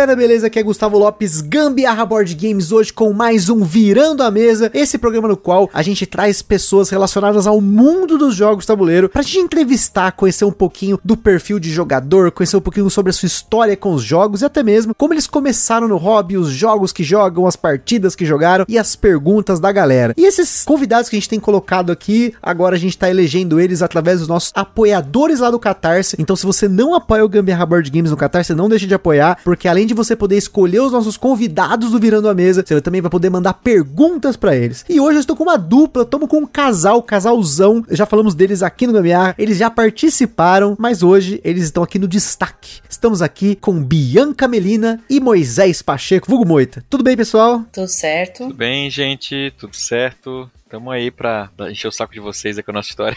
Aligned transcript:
Galera, 0.00 0.16
beleza? 0.16 0.46
Aqui 0.46 0.58
é 0.58 0.62
Gustavo 0.62 0.96
Lopes, 0.96 1.42
Gambiarra 1.42 2.06
Board 2.06 2.34
Games, 2.34 2.72
hoje 2.72 2.90
com 2.90 3.12
mais 3.12 3.50
um 3.50 3.62
Virando 3.62 4.22
a 4.22 4.30
Mesa, 4.30 4.70
esse 4.72 4.96
programa 4.96 5.28
no 5.28 5.36
qual 5.36 5.68
a 5.74 5.82
gente 5.82 6.06
traz 6.06 6.40
pessoas 6.40 6.88
relacionadas 6.88 7.46
ao 7.46 7.60
mundo 7.60 8.16
dos 8.16 8.34
jogos 8.34 8.64
tabuleiro 8.64 9.10
pra 9.10 9.20
gente 9.20 9.40
entrevistar, 9.40 10.12
conhecer 10.12 10.46
um 10.46 10.52
pouquinho 10.52 10.98
do 11.04 11.18
perfil 11.18 11.58
de 11.58 11.70
jogador, 11.70 12.30
conhecer 12.30 12.56
um 12.56 12.62
pouquinho 12.62 12.88
sobre 12.88 13.10
a 13.10 13.12
sua 13.12 13.26
história 13.26 13.76
com 13.76 13.92
os 13.92 14.02
jogos 14.02 14.40
e 14.40 14.46
até 14.46 14.62
mesmo 14.62 14.94
como 14.94 15.12
eles 15.12 15.26
começaram 15.26 15.86
no 15.86 15.98
hobby, 15.98 16.38
os 16.38 16.48
jogos 16.48 16.94
que 16.94 17.04
jogam, 17.04 17.46
as 17.46 17.54
partidas 17.54 18.16
que 18.16 18.24
jogaram 18.24 18.64
e 18.66 18.78
as 18.78 18.96
perguntas 18.96 19.60
da 19.60 19.70
galera. 19.70 20.14
E 20.16 20.24
esses 20.24 20.64
convidados 20.64 21.10
que 21.10 21.16
a 21.16 21.18
gente 21.18 21.28
tem 21.28 21.38
colocado 21.38 21.92
aqui, 21.92 22.32
agora 22.42 22.74
a 22.74 22.78
gente 22.78 22.96
tá 22.96 23.10
elegendo 23.10 23.60
eles 23.60 23.82
através 23.82 24.20
dos 24.20 24.28
nossos 24.28 24.50
apoiadores 24.54 25.40
lá 25.40 25.50
do 25.50 25.58
Catarse. 25.58 26.16
Então 26.18 26.34
se 26.34 26.46
você 26.46 26.66
não 26.66 26.94
apoia 26.94 27.22
o 27.22 27.28
Gambiarra 27.28 27.66
Board 27.66 27.90
Games 27.90 28.10
no 28.10 28.16
Catarse, 28.16 28.54
não 28.54 28.66
deixe 28.66 28.86
de 28.86 28.94
apoiar, 28.94 29.36
porque 29.44 29.68
além 29.68 29.89
de 29.90 29.94
você 29.94 30.14
poder 30.14 30.36
escolher 30.36 30.80
os 30.80 30.92
nossos 30.92 31.16
convidados 31.16 31.90
do 31.90 31.98
Virando 31.98 32.28
a 32.28 32.34
Mesa, 32.34 32.64
você 32.64 32.80
também 32.80 33.00
vai 33.00 33.10
poder 33.10 33.28
mandar 33.28 33.54
perguntas 33.54 34.36
para 34.36 34.54
eles. 34.54 34.84
E 34.88 35.00
hoje 35.00 35.16
eu 35.16 35.20
estou 35.20 35.34
com 35.34 35.42
uma 35.42 35.58
dupla, 35.58 36.04
estamos 36.04 36.28
com 36.28 36.38
um 36.38 36.46
casal, 36.46 37.02
casalzão. 37.02 37.84
Já 37.90 38.06
falamos 38.06 38.34
deles 38.34 38.62
aqui 38.62 38.86
no 38.86 38.92
Gambiarra, 38.92 39.34
eles 39.36 39.58
já 39.58 39.68
participaram, 39.68 40.76
mas 40.78 41.02
hoje 41.02 41.40
eles 41.42 41.64
estão 41.64 41.82
aqui 41.82 41.98
no 41.98 42.06
destaque. 42.06 42.80
Estamos 42.88 43.20
aqui 43.20 43.56
com 43.56 43.82
Bianca 43.82 44.46
Melina 44.46 45.00
e 45.10 45.18
Moisés 45.18 45.82
Pacheco, 45.82 46.28
vulgo 46.28 46.46
Moita. 46.46 46.84
Tudo 46.88 47.02
bem, 47.02 47.16
pessoal? 47.16 47.64
Tudo 47.72 47.88
certo. 47.88 48.44
Tudo 48.44 48.54
bem, 48.54 48.88
gente? 48.90 49.52
Tudo 49.58 49.74
certo? 49.74 50.48
Tamo 50.70 50.88
aí 50.88 51.10
pra 51.10 51.50
encher 51.68 51.88
o 51.88 51.90
saco 51.90 52.12
de 52.12 52.20
vocês 52.20 52.56
aí 52.56 52.62
com 52.62 52.70
a 52.70 52.74
nossa 52.74 52.90
história. 52.90 53.16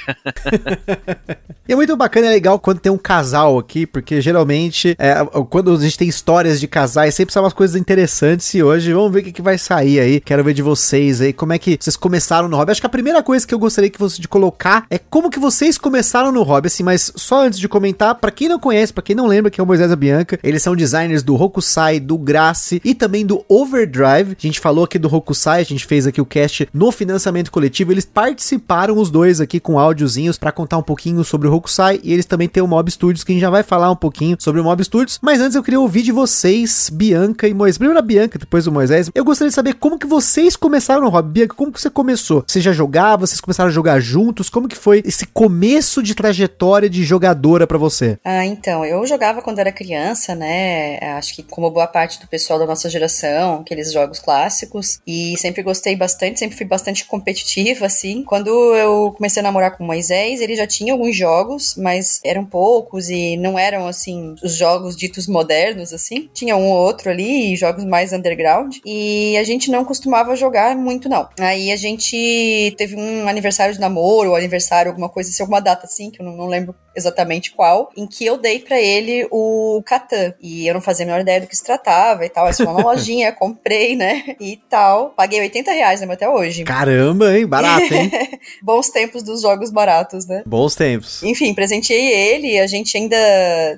e 1.70 1.72
é 1.72 1.76
muito 1.76 1.96
bacana, 1.96 2.26
é 2.26 2.30
legal 2.32 2.58
quando 2.58 2.80
tem 2.80 2.92
um 2.92 2.98
casal 2.98 3.60
aqui, 3.60 3.86
porque 3.86 4.20
geralmente, 4.22 4.96
é, 4.98 5.24
quando 5.52 5.72
a 5.72 5.78
gente 5.78 5.96
tem 5.96 6.08
histórias 6.08 6.60
de 6.60 6.68
casais, 6.68 7.14
sempre 7.14 7.32
são 7.32 7.44
umas 7.44 7.54
coisas 7.54 7.76
interessantes. 7.76 8.52
E 8.56 8.64
hoje, 8.64 8.92
vamos 8.92 9.14
ver 9.14 9.20
o 9.20 9.24
que, 9.26 9.32
que 9.32 9.42
vai 9.44 9.60
sair 9.60 10.00
aí. 10.00 10.20
Quero 10.20 10.44
ver 10.44 10.56
de 10.56 10.64
vocês 10.64 11.22
aí, 11.22 11.32
como 11.32 11.54
é 11.54 11.60
que 11.60 11.78
vocês 11.80 11.96
começaram 11.96 12.48
no 12.48 12.58
hobby. 12.58 12.72
Acho 12.72 12.82
que 12.82 12.88
a 12.88 12.90
primeira 12.90 13.22
coisa 13.22 13.46
que 13.46 13.54
eu 13.54 13.60
gostaria 13.60 13.88
que 13.88 14.00
você 14.00 14.20
de 14.20 14.28
colocar 14.28 14.88
é 14.90 14.98
como 14.98 15.30
que 15.30 15.38
vocês 15.38 15.78
começaram 15.78 16.32
no 16.32 16.42
hobby, 16.42 16.66
assim, 16.66 16.82
mas 16.82 17.14
só 17.16 17.46
antes 17.46 17.60
de 17.60 17.70
comentar, 17.70 18.16
para 18.16 18.32
quem 18.32 18.50
não 18.50 18.58
conhece, 18.58 18.92
para 18.92 19.04
quem 19.04 19.16
não 19.16 19.28
lembra 19.28 19.52
que 19.52 19.62
é 19.62 19.64
o 19.64 19.68
Moisés 19.68 19.92
e 19.92 19.94
a 19.94 19.96
Bianca, 19.96 20.40
eles 20.42 20.64
são 20.64 20.76
designers 20.76 21.22
do 21.22 21.40
Hokusai, 21.40 22.00
do 22.00 22.18
Grace 22.18 22.82
e 22.84 22.96
também 22.96 23.24
do 23.24 23.46
Overdrive. 23.48 24.36
A 24.36 24.42
gente 24.42 24.60
falou 24.60 24.86
aqui 24.86 24.98
do 24.98 25.14
Hokusai, 25.14 25.62
a 25.62 25.66
gente 25.66 25.86
fez 25.86 26.08
aqui 26.08 26.20
o 26.20 26.26
cast 26.26 26.68
no 26.74 26.92
financiamento 26.92 27.43
coletivo, 27.52 27.92
eles 27.92 28.06
participaram 28.06 28.98
os 28.98 29.10
dois 29.10 29.42
aqui 29.42 29.60
com 29.60 29.80
áudiozinhos 29.80 30.38
para 30.38 30.52
contar 30.52 30.78
um 30.78 30.84
pouquinho 30.84 31.24
sobre 31.24 31.48
o 31.48 31.54
Hokusai 31.54 32.00
e 32.04 32.14
eles 32.14 32.26
também 32.26 32.48
têm 32.48 32.64
o 32.64 32.68
Mob 32.68 32.90
Studios 32.90 33.24
que 33.24 33.32
a 33.32 33.36
gente 33.36 33.42
já 33.42 33.50
vai 33.50 33.64
falar 33.64 33.92
um 33.92 33.96
pouquinho 33.96 34.38
sobre 34.40 34.62
o 34.62 34.64
Mob 34.64 34.84
Studios, 34.84 35.20
mas 35.22 35.40
antes 35.40 35.56
eu 35.56 35.64
queria 35.64 35.80
ouvir 35.80 36.02
de 36.02 36.12
vocês, 36.12 36.90
Bianca 36.92 37.48
e 37.48 37.54
Moisés. 37.54 37.78
Primeiro 37.78 38.00
a 38.00 38.02
Bianca, 38.02 38.38
depois 38.40 38.68
o 38.68 38.72
Moisés. 38.72 39.10
Eu 39.14 39.26
gostaria 39.26 39.50
de 39.50 39.56
saber 39.56 39.74
como 39.76 39.98
que 39.98 40.08
vocês 40.08 40.56
começaram 40.56 41.02
no 41.02 41.10
hobby. 41.10 41.32
Bianca, 41.32 41.56
como 41.56 41.72
que 41.72 41.82
você 41.82 41.90
começou? 41.90 42.44
Você 42.46 42.62
já 42.62 42.72
jogava? 42.72 43.26
Vocês 43.26 43.42
começaram 43.42 43.70
a 43.70 43.74
jogar 43.74 44.00
juntos? 44.00 44.50
Como 44.50 44.68
que 44.68 44.78
foi 44.78 45.02
esse 45.06 45.26
começo 45.26 46.02
de 46.02 46.16
trajetória 46.16 46.90
de 46.90 47.04
jogadora 47.04 47.66
para 47.66 47.78
você? 47.78 48.18
Ah, 48.24 48.46
então, 48.46 48.86
eu 48.86 49.06
jogava 49.06 49.42
quando 49.42 49.60
era 49.60 49.72
criança, 49.72 50.36
né? 50.36 50.98
Acho 51.18 51.36
que 51.36 51.44
como 51.44 51.70
boa 51.72 51.88
parte 51.88 52.20
do 52.20 52.28
pessoal 52.28 52.60
da 52.60 52.66
nossa 52.66 52.90
geração, 52.90 53.62
aqueles 53.62 53.92
jogos 53.92 54.20
clássicos, 54.20 55.00
e 55.06 55.36
sempre 55.38 55.64
gostei 55.64 55.96
bastante, 55.96 56.40
sempre 56.40 56.58
fui 56.58 56.66
bastante 56.66 57.06
competitiva 57.06 57.33
competitiva, 57.34 57.88
assim. 57.88 58.24
Quando 58.24 58.50
eu 58.76 59.12
comecei 59.16 59.40
a 59.42 59.44
namorar 59.44 59.76
com 59.76 59.84
o 59.84 59.88
Moisés, 59.88 60.40
ele 60.40 60.56
já 60.56 60.68
tinha 60.68 60.94
alguns 60.94 61.16
jogos, 61.16 61.76
mas 61.76 62.22
eram 62.24 62.46
poucos 62.46 63.10
e 63.10 63.36
não 63.38 63.58
eram, 63.58 63.88
assim, 63.88 64.36
os 64.44 64.56
jogos 64.56 64.96
ditos 64.96 65.28
modernos, 65.28 65.92
assim. 65.92 66.30
Tinha 66.34 66.56
um 66.56 66.70
ou 66.70 66.78
outro 66.78 67.10
ali, 67.10 67.56
jogos 67.56 67.84
mais 67.84 68.14
underground. 68.14 68.78
E 68.86 69.36
a 69.38 69.44
gente 69.44 69.72
não 69.72 69.84
costumava 69.84 70.36
jogar 70.36 70.76
muito, 70.76 71.10
não. 71.10 71.28
Aí 71.40 71.72
a 71.72 71.76
gente 71.76 72.74
teve 72.78 72.96
um 72.96 73.28
aniversário 73.28 73.74
de 73.74 73.80
namoro, 73.80 74.30
ou 74.30 74.36
aniversário, 74.36 74.92
alguma 74.92 75.10
coisa 75.10 75.30
assim, 75.30 75.42
alguma 75.42 75.62
data 75.62 75.86
assim, 75.86 76.12
que 76.12 76.22
eu 76.22 76.26
não, 76.26 76.36
não 76.38 76.48
lembro 76.48 76.76
exatamente 76.96 77.52
qual, 77.52 77.90
em 77.98 78.06
que 78.06 78.26
eu 78.26 78.38
dei 78.38 78.60
para 78.60 78.80
ele 78.80 79.28
o 79.32 79.82
Catan. 79.86 80.34
E 80.40 80.68
eu 80.68 80.74
não 80.74 80.82
fazia 80.82 81.06
a 81.06 81.08
menor 81.08 81.22
ideia 81.22 81.42
do 81.42 81.48
que 81.48 81.56
se 81.56 81.64
tratava 81.64 82.26
e 82.26 82.30
tal. 82.30 82.46
Assim, 82.46 82.64
uma 82.64 82.84
lojinha, 82.84 83.32
comprei, 83.34 83.96
né? 83.96 84.36
E 84.40 84.58
tal. 84.70 85.10
Paguei 85.12 85.40
80 85.40 85.72
reais, 85.72 86.00
lembro 86.00 86.14
até 86.14 86.30
hoje. 86.30 86.64
Caramba, 86.64 87.23
hein? 87.28 87.46
Barato, 87.46 87.94
hein? 87.94 88.12
Bons 88.62 88.90
tempos 88.90 89.24
dos 89.24 89.42
jogos 89.42 89.72
baratos, 89.72 90.26
né? 90.26 90.44
Bons 90.46 90.76
tempos. 90.76 91.22
Enfim, 91.24 91.54
presenteei 91.54 92.12
ele. 92.12 92.60
A 92.60 92.68
gente 92.68 92.98
ainda 92.98 93.18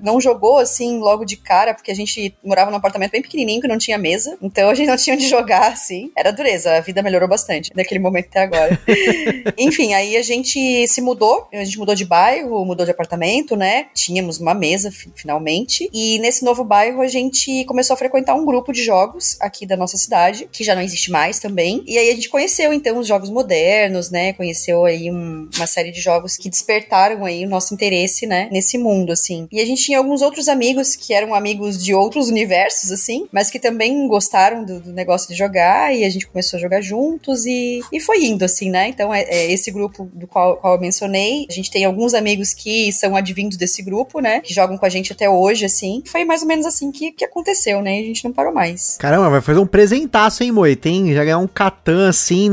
não 0.01 0.19
jogou 0.19 0.57
assim 0.57 0.99
logo 0.99 1.25
de 1.25 1.37
cara, 1.37 1.73
porque 1.73 1.91
a 1.91 1.95
gente 1.95 2.35
morava 2.43 2.71
num 2.71 2.77
apartamento 2.77 3.11
bem 3.11 3.21
pequenininho 3.21 3.61
que 3.61 3.67
não 3.67 3.77
tinha 3.77 3.97
mesa. 3.97 4.37
Então 4.41 4.69
a 4.69 4.75
gente 4.75 4.87
não 4.87 4.97
tinha 4.97 5.15
onde 5.15 5.27
jogar, 5.27 5.71
assim. 5.71 6.11
Era 6.15 6.31
dureza. 6.31 6.77
A 6.77 6.81
vida 6.81 7.01
melhorou 7.01 7.27
bastante 7.27 7.71
daquele 7.73 7.99
momento 7.99 8.27
até 8.27 8.41
agora. 8.41 8.79
Enfim, 9.57 9.93
aí 9.93 10.15
a 10.17 10.21
gente 10.21 10.87
se 10.87 11.01
mudou. 11.01 11.47
A 11.53 11.63
gente 11.63 11.77
mudou 11.77 11.95
de 11.95 12.05
bairro, 12.05 12.63
mudou 12.65 12.85
de 12.85 12.91
apartamento 12.91 13.15
apartamento, 13.15 13.55
né? 13.55 13.87
Tínhamos 13.93 14.39
uma 14.39 14.53
mesa 14.53 14.91
finalmente. 15.15 15.89
E 15.93 16.19
nesse 16.19 16.43
novo 16.43 16.63
bairro 16.63 17.01
a 17.01 17.07
gente 17.07 17.63
começou 17.65 17.93
a 17.93 17.97
frequentar 17.97 18.35
um 18.35 18.45
grupo 18.45 18.71
de 18.71 18.83
jogos 18.83 19.37
aqui 19.39 19.65
da 19.65 19.77
nossa 19.77 19.97
cidade, 19.97 20.49
que 20.51 20.63
já 20.63 20.75
não 20.75 20.81
existe 20.81 21.11
mais 21.11 21.39
também. 21.39 21.83
E 21.87 21.97
aí 21.97 22.09
a 22.09 22.15
gente 22.15 22.29
conheceu 22.29 22.73
então 22.73 22.97
os 22.97 23.07
jogos 23.07 23.29
modernos, 23.35 24.09
né? 24.09 24.31
Conheceu 24.33 24.85
aí 24.85 25.11
um, 25.11 25.49
uma 25.55 25.67
série 25.67 25.91
de 25.91 25.99
jogos 25.99 26.37
que 26.37 26.49
despertaram 26.49 27.25
aí 27.25 27.45
o 27.45 27.49
nosso 27.49 27.73
interesse, 27.73 28.25
né? 28.25 28.47
Nesse 28.51 28.77
mundo, 28.77 29.11
assim. 29.11 29.47
E 29.51 29.59
a 29.59 29.65
gente 29.65 29.83
tinha 29.83 29.97
alguns 29.97 30.21
outros 30.21 30.47
amigos 30.47 30.95
que 30.95 31.13
eram 31.13 31.35
amigos 31.35 31.83
de 31.83 31.93
outros 31.93 32.29
universos, 32.29 32.91
assim, 32.91 33.27
mas 33.31 33.51
que 33.51 33.59
também 33.59 34.07
gostaram 34.07 34.63
do, 34.63 34.79
do 34.79 34.93
negócio 34.93 35.27
de 35.27 35.35
jogar 35.35 35.93
e 35.93 36.05
a 36.05 36.09
gente 36.09 36.27
começou 36.27 36.57
a 36.57 36.61
jogar 36.61 36.81
juntos 36.81 37.45
e, 37.45 37.81
e 37.91 37.99
foi 37.99 38.23
indo, 38.23 38.45
assim, 38.45 38.69
né? 38.69 38.87
Então 38.87 39.13
é, 39.13 39.23
é 39.23 39.51
esse 39.51 39.69
grupo 39.69 40.09
do 40.13 40.25
qual, 40.27 40.57
qual 40.57 40.75
eu 40.75 40.81
mencionei. 40.81 41.45
A 41.49 41.53
gente 41.53 41.69
tem 41.69 41.83
alguns 41.83 42.13
amigos 42.13 42.53
que 42.53 42.91
são 42.93 43.15
advindos 43.15 43.57
desse 43.57 43.83
grupo, 43.83 44.21
né? 44.21 44.39
Que 44.39 44.53
jogam 44.53 44.77
com 44.77 44.85
a 44.85 44.89
gente 44.89 45.11
até 45.11 45.29
hoje, 45.29 45.65
assim. 45.65 46.01
Foi 46.05 46.23
mais 46.23 46.41
ou 46.41 46.47
menos 46.47 46.65
assim 46.65 46.91
que, 46.91 47.11
que 47.11 47.25
aconteceu, 47.25 47.81
né? 47.81 47.99
E 47.99 48.03
a 48.03 48.07
gente 48.07 48.23
não 48.23 48.31
parou 48.31 48.53
mais. 48.53 48.95
Caramba, 48.97 49.29
vai 49.29 49.41
fazer 49.41 49.59
um 49.59 49.67
presentaço, 49.67 50.41
hein, 50.41 50.51
Moi? 50.51 50.75
Tem 50.75 51.13
já 51.13 51.23
ganhar 51.23 51.37
um 51.37 51.47
Catan, 51.47 52.07
assim, 52.07 52.49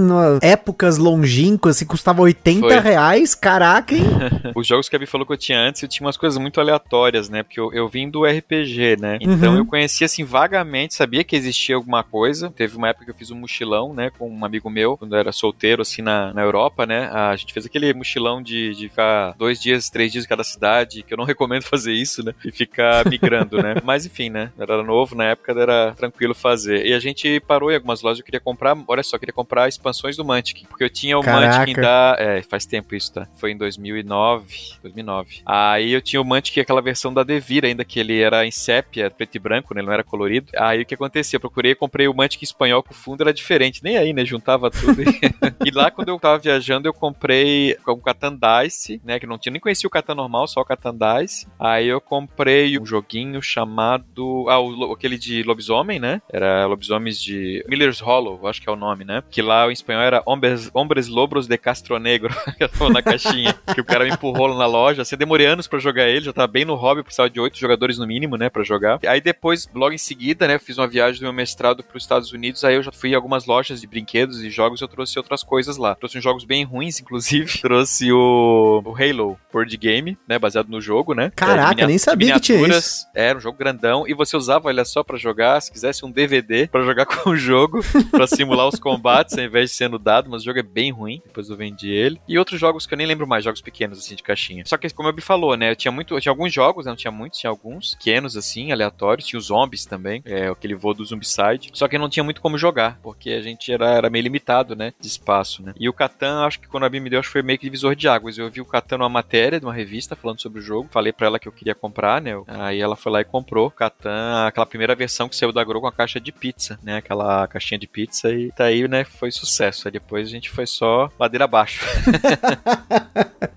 épocas 0.72 0.96
longínquas, 0.96 1.76
assim, 1.76 1.84
custava 1.84 2.22
80 2.22 2.60
Foi. 2.60 2.78
reais. 2.78 3.34
Caraca, 3.34 3.94
hein? 3.94 4.04
Os 4.56 4.66
jogos 4.66 4.88
que 4.88 4.96
a 4.96 4.98
Vi 4.98 5.06
falou 5.06 5.26
que 5.26 5.32
eu 5.32 5.36
tinha 5.36 5.58
antes, 5.58 5.82
eu 5.82 5.88
tinha 5.88 6.06
umas 6.06 6.16
coisas 6.16 6.38
muito 6.38 6.60
aleatórias, 6.60 7.28
né? 7.28 7.42
Porque 7.42 7.60
eu, 7.60 7.72
eu 7.72 7.88
vim 7.88 8.08
do 8.08 8.24
RPG, 8.24 8.96
né? 8.98 9.18
Então 9.20 9.52
uhum. 9.52 9.58
eu 9.58 9.66
conhecia, 9.66 10.06
assim, 10.06 10.24
vagamente, 10.24 10.94
sabia 10.94 11.22
que 11.22 11.36
existia 11.36 11.76
alguma 11.76 12.02
coisa. 12.02 12.50
Teve 12.50 12.76
uma 12.76 12.88
época 12.88 13.04
que 13.04 13.10
eu 13.10 13.14
fiz 13.14 13.30
um 13.30 13.36
mochilão, 13.36 13.92
né? 13.92 14.10
Com 14.18 14.30
um 14.30 14.44
amigo 14.44 14.70
meu, 14.70 14.96
quando 14.96 15.14
eu 15.14 15.18
era 15.18 15.32
solteiro, 15.32 15.82
assim, 15.82 16.02
na, 16.02 16.32
na 16.32 16.42
Europa, 16.42 16.86
né? 16.86 17.08
A 17.12 17.36
gente 17.36 17.52
fez 17.52 17.66
aquele 17.66 17.92
mochilão 17.92 18.42
de, 18.42 18.74
de 18.74 18.88
ficar 18.88 19.34
dois 19.38 19.60
dias, 19.60 19.90
três 19.90 20.10
dias 20.10 20.26
cada 20.26 20.42
cidade, 20.42 21.02
que 21.02 21.12
eu 21.12 21.18
não 21.18 21.24
recomendo 21.26 21.62
fazer 21.62 21.92
isso, 21.92 22.24
né? 22.24 22.34
E 22.44 22.50
ficar 22.50 23.06
migrando, 23.08 23.62
né? 23.62 23.74
Mas 23.84 24.06
enfim, 24.06 24.30
né? 24.30 24.50
Era 24.58 24.82
novo, 24.82 25.14
na 25.14 25.24
época 25.24 25.52
era 25.52 25.92
tranquilo 25.92 26.34
fazer. 26.34 26.86
E 26.86 26.94
a 26.94 26.98
gente 26.98 27.40
parou 27.40 27.70
em 27.70 27.74
algumas 27.74 28.02
lojas, 28.02 28.18
eu 28.20 28.24
queria 28.24 28.40
comprar, 28.40 28.76
olha 28.88 29.02
só, 29.02 29.16
eu 29.16 29.20
queria 29.20 29.32
comprar 29.32 29.68
expansões 29.68 30.16
do 30.16 30.24
Mantic, 30.24 30.61
porque 30.68 30.84
eu 30.84 30.90
tinha 30.90 31.18
o 31.18 31.22
Caraca. 31.22 31.58
Mantic 31.58 31.76
da... 31.76 32.16
É, 32.18 32.42
faz 32.42 32.66
tempo 32.66 32.94
isso, 32.94 33.12
tá? 33.12 33.26
Foi 33.36 33.52
em 33.52 33.56
2009, 33.56 34.78
2009. 34.82 35.42
Aí 35.46 35.92
eu 35.92 36.00
tinha 36.00 36.20
o 36.20 36.24
Mantic, 36.24 36.58
aquela 36.58 36.80
versão 36.80 37.12
da 37.12 37.22
Devir 37.22 37.64
ainda, 37.64 37.84
que 37.84 37.98
ele 38.00 38.20
era 38.20 38.46
em 38.46 38.50
sépia, 38.50 39.10
preto 39.10 39.36
e 39.36 39.38
branco, 39.38 39.74
né? 39.74 39.80
Ele 39.80 39.86
não 39.86 39.94
era 39.94 40.04
colorido. 40.04 40.48
Aí 40.56 40.82
o 40.82 40.86
que 40.86 40.94
acontecia? 40.94 41.36
Eu 41.36 41.40
procurei, 41.40 41.74
comprei 41.74 42.08
o 42.08 42.14
Mantic 42.14 42.42
espanhol, 42.42 42.82
com 42.82 42.92
o 42.92 42.96
fundo 42.96 43.22
era 43.22 43.32
diferente, 43.32 43.82
nem 43.82 43.96
aí, 43.96 44.12
né? 44.12 44.24
Juntava 44.24 44.70
tudo. 44.70 45.02
e 45.64 45.70
lá, 45.70 45.90
quando 45.90 46.08
eu 46.08 46.18
tava 46.18 46.38
viajando, 46.38 46.88
eu 46.88 46.94
comprei 46.94 47.76
o 47.86 47.96
Catan 47.96 48.36
Dice, 48.36 49.00
né? 49.04 49.18
Que 49.18 49.26
não 49.26 49.38
tinha, 49.38 49.52
nem 49.52 49.60
conhecia 49.60 49.86
o 49.86 49.90
Catan 49.90 50.14
normal, 50.14 50.46
só 50.46 50.60
o 50.60 50.64
Catan 50.64 50.94
Dice. 50.94 51.46
Aí 51.58 51.88
eu 51.88 52.00
comprei 52.00 52.78
um 52.78 52.86
joguinho 52.86 53.40
chamado. 53.42 54.46
Ah, 54.48 54.60
o, 54.60 54.92
aquele 54.92 55.18
de 55.18 55.42
lobisomem, 55.42 55.98
né? 55.98 56.20
Era 56.30 56.66
lobisomens 56.66 57.20
de. 57.20 57.64
Miller's 57.68 58.00
Hollow, 58.00 58.46
acho 58.46 58.60
que 58.60 58.68
é 58.68 58.72
o 58.72 58.76
nome, 58.76 59.04
né? 59.04 59.22
Que 59.30 59.42
lá 59.42 59.68
em 59.68 59.72
espanhol 59.72 60.02
era 60.02 60.22
Hombres, 60.42 60.70
Hombres 60.74 61.08
Lobros 61.08 61.46
de 61.46 61.56
Castro 61.56 61.98
Negro, 61.98 62.34
na 62.92 63.00
caixinha, 63.00 63.54
que 63.72 63.80
o 63.80 63.84
cara 63.84 64.04
me 64.04 64.10
empurrou 64.10 64.56
na 64.56 64.66
loja. 64.66 65.02
Assim, 65.02 65.16
demorei 65.16 65.46
anos 65.46 65.68
pra 65.68 65.78
jogar 65.78 66.08
ele, 66.08 66.24
já 66.24 66.32
tava 66.32 66.48
bem 66.48 66.64
no 66.64 66.74
hobby, 66.74 67.02
precisava 67.02 67.30
de 67.30 67.38
oito 67.38 67.58
jogadores 67.58 67.98
no 67.98 68.06
mínimo, 68.06 68.36
né, 68.36 68.50
pra 68.50 68.64
jogar. 68.64 68.98
Aí 69.06 69.20
depois, 69.20 69.68
logo 69.72 69.94
em 69.94 69.98
seguida, 69.98 70.48
né, 70.48 70.58
fiz 70.58 70.78
uma 70.78 70.88
viagem 70.88 71.20
do 71.20 71.24
meu 71.24 71.32
mestrado 71.32 71.84
pros 71.84 72.02
Estados 72.02 72.32
Unidos, 72.32 72.64
aí 72.64 72.74
eu 72.74 72.82
já 72.82 72.90
fui 72.90 73.10
em 73.10 73.14
algumas 73.14 73.46
lojas 73.46 73.80
de 73.80 73.86
brinquedos 73.86 74.42
e 74.42 74.50
jogos 74.50 74.80
e 74.80 74.84
eu 74.84 74.88
trouxe 74.88 75.18
outras 75.18 75.42
coisas 75.42 75.76
lá. 75.76 75.94
Trouxe 75.94 76.18
uns 76.18 76.24
jogos 76.24 76.44
bem 76.44 76.64
ruins, 76.64 77.00
inclusive. 77.00 77.58
trouxe 77.62 78.10
o, 78.12 78.82
o 78.84 78.94
Halo 78.96 79.38
Board 79.52 79.76
Game, 79.76 80.18
né, 80.26 80.38
baseado 80.38 80.68
no 80.68 80.80
jogo, 80.80 81.14
né. 81.14 81.30
Caraca, 81.36 81.82
é, 81.82 81.86
nem 81.86 81.98
sabia 81.98 82.34
que 82.34 82.40
tinha 82.40 82.66
isso. 82.68 83.06
Era 83.14 83.38
um 83.38 83.40
jogo 83.40 83.56
grandão 83.56 84.08
e 84.08 84.14
você 84.14 84.36
usava, 84.36 84.68
olha 84.68 84.84
só, 84.84 85.04
para 85.04 85.16
jogar, 85.16 85.60
se 85.60 85.70
quisesse 85.70 86.04
um 86.04 86.10
DVD 86.10 86.66
para 86.66 86.82
jogar 86.82 87.06
com 87.06 87.30
o 87.30 87.36
jogo, 87.36 87.80
para 88.10 88.26
simular 88.26 88.66
os 88.66 88.80
combates 88.80 89.38
ao 89.38 89.44
invés 89.44 89.70
de 89.70 89.76
sendo 89.76 89.98
dado, 89.98 90.31
mas 90.32 90.42
o 90.42 90.44
jogo 90.44 90.58
é 90.58 90.62
bem 90.62 90.90
ruim, 90.90 91.22
depois 91.24 91.48
eu 91.48 91.56
vendi 91.56 91.90
ele. 91.90 92.20
E 92.26 92.38
outros 92.38 92.58
jogos 92.58 92.86
que 92.86 92.94
eu 92.94 92.98
nem 92.98 93.06
lembro 93.06 93.26
mais, 93.26 93.44
jogos 93.44 93.60
pequenos 93.60 93.98
assim 93.98 94.14
de 94.14 94.22
caixinha. 94.22 94.64
Só 94.66 94.76
que 94.76 94.90
como 94.90 95.08
eu 95.08 95.14
me 95.14 95.20
falou, 95.20 95.56
né, 95.56 95.70
eu 95.70 95.76
tinha 95.76 95.92
muito, 95.92 96.14
eu 96.14 96.20
tinha 96.20 96.32
alguns 96.32 96.52
jogos, 96.52 96.86
né, 96.86 96.90
não 96.90 96.96
tinha 96.96 97.10
muitos, 97.10 97.38
tinha 97.38 97.50
alguns 97.50 97.94
pequenos 97.94 98.36
assim, 98.36 98.72
aleatórios, 98.72 99.26
tinha 99.26 99.38
os 99.38 99.46
zombies 99.46 99.84
também, 99.86 100.22
é 100.24 100.48
aquele 100.48 100.74
voo 100.74 100.94
do 100.94 101.04
Zombicide. 101.04 101.70
Só 101.72 101.88
que 101.88 101.98
não 101.98 102.08
tinha 102.08 102.24
muito 102.24 102.40
como 102.40 102.58
jogar, 102.58 102.98
porque 103.02 103.30
a 103.30 103.42
gente 103.42 103.72
era, 103.72 103.90
era 103.90 104.10
meio 104.10 104.22
limitado, 104.22 104.74
né, 104.74 104.92
de 105.00 105.06
espaço, 105.06 105.62
né. 105.62 105.72
E 105.78 105.88
o 105.88 105.92
Catan, 105.92 106.44
acho 106.44 106.60
que 106.60 106.68
quando 106.68 106.84
a 106.84 106.88
Bia 106.88 107.00
me 107.00 107.10
deu, 107.10 107.20
acho 107.20 107.28
que 107.28 107.32
foi 107.32 107.42
meio 107.42 107.58
que 107.58 107.66
divisor 107.66 107.94
de 107.94 108.08
águas. 108.08 108.38
Eu 108.38 108.50
vi 108.50 108.60
o 108.60 108.64
Catan 108.64 108.98
numa 108.98 109.08
matéria 109.08 109.60
de 109.60 109.66
uma 109.66 109.74
revista 109.74 110.16
falando 110.16 110.40
sobre 110.40 110.60
o 110.60 110.62
jogo, 110.62 110.88
falei 110.90 111.12
para 111.12 111.26
ela 111.26 111.38
que 111.38 111.48
eu 111.48 111.52
queria 111.52 111.74
comprar, 111.74 112.20
né. 112.20 112.32
Aí 112.46 112.80
ela 112.80 112.96
foi 112.96 113.12
lá 113.12 113.20
e 113.20 113.24
comprou 113.24 113.70
Catan, 113.70 114.46
aquela 114.46 114.66
primeira 114.66 114.94
versão 114.94 115.28
que 115.28 115.36
saiu 115.36 115.52
da 115.52 115.64
Grow 115.64 115.80
com 115.80 115.86
a 115.86 115.92
caixa 115.92 116.20
de 116.20 116.32
pizza, 116.32 116.78
né, 116.82 116.96
aquela 116.96 117.46
caixinha 117.46 117.78
de 117.78 117.86
pizza 117.86 118.32
e 118.32 118.50
tá 118.52 118.64
aí, 118.64 118.86
né, 118.88 119.04
foi 119.04 119.30
sucesso. 119.30 119.88
Aí 119.88 119.92
depois 119.92 120.21
a 120.22 120.30
gente 120.30 120.50
foi 120.50 120.66
só 120.66 121.10
ladeira 121.18 121.44
abaixo. 121.44 121.84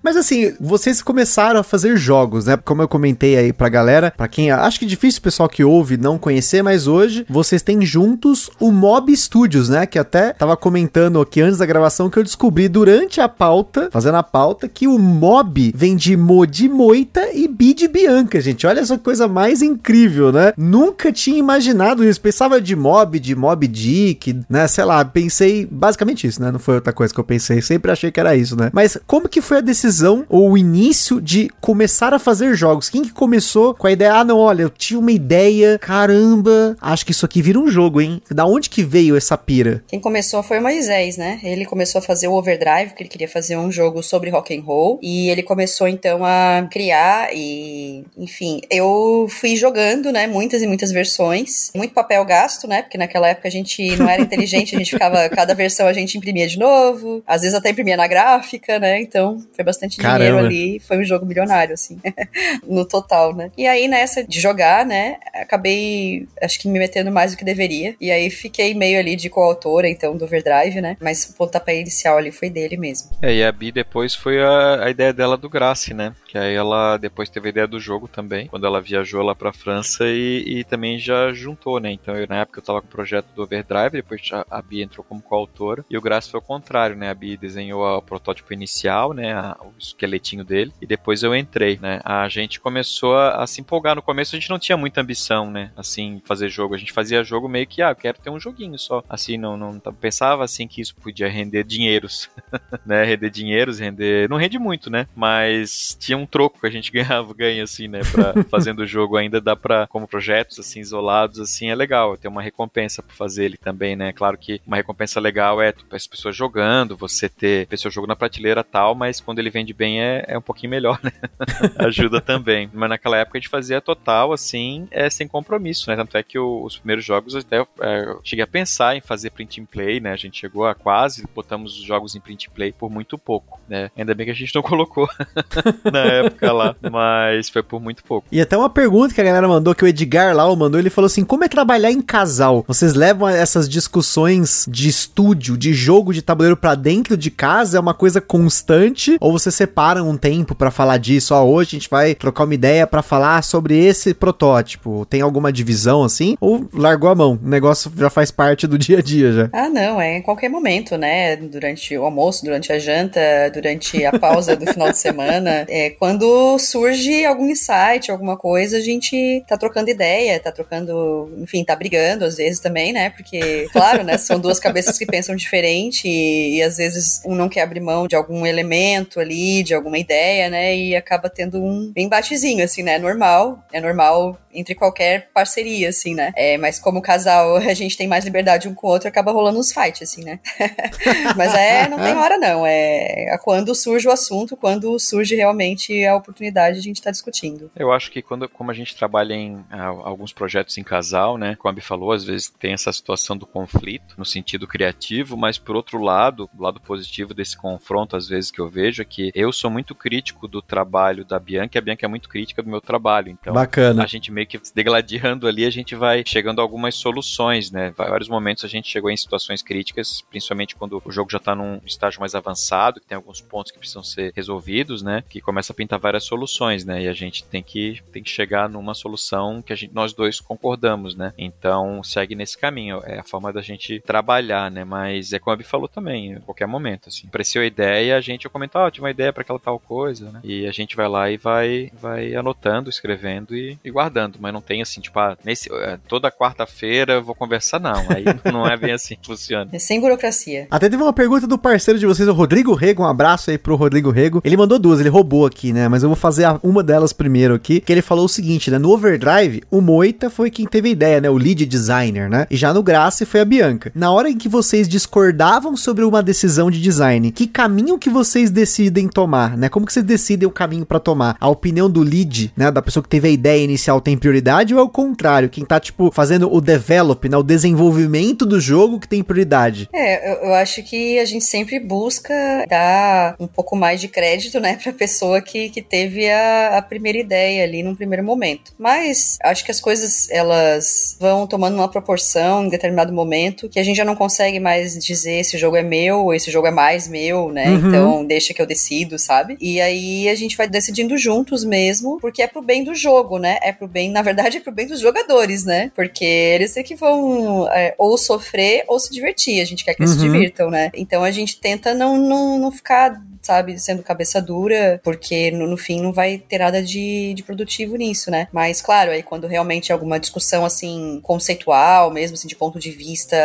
Mas 0.06 0.16
assim, 0.16 0.54
vocês 0.60 1.02
começaram 1.02 1.58
a 1.58 1.64
fazer 1.64 1.96
jogos, 1.96 2.46
né? 2.46 2.56
Como 2.56 2.80
eu 2.80 2.86
comentei 2.86 3.36
aí 3.36 3.52
pra 3.52 3.68
galera, 3.68 4.12
pra 4.16 4.28
quem 4.28 4.52
acho 4.52 4.78
que 4.78 4.84
é 4.84 4.88
difícil 4.88 5.18
o 5.18 5.22
pessoal 5.22 5.48
que 5.48 5.64
ouve 5.64 5.96
não 5.96 6.16
conhecer, 6.16 6.62
mas 6.62 6.86
hoje 6.86 7.26
vocês 7.28 7.60
têm 7.60 7.84
juntos 7.84 8.48
o 8.60 8.70
Mob 8.70 9.14
Studios, 9.16 9.68
né? 9.68 9.84
Que 9.84 9.98
até 9.98 10.32
tava 10.32 10.56
comentando 10.56 11.20
aqui 11.20 11.40
antes 11.40 11.58
da 11.58 11.66
gravação 11.66 12.08
que 12.08 12.16
eu 12.16 12.22
descobri 12.22 12.68
durante 12.68 13.20
a 13.20 13.28
pauta, 13.28 13.88
fazendo 13.90 14.16
a 14.16 14.22
pauta, 14.22 14.68
que 14.68 14.86
o 14.86 14.96
Mob 14.96 15.72
vem 15.74 15.96
de 15.96 16.16
Mo 16.16 16.46
de 16.46 16.68
Moita 16.68 17.32
e 17.34 17.48
Bi 17.48 17.74
de 17.74 17.88
Bianca, 17.88 18.40
gente. 18.40 18.64
Olha 18.64 18.78
essa 18.78 18.98
coisa 18.98 19.26
mais 19.26 19.60
incrível, 19.60 20.30
né? 20.30 20.52
Nunca 20.56 21.12
tinha 21.12 21.38
imaginado 21.38 22.04
isso. 22.04 22.20
Pensava 22.20 22.60
de 22.60 22.76
Mob, 22.76 23.18
de 23.18 23.34
Mob 23.34 23.66
Dick, 23.66 24.38
né? 24.48 24.68
Sei 24.68 24.84
lá, 24.84 25.04
pensei 25.04 25.66
basicamente 25.68 26.28
isso, 26.28 26.40
né? 26.40 26.55
Não 26.56 26.60
foi 26.60 26.76
outra 26.76 26.92
coisa 26.92 27.12
que 27.12 27.20
eu 27.20 27.24
pensei. 27.24 27.60
Sempre 27.60 27.92
achei 27.92 28.10
que 28.10 28.18
era 28.18 28.34
isso, 28.34 28.56
né? 28.56 28.70
Mas 28.72 28.96
como 29.06 29.28
que 29.28 29.42
foi 29.42 29.58
a 29.58 29.60
decisão 29.60 30.24
ou 30.26 30.52
o 30.52 30.58
início 30.58 31.20
de 31.20 31.50
começar 31.60 32.14
a 32.14 32.18
fazer 32.18 32.54
jogos? 32.54 32.88
Quem 32.88 33.02
que 33.02 33.12
começou 33.12 33.74
com 33.74 33.86
a 33.86 33.92
ideia? 33.92 34.14
Ah, 34.14 34.24
não, 34.24 34.38
olha, 34.38 34.62
eu 34.62 34.70
tinha 34.70 34.98
uma 34.98 35.12
ideia, 35.12 35.78
caramba, 35.78 36.74
acho 36.80 37.04
que 37.04 37.12
isso 37.12 37.26
aqui 37.26 37.42
vira 37.42 37.58
um 37.58 37.68
jogo, 37.68 38.00
hein? 38.00 38.22
Da 38.30 38.46
onde 38.46 38.70
que 38.70 38.82
veio 38.82 39.16
essa 39.16 39.36
pira? 39.36 39.84
Quem 39.86 40.00
começou 40.00 40.42
foi 40.42 40.58
o 40.58 40.62
Moisés, 40.62 41.18
né? 41.18 41.38
Ele 41.42 41.66
começou 41.66 41.98
a 41.98 42.02
fazer 42.02 42.26
o 42.26 42.32
Overdrive, 42.32 42.94
que 42.94 43.02
ele 43.02 43.10
queria 43.10 43.28
fazer 43.28 43.58
um 43.58 43.70
jogo 43.70 44.02
sobre 44.02 44.30
rock 44.30 44.56
and 44.56 44.62
roll, 44.62 44.98
e 45.02 45.28
ele 45.28 45.42
começou 45.42 45.86
então 45.86 46.24
a 46.24 46.66
criar 46.72 47.28
e, 47.34 48.02
enfim, 48.16 48.62
eu 48.70 49.26
fui 49.28 49.56
jogando, 49.56 50.10
né, 50.10 50.26
muitas 50.26 50.62
e 50.62 50.66
muitas 50.66 50.90
versões, 50.90 51.70
muito 51.74 51.92
papel 51.92 52.24
gasto, 52.24 52.66
né? 52.66 52.80
Porque 52.80 52.96
naquela 52.96 53.28
época 53.28 53.46
a 53.46 53.52
gente 53.52 53.94
não 53.96 54.08
era 54.08 54.22
inteligente, 54.24 54.74
a 54.74 54.78
gente 54.78 54.92
ficava 54.92 55.28
cada 55.28 55.54
versão 55.54 55.86
a 55.86 55.92
gente 55.92 56.16
imprimia 56.16 56.45
de 56.46 56.58
novo, 56.58 57.22
às 57.26 57.42
vezes 57.42 57.56
até 57.56 57.70
imprimia 57.70 57.96
na 57.96 58.06
gráfica, 58.06 58.78
né? 58.78 59.00
Então, 59.00 59.44
foi 59.54 59.64
bastante 59.64 59.96
Caramba. 59.98 60.18
dinheiro 60.18 60.38
ali, 60.38 60.80
foi 60.80 60.98
um 60.98 61.04
jogo 61.04 61.26
milionário 61.26 61.74
assim, 61.74 62.00
no 62.66 62.84
total, 62.84 63.34
né? 63.34 63.50
E 63.56 63.66
aí 63.66 63.88
nessa 63.88 64.24
de 64.24 64.40
jogar, 64.40 64.84
né, 64.84 65.18
acabei 65.34 66.26
acho 66.42 66.58
que 66.58 66.68
me 66.68 66.78
metendo 66.78 67.10
mais 67.10 67.32
do 67.32 67.38
que 67.38 67.44
deveria. 67.44 67.94
E 68.00 68.10
aí 68.10 68.30
fiquei 68.30 68.74
meio 68.74 68.98
ali 68.98 69.16
de 69.16 69.28
coautora, 69.28 69.88
então, 69.88 70.16
do 70.16 70.24
Overdrive, 70.24 70.80
né? 70.80 70.96
Mas 71.00 71.24
o 71.24 71.36
pontapé 71.36 71.80
inicial 71.80 72.18
ali 72.18 72.30
foi 72.30 72.50
dele 72.50 72.76
mesmo. 72.76 73.10
É, 73.22 73.32
e 73.32 73.44
a 73.44 73.52
Bi 73.52 73.72
depois 73.72 74.14
foi 74.14 74.42
a, 74.42 74.84
a 74.84 74.90
ideia 74.90 75.12
dela 75.12 75.36
do 75.36 75.48
Grace, 75.48 75.94
né? 75.94 76.14
Que 76.26 76.38
aí 76.38 76.54
ela 76.54 76.96
depois 76.96 77.28
teve 77.28 77.48
a 77.48 77.50
ideia 77.50 77.66
do 77.66 77.80
jogo 77.80 78.08
também, 78.08 78.46
quando 78.48 78.66
ela 78.66 78.80
viajou 78.80 79.22
lá 79.22 79.34
pra 79.34 79.52
França 79.52 80.04
e, 80.06 80.44
e 80.46 80.64
também 80.64 80.98
já 80.98 81.32
juntou, 81.32 81.80
né? 81.80 81.92
Então 81.92 82.16
eu, 82.16 82.26
na 82.28 82.40
época 82.40 82.60
eu 82.60 82.64
tava 82.64 82.80
com 82.80 82.88
o 82.88 82.90
projeto 82.90 83.26
do 83.34 83.42
Overdrive, 83.42 83.90
depois 83.90 84.20
a, 84.32 84.44
a 84.50 84.62
Bi 84.62 84.82
entrou 84.82 85.04
como 85.04 85.22
coautora, 85.22 85.84
e 85.90 85.96
o 85.96 86.00
Grace 86.00 86.30
foi 86.30 86.35
o 86.38 86.42
contrário, 86.42 86.96
né? 86.96 87.10
A 87.10 87.14
Bi 87.14 87.36
desenhou 87.36 87.84
o 87.84 88.02
protótipo 88.02 88.52
inicial, 88.52 89.12
né? 89.12 89.32
A, 89.32 89.56
o 89.60 89.72
esqueletinho 89.78 90.44
dele, 90.44 90.72
e 90.80 90.86
depois 90.86 91.22
eu 91.22 91.34
entrei, 91.34 91.78
né? 91.80 92.00
A 92.04 92.28
gente 92.28 92.60
começou 92.60 93.16
a, 93.16 93.42
a 93.42 93.46
se 93.46 93.60
empolgar. 93.60 93.96
No 93.96 94.02
começo 94.02 94.34
a 94.34 94.38
gente 94.38 94.50
não 94.50 94.58
tinha 94.58 94.76
muita 94.76 95.00
ambição, 95.00 95.50
né? 95.50 95.70
Assim, 95.76 96.20
fazer 96.24 96.48
jogo. 96.48 96.74
A 96.74 96.78
gente 96.78 96.92
fazia 96.92 97.22
jogo 97.24 97.48
meio 97.48 97.66
que, 97.66 97.82
ah, 97.82 97.90
eu 97.90 97.96
quero 97.96 98.18
ter 98.18 98.30
um 98.30 98.40
joguinho 98.40 98.78
só. 98.78 99.02
Assim, 99.08 99.36
não, 99.36 99.56
não 99.56 99.80
pensava 99.92 100.44
assim 100.44 100.66
que 100.66 100.80
isso 100.80 100.94
podia 100.96 101.28
render 101.28 101.64
dinheiros, 101.64 102.28
né? 102.84 103.04
Render 103.04 103.30
dinheiros, 103.30 103.78
render. 103.78 104.28
Não 104.28 104.36
rende 104.36 104.58
muito, 104.58 104.90
né? 104.90 105.06
Mas 105.14 105.96
tinha 105.98 106.18
um 106.18 106.26
troco 106.26 106.60
que 106.60 106.66
a 106.66 106.70
gente 106.70 106.90
ganhava, 106.92 107.32
ganha, 107.34 107.62
assim, 107.62 107.88
né? 107.88 108.00
Pra, 108.10 108.44
fazendo 108.50 108.80
o 108.80 108.86
jogo 108.86 109.16
ainda 109.16 109.40
dá 109.40 109.54
pra, 109.54 109.86
como 109.86 110.08
projetos, 110.08 110.58
assim, 110.58 110.80
isolados, 110.80 111.38
assim, 111.38 111.70
é 111.70 111.74
legal. 111.74 112.16
Ter 112.16 112.28
uma 112.28 112.42
recompensa 112.42 113.02
pra 113.02 113.14
fazer 113.14 113.44
ele 113.44 113.56
também, 113.56 113.94
né? 113.94 114.12
Claro 114.12 114.36
que 114.36 114.60
uma 114.66 114.76
recompensa 114.76 115.20
legal 115.20 115.60
é 115.60 115.72
tipo, 115.72 115.94
as 115.94 116.06
pessoas 116.06 116.25
jogando, 116.32 116.96
você 116.96 117.28
ter 117.28 117.68
o 117.72 117.78
seu 117.78 117.90
jogo 117.90 118.06
na 118.06 118.16
prateleira 118.16 118.64
tal, 118.64 118.94
mas 118.94 119.20
quando 119.20 119.38
ele 119.38 119.50
vende 119.50 119.72
bem 119.72 120.00
é, 120.00 120.24
é 120.28 120.38
um 120.38 120.42
pouquinho 120.42 120.70
melhor, 120.70 120.98
né? 121.02 121.12
Ajuda 121.78 122.20
também. 122.20 122.70
Mas 122.72 122.88
naquela 122.88 123.18
época 123.18 123.38
a 123.38 123.40
gente 123.40 123.50
fazia 123.50 123.80
total, 123.80 124.32
assim, 124.32 124.88
é, 124.90 125.08
sem 125.10 125.28
compromisso, 125.28 125.90
né? 125.90 125.96
Tanto 125.96 126.16
é 126.16 126.22
que 126.22 126.38
o, 126.38 126.64
os 126.64 126.76
primeiros 126.76 127.04
jogos 127.04 127.34
até 127.34 127.60
é, 127.80 128.16
cheguei 128.22 128.42
a 128.42 128.46
pensar 128.46 128.96
em 128.96 129.00
fazer 129.00 129.30
print 129.30 129.60
and 129.60 129.66
play, 129.66 130.00
né? 130.00 130.12
A 130.12 130.16
gente 130.16 130.38
chegou 130.38 130.66
a 130.66 130.74
quase, 130.74 131.26
botamos 131.34 131.78
os 131.78 131.84
jogos 131.84 132.14
em 132.14 132.20
print 132.20 132.48
and 132.48 132.54
play 132.54 132.72
por 132.72 132.90
muito 132.90 133.18
pouco, 133.18 133.60
né? 133.68 133.90
Ainda 133.96 134.14
bem 134.14 134.26
que 134.26 134.32
a 134.32 134.34
gente 134.34 134.54
não 134.54 134.62
colocou 134.66 135.08
na 135.92 136.00
época 136.00 136.52
lá, 136.52 136.76
mas 136.90 137.48
foi 137.48 137.62
por 137.62 137.80
muito 137.80 138.02
pouco. 138.04 138.26
E 138.30 138.40
até 138.40 138.56
uma 138.56 138.70
pergunta 138.70 139.14
que 139.14 139.20
a 139.20 139.24
galera 139.24 139.48
mandou, 139.48 139.74
que 139.74 139.84
o 139.84 139.86
Edgar 139.86 140.34
lá 140.34 140.46
mandou, 140.56 140.80
ele 140.80 140.90
falou 140.90 141.06
assim, 141.06 141.24
como 141.24 141.44
é 141.44 141.48
trabalhar 141.48 141.90
em 141.90 142.00
casal? 142.00 142.64
Vocês 142.66 142.94
levam 142.94 143.28
essas 143.28 143.68
discussões 143.68 144.66
de 144.68 144.88
estúdio, 144.88 145.56
de 145.56 145.72
jogo 145.74 146.12
de 146.16 146.22
tabuleiro 146.22 146.56
para 146.56 146.74
dentro 146.74 147.16
de 147.16 147.30
casa? 147.30 147.76
É 147.76 147.80
uma 147.80 147.94
coisa 147.94 148.20
constante? 148.20 149.16
Ou 149.20 149.32
vocês 149.32 149.54
separam 149.54 150.08
um 150.08 150.16
tempo 150.16 150.54
para 150.54 150.70
falar 150.70 150.98
disso? 150.98 151.34
Ó, 151.34 151.44
hoje 151.44 151.68
a 151.68 151.78
gente 151.78 151.90
vai 151.90 152.14
trocar 152.14 152.44
uma 152.44 152.54
ideia 152.54 152.86
para 152.86 153.02
falar 153.02 153.42
sobre 153.42 153.78
esse 153.78 154.14
protótipo. 154.14 155.06
Tem 155.06 155.20
alguma 155.20 155.52
divisão 155.52 156.02
assim? 156.02 156.36
Ou 156.40 156.68
largou 156.72 157.10
a 157.10 157.14
mão? 157.14 157.38
O 157.42 157.48
negócio 157.48 157.92
já 157.96 158.10
faz 158.10 158.30
parte 158.30 158.66
do 158.66 158.78
dia 158.78 158.98
a 158.98 159.02
dia 159.02 159.32
já? 159.32 159.50
Ah, 159.52 159.68
não, 159.68 160.00
é 160.00 160.18
em 160.18 160.22
qualquer 160.22 160.48
momento, 160.48 160.96
né? 160.96 161.36
Durante 161.36 161.96
o 161.96 162.04
almoço, 162.04 162.44
durante 162.44 162.72
a 162.72 162.78
janta, 162.78 163.20
durante 163.52 164.04
a 164.04 164.18
pausa 164.18 164.56
do 164.56 164.66
final 164.66 164.90
de 164.90 164.98
semana. 164.98 165.66
É, 165.76 165.90
quando 165.90 166.58
surge 166.58 167.24
algum 167.24 167.50
insight, 167.50 168.10
alguma 168.10 168.36
coisa, 168.36 168.78
a 168.78 168.80
gente 168.80 169.44
tá 169.46 169.58
trocando 169.58 169.90
ideia, 169.90 170.40
tá 170.40 170.50
trocando, 170.50 171.30
enfim, 171.38 171.64
tá 171.64 171.74
brigando 171.76 172.24
às 172.24 172.36
vezes 172.36 172.60
também, 172.60 172.92
né? 172.92 173.10
Porque, 173.10 173.68
claro, 173.72 174.02
né? 174.02 174.16
São 174.16 174.38
duas 174.38 174.58
cabeças 174.58 174.96
que 174.96 175.04
pensam 175.04 175.36
diferente 175.36 175.95
e, 176.04 176.56
e 176.56 176.62
às 176.62 176.76
vezes 176.76 177.22
um 177.24 177.34
não 177.34 177.48
quer 177.48 177.62
abrir 177.62 177.80
mão 177.80 178.06
de 178.06 178.16
algum 178.16 178.46
elemento 178.46 179.20
ali, 179.20 179.62
de 179.62 179.74
alguma 179.74 179.98
ideia, 179.98 180.48
né? 180.50 180.76
E 180.76 180.96
acaba 180.96 181.28
tendo 181.28 181.62
um 181.62 181.92
embatezinho, 181.96 182.64
assim, 182.64 182.82
né? 182.82 182.94
É 182.94 182.98
normal, 182.98 183.64
é 183.72 183.80
normal 183.80 184.38
entre 184.56 184.74
qualquer 184.74 185.30
parceria, 185.32 185.90
assim, 185.90 186.14
né? 186.14 186.32
É, 186.34 186.56
mas 186.58 186.78
como 186.78 187.02
casal 187.02 187.56
a 187.58 187.74
gente 187.74 187.96
tem 187.96 188.08
mais 188.08 188.24
liberdade 188.24 188.68
um 188.68 188.74
com 188.74 188.86
o 188.86 188.90
outro, 188.90 189.08
acaba 189.08 189.32
rolando 189.32 189.58
uns 189.58 189.72
fights, 189.72 190.02
assim, 190.02 190.24
né? 190.24 190.40
mas 191.36 191.54
é, 191.54 191.88
não 191.88 191.98
tem 191.98 192.14
hora 192.14 192.38
não, 192.38 192.64
é 192.66 193.36
quando 193.42 193.74
surge 193.74 194.08
o 194.08 194.10
assunto, 194.10 194.56
quando 194.56 194.98
surge 194.98 195.34
realmente 195.34 196.04
a 196.04 196.16
oportunidade, 196.16 196.78
a 196.78 196.82
gente 196.82 197.00
tá 197.02 197.10
discutindo. 197.10 197.70
Eu 197.76 197.92
acho 197.92 198.10
que 198.10 198.22
quando, 198.22 198.48
como 198.48 198.70
a 198.70 198.74
gente 198.74 198.96
trabalha 198.96 199.34
em 199.34 199.64
a, 199.70 199.84
alguns 199.86 200.32
projetos 200.32 200.76
em 200.78 200.82
casal, 200.82 201.38
né, 201.38 201.54
como 201.56 201.68
a 201.68 201.72
Abi 201.72 201.80
falou, 201.80 202.12
às 202.12 202.24
vezes 202.24 202.48
tem 202.48 202.72
essa 202.72 202.92
situação 202.92 203.36
do 203.36 203.46
conflito, 203.46 204.14
no 204.16 204.24
sentido 204.24 204.66
criativo, 204.66 205.36
mas 205.36 205.58
por 205.58 205.76
outro 205.76 206.00
lado, 206.00 206.48
o 206.56 206.62
lado 206.62 206.80
positivo 206.80 207.34
desse 207.34 207.56
confronto, 207.56 208.16
às 208.16 208.28
vezes 208.28 208.50
que 208.50 208.60
eu 208.60 208.68
vejo, 208.68 209.02
é 209.02 209.04
que 209.04 209.30
eu 209.34 209.52
sou 209.52 209.70
muito 209.70 209.94
crítico 209.94 210.48
do 210.48 210.62
trabalho 210.62 211.24
da 211.24 211.38
Bianca, 211.38 211.76
e 211.76 211.78
a 211.78 211.82
Bianca 211.82 212.06
é 212.06 212.08
muito 212.08 212.28
crítica 212.28 212.62
do 212.62 212.68
meu 212.68 212.80
trabalho, 212.80 213.30
então 213.30 213.52
Bacana. 213.52 214.02
a 214.02 214.06
gente 214.06 214.32
meio 214.32 214.45
meio 214.46 214.48
que 214.48 214.60
degladiando 214.74 215.46
ali, 215.46 215.64
a 215.64 215.70
gente 215.70 215.94
vai 215.94 216.22
chegando 216.24 216.60
a 216.60 216.62
algumas 216.62 216.94
soluções, 216.94 217.70
né? 217.70 217.92
Vários 217.96 218.28
momentos 218.28 218.64
a 218.64 218.68
gente 218.68 218.88
chegou 218.88 219.10
em 219.10 219.16
situações 219.16 219.62
críticas, 219.62 220.22
principalmente 220.30 220.76
quando 220.76 221.02
o 221.04 221.12
jogo 221.12 221.30
já 221.30 221.38
tá 221.38 221.54
num 221.54 221.80
estágio 221.84 222.20
mais 222.20 222.34
avançado, 222.34 223.00
que 223.00 223.06
tem 223.06 223.16
alguns 223.16 223.40
pontos 223.40 223.72
que 223.72 223.78
precisam 223.78 224.02
ser 224.02 224.32
resolvidos, 224.34 225.02
né? 225.02 225.24
Que 225.28 225.40
começa 225.40 225.72
a 225.72 225.76
pintar 225.76 225.98
várias 225.98 226.24
soluções, 226.24 226.84
né? 226.84 227.02
E 227.02 227.08
a 227.08 227.12
gente 227.12 227.44
tem 227.44 227.62
que, 227.62 228.00
tem 228.12 228.22
que 228.22 228.30
chegar 228.30 228.68
numa 228.68 228.94
solução 228.94 229.60
que 229.60 229.72
a 229.72 229.76
gente, 229.76 229.92
nós 229.92 230.12
dois 230.12 230.40
concordamos, 230.40 231.14
né? 231.14 231.32
Então 231.36 232.02
segue 232.02 232.34
nesse 232.34 232.56
caminho. 232.56 233.00
É 233.04 233.18
a 233.18 233.24
forma 233.24 233.52
da 233.52 233.60
gente 233.60 234.00
trabalhar, 234.00 234.70
né? 234.70 234.84
Mas 234.84 235.32
é 235.32 235.38
como 235.38 235.54
a 235.54 235.56
Bi 235.56 235.64
falou 235.64 235.88
também, 235.88 236.32
em 236.32 236.40
qualquer 236.40 236.66
momento, 236.66 237.08
assim. 237.08 237.26
Apareceu 237.26 237.62
a 237.62 237.66
ideia, 237.66 238.16
a 238.16 238.20
gente 238.20 238.44
eu 238.44 238.50
comento, 238.50 238.78
ah, 238.78 238.90
tive 238.90 239.04
uma 239.04 239.10
ideia 239.10 239.32
para 239.32 239.42
aquela 239.42 239.58
tal 239.58 239.78
coisa, 239.78 240.30
né? 240.30 240.40
E 240.44 240.66
a 240.66 240.72
gente 240.72 240.94
vai 240.94 241.08
lá 241.08 241.30
e 241.30 241.36
vai, 241.36 241.90
vai 242.00 242.34
anotando, 242.34 242.90
escrevendo 242.90 243.56
e, 243.56 243.78
e 243.84 243.90
guardando. 243.90 244.35
Mas 244.40 244.52
não 244.52 244.60
tem 244.60 244.82
assim, 244.82 245.00
tipo, 245.00 245.18
ah, 245.18 245.36
nesse, 245.44 245.72
é, 245.72 245.98
toda 246.08 246.30
quarta-feira 246.30 247.14
eu 247.14 247.22
vou 247.22 247.34
conversar, 247.34 247.78
não. 247.78 248.04
Aí 248.08 248.24
não 248.52 248.66
é 248.66 248.76
bem 248.76 248.92
assim 248.92 249.16
que 249.20 249.26
funciona. 249.26 249.68
É 249.72 249.78
sem 249.78 250.00
burocracia. 250.00 250.66
Até 250.70 250.88
teve 250.88 251.02
uma 251.02 251.12
pergunta 251.12 251.46
do 251.46 251.58
parceiro 251.58 251.98
de 251.98 252.06
vocês, 252.06 252.28
o 252.28 252.32
Rodrigo 252.32 252.74
Rego. 252.74 253.02
Um 253.02 253.06
abraço 253.06 253.50
aí 253.50 253.58
pro 253.58 253.76
Rodrigo 253.76 254.10
Rego. 254.10 254.40
Ele 254.44 254.56
mandou 254.56 254.78
duas, 254.78 255.00
ele 255.00 255.08
roubou 255.08 255.46
aqui, 255.46 255.72
né? 255.72 255.88
Mas 255.88 256.02
eu 256.02 256.08
vou 256.08 256.16
fazer 256.16 256.46
uma 256.62 256.82
delas 256.82 257.12
primeiro 257.12 257.54
aqui. 257.54 257.80
Que 257.80 257.92
ele 257.92 258.02
falou 258.02 258.24
o 258.24 258.28
seguinte, 258.28 258.70
né? 258.70 258.78
No 258.78 258.90
Overdrive, 258.90 259.62
o 259.70 259.80
Moita 259.80 260.30
foi 260.30 260.50
quem 260.50 260.66
teve 260.66 260.88
a 260.88 260.92
ideia, 260.92 261.20
né? 261.20 261.30
O 261.30 261.36
lead 261.36 261.64
designer, 261.66 262.28
né? 262.28 262.46
E 262.50 262.56
já 262.56 262.72
no 262.72 262.82
Graça 262.82 263.26
foi 263.26 263.40
a 263.40 263.44
Bianca. 263.44 263.92
Na 263.94 264.10
hora 264.10 264.28
em 264.28 264.36
que 264.36 264.48
vocês 264.48 264.88
discordavam 264.88 265.76
sobre 265.76 266.04
uma 266.04 266.22
decisão 266.22 266.70
de 266.70 266.80
design, 266.80 267.30
que 267.30 267.46
caminho 267.46 267.98
que 267.98 268.10
vocês 268.10 268.50
decidem 268.50 269.08
tomar, 269.08 269.56
né? 269.56 269.68
Como 269.68 269.86
que 269.86 269.92
vocês 269.92 270.04
decidem 270.04 270.48
o 270.48 270.50
caminho 270.50 270.86
para 270.86 271.00
tomar? 271.00 271.36
A 271.40 271.48
opinião 271.48 271.88
do 271.90 272.02
lead, 272.02 272.52
né? 272.56 272.70
Da 272.70 272.82
pessoa 272.82 273.02
que 273.02 273.08
teve 273.08 273.28
a 273.28 273.30
ideia 273.30 273.62
inicial 273.62 274.00
tem 274.00 274.16
prioridade 274.26 274.74
ou 274.74 274.80
é 274.80 274.82
o 274.82 274.88
contrário? 274.88 275.48
Quem 275.48 275.64
tá, 275.64 275.78
tipo, 275.78 276.10
fazendo 276.12 276.52
o 276.52 276.60
develop, 276.60 277.28
né? 277.28 277.36
O 277.36 277.44
desenvolvimento 277.44 278.44
do 278.44 278.60
jogo 278.60 278.98
que 278.98 279.06
tem 279.06 279.22
prioridade? 279.22 279.88
É, 279.92 280.32
eu, 280.32 280.48
eu 280.48 280.54
acho 280.54 280.82
que 280.82 281.18
a 281.20 281.24
gente 281.24 281.44
sempre 281.44 281.78
busca 281.78 282.34
dar 282.68 283.36
um 283.38 283.46
pouco 283.46 283.76
mais 283.76 284.00
de 284.00 284.08
crédito, 284.08 284.58
né? 284.58 284.78
Pra 284.82 284.92
pessoa 284.92 285.40
que, 285.40 285.68
que 285.68 285.80
teve 285.80 286.28
a, 286.28 286.78
a 286.78 286.82
primeira 286.82 287.18
ideia 287.18 287.62
ali 287.62 287.82
num 287.84 287.94
primeiro 287.94 288.24
momento. 288.24 288.72
Mas 288.76 289.38
acho 289.42 289.64
que 289.64 289.70
as 289.70 289.80
coisas, 289.80 290.28
elas 290.30 291.16
vão 291.20 291.46
tomando 291.46 291.74
uma 291.74 291.88
proporção 291.88 292.64
em 292.64 292.68
determinado 292.68 293.12
momento 293.12 293.68
que 293.68 293.78
a 293.78 293.84
gente 293.84 293.96
já 293.96 294.04
não 294.04 294.16
consegue 294.16 294.58
mais 294.58 294.98
dizer 294.98 295.38
esse 295.38 295.56
jogo 295.56 295.76
é 295.76 295.82
meu 295.82 296.24
ou 296.24 296.34
esse 296.34 296.50
jogo 296.50 296.66
é 296.66 296.70
mais 296.72 297.06
meu, 297.06 297.52
né? 297.52 297.68
Uhum. 297.68 297.88
Então 297.88 298.24
deixa 298.24 298.52
que 298.52 298.60
eu 298.60 298.66
decido, 298.66 299.18
sabe? 299.18 299.56
E 299.60 299.80
aí 299.80 300.28
a 300.28 300.34
gente 300.34 300.56
vai 300.56 300.68
decidindo 300.68 301.16
juntos 301.16 301.64
mesmo, 301.64 302.18
porque 302.20 302.42
é 302.42 302.46
pro 302.48 302.62
bem 302.62 302.82
do 302.82 302.94
jogo, 302.94 303.38
né? 303.38 303.58
É 303.62 303.72
pro 303.72 303.86
bem, 303.86 304.05
na 304.10 304.22
verdade, 304.22 304.58
é 304.58 304.60
pro 304.60 304.72
bem 304.72 304.86
dos 304.86 305.00
jogadores, 305.00 305.64
né? 305.64 305.90
Porque 305.94 306.24
eles 306.24 306.76
é 306.76 306.82
que 306.82 306.94
vão 306.94 307.68
é, 307.70 307.94
ou 307.98 308.16
sofrer 308.18 308.84
ou 308.88 308.98
se 308.98 309.12
divertir. 309.12 309.60
A 309.60 309.64
gente 309.64 309.84
quer 309.84 309.94
que 309.94 310.02
eles 310.02 310.12
uhum. 310.12 310.20
se 310.20 310.24
divirtam, 310.24 310.70
né? 310.70 310.90
Então 310.94 311.22
a 311.22 311.30
gente 311.30 311.60
tenta 311.60 311.94
não, 311.94 312.16
não, 312.16 312.58
não 312.58 312.70
ficar 312.70 313.20
sabe, 313.46 313.78
sendo 313.78 314.02
cabeça 314.02 314.42
dura, 314.42 315.00
porque 315.02 315.50
no, 315.50 315.66
no, 315.66 315.76
fim 315.76 316.00
não 316.00 316.12
vai 316.12 316.38
ter 316.38 316.58
nada 316.58 316.82
de, 316.82 317.32
de 317.34 317.42
produtivo 317.42 317.96
nisso, 317.96 318.30
né? 318.30 318.48
Mas, 318.52 318.82
claro, 318.82 319.12
aí 319.12 319.22
quando 319.22 319.46
realmente 319.46 319.92
alguma 319.92 320.18
discussão, 320.18 320.64
assim, 320.64 321.20
conceitual 321.22 322.10
mesmo, 322.10 322.34
assim, 322.34 322.48
de 322.48 322.56
ponto 322.56 322.78
de 322.78 322.90
vista 322.90 323.36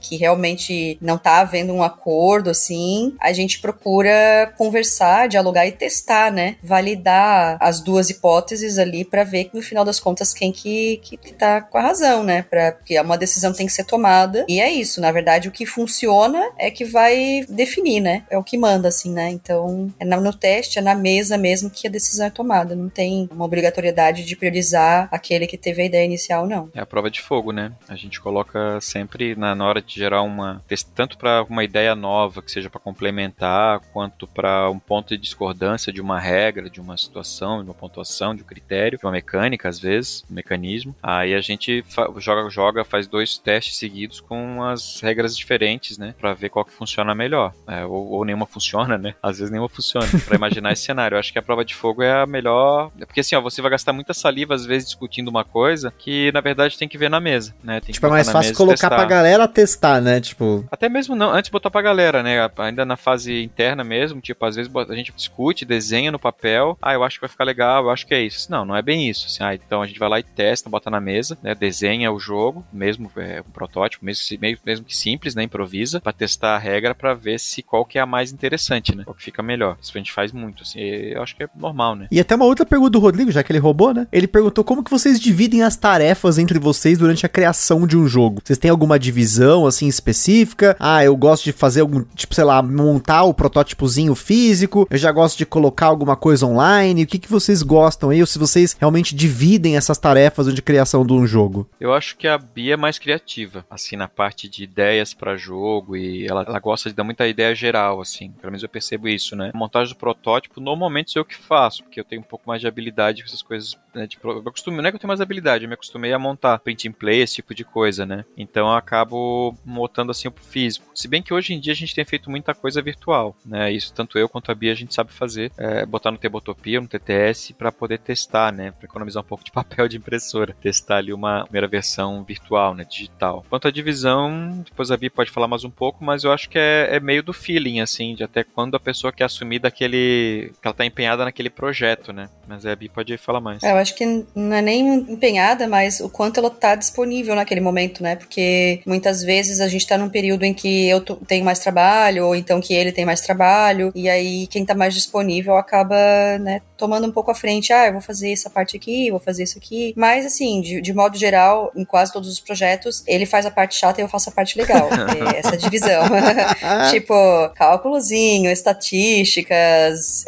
que 0.00 0.16
realmente 0.16 0.96
não 1.00 1.18
tá 1.18 1.40
havendo 1.40 1.72
um 1.72 1.82
acordo, 1.82 2.50
assim, 2.50 3.14
a 3.20 3.32
gente 3.32 3.60
procura 3.60 4.52
conversar, 4.56 5.28
dialogar 5.28 5.66
e 5.66 5.72
testar, 5.72 6.30
né? 6.30 6.56
Validar 6.62 7.56
as 7.60 7.80
duas 7.80 8.10
hipóteses 8.10 8.78
ali 8.78 9.04
para 9.04 9.24
ver 9.24 9.44
que 9.44 9.56
no 9.56 9.62
final 9.62 9.84
das 9.84 9.98
contas 9.98 10.32
quem 10.32 10.52
que, 10.52 10.98
que, 10.98 11.16
que 11.16 11.32
tá 11.32 11.60
com 11.60 11.78
a 11.78 11.82
razão, 11.82 12.22
né? 12.22 12.42
Pra, 12.42 12.72
porque 12.72 12.98
uma 13.00 13.18
decisão 13.18 13.52
tem 13.52 13.66
que 13.66 13.72
ser 13.72 13.84
tomada. 13.84 14.44
E 14.48 14.60
é 14.60 14.70
isso, 14.70 15.00
na 15.00 15.10
verdade, 15.10 15.48
o 15.48 15.52
que 15.52 15.66
funciona 15.66 16.40
é 16.58 16.70
que 16.70 16.84
vai 16.84 17.44
definir, 17.48 18.00
né? 18.00 18.24
É 18.30 18.38
o 18.38 18.44
que 18.44 18.56
manda, 18.56 18.88
assim, 18.88 19.12
né? 19.12 19.30
Então, 19.30 19.47
então, 19.48 19.90
é 19.98 20.04
no 20.04 20.32
teste, 20.34 20.78
é 20.78 20.82
na 20.82 20.94
mesa 20.94 21.38
mesmo 21.38 21.70
que 21.70 21.86
a 21.86 21.90
decisão 21.90 22.26
é 22.26 22.30
tomada. 22.30 22.76
Não 22.76 22.90
tem 22.90 23.28
uma 23.32 23.46
obrigatoriedade 23.46 24.24
de 24.26 24.36
priorizar 24.36 25.08
aquele 25.10 25.46
que 25.46 25.56
teve 25.56 25.80
a 25.80 25.86
ideia 25.86 26.04
inicial, 26.04 26.46
não. 26.46 26.68
É 26.74 26.80
a 26.80 26.86
prova 26.86 27.10
de 27.10 27.22
fogo, 27.22 27.50
né? 27.50 27.72
A 27.88 27.96
gente 27.96 28.20
coloca 28.20 28.78
sempre 28.82 29.34
na, 29.34 29.54
na 29.54 29.66
hora 29.66 29.80
de 29.80 29.94
gerar 29.94 30.20
uma. 30.20 30.62
tanto 30.94 31.16
para 31.16 31.42
uma 31.44 31.64
ideia 31.64 31.94
nova, 31.94 32.42
que 32.42 32.50
seja 32.50 32.68
para 32.68 32.78
complementar, 32.78 33.80
quanto 33.92 34.26
para 34.26 34.68
um 34.70 34.78
ponto 34.78 35.08
de 35.08 35.22
discordância 35.22 35.90
de 35.90 36.00
uma 36.02 36.20
regra, 36.20 36.68
de 36.68 36.80
uma 36.80 36.98
situação, 36.98 37.62
de 37.62 37.70
uma 37.70 37.74
pontuação, 37.74 38.34
de 38.34 38.42
um 38.42 38.46
critério, 38.46 38.98
de 38.98 39.06
uma 39.06 39.12
mecânica, 39.12 39.68
às 39.68 39.78
vezes, 39.78 40.24
um 40.30 40.34
mecanismo. 40.34 40.94
Aí 41.02 41.34
a 41.34 41.40
gente 41.40 41.82
joga, 42.18 42.50
joga, 42.50 42.84
faz 42.84 43.06
dois 43.06 43.38
testes 43.38 43.78
seguidos 43.78 44.20
com 44.20 44.62
as 44.62 45.00
regras 45.00 45.34
diferentes, 45.34 45.96
né? 45.96 46.14
Para 46.20 46.34
ver 46.34 46.50
qual 46.50 46.66
que 46.66 46.72
funciona 46.72 47.14
melhor. 47.14 47.54
É, 47.66 47.84
ou, 47.86 48.08
ou 48.08 48.24
nenhuma 48.26 48.44
funciona, 48.58 48.98
né? 48.98 49.14
Às 49.22 49.37
às 49.38 49.40
vezes 49.40 49.50
nenhuma 49.50 49.68
funciona 49.68 50.06
para 50.24 50.36
imaginar 50.36 50.72
esse 50.72 50.82
cenário. 50.82 51.14
Eu 51.14 51.18
acho 51.18 51.32
que 51.32 51.38
a 51.38 51.42
prova 51.42 51.64
de 51.64 51.74
fogo 51.74 52.02
é 52.02 52.22
a 52.22 52.26
melhor. 52.26 52.90
Porque 52.98 53.20
assim, 53.20 53.36
ó, 53.36 53.40
você 53.40 53.62
vai 53.62 53.70
gastar 53.70 53.92
muita 53.92 54.14
saliva 54.14 54.54
às 54.54 54.64
vezes 54.66 54.88
discutindo 54.88 55.28
uma 55.28 55.44
coisa 55.44 55.92
que 55.98 56.30
na 56.32 56.40
verdade 56.40 56.78
tem 56.78 56.88
que 56.88 56.98
ver 56.98 57.10
na 57.10 57.20
mesa, 57.20 57.54
né? 57.62 57.80
Tem 57.80 57.92
tipo, 57.92 58.06
é 58.06 58.10
mais 58.10 58.30
fácil 58.30 58.54
colocar 58.54 58.88
pra 58.88 59.04
galera 59.04 59.46
testar, 59.48 60.00
né? 60.00 60.20
Tipo. 60.20 60.64
Até 60.70 60.88
mesmo 60.88 61.14
não, 61.14 61.30
antes 61.30 61.50
botar 61.50 61.70
pra 61.70 61.82
galera, 61.82 62.22
né? 62.22 62.48
Ainda 62.58 62.84
na 62.84 62.96
fase 62.96 63.42
interna 63.42 63.84
mesmo, 63.84 64.20
tipo, 64.20 64.44
às 64.44 64.56
vezes 64.56 64.70
a 64.74 64.94
gente 64.94 65.12
discute, 65.12 65.64
desenha 65.64 66.12
no 66.12 66.18
papel. 66.18 66.76
Ah, 66.80 66.94
eu 66.94 67.04
acho 67.04 67.16
que 67.16 67.22
vai 67.22 67.30
ficar 67.30 67.44
legal, 67.44 67.84
eu 67.84 67.90
acho 67.90 68.06
que 68.06 68.14
é 68.14 68.20
isso. 68.20 68.50
Não, 68.50 68.64
não 68.64 68.76
é 68.76 68.82
bem 68.82 69.08
isso. 69.08 69.26
Assim, 69.26 69.42
ah, 69.42 69.54
então 69.54 69.82
a 69.82 69.86
gente 69.86 69.98
vai 69.98 70.08
lá 70.08 70.18
e 70.18 70.22
testa, 70.22 70.70
bota 70.70 70.90
na 70.90 71.00
mesa, 71.00 71.38
né? 71.42 71.54
Desenha 71.54 72.12
o 72.12 72.18
jogo, 72.18 72.64
mesmo 72.72 73.10
é, 73.16 73.40
um 73.46 73.50
protótipo, 73.50 74.04
mesmo, 74.04 74.24
mesmo 74.64 74.84
que 74.84 74.96
simples, 74.96 75.34
né? 75.34 75.42
Improvisa, 75.42 76.00
para 76.00 76.12
testar 76.12 76.54
a 76.54 76.58
regra 76.58 76.94
para 76.94 77.14
ver 77.14 77.38
se 77.38 77.62
qual 77.62 77.84
que 77.84 77.98
é 77.98 78.00
a 78.00 78.06
mais 78.06 78.32
interessante, 78.32 78.94
né? 78.94 79.04
Qual 79.04 79.14
que 79.14 79.27
fica 79.28 79.42
melhor. 79.42 79.76
Isso 79.80 79.92
a 79.94 79.98
gente 79.98 80.12
faz 80.12 80.32
muito, 80.32 80.62
assim. 80.62 80.80
Eu 80.80 81.22
acho 81.22 81.36
que 81.36 81.42
é 81.42 81.48
normal, 81.56 81.94
né? 81.94 82.08
E 82.10 82.18
até 82.20 82.34
uma 82.34 82.44
outra 82.44 82.66
pergunta 82.66 82.90
do 82.90 82.98
Rodrigo, 82.98 83.30
já 83.30 83.42
que 83.42 83.52
ele 83.52 83.58
roubou, 83.58 83.92
né? 83.92 84.06
Ele 84.10 84.26
perguntou 84.26 84.64
como 84.64 84.82
que 84.82 84.90
vocês 84.90 85.20
dividem 85.20 85.62
as 85.62 85.76
tarefas 85.76 86.38
entre 86.38 86.58
vocês 86.58 86.98
durante 86.98 87.24
a 87.24 87.28
criação 87.28 87.86
de 87.86 87.96
um 87.96 88.06
jogo. 88.06 88.40
Vocês 88.44 88.58
têm 88.58 88.70
alguma 88.70 88.98
divisão, 88.98 89.66
assim, 89.66 89.86
específica? 89.86 90.76
Ah, 90.78 91.04
eu 91.04 91.16
gosto 91.16 91.44
de 91.44 91.52
fazer 91.52 91.80
algum, 91.80 92.02
tipo, 92.14 92.34
sei 92.34 92.44
lá, 92.44 92.62
montar 92.62 93.24
o 93.24 93.34
protótipozinho 93.34 94.14
físico. 94.14 94.86
Eu 94.90 94.98
já 94.98 95.12
gosto 95.12 95.36
de 95.38 95.46
colocar 95.46 95.86
alguma 95.86 96.16
coisa 96.16 96.46
online. 96.46 97.02
O 97.02 97.06
que 97.06 97.18
que 97.18 97.30
vocês 97.30 97.62
gostam 97.62 98.10
aí? 98.10 98.20
Ou 98.20 98.26
se 98.26 98.38
vocês 98.38 98.76
realmente 98.78 99.14
dividem 99.14 99.76
essas 99.76 99.98
tarefas 99.98 100.52
de 100.52 100.62
criação 100.62 101.04
de 101.04 101.12
um 101.12 101.26
jogo? 101.26 101.68
Eu 101.80 101.92
acho 101.92 102.16
que 102.16 102.26
a 102.26 102.38
Bia 102.38 102.74
é 102.74 102.76
mais 102.76 102.98
criativa, 102.98 103.64
assim, 103.70 103.96
na 103.96 104.08
parte 104.08 104.48
de 104.48 104.64
ideias 104.64 105.12
para 105.12 105.36
jogo 105.36 105.96
e 105.96 106.26
ela, 106.26 106.42
ela 106.42 106.58
gosta 106.58 106.88
de 106.88 106.96
dar 106.96 107.04
muita 107.04 107.26
ideia 107.26 107.54
geral, 107.54 108.00
assim. 108.00 108.30
Pelo 108.40 108.50
menos 108.50 108.62
eu 108.62 108.68
percebo 108.68 109.08
isso, 109.08 109.17
né? 109.36 109.50
montagem 109.54 109.92
do 109.92 109.98
protótipo, 109.98 110.60
normalmente 110.60 111.12
sou 111.12 111.20
eu 111.20 111.24
que 111.24 111.34
faço, 111.34 111.82
porque 111.82 112.00
eu 112.00 112.04
tenho 112.04 112.20
um 112.20 112.24
pouco 112.24 112.48
mais 112.48 112.60
de 112.60 112.66
habilidade 112.66 113.22
com 113.22 113.28
essas 113.28 113.42
coisas. 113.42 113.78
Né, 113.98 114.06
de, 114.06 114.16
eu 114.22 114.32
não 114.32 114.86
é 114.86 114.90
que 114.90 114.96
eu 114.96 115.00
tenho 115.00 115.08
mais 115.08 115.20
habilidade, 115.20 115.64
eu 115.64 115.68
me 115.68 115.74
acostumei 115.74 116.12
a 116.12 116.18
montar 116.18 116.58
print 116.60 116.88
and 116.88 116.92
play, 116.92 117.20
esse 117.20 117.36
tipo 117.36 117.52
de 117.52 117.64
coisa, 117.64 118.06
né? 118.06 118.24
Então 118.36 118.68
eu 118.68 118.74
acabo 118.74 119.56
montando 119.64 120.12
assim 120.12 120.30
pro 120.30 120.44
físico. 120.44 120.86
Se 120.94 121.08
bem 121.08 121.20
que 121.20 121.34
hoje 121.34 121.52
em 121.52 121.60
dia 121.60 121.72
a 121.72 121.76
gente 121.76 121.94
tem 121.94 122.04
feito 122.04 122.30
muita 122.30 122.54
coisa 122.54 122.80
virtual, 122.80 123.36
né? 123.44 123.72
Isso 123.72 123.92
tanto 123.92 124.18
eu 124.18 124.28
quanto 124.28 124.52
a 124.52 124.54
Bia 124.54 124.70
a 124.70 124.76
gente 124.76 124.94
sabe 124.94 125.12
fazer, 125.12 125.50
é, 125.58 125.84
botar 125.84 126.12
no 126.12 126.18
Tabletopia, 126.18 126.80
no 126.80 126.86
TTS, 126.86 127.52
para 127.54 127.72
poder 127.72 127.98
testar, 127.98 128.52
né? 128.52 128.70
Para 128.70 128.86
economizar 128.86 129.22
um 129.22 129.26
pouco 129.26 129.44
de 129.44 129.50
papel 129.52 129.88
de 129.88 129.96
impressora, 129.96 130.54
testar 130.60 130.98
ali 130.98 131.12
uma 131.12 131.42
primeira 131.44 131.66
versão 131.66 132.22
virtual, 132.22 132.74
né? 132.74 132.84
Digital. 132.84 133.44
Quanto 133.50 133.66
à 133.66 133.70
divisão, 133.70 134.62
depois 134.64 134.90
a 134.92 134.96
Bia 134.96 135.10
pode 135.10 135.30
falar 135.30 135.48
mais 135.48 135.64
um 135.64 135.70
pouco, 135.70 136.04
mas 136.04 136.22
eu 136.22 136.32
acho 136.32 136.48
que 136.48 136.58
é, 136.58 136.88
é 136.92 137.00
meio 137.00 137.22
do 137.22 137.32
feeling, 137.32 137.80
assim, 137.80 138.14
de 138.14 138.22
até 138.22 138.44
quando 138.44 138.76
a 138.76 138.80
pessoa 138.80 139.12
quer 139.12 139.24
assumir 139.24 139.58
daquele. 139.58 140.52
que 140.60 140.68
ela 140.68 140.74
tá 140.74 140.84
empenhada 140.84 141.24
naquele 141.24 141.50
projeto, 141.50 142.12
né? 142.12 142.28
Mas 142.46 142.64
a 142.64 142.76
Bi 142.76 142.88
pode 142.88 143.16
falar 143.16 143.40
mais. 143.40 143.62
É, 143.62 143.72
eu 143.72 143.76
acho 143.76 143.87
que 143.94 144.24
não 144.34 144.56
é 144.56 144.62
nem 144.62 144.94
empenhada, 144.94 145.66
mas 145.66 146.00
o 146.00 146.08
quanto 146.08 146.38
ela 146.38 146.50
tá 146.50 146.74
disponível 146.74 147.34
naquele 147.34 147.60
momento, 147.60 148.02
né? 148.02 148.16
Porque 148.16 148.80
muitas 148.86 149.22
vezes 149.22 149.60
a 149.60 149.68
gente 149.68 149.86
tá 149.86 149.96
num 149.98 150.08
período 150.08 150.44
em 150.44 150.54
que 150.54 150.88
eu 150.88 151.00
tenho 151.00 151.44
mais 151.44 151.58
trabalho, 151.58 152.26
ou 152.26 152.34
então 152.34 152.60
que 152.60 152.74
ele 152.74 152.92
tem 152.92 153.04
mais 153.04 153.20
trabalho, 153.20 153.92
e 153.94 154.08
aí 154.08 154.46
quem 154.46 154.64
tá 154.64 154.74
mais 154.74 154.94
disponível 154.94 155.56
acaba, 155.56 155.96
né, 156.38 156.60
tomando 156.76 157.06
um 157.06 157.12
pouco 157.12 157.30
à 157.30 157.34
frente. 157.34 157.72
Ah, 157.72 157.86
eu 157.86 157.92
vou 157.92 158.00
fazer 158.00 158.32
essa 158.32 158.48
parte 158.48 158.76
aqui, 158.76 159.10
vou 159.10 159.20
fazer 159.20 159.42
isso 159.42 159.58
aqui. 159.58 159.92
Mas, 159.96 160.24
assim, 160.24 160.60
de, 160.60 160.80
de 160.80 160.92
modo 160.94 161.16
geral, 161.18 161.72
em 161.74 161.84
quase 161.84 162.12
todos 162.12 162.30
os 162.30 162.40
projetos, 162.40 163.02
ele 163.06 163.26
faz 163.26 163.44
a 163.44 163.50
parte 163.50 163.74
chata 163.74 164.00
e 164.00 164.04
eu 164.04 164.08
faço 164.08 164.28
a 164.30 164.32
parte 164.32 164.56
legal. 164.56 164.88
Essa 165.36 165.56
divisão. 165.56 166.02
tipo, 166.90 167.14
cálculozinho, 167.54 168.50
estatística, 168.50 169.54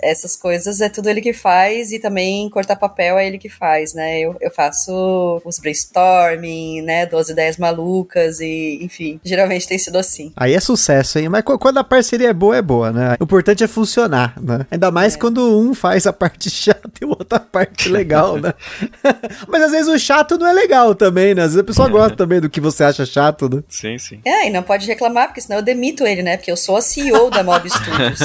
essas 0.03 0.37
coisas, 0.37 0.81
é 0.81 0.89
tudo 0.89 1.09
ele 1.09 1.21
que 1.21 1.33
faz 1.33 1.93
e 1.93 1.99
também 1.99 2.49
cortar 2.51 2.77
papel 2.77 3.19
é 3.19 3.27
ele 3.27 3.39
que 3.41 3.49
faz, 3.49 3.95
né? 3.95 4.21
Eu, 4.21 4.37
eu 4.41 4.51
faço 4.51 5.41
os 5.45 5.59
brainstorming, 5.59 6.83
né? 6.83 7.07
12 7.07 7.33
ideias 7.33 7.57
malucas 7.57 8.41
e, 8.41 8.79
enfim, 8.83 9.19
geralmente 9.25 9.67
tem 9.67 9.79
sido 9.79 9.97
assim. 9.99 10.33
Aí 10.37 10.55
é 10.55 10.61
sucesso, 10.61 11.19
hein? 11.19 11.29
Mas 11.29 11.43
quando 11.43 11.79
a 11.79 11.85
parceria 11.85 12.29
é 12.29 12.33
boa, 12.33 12.57
é 12.57 12.63
boa, 12.63 12.93
né? 12.93 13.17
O 13.19 13.25
importante 13.25 13.65
é 13.65 13.69
funcionar, 13.69 14.35
né? 14.41 14.67
Ainda 14.71 14.91
mais 14.91 15.15
é. 15.15 15.19
quando 15.19 15.59
um 15.59 15.75
faz 15.75 16.07
a 16.07 16.13
parte 16.13 16.51
chata 16.51 16.91
e 17.01 17.05
o 17.05 17.09
outro 17.09 17.37
a 17.37 17.41
parte 17.41 17.89
legal, 17.89 18.37
né? 18.37 18.53
Mas 19.49 19.63
às 19.63 19.71
vezes 19.73 19.89
o 19.89 19.99
chato 19.99 20.39
não 20.39 20.47
é 20.47 20.53
legal 20.53 20.95
também, 20.95 21.35
né? 21.35 21.43
Às 21.43 21.53
vezes 21.53 21.61
a 21.61 21.65
pessoa 21.65 21.89
gosta 21.89 22.17
também 22.17 22.41
do 22.41 22.51
que 22.51 22.61
você 22.61 22.85
acha 22.85 23.07
chato, 23.07 23.49
né? 23.49 23.63
Sim, 23.69 23.99
sim. 23.99 24.21
É, 24.25 24.47
e 24.47 24.51
não 24.51 24.63
pode 24.63 24.87
reclamar, 24.87 25.29
porque 25.29 25.41
senão 25.41 25.59
eu 25.59 25.63
demito 25.63 26.07
ele, 26.07 26.23
né? 26.23 26.37
Porque 26.37 26.51
eu 26.51 26.57
sou 26.57 26.77
a 26.77 26.83
CEO 26.83 27.31
da 27.31 27.43
Mob 27.43 27.69
Studios. 27.69 28.21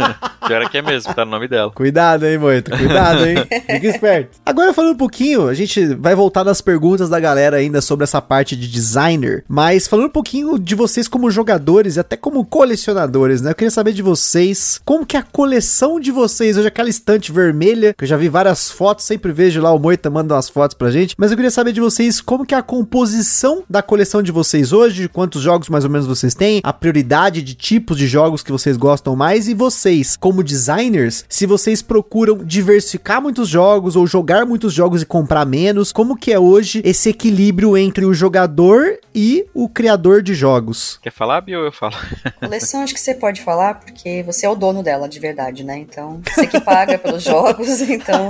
Pior 0.46 0.62
é 0.62 0.68
que 0.68 0.78
é 0.78 0.82
mesmo, 0.82 1.12
tá 1.14 1.24
no 1.24 1.30
nome 1.30 1.48
dela. 1.48 1.70
Cuidado, 1.70 2.26
hein, 2.26 2.38
Moito? 2.38 2.70
Cuidado, 2.70 3.26
hein? 3.26 3.36
Fica 3.66 3.86
esperto. 3.86 4.38
Agora 4.44 4.59
falando 4.72 4.92
um 4.92 4.96
pouquinho, 4.96 5.48
a 5.48 5.54
gente 5.54 5.94
vai 5.94 6.14
voltar 6.14 6.44
nas 6.44 6.60
perguntas 6.60 7.08
da 7.08 7.18
galera 7.18 7.56
ainda 7.56 7.80
sobre 7.80 8.04
essa 8.04 8.20
parte 8.20 8.56
de 8.56 8.68
designer, 8.68 9.44
mas 9.48 9.86
falando 9.86 10.06
um 10.06 10.10
pouquinho 10.10 10.58
de 10.58 10.74
vocês 10.74 11.08
como 11.08 11.30
jogadores 11.30 11.96
e 11.96 12.00
até 12.00 12.16
como 12.16 12.44
colecionadores, 12.44 13.40
né? 13.40 13.50
Eu 13.50 13.54
queria 13.54 13.70
saber 13.70 13.92
de 13.92 14.02
vocês 14.02 14.80
como 14.84 15.06
que 15.06 15.16
é 15.16 15.20
a 15.20 15.22
coleção 15.22 15.98
de 15.98 16.10
vocês, 16.10 16.56
hoje 16.56 16.68
aquela 16.68 16.88
estante 16.88 17.32
vermelha, 17.32 17.94
que 17.96 18.04
eu 18.04 18.08
já 18.08 18.16
vi 18.16 18.28
várias 18.28 18.70
fotos, 18.70 19.04
sempre 19.04 19.32
vejo 19.32 19.60
lá 19.60 19.72
o 19.72 19.78
Moita 19.78 20.10
manda 20.10 20.34
umas 20.34 20.48
fotos 20.48 20.76
pra 20.76 20.90
gente, 20.90 21.14
mas 21.18 21.30
eu 21.30 21.36
queria 21.36 21.50
saber 21.50 21.72
de 21.72 21.80
vocês 21.80 22.20
como 22.20 22.44
que 22.46 22.54
é 22.54 22.58
a 22.58 22.62
composição 22.62 23.62
da 23.68 23.82
coleção 23.82 24.22
de 24.22 24.32
vocês 24.32 24.72
hoje, 24.72 25.08
quantos 25.08 25.42
jogos 25.42 25.68
mais 25.68 25.84
ou 25.84 25.90
menos 25.90 26.06
vocês 26.06 26.34
têm, 26.34 26.60
a 26.62 26.72
prioridade 26.72 27.42
de 27.42 27.54
tipos 27.54 27.96
de 27.96 28.06
jogos 28.06 28.42
que 28.42 28.52
vocês 28.52 28.76
gostam 28.76 29.16
mais 29.16 29.48
e 29.48 29.54
vocês, 29.54 30.16
como 30.16 30.42
designers, 30.42 31.24
se 31.28 31.46
vocês 31.46 31.82
procuram 31.82 32.38
diversificar 32.38 33.22
muitos 33.22 33.48
jogos 33.48 33.96
ou 33.96 34.06
jogar 34.06 34.46
muitos 34.50 34.74
jogos 34.74 35.02
e 35.02 35.06
comprar 35.06 35.46
menos, 35.46 35.92
como 35.92 36.16
que 36.16 36.32
é 36.32 36.38
hoje 36.38 36.82
esse 36.84 37.08
equilíbrio 37.08 37.78
entre 37.78 38.04
o 38.04 38.12
jogador 38.12 38.98
e 39.14 39.46
o 39.54 39.68
criador 39.68 40.22
de 40.22 40.34
jogos? 40.34 40.98
Quer 41.00 41.12
falar, 41.12 41.40
Bio, 41.40 41.60
ou 41.60 41.66
eu 41.66 41.72
falo? 41.72 41.94
Coleção 42.40 42.82
acho 42.82 42.92
que 42.92 43.00
você 43.00 43.14
pode 43.14 43.40
falar, 43.42 43.74
porque 43.74 44.24
você 44.24 44.46
é 44.46 44.50
o 44.50 44.56
dono 44.56 44.82
dela 44.82 45.08
de 45.08 45.20
verdade, 45.20 45.62
né? 45.62 45.78
Então, 45.78 46.20
você 46.34 46.48
que 46.48 46.60
paga 46.60 46.98
pelos 46.98 47.22
jogos, 47.22 47.80
então 47.88 48.28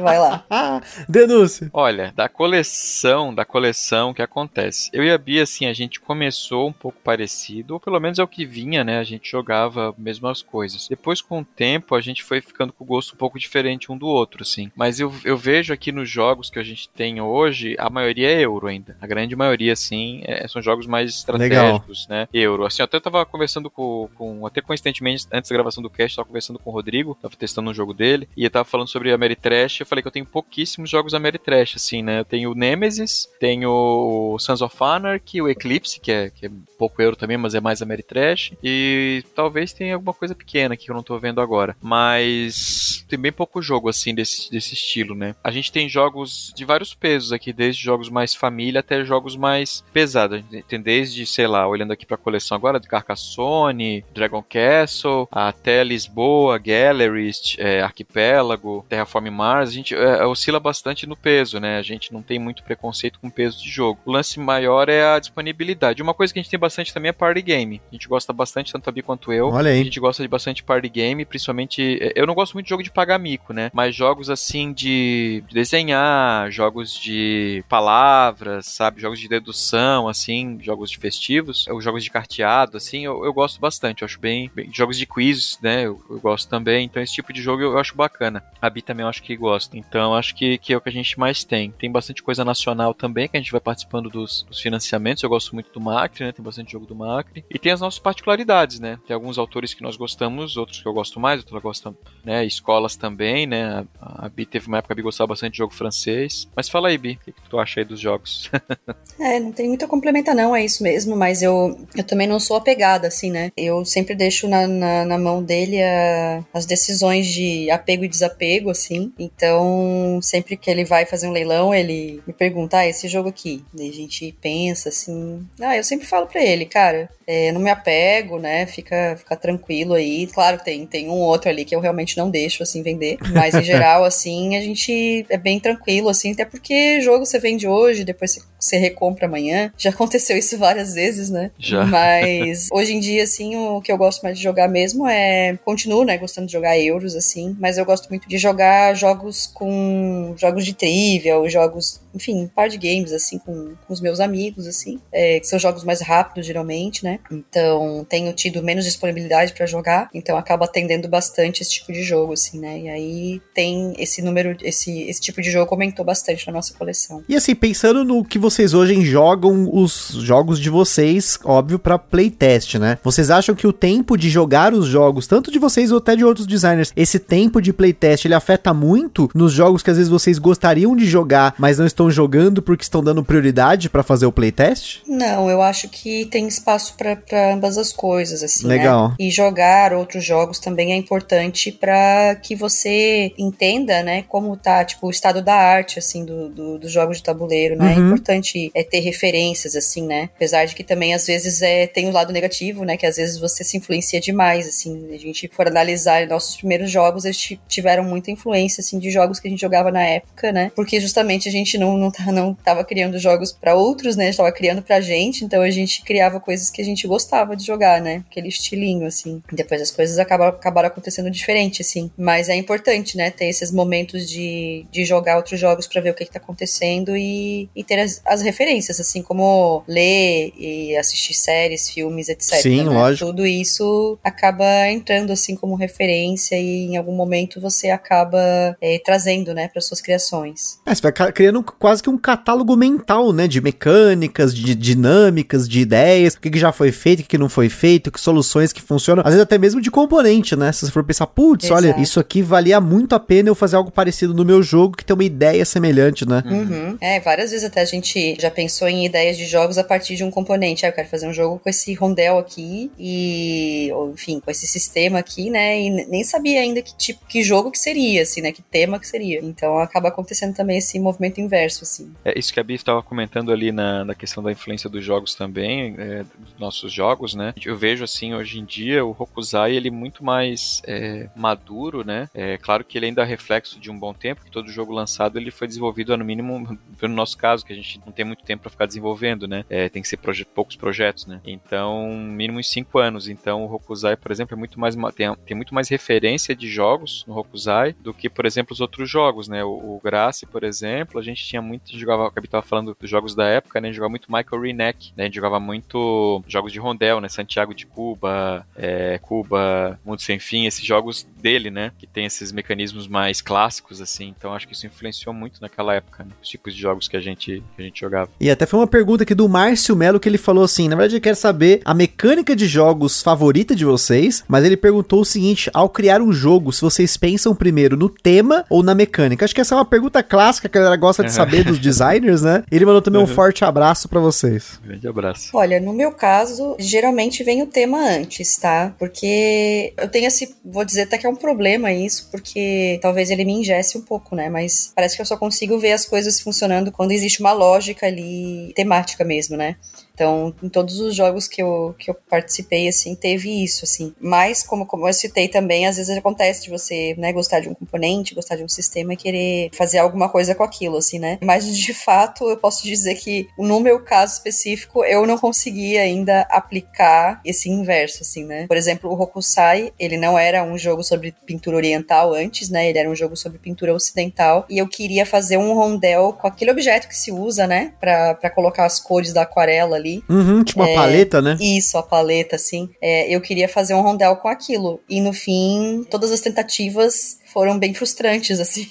vai 0.00 0.18
lá. 0.18 0.44
Denúncia. 1.08 1.70
Olha, 1.72 2.12
da 2.14 2.28
coleção, 2.28 3.34
da 3.34 3.44
coleção 3.44 4.14
que 4.14 4.22
acontece. 4.22 4.90
Eu 4.92 5.04
e 5.04 5.10
a 5.10 5.18
Bia, 5.18 5.42
assim, 5.42 5.66
a 5.66 5.72
gente 5.72 6.00
começou 6.00 6.68
um 6.68 6.72
pouco 6.72 6.98
parecido, 7.02 7.74
ou 7.74 7.80
pelo 7.80 8.00
menos 8.00 8.18
é 8.18 8.22
o 8.22 8.28
que 8.28 8.44
vinha, 8.44 8.84
né? 8.84 8.98
A 8.98 9.04
gente 9.04 9.30
jogava 9.30 9.94
mesmo 9.96 10.28
as 10.28 10.42
coisas. 10.42 10.88
Depois, 10.88 11.20
com 11.20 11.40
o 11.40 11.44
tempo, 11.44 11.94
a 11.94 12.00
gente 12.00 12.22
foi 12.22 12.40
ficando 12.40 12.72
com 12.72 12.84
o 12.84 12.86
gosto 12.86 13.14
um 13.14 13.18
pouco 13.18 13.38
diferente 13.38 13.90
um 13.90 13.98
do 13.98 14.06
outro, 14.06 14.42
assim. 14.42 14.70
Mas 14.74 15.00
eu, 15.00 15.12
eu 15.24 15.36
vejo 15.36 15.72
aqui 15.72 15.92
nos 15.92 16.08
jogos 16.08 16.50
que 16.50 16.58
a 16.58 16.62
gente 16.62 16.88
tem 16.88 17.20
hoje, 17.20 17.76
a 17.78 17.90
maioria 17.90 18.30
é 18.30 18.40
euro 18.40 18.66
ainda. 18.66 18.96
A 19.00 19.06
grande 19.06 19.36
maioria, 19.36 19.72
assim, 19.72 20.22
é, 20.24 20.46
são 20.48 20.62
jogos 20.62 20.86
mais 20.86 21.10
estratégicos, 21.10 22.06
Legal. 22.08 22.22
né? 22.22 22.28
Euro. 22.32 22.64
Assim, 22.64 22.82
eu 22.82 22.84
até 22.84 23.00
tava 23.00 23.24
conversando 23.26 23.70
com, 23.70 24.08
com, 24.14 24.46
até 24.46 24.60
coincidentemente, 24.60 25.26
antes 25.32 25.50
da 25.50 25.56
gravação 25.56 25.82
do 25.82 25.90
cast, 25.90 26.16
tava 26.16 26.26
conversando 26.26 26.58
com 26.58 26.70
o 26.70 26.72
Rodrigo, 26.72 27.16
tava 27.20 27.34
testando 27.36 27.70
um 27.70 27.74
jogo 27.74 27.92
dele, 27.92 28.28
e 28.36 28.44
eu 28.44 28.50
tava 28.50 28.64
falando 28.64 28.88
sobre 28.88 29.10
a 29.10 29.14
Ameritrash, 29.14 29.73
eu 29.82 29.86
falei 29.86 30.02
que 30.02 30.08
eu 30.08 30.12
tenho 30.12 30.26
pouquíssimos 30.26 30.90
jogos 30.90 31.14
Ameritrash, 31.14 31.76
assim, 31.76 32.02
né? 32.02 32.20
Eu 32.20 32.24
tenho 32.24 32.52
o 32.52 32.54
Nemesis, 32.54 33.28
tenho 33.38 33.70
o 33.70 34.38
Sons 34.38 34.62
of 34.62 34.76
Anarchy, 34.80 35.40
o 35.40 35.48
Eclipse, 35.48 36.00
que 36.00 36.12
é, 36.12 36.30
que 36.30 36.46
é 36.46 36.50
pouco 36.78 37.00
euro 37.00 37.16
também, 37.16 37.36
mas 37.36 37.54
é 37.54 37.60
mais 37.60 37.82
Ameritrash, 37.82 38.52
e 38.62 39.22
talvez 39.34 39.72
tenha 39.72 39.94
alguma 39.94 40.12
coisa 40.12 40.34
pequena 40.34 40.76
que 40.76 40.90
eu 40.90 40.94
não 40.94 41.02
tô 41.02 41.18
vendo 41.18 41.40
agora. 41.40 41.76
Mas 41.80 43.04
tem 43.08 43.18
bem 43.18 43.32
pouco 43.32 43.62
jogo, 43.62 43.88
assim, 43.88 44.14
desse, 44.14 44.50
desse 44.50 44.74
estilo, 44.74 45.14
né? 45.14 45.34
A 45.42 45.50
gente 45.50 45.70
tem 45.70 45.88
jogos 45.88 46.52
de 46.54 46.64
vários 46.64 46.94
pesos 46.94 47.32
aqui, 47.32 47.52
desde 47.52 47.82
jogos 47.82 48.08
mais 48.08 48.34
família 48.34 48.80
até 48.80 49.04
jogos 49.04 49.36
mais 49.36 49.84
pesados. 49.92 50.42
Tem 50.68 50.80
desde, 50.80 51.26
sei 51.26 51.46
lá, 51.46 51.66
olhando 51.66 51.92
aqui 51.92 52.04
pra 52.04 52.16
coleção 52.16 52.56
agora, 52.56 52.80
de 52.80 52.88
Carcassonne, 52.88 54.04
Dragon 54.12 54.42
Castle, 54.42 55.28
até 55.30 55.84
Lisboa, 55.84 56.58
Gallerist, 56.58 57.56
é, 57.58 57.80
Arquipélago, 57.80 58.84
Terraform 58.88 59.30
Mars. 59.30 59.63
A 59.70 59.74
gente 59.74 59.94
é, 59.94 60.24
oscila 60.24 60.60
bastante 60.60 61.06
no 61.06 61.16
peso, 61.16 61.58
né? 61.58 61.78
A 61.78 61.82
gente 61.82 62.12
não 62.12 62.22
tem 62.22 62.38
muito 62.38 62.62
preconceito 62.62 63.18
com 63.20 63.30
peso 63.30 63.62
de 63.62 63.70
jogo. 63.70 64.00
O 64.04 64.12
lance 64.12 64.38
maior 64.38 64.88
é 64.88 65.04
a 65.14 65.18
disponibilidade. 65.18 66.02
Uma 66.02 66.14
coisa 66.14 66.32
que 66.32 66.38
a 66.38 66.42
gente 66.42 66.50
tem 66.50 66.58
bastante 66.58 66.92
também 66.92 67.10
é 67.10 67.12
party 67.12 67.42
game. 67.42 67.80
A 67.90 67.94
gente 67.94 68.08
gosta 68.08 68.32
bastante, 68.32 68.72
tanto 68.72 68.88
a 68.88 68.92
Bi 68.92 69.02
quanto 69.02 69.32
eu. 69.32 69.48
Olha 69.48 69.70
aí. 69.70 69.80
A 69.80 69.84
gente 69.84 70.00
gosta 70.00 70.22
de 70.22 70.28
bastante 70.28 70.62
party 70.62 70.88
game, 70.88 71.24
principalmente. 71.24 71.98
É, 72.00 72.12
eu 72.16 72.26
não 72.26 72.34
gosto 72.34 72.54
muito 72.54 72.66
de 72.66 72.70
jogo 72.70 72.82
de 72.82 72.90
pagar 72.90 73.18
mico, 73.18 73.52
né? 73.52 73.70
Mas 73.72 73.94
jogos 73.94 74.30
assim 74.30 74.72
de 74.72 75.42
desenhar, 75.52 76.50
jogos 76.50 76.94
de 76.94 77.64
palavras, 77.68 78.66
sabe? 78.66 79.00
Jogos 79.00 79.20
de 79.20 79.28
dedução, 79.28 80.08
assim, 80.08 80.58
jogos 80.60 80.90
de 80.90 80.98
festivos, 80.98 81.66
ou 81.68 81.80
jogos 81.80 82.04
de 82.04 82.10
carteado, 82.10 82.76
assim, 82.76 83.04
eu, 83.04 83.24
eu 83.24 83.32
gosto 83.32 83.60
bastante. 83.60 84.02
Eu 84.02 84.06
acho 84.06 84.20
bem, 84.20 84.50
bem. 84.54 84.70
Jogos 84.72 84.98
de 84.98 85.06
quiz, 85.06 85.58
né? 85.62 85.86
Eu, 85.86 86.02
eu, 86.08 86.20
gosto 86.20 86.48
também. 86.48 86.84
Então, 86.84 87.02
esse 87.02 87.14
tipo 87.14 87.32
de 87.32 87.42
jogo 87.42 87.62
eu, 87.62 87.72
eu 87.72 87.78
acho 87.78 87.94
bacana. 87.94 88.42
A 88.60 88.70
Bi 88.70 88.82
também 88.82 89.04
eu 89.04 89.08
acho 89.08 89.22
que 89.22 89.36
gosta. 89.36 89.53
Então, 89.74 90.14
acho 90.14 90.34
que, 90.34 90.58
que 90.58 90.72
é 90.72 90.76
o 90.76 90.80
que 90.80 90.88
a 90.88 90.92
gente 90.92 91.18
mais 91.18 91.44
tem. 91.44 91.70
Tem 91.70 91.90
bastante 91.90 92.22
coisa 92.22 92.44
nacional 92.44 92.94
também, 92.94 93.28
que 93.28 93.36
a 93.36 93.40
gente 93.40 93.52
vai 93.52 93.60
participando 93.60 94.08
dos, 94.10 94.44
dos 94.48 94.60
financiamentos. 94.60 95.22
Eu 95.22 95.28
gosto 95.28 95.54
muito 95.54 95.72
do 95.72 95.80
Macri, 95.80 96.24
né? 96.24 96.32
Tem 96.32 96.44
bastante 96.44 96.72
jogo 96.72 96.86
do 96.86 96.94
Macri. 96.94 97.44
E 97.50 97.58
tem 97.58 97.72
as 97.72 97.80
nossas 97.80 97.98
particularidades, 97.98 98.80
né? 98.80 98.98
Tem 99.06 99.14
alguns 99.14 99.38
autores 99.38 99.74
que 99.74 99.82
nós 99.82 99.96
gostamos, 99.96 100.56
outros 100.56 100.80
que 100.80 100.86
eu 100.86 100.92
gosto 100.92 101.20
mais, 101.20 101.40
outros 101.40 101.62
gostam, 101.62 101.96
né? 102.24 102.44
Escolas 102.44 102.96
também, 102.96 103.46
né? 103.46 103.86
A, 104.00 104.26
a 104.26 104.28
Bi 104.28 104.46
teve 104.46 104.68
uma 104.68 104.78
época 104.78 104.94
que 104.94 105.02
gostava 105.02 105.28
bastante 105.28 105.52
de 105.52 105.58
jogo 105.58 105.74
francês. 105.74 106.48
Mas 106.54 106.68
fala 106.68 106.88
aí, 106.88 106.98
Bi, 106.98 107.12
o 107.20 107.24
que, 107.24 107.32
que 107.32 107.48
tu 107.48 107.58
acha 107.58 107.80
aí 107.80 107.84
dos 107.84 108.00
jogos? 108.00 108.50
é, 109.18 109.40
não 109.40 109.52
tem 109.52 109.68
muito 109.68 109.84
a 109.84 109.88
complementar, 109.88 110.34
não, 110.34 110.54
é 110.54 110.64
isso 110.64 110.82
mesmo, 110.82 111.16
mas 111.16 111.42
eu, 111.42 111.78
eu 111.96 112.04
também 112.04 112.26
não 112.26 112.40
sou 112.40 112.56
apegada, 112.56 113.08
assim, 113.08 113.30
né? 113.30 113.50
Eu 113.56 113.84
sempre 113.84 114.14
deixo 114.14 114.48
na, 114.48 114.66
na, 114.66 115.04
na 115.04 115.18
mão 115.18 115.42
dele 115.42 115.82
a, 115.82 116.44
as 116.52 116.66
decisões 116.66 117.26
de 117.26 117.70
apego 117.70 118.04
e 118.04 118.08
desapego, 118.08 118.70
assim. 118.70 119.12
Então, 119.36 120.20
sempre 120.22 120.56
que 120.56 120.70
ele 120.70 120.84
vai 120.84 121.04
fazer 121.04 121.26
um 121.26 121.32
leilão, 121.32 121.74
ele 121.74 122.22
me 122.26 122.32
pergunta, 122.32 122.78
ah, 122.78 122.86
esse 122.86 123.08
jogo 123.08 123.28
aqui. 123.28 123.64
Daí 123.72 123.90
a 123.90 123.92
gente 123.92 124.34
pensa, 124.40 124.88
assim. 124.88 125.44
Ah, 125.60 125.76
eu 125.76 125.82
sempre 125.82 126.06
falo 126.06 126.26
pra 126.26 126.42
ele, 126.42 126.64
cara, 126.66 127.10
é, 127.26 127.50
não 127.50 127.60
me 127.60 127.70
apego, 127.70 128.38
né? 128.38 128.66
Fica, 128.66 129.16
fica 129.18 129.36
tranquilo 129.36 129.94
aí. 129.94 130.26
Claro, 130.28 130.58
tem, 130.62 130.86
tem 130.86 131.08
um 131.08 131.18
outro 131.18 131.50
ali 131.50 131.64
que 131.64 131.74
eu 131.74 131.80
realmente 131.80 132.16
não 132.16 132.30
deixo, 132.30 132.62
assim, 132.62 132.82
vender. 132.82 133.18
Mas, 133.32 133.54
em 133.54 133.62
geral, 133.64 134.04
assim, 134.04 134.56
a 134.56 134.60
gente 134.60 135.26
é 135.28 135.36
bem 135.36 135.58
tranquilo, 135.58 136.08
assim, 136.08 136.32
até 136.32 136.44
porque 136.44 137.00
jogo 137.00 137.26
você 137.26 137.38
vende 137.38 137.66
hoje, 137.66 138.04
depois 138.04 138.32
você, 138.32 138.40
você 138.64 138.76
recompra 138.76 139.26
amanhã. 139.26 139.72
Já 139.76 139.90
aconteceu 139.90 140.36
isso 140.36 140.56
várias 140.58 140.94
vezes, 140.94 141.30
né? 141.30 141.50
Já. 141.58 141.84
Mas, 141.84 142.68
hoje 142.72 142.94
em 142.94 143.00
dia, 143.00 143.24
assim, 143.24 143.56
o 143.56 143.80
que 143.80 143.92
eu 143.92 143.98
gosto 143.98 144.22
mais 144.22 144.36
de 144.36 144.42
jogar 144.42 144.68
mesmo 144.68 145.06
é... 145.06 145.58
Continuo, 145.64 146.04
né, 146.04 146.16
gostando 146.18 146.46
de 146.46 146.52
jogar 146.52 146.78
euros, 146.78 147.14
assim, 147.14 147.56
mas 147.58 147.78
eu 147.78 147.84
gosto 147.84 148.08
muito 148.08 148.28
de 148.28 148.38
jogar 148.38 148.94
jogos 148.94 149.46
com... 149.46 150.34
Jogos 150.36 150.64
de 150.64 150.74
trivia, 150.74 151.36
ou 151.36 151.48
jogos, 151.48 152.00
enfim, 152.14 152.50
par 152.54 152.68
de 152.68 152.78
games, 152.78 153.12
assim, 153.12 153.38
com, 153.38 153.74
com 153.86 153.92
os 153.92 154.00
meus 154.00 154.20
amigos, 154.20 154.66
assim. 154.66 155.00
É, 155.12 155.40
que 155.40 155.46
são 155.46 155.58
jogos 155.58 155.84
mais 155.84 156.00
rápidos, 156.00 156.46
geralmente, 156.46 157.04
né? 157.04 157.18
Então, 157.30 158.06
tenho 158.08 158.32
tido 158.32 158.62
menos 158.62 158.84
disponibilidade 158.84 159.52
para 159.52 159.66
jogar, 159.66 160.08
então 160.14 160.36
acaba 160.36 160.64
atendendo 160.64 161.08
bastante 161.08 161.62
esse 161.62 161.72
tipo 161.72 161.92
de 161.92 162.02
jogo, 162.02 162.32
assim, 162.32 162.58
né? 162.58 162.78
E 162.78 162.88
aí 162.88 163.42
tem 163.54 163.94
esse 163.98 164.22
número, 164.22 164.56
esse, 164.62 165.02
esse 165.02 165.20
tipo 165.20 165.40
de 165.42 165.50
jogo 165.50 165.72
aumentou 165.72 166.04
bastante 166.04 166.46
na 166.46 166.52
nossa 166.52 166.74
coleção. 166.74 167.22
E 167.28 167.36
assim, 167.36 167.54
pensando 167.54 168.04
no 168.04 168.24
que 168.24 168.38
vocês 168.54 168.72
hoje 168.72 169.04
jogam 169.04 169.68
os 169.72 170.10
jogos 170.20 170.60
de 170.60 170.70
vocês, 170.70 171.40
óbvio, 171.44 171.76
para 171.76 171.98
playtest, 171.98 172.76
né? 172.76 172.98
Vocês 173.02 173.28
acham 173.28 173.52
que 173.52 173.66
o 173.66 173.72
tempo 173.72 174.16
de 174.16 174.30
jogar 174.30 174.72
os 174.72 174.86
jogos, 174.86 175.26
tanto 175.26 175.50
de 175.50 175.58
vocês 175.58 175.90
ou 175.90 175.98
até 175.98 176.14
de 176.14 176.24
outros 176.24 176.46
designers, 176.46 176.92
esse 176.94 177.18
tempo 177.18 177.60
de 177.60 177.72
playtest, 177.72 178.24
ele 178.24 178.34
afeta 178.34 178.72
muito 178.72 179.28
nos 179.34 179.52
jogos 179.52 179.82
que 179.82 179.90
às 179.90 179.96
vezes 179.96 180.10
vocês 180.10 180.38
gostariam 180.38 180.94
de 180.94 181.04
jogar, 181.04 181.56
mas 181.58 181.78
não 181.78 181.86
estão 181.86 182.08
jogando 182.08 182.62
porque 182.62 182.84
estão 182.84 183.02
dando 183.02 183.24
prioridade 183.24 183.90
para 183.90 184.04
fazer 184.04 184.26
o 184.26 184.32
playtest? 184.32 185.02
Não, 185.08 185.50
eu 185.50 185.60
acho 185.60 185.88
que 185.88 186.26
tem 186.26 186.46
espaço 186.46 186.94
para 186.96 187.52
ambas 187.52 187.76
as 187.76 187.92
coisas, 187.92 188.40
assim. 188.40 188.68
Legal. 188.68 189.08
Né? 189.08 189.14
E 189.18 189.30
jogar 189.32 189.92
outros 189.92 190.24
jogos 190.24 190.60
também 190.60 190.92
é 190.92 190.96
importante 190.96 191.72
para 191.72 192.36
que 192.36 192.54
você 192.54 193.32
entenda, 193.36 194.00
né, 194.04 194.22
como 194.28 194.56
tá, 194.56 194.84
tipo, 194.84 195.08
o 195.08 195.10
estado 195.10 195.42
da 195.42 195.56
arte, 195.56 195.98
assim, 195.98 196.24
do, 196.24 196.48
do, 196.48 196.78
dos 196.78 196.92
jogos 196.92 197.16
de 197.16 197.24
tabuleiro, 197.24 197.76
né? 197.76 197.94
É 197.94 197.96
uhum. 197.96 198.04
É 198.04 198.06
importante 198.06 198.43
importante 198.44 198.70
é 198.74 198.82
ter 198.82 199.00
referências, 199.00 199.74
assim, 199.74 200.06
né? 200.06 200.28
Apesar 200.36 200.64
de 200.66 200.74
que 200.74 200.84
também, 200.84 201.14
às 201.14 201.26
vezes, 201.26 201.62
é, 201.62 201.86
tem 201.86 202.06
um 202.06 202.12
lado 202.12 202.32
negativo, 202.32 202.84
né? 202.84 202.96
Que 202.96 203.06
às 203.06 203.16
vezes 203.16 203.38
você 203.38 203.64
se 203.64 203.76
influencia 203.76 204.20
demais, 204.20 204.68
assim. 204.68 205.12
A 205.12 205.18
gente 205.18 205.48
for 205.48 205.66
analisar 205.66 206.26
nossos 206.26 206.56
primeiros 206.56 206.90
jogos, 206.90 207.24
eles 207.24 207.56
tiveram 207.68 208.04
muita 208.04 208.30
influência, 208.30 208.80
assim, 208.80 208.98
de 208.98 209.10
jogos 209.10 209.40
que 209.40 209.48
a 209.48 209.50
gente 209.50 209.60
jogava 209.60 209.90
na 209.90 210.02
época, 210.02 210.52
né? 210.52 210.70
Porque 210.76 211.00
justamente 211.00 211.48
a 211.48 211.52
gente 211.52 211.78
não, 211.78 211.96
não, 211.96 212.12
não 212.32 212.54
tava 212.54 212.84
criando 212.84 213.18
jogos 213.18 213.52
para 213.52 213.74
outros, 213.74 214.16
né? 214.16 214.24
A 214.24 214.26
gente 214.26 214.36
tava 214.36 214.52
criando 214.52 214.82
pra 214.82 215.00
gente, 215.00 215.44
então 215.44 215.62
a 215.62 215.70
gente 215.70 216.02
criava 216.02 216.38
coisas 216.38 216.70
que 216.70 216.82
a 216.82 216.84
gente 216.84 217.06
gostava 217.06 217.56
de 217.56 217.64
jogar, 217.64 218.00
né? 218.00 218.24
Aquele 218.30 218.48
estilinho, 218.48 219.06
assim. 219.06 219.42
Depois 219.52 219.80
as 219.80 219.90
coisas 219.90 220.18
acabaram, 220.18 220.54
acabaram 220.54 220.88
acontecendo 220.88 221.30
diferente, 221.30 221.82
assim. 221.82 222.10
Mas 222.16 222.48
é 222.48 222.54
importante, 222.54 223.16
né? 223.16 223.30
Ter 223.30 223.46
esses 223.46 223.70
momentos 223.70 224.28
de, 224.28 224.86
de 224.90 225.04
jogar 225.04 225.36
outros 225.36 225.58
jogos 225.58 225.86
para 225.86 226.00
ver 226.00 226.10
o 226.10 226.14
que, 226.14 226.24
que 226.24 226.32
tá 226.32 226.38
acontecendo 226.38 227.16
e, 227.16 227.68
e 227.74 227.84
ter 227.84 227.98
as, 227.98 228.20
as, 228.26 228.42
referências, 228.42 229.00
assim, 229.00 229.22
como 229.22 229.82
ler 229.88 230.52
e 230.58 230.96
assistir 230.96 231.34
séries, 231.34 231.88
filmes, 231.88 232.28
etc. 232.28 232.60
Sim, 232.60 232.84
né? 232.84 232.90
lógico. 232.90 233.26
Tudo 233.26 233.46
isso 233.46 234.18
acaba 234.22 234.88
entrando, 234.88 235.32
assim, 235.32 235.56
como 235.56 235.74
referência 235.74 236.56
e 236.56 236.86
em 236.86 236.96
algum 236.96 237.14
momento 237.14 237.60
você 237.60 237.90
acaba 237.90 238.76
é, 238.80 239.00
trazendo, 239.04 239.54
né, 239.54 239.68
para 239.68 239.80
suas 239.80 240.00
criações. 240.00 240.78
É, 240.86 240.94
você 240.94 241.02
vai 241.02 241.32
criando 241.32 241.62
quase 241.62 242.02
que 242.02 242.10
um 242.10 242.18
catálogo 242.18 242.76
mental, 242.76 243.32
né, 243.32 243.46
de 243.46 243.60
mecânicas, 243.60 244.54
de 244.54 244.74
dinâmicas, 244.74 245.68
de 245.68 245.80
ideias, 245.80 246.34
o 246.34 246.40
que, 246.40 246.50
que 246.50 246.58
já 246.58 246.72
foi 246.72 246.92
feito, 246.92 247.20
o 247.20 247.22
que, 247.22 247.28
que 247.30 247.38
não 247.38 247.48
foi 247.48 247.68
feito, 247.68 248.10
que 248.10 248.20
soluções 248.20 248.72
que 248.72 248.82
funcionam, 248.82 249.22
às 249.24 249.30
vezes 249.30 249.42
até 249.42 249.58
mesmo 249.58 249.80
de 249.80 249.90
componente, 249.90 250.56
né? 250.56 250.72
Se 250.72 250.86
você 250.86 250.92
for 250.92 251.04
pensar, 251.04 251.26
putz, 251.26 251.70
olha, 251.70 251.94
isso 251.98 252.20
aqui 252.20 252.42
valia 252.42 252.80
muito 252.80 253.14
a 253.14 253.20
pena 253.20 253.48
eu 253.48 253.54
fazer 253.54 253.76
algo 253.76 253.90
parecido 253.90 254.34
no 254.34 254.44
meu 254.44 254.62
jogo 254.62 254.96
que 254.96 255.04
tem 255.04 255.14
uma 255.14 255.24
ideia 255.24 255.64
semelhante, 255.64 256.26
né? 256.26 256.42
Uhum. 256.46 256.96
É, 257.00 257.20
várias 257.20 257.50
vezes 257.50 257.64
até 257.64 257.80
a 257.80 257.84
gente 257.84 258.13
já 258.38 258.50
pensou 258.50 258.88
em 258.88 259.04
ideias 259.04 259.36
de 259.36 259.46
jogos 259.46 259.78
a 259.78 259.84
partir 259.84 260.16
de 260.16 260.24
um 260.24 260.30
componente. 260.30 260.84
Ah, 260.84 260.88
eu 260.88 260.92
quero 260.92 261.08
fazer 261.08 261.26
um 261.26 261.32
jogo 261.32 261.58
com 261.58 261.68
esse 261.68 261.94
rondel 261.94 262.38
aqui 262.38 262.90
e, 262.98 263.90
enfim, 264.12 264.40
com 264.40 264.50
esse 264.50 264.66
sistema 264.66 265.18
aqui, 265.18 265.50
né? 265.50 265.80
E 265.80 265.90
nem 265.90 266.24
sabia 266.24 266.60
ainda 266.60 266.82
que 266.82 266.96
tipo, 266.96 267.24
que 267.26 267.42
jogo 267.42 267.70
que 267.70 267.78
seria, 267.78 268.22
assim, 268.22 268.40
né? 268.40 268.52
Que 268.52 268.62
tema 268.62 268.98
que 268.98 269.06
seria. 269.06 269.40
Então 269.42 269.78
acaba 269.78 270.08
acontecendo 270.08 270.54
também 270.54 270.78
esse 270.78 270.98
movimento 270.98 271.40
inverso, 271.40 271.84
assim. 271.84 272.12
É 272.24 272.38
isso 272.38 272.52
que 272.52 272.60
a 272.60 272.62
Bia 272.62 272.76
estava 272.76 273.02
comentando 273.02 273.52
ali 273.52 273.72
na, 273.72 274.04
na 274.04 274.14
questão 274.14 274.42
da 274.42 274.52
influência 274.52 274.88
dos 274.88 275.04
jogos 275.04 275.34
também, 275.34 275.94
é, 275.98 276.24
dos 276.38 276.58
nossos 276.58 276.92
jogos, 276.92 277.34
né? 277.34 277.54
Eu 277.64 277.76
vejo 277.76 278.04
assim, 278.04 278.34
hoje 278.34 278.58
em 278.58 278.64
dia, 278.64 279.04
o 279.04 279.10
Hokusai, 279.18 279.74
ele 279.74 279.88
é 279.88 279.90
muito 279.90 280.24
mais 280.24 280.82
é, 280.86 281.28
maduro, 281.34 282.04
né? 282.04 282.28
É 282.34 282.58
claro 282.58 282.84
que 282.84 282.98
ele 282.98 283.06
ainda 283.06 283.22
é 283.22 283.24
reflexo 283.24 283.78
de 283.78 283.90
um 283.90 283.98
bom 283.98 284.12
tempo, 284.12 284.44
que 284.44 284.50
todo 284.50 284.70
jogo 284.70 284.92
lançado 284.92 285.38
ele 285.38 285.50
foi 285.50 285.66
desenvolvido, 285.66 286.16
no 286.16 286.24
mínimo, 286.24 286.78
no 287.02 287.08
nosso 287.08 287.36
caso, 287.36 287.64
que 287.64 287.72
a 287.72 287.76
gente 287.76 288.00
não 288.04 288.12
tem 288.12 288.24
muito 288.24 288.44
tempo 288.44 288.62
para 288.62 288.70
ficar 288.70 288.86
desenvolvendo, 288.86 289.46
né? 289.46 289.64
É, 289.68 289.88
tem 289.88 290.02
que 290.02 290.08
ser 290.08 290.16
proje 290.16 290.44
poucos 290.44 290.76
projetos, 290.76 291.26
né? 291.26 291.40
Então, 291.44 292.08
mínimo 292.08 292.60
em 292.60 292.62
cinco 292.62 292.98
anos. 292.98 293.28
Então, 293.28 293.64
o 293.64 293.72
Hokusai, 293.72 294.16
por 294.16 294.30
exemplo, 294.30 294.54
é 294.54 294.58
muito 294.58 294.78
mais 294.78 294.94
tem, 295.14 295.34
tem 295.46 295.56
muito 295.56 295.74
mais 295.74 295.88
referência 295.88 296.54
de 296.54 296.68
jogos 296.68 297.24
no 297.26 297.36
Hokusai 297.36 297.94
do 298.00 298.12
que, 298.12 298.28
por 298.28 298.46
exemplo, 298.46 298.72
os 298.72 298.80
outros 298.80 299.08
jogos, 299.08 299.48
né? 299.48 299.64
O, 299.64 299.70
o 299.70 300.00
Grace, 300.02 300.46
por 300.46 300.64
exemplo, 300.64 301.18
a 301.20 301.22
gente 301.22 301.44
tinha 301.44 301.62
muito, 301.62 301.96
jogava, 301.98 302.26
a 302.26 302.30
Gabi 302.30 302.48
tava 302.48 302.62
falando 302.66 302.96
dos 302.98 303.10
jogos 303.10 303.34
da 303.34 303.46
época, 303.46 303.80
né? 303.80 303.88
A 303.88 303.90
gente 303.90 303.96
jogava 303.96 304.10
muito 304.10 304.32
Michael 304.32 304.62
Reneck, 304.62 305.12
né? 305.16 305.24
A 305.24 305.26
gente 305.26 305.36
jogava 305.36 305.60
muito 305.60 306.42
jogos 306.46 306.72
de 306.72 306.78
rondel, 306.78 307.20
né? 307.20 307.28
Santiago 307.28 307.74
de 307.74 307.86
Cuba, 307.86 308.66
é, 308.76 309.18
Cuba, 309.22 309.98
Mundo 310.04 310.20
Sem 310.20 310.38
Fim, 310.38 310.66
esses 310.66 310.84
jogos 310.84 311.24
dele, 311.40 311.70
né? 311.70 311.92
Que 311.98 312.06
tem 312.06 312.24
esses 312.24 312.52
mecanismos 312.52 313.06
mais 313.06 313.40
clássicos, 313.40 314.00
assim. 314.00 314.34
Então 314.36 314.54
acho 314.54 314.66
que 314.66 314.74
isso 314.74 314.86
influenciou 314.86 315.34
muito 315.34 315.60
naquela 315.60 315.94
época, 315.94 316.24
né? 316.24 316.30
Os 316.42 316.48
tipos 316.48 316.74
de 316.74 316.80
jogos 316.80 317.08
que 317.08 317.16
a 317.16 317.20
gente, 317.20 317.62
que 317.74 317.82
a 317.82 317.84
gente 317.84 317.93
jogava. 318.00 318.30
E 318.40 318.50
até 318.50 318.66
foi 318.66 318.80
uma 318.80 318.86
pergunta 318.86 319.22
aqui 319.22 319.34
do 319.34 319.48
Márcio 319.48 319.96
Melo 319.96 320.20
que 320.20 320.28
ele 320.28 320.38
falou 320.38 320.64
assim: 320.64 320.88
na 320.88 320.96
verdade, 320.96 321.14
ele 321.14 321.20
quer 321.20 321.34
saber 321.34 321.80
a 321.84 321.94
mecânica 321.94 322.54
de 322.54 322.66
jogos 322.66 323.22
favorita 323.22 323.74
de 323.74 323.84
vocês, 323.84 324.44
mas 324.48 324.64
ele 324.64 324.76
perguntou 324.76 325.20
o 325.20 325.24
seguinte: 325.24 325.70
ao 325.72 325.88
criar 325.88 326.20
um 326.20 326.32
jogo, 326.32 326.72
se 326.72 326.80
vocês 326.80 327.16
pensam 327.16 327.54
primeiro 327.54 327.96
no 327.96 328.08
tema 328.08 328.64
ou 328.68 328.82
na 328.82 328.94
mecânica? 328.94 329.44
Acho 329.44 329.54
que 329.54 329.60
essa 329.60 329.74
é 329.74 329.78
uma 329.78 329.84
pergunta 329.84 330.22
clássica 330.22 330.68
que 330.68 330.78
a 330.78 330.80
galera 330.80 330.96
gosta 330.96 331.24
de 331.24 331.32
saber 331.32 331.64
dos 331.64 331.78
designers, 331.78 332.42
né? 332.42 332.64
Ele 332.70 332.84
mandou 332.84 333.02
também 333.02 333.20
um 333.20 333.24
uhum. 333.24 333.34
forte 333.34 333.64
abraço 333.64 334.08
para 334.08 334.20
vocês. 334.20 334.80
Grande 334.84 335.06
abraço. 335.06 335.50
Olha, 335.54 335.80
no 335.80 335.92
meu 335.92 336.12
caso, 336.12 336.76
geralmente 336.78 337.42
vem 337.44 337.62
o 337.62 337.66
tema 337.66 337.98
antes, 337.98 338.56
tá? 338.56 338.94
Porque 338.98 339.92
eu 339.96 340.08
tenho 340.08 340.26
esse, 340.26 340.54
vou 340.64 340.84
dizer 340.84 341.02
até 341.02 341.18
que 341.18 341.26
é 341.26 341.28
um 341.28 341.36
problema 341.36 341.92
isso, 341.92 342.28
porque 342.30 342.98
talvez 343.00 343.30
ele 343.30 343.44
me 343.44 343.52
ingesse 343.52 343.96
um 343.98 344.00
pouco, 344.00 344.34
né? 344.34 344.48
Mas 344.48 344.92
parece 344.94 345.16
que 345.16 345.22
eu 345.22 345.26
só 345.26 345.36
consigo 345.36 345.78
ver 345.78 345.92
as 345.92 346.04
coisas 346.04 346.40
funcionando 346.40 346.92
quando 346.92 347.12
existe 347.12 347.40
uma 347.40 347.52
lógica 347.84 348.06
ali 348.06 348.72
temática 348.74 349.24
mesmo, 349.24 349.56
né? 349.56 349.76
Então, 350.14 350.54
em 350.62 350.68
todos 350.68 351.00
os 351.00 351.14
jogos 351.14 351.48
que 351.48 351.60
eu, 351.60 351.94
que 351.98 352.08
eu 352.08 352.14
participei, 352.14 352.88
assim, 352.88 353.16
teve 353.16 353.64
isso, 353.64 353.84
assim. 353.84 354.14
Mas, 354.20 354.62
como, 354.62 354.86
como 354.86 355.08
eu 355.08 355.12
citei 355.12 355.48
também, 355.48 355.86
às 355.86 355.96
vezes 355.96 356.16
acontece 356.16 356.62
de 356.62 356.70
você, 356.70 357.14
né, 357.18 357.32
gostar 357.32 357.60
de 357.60 357.68
um 357.68 357.74
componente, 357.74 358.34
gostar 358.34 358.56
de 358.56 358.62
um 358.62 358.68
sistema 358.68 359.12
e 359.12 359.16
querer 359.16 359.70
fazer 359.72 359.98
alguma 359.98 360.28
coisa 360.28 360.54
com 360.54 360.62
aquilo, 360.62 360.96
assim, 360.96 361.18
né? 361.18 361.38
Mas, 361.42 361.76
de 361.76 361.92
fato, 361.92 362.48
eu 362.48 362.56
posso 362.56 362.84
dizer 362.84 363.16
que, 363.16 363.48
no 363.58 363.80
meu 363.80 364.00
caso 364.00 364.34
específico, 364.34 365.04
eu 365.04 365.26
não 365.26 365.36
consegui 365.36 365.98
ainda 365.98 366.42
aplicar 366.42 367.40
esse 367.44 367.68
inverso, 367.68 368.22
assim, 368.22 368.44
né? 368.44 368.66
Por 368.68 368.76
exemplo, 368.76 369.10
o 369.10 369.20
Hokusai, 369.20 369.92
ele 369.98 370.16
não 370.16 370.38
era 370.38 370.62
um 370.62 370.78
jogo 370.78 371.02
sobre 371.02 371.34
pintura 371.44 371.76
oriental 371.76 372.32
antes, 372.32 372.70
né? 372.70 372.88
Ele 372.88 372.98
era 372.98 373.10
um 373.10 373.16
jogo 373.16 373.36
sobre 373.36 373.58
pintura 373.58 373.92
ocidental. 373.92 374.64
E 374.70 374.78
eu 374.78 374.86
queria 374.86 375.26
fazer 375.26 375.56
um 375.56 375.74
rondel 375.74 376.32
com 376.34 376.46
aquele 376.46 376.70
objeto 376.70 377.08
que 377.08 377.16
se 377.16 377.32
usa, 377.32 377.66
né? 377.66 377.94
Pra 377.98 378.50
colocar 378.50 378.84
as 378.84 379.00
cores 379.00 379.32
da 379.32 379.42
aquarela 379.42 379.96
ali. 380.04 380.22
Uhum, 380.28 380.62
tipo 380.62 380.80
uma 380.80 380.90
é, 380.90 380.94
paleta, 380.94 381.40
né? 381.40 381.56
Isso, 381.58 381.96
a 381.96 382.02
paleta, 382.02 382.56
assim. 382.56 382.90
É, 383.00 383.34
eu 383.34 383.40
queria 383.40 383.68
fazer 383.68 383.94
um 383.94 384.02
rondel 384.02 384.36
com 384.36 384.48
aquilo. 384.48 385.00
E 385.08 385.20
no 385.20 385.32
fim, 385.32 386.06
todas 386.10 386.30
as 386.30 386.40
tentativas 386.40 387.38
foram 387.52 387.78
bem 387.78 387.94
frustrantes, 387.94 388.60
assim. 388.60 388.86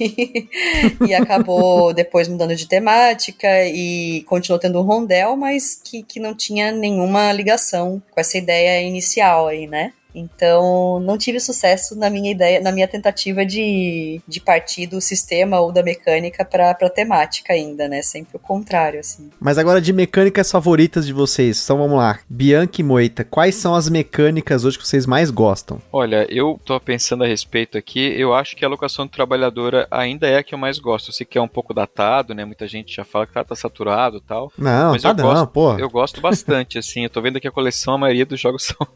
e 1.07 1.13
acabou 1.13 1.93
depois 1.93 2.27
mudando 2.27 2.55
de 2.55 2.67
temática 2.67 3.47
e 3.67 4.23
continuou 4.23 4.59
tendo 4.59 4.79
um 4.79 4.83
rondel, 4.83 5.37
mas 5.37 5.79
que, 5.83 6.01
que 6.01 6.19
não 6.19 6.33
tinha 6.33 6.71
nenhuma 6.71 7.31
ligação 7.31 8.01
com 8.09 8.19
essa 8.19 8.37
ideia 8.37 8.81
inicial 8.81 9.47
aí, 9.47 9.67
né? 9.67 9.93
Então, 10.13 10.99
não 10.99 11.17
tive 11.17 11.39
sucesso 11.39 11.95
na 11.97 12.09
minha 12.09 12.31
ideia, 12.31 12.61
na 12.61 12.71
minha 12.71 12.87
tentativa 12.87 13.45
de, 13.45 14.21
de 14.27 14.39
partir 14.39 14.87
do 14.87 15.01
sistema 15.01 15.59
ou 15.59 15.71
da 15.71 15.83
mecânica 15.83 16.45
para 16.45 16.73
pra 16.73 16.89
temática 16.89 17.53
ainda, 17.53 17.87
né? 17.87 18.01
Sempre 18.01 18.37
o 18.37 18.39
contrário, 18.39 18.99
assim. 18.99 19.29
Mas 19.39 19.57
agora 19.57 19.81
de 19.81 19.91
mecânicas 19.91 20.51
favoritas 20.51 21.05
de 21.05 21.13
vocês. 21.13 21.61
Então 21.63 21.77
vamos 21.77 21.97
lá. 21.97 22.19
Bianca 22.29 22.81
e 22.81 22.83
Moita, 22.83 23.23
quais 23.23 23.55
são 23.55 23.75
as 23.75 23.89
mecânicas 23.89 24.65
hoje 24.65 24.77
que 24.77 24.87
vocês 24.87 25.05
mais 25.05 25.29
gostam? 25.29 25.81
Olha, 25.91 26.27
eu 26.29 26.59
tô 26.63 26.79
pensando 26.79 27.23
a 27.23 27.27
respeito 27.27 27.77
aqui, 27.77 27.99
eu 27.99 28.33
acho 28.33 28.55
que 28.55 28.63
a 28.63 28.67
alocação 28.67 29.07
trabalhadora 29.07 29.87
ainda 29.89 30.27
é 30.27 30.37
a 30.37 30.43
que 30.43 30.53
eu 30.53 30.59
mais 30.59 30.79
gosto. 30.79 31.09
Eu 31.09 31.13
sei 31.13 31.25
que 31.25 31.37
é 31.37 31.41
um 31.41 31.47
pouco 31.47 31.73
datado, 31.73 32.33
né? 32.33 32.45
Muita 32.45 32.67
gente 32.67 32.95
já 32.95 33.03
fala 33.03 33.25
que 33.25 33.33
tá, 33.33 33.43
tá 33.43 33.55
saturado 33.55 34.17
e 34.17 34.21
tal. 34.21 34.51
Não, 34.57 34.91
mas 34.91 35.01
tá 35.01 35.09
eu 35.09 35.15
não, 35.15 35.23
gosto, 35.23 35.47
pô. 35.47 35.77
Eu 35.77 35.89
gosto 35.89 36.21
bastante, 36.21 36.77
assim. 36.77 37.03
Eu 37.03 37.09
tô 37.09 37.21
vendo 37.21 37.37
aqui 37.37 37.47
a 37.47 37.51
coleção, 37.51 37.95
a 37.95 37.97
maioria 37.97 38.25
dos 38.25 38.39
jogos 38.39 38.63
são 38.77 38.87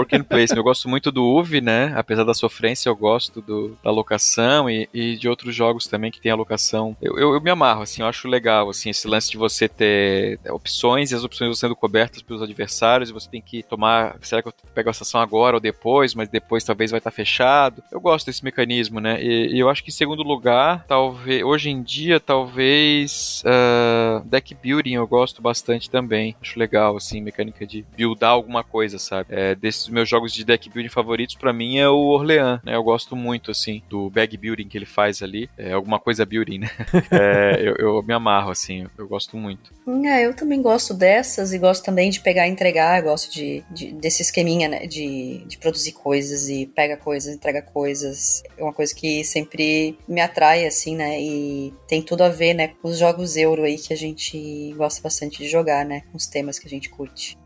work 0.00 0.16
and 0.16 0.24
placement. 0.24 0.58
Eu 0.58 0.64
gosto 0.64 0.88
muito 0.88 1.12
do 1.12 1.24
UV, 1.24 1.60
né? 1.60 1.92
Apesar 1.96 2.24
da 2.24 2.34
sofrência, 2.34 2.88
eu 2.88 2.96
gosto 2.96 3.40
do, 3.40 3.78
da 3.82 3.90
alocação 3.90 4.68
e, 4.68 4.88
e 4.92 5.16
de 5.16 5.28
outros 5.28 5.54
jogos 5.54 5.86
também 5.86 6.10
que 6.10 6.20
tem 6.20 6.32
alocação. 6.32 6.96
Eu, 7.00 7.18
eu, 7.18 7.34
eu, 7.34 7.40
me 7.40 7.50
amarro, 7.50 7.82
assim, 7.82 8.02
eu 8.02 8.08
acho 8.08 8.28
legal, 8.28 8.68
assim, 8.68 8.90
esse 8.90 9.06
lance 9.06 9.30
de 9.30 9.36
você 9.36 9.68
ter 9.68 10.40
opções 10.50 11.10
e 11.10 11.14
as 11.14 11.24
opções 11.24 11.58
sendo 11.58 11.76
cobertas 11.76 12.22
pelos 12.22 12.42
adversários 12.42 13.10
e 13.10 13.12
você 13.12 13.28
tem 13.28 13.42
que 13.42 13.62
tomar, 13.62 14.16
será 14.22 14.42
que 14.42 14.48
eu 14.48 14.54
pego 14.74 14.88
a 14.88 14.92
estação 14.92 15.20
agora 15.20 15.56
ou 15.56 15.60
depois, 15.60 16.14
mas 16.14 16.28
depois 16.28 16.64
talvez 16.64 16.90
vai 16.90 16.98
estar 16.98 17.10
fechado. 17.10 17.82
Eu 17.90 18.00
gosto 18.00 18.26
desse 18.26 18.44
mecanismo, 18.44 19.00
né? 19.00 19.22
E, 19.22 19.54
e 19.54 19.58
eu 19.58 19.68
acho 19.68 19.82
que 19.82 19.90
em 19.90 19.92
segundo 19.92 20.22
lugar, 20.22 20.84
talvez, 20.86 21.42
hoje 21.42 21.70
em 21.70 21.82
dia, 21.82 22.18
talvez 22.18 23.42
uh, 23.44 24.24
deck 24.26 24.54
building 24.54 24.94
eu 24.94 25.06
gosto 25.06 25.42
bastante 25.42 25.90
também. 25.90 26.34
Acho 26.40 26.58
legal, 26.58 26.96
assim, 26.96 27.20
mecânica 27.20 27.66
de 27.66 27.84
buildar 27.96 28.30
alguma 28.30 28.64
coisa, 28.64 28.98
sabe? 28.98 29.28
É, 29.30 29.54
desses 29.54 29.89
meus 29.90 30.08
jogos 30.08 30.32
de 30.32 30.44
deck 30.44 30.68
building 30.70 30.88
favoritos 30.88 31.34
para 31.34 31.52
mim 31.52 31.78
é 31.78 31.88
o 31.88 31.96
Orleans, 31.96 32.60
né? 32.64 32.74
Eu 32.74 32.82
gosto 32.82 33.14
muito, 33.16 33.50
assim, 33.50 33.82
do 33.88 34.10
bag 34.10 34.36
building 34.36 34.68
que 34.68 34.78
ele 34.78 34.86
faz 34.86 35.22
ali. 35.22 35.48
É 35.56 35.72
alguma 35.72 35.98
coisa 35.98 36.24
building, 36.24 36.58
né? 36.58 36.70
é, 37.10 37.60
eu, 37.60 37.74
eu, 37.76 38.02
me 38.02 38.14
amarro, 38.14 38.50
assim, 38.50 38.86
eu, 38.96 39.08
gosto 39.08 39.36
muito. 39.36 39.72
É, 40.06 40.26
eu 40.26 40.34
também 40.34 40.62
gosto 40.62 40.94
dessas 40.94 41.52
e 41.52 41.58
gosto 41.58 41.84
também 41.84 42.10
de 42.10 42.20
pegar 42.20 42.46
e 42.46 42.50
entregar, 42.50 43.02
gosto 43.02 43.32
de, 43.32 43.62
de 43.70 43.92
desse 43.92 44.22
esqueminha, 44.22 44.68
né? 44.68 44.86
De, 44.86 45.44
de 45.46 45.58
produzir 45.58 45.92
coisas 45.92 46.48
e 46.48 46.66
pega 46.66 46.96
coisas, 46.96 47.34
entrega 47.34 47.62
coisas. 47.62 48.42
É 48.56 48.62
uma 48.62 48.72
coisa 48.72 48.94
que 48.94 49.24
sempre 49.24 49.98
me 50.06 50.20
atrai, 50.20 50.66
assim, 50.66 50.96
né? 50.96 51.20
E 51.20 51.74
tem 51.86 52.02
tudo 52.02 52.22
a 52.22 52.28
ver, 52.28 52.54
né, 52.54 52.68
com 52.68 52.88
os 52.88 52.98
jogos 52.98 53.36
euro 53.36 53.64
aí 53.64 53.76
que 53.76 53.92
a 53.92 53.96
gente 53.96 54.72
gosta 54.76 55.02
bastante 55.02 55.38
de 55.38 55.48
jogar, 55.48 55.84
né? 55.84 56.02
Com 56.10 56.16
os 56.16 56.26
temas 56.26 56.58
que 56.58 56.66
a 56.66 56.70
gente 56.70 56.88
curte. 56.88 57.39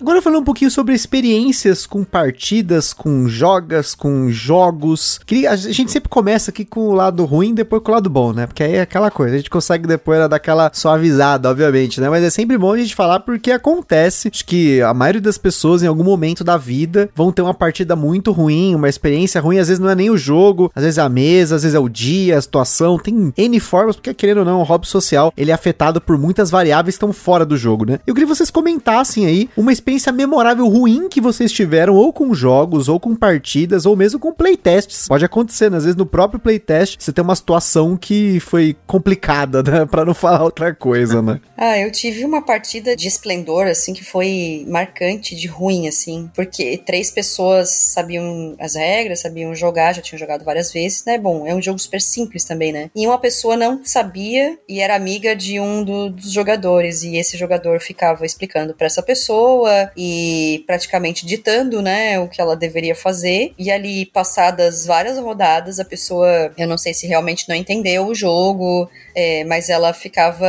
Agora 0.00 0.22
falando 0.22 0.40
um 0.40 0.44
pouquinho 0.44 0.70
sobre 0.70 0.94
experiências 0.94 1.84
com 1.84 2.02
partidas, 2.02 2.94
com 2.94 3.28
jogas, 3.28 3.94
com 3.94 4.30
jogos. 4.30 5.20
A 5.46 5.56
gente 5.56 5.92
sempre 5.92 6.08
começa 6.08 6.50
aqui 6.50 6.64
com 6.64 6.88
o 6.88 6.94
lado 6.94 7.22
ruim, 7.26 7.52
depois 7.52 7.82
com 7.82 7.90
o 7.90 7.94
lado 7.94 8.08
bom, 8.08 8.32
né? 8.32 8.46
Porque 8.46 8.62
aí 8.62 8.76
é 8.76 8.80
aquela 8.80 9.10
coisa, 9.10 9.34
a 9.34 9.36
gente 9.36 9.50
consegue 9.50 9.86
depois 9.86 10.18
dar 10.26 10.34
aquela 10.34 10.70
suavizada, 10.72 11.50
obviamente, 11.50 12.00
né? 12.00 12.08
Mas 12.08 12.24
é 12.24 12.30
sempre 12.30 12.56
bom 12.56 12.72
a 12.72 12.78
gente 12.78 12.94
falar 12.94 13.20
porque 13.20 13.52
acontece. 13.52 14.30
Acho 14.32 14.46
que 14.46 14.80
a 14.80 14.94
maioria 14.94 15.20
das 15.20 15.36
pessoas, 15.36 15.82
em 15.82 15.86
algum 15.86 16.02
momento 16.02 16.42
da 16.42 16.56
vida, 16.56 17.10
vão 17.14 17.30
ter 17.30 17.42
uma 17.42 17.52
partida 17.52 17.94
muito 17.94 18.32
ruim, 18.32 18.74
uma 18.74 18.88
experiência 18.88 19.38
ruim. 19.38 19.58
Às 19.58 19.68
vezes 19.68 19.80
não 19.80 19.90
é 19.90 19.94
nem 19.94 20.08
o 20.08 20.16
jogo, 20.16 20.72
às 20.74 20.82
vezes 20.82 20.96
é 20.96 21.02
a 21.02 21.10
mesa, 21.10 21.56
às 21.56 21.62
vezes 21.62 21.74
é 21.74 21.78
o 21.78 21.90
dia, 21.90 22.38
a 22.38 22.40
situação. 22.40 22.98
Tem 22.98 23.34
N 23.36 23.60
formas, 23.60 23.96
porque 23.96 24.14
querendo 24.14 24.38
ou 24.38 24.44
não, 24.46 24.60
o 24.60 24.64
hobby 24.64 24.86
social, 24.86 25.30
ele 25.36 25.50
é 25.50 25.54
afetado 25.54 26.00
por 26.00 26.16
muitas 26.16 26.50
variáveis 26.50 26.94
que 26.94 27.04
estão 27.04 27.12
fora 27.12 27.44
do 27.44 27.54
jogo, 27.54 27.84
né? 27.84 28.00
Eu 28.06 28.14
queria 28.14 28.26
que 28.26 28.34
vocês 28.34 28.50
comentassem 28.50 29.26
aí 29.26 29.50
uma 29.54 29.70
experiência 29.70 29.89
memorável 30.12 30.66
ruim 30.68 31.08
que 31.08 31.20
vocês 31.20 31.52
tiveram, 31.52 31.94
ou 31.94 32.12
com 32.12 32.34
jogos, 32.34 32.88
ou 32.88 32.98
com 32.98 33.14
partidas, 33.14 33.86
ou 33.86 33.96
mesmo 33.96 34.18
com 34.18 34.32
playtests. 34.32 35.08
Pode 35.08 35.24
acontecer, 35.24 35.70
né? 35.70 35.76
Às 35.76 35.84
vezes 35.84 35.96
no 35.96 36.06
próprio 36.06 36.40
playtest 36.40 36.96
você 36.98 37.12
tem 37.12 37.22
uma 37.22 37.36
situação 37.36 37.96
que 37.96 38.40
foi 38.40 38.76
complicada, 38.86 39.62
né? 39.62 39.86
Pra 39.90 40.04
não 40.04 40.14
falar 40.14 40.42
outra 40.42 40.74
coisa, 40.74 41.20
né? 41.22 41.40
ah, 41.56 41.78
eu 41.78 41.90
tive 41.90 42.24
uma 42.24 42.42
partida 42.42 42.96
de 42.96 43.06
esplendor, 43.06 43.66
assim, 43.66 43.92
que 43.92 44.04
foi 44.04 44.64
marcante 44.68 45.34
de 45.34 45.46
ruim, 45.46 45.88
assim, 45.88 46.30
porque 46.34 46.78
três 46.78 47.10
pessoas 47.10 47.70
sabiam 47.70 48.56
as 48.58 48.74
regras, 48.74 49.20
sabiam 49.20 49.54
jogar, 49.54 49.94
já 49.94 50.02
tinham 50.02 50.18
jogado 50.18 50.44
várias 50.44 50.72
vezes, 50.72 51.04
né? 51.04 51.18
Bom, 51.18 51.46
é 51.46 51.54
um 51.54 51.60
jogo 51.60 51.78
super 51.78 52.00
simples 52.00 52.44
também, 52.44 52.72
né? 52.72 52.90
E 52.94 53.06
uma 53.06 53.18
pessoa 53.18 53.56
não 53.56 53.84
sabia 53.84 54.58
e 54.68 54.80
era 54.80 54.94
amiga 54.94 55.36
de 55.36 55.60
um 55.60 55.84
do, 55.84 56.10
dos 56.10 56.32
jogadores, 56.32 57.02
e 57.02 57.16
esse 57.16 57.36
jogador 57.36 57.80
ficava 57.80 58.24
explicando 58.24 58.74
para 58.74 58.86
essa 58.86 59.02
pessoa 59.02 59.79
e 59.96 60.64
praticamente 60.66 61.24
ditando, 61.26 61.80
né, 61.80 62.18
o 62.18 62.28
que 62.28 62.40
ela 62.40 62.56
deveria 62.56 62.94
fazer. 62.94 63.52
E 63.58 63.70
ali, 63.70 64.06
passadas 64.06 64.86
várias 64.86 65.18
rodadas, 65.18 65.78
a 65.78 65.84
pessoa, 65.84 66.52
eu 66.56 66.66
não 66.66 66.78
sei 66.78 66.94
se 66.94 67.06
realmente 67.06 67.48
não 67.48 67.56
entendeu 67.56 68.06
o 68.06 68.14
jogo, 68.14 68.88
é, 69.14 69.44
mas 69.44 69.68
ela 69.68 69.92
ficava 69.92 70.46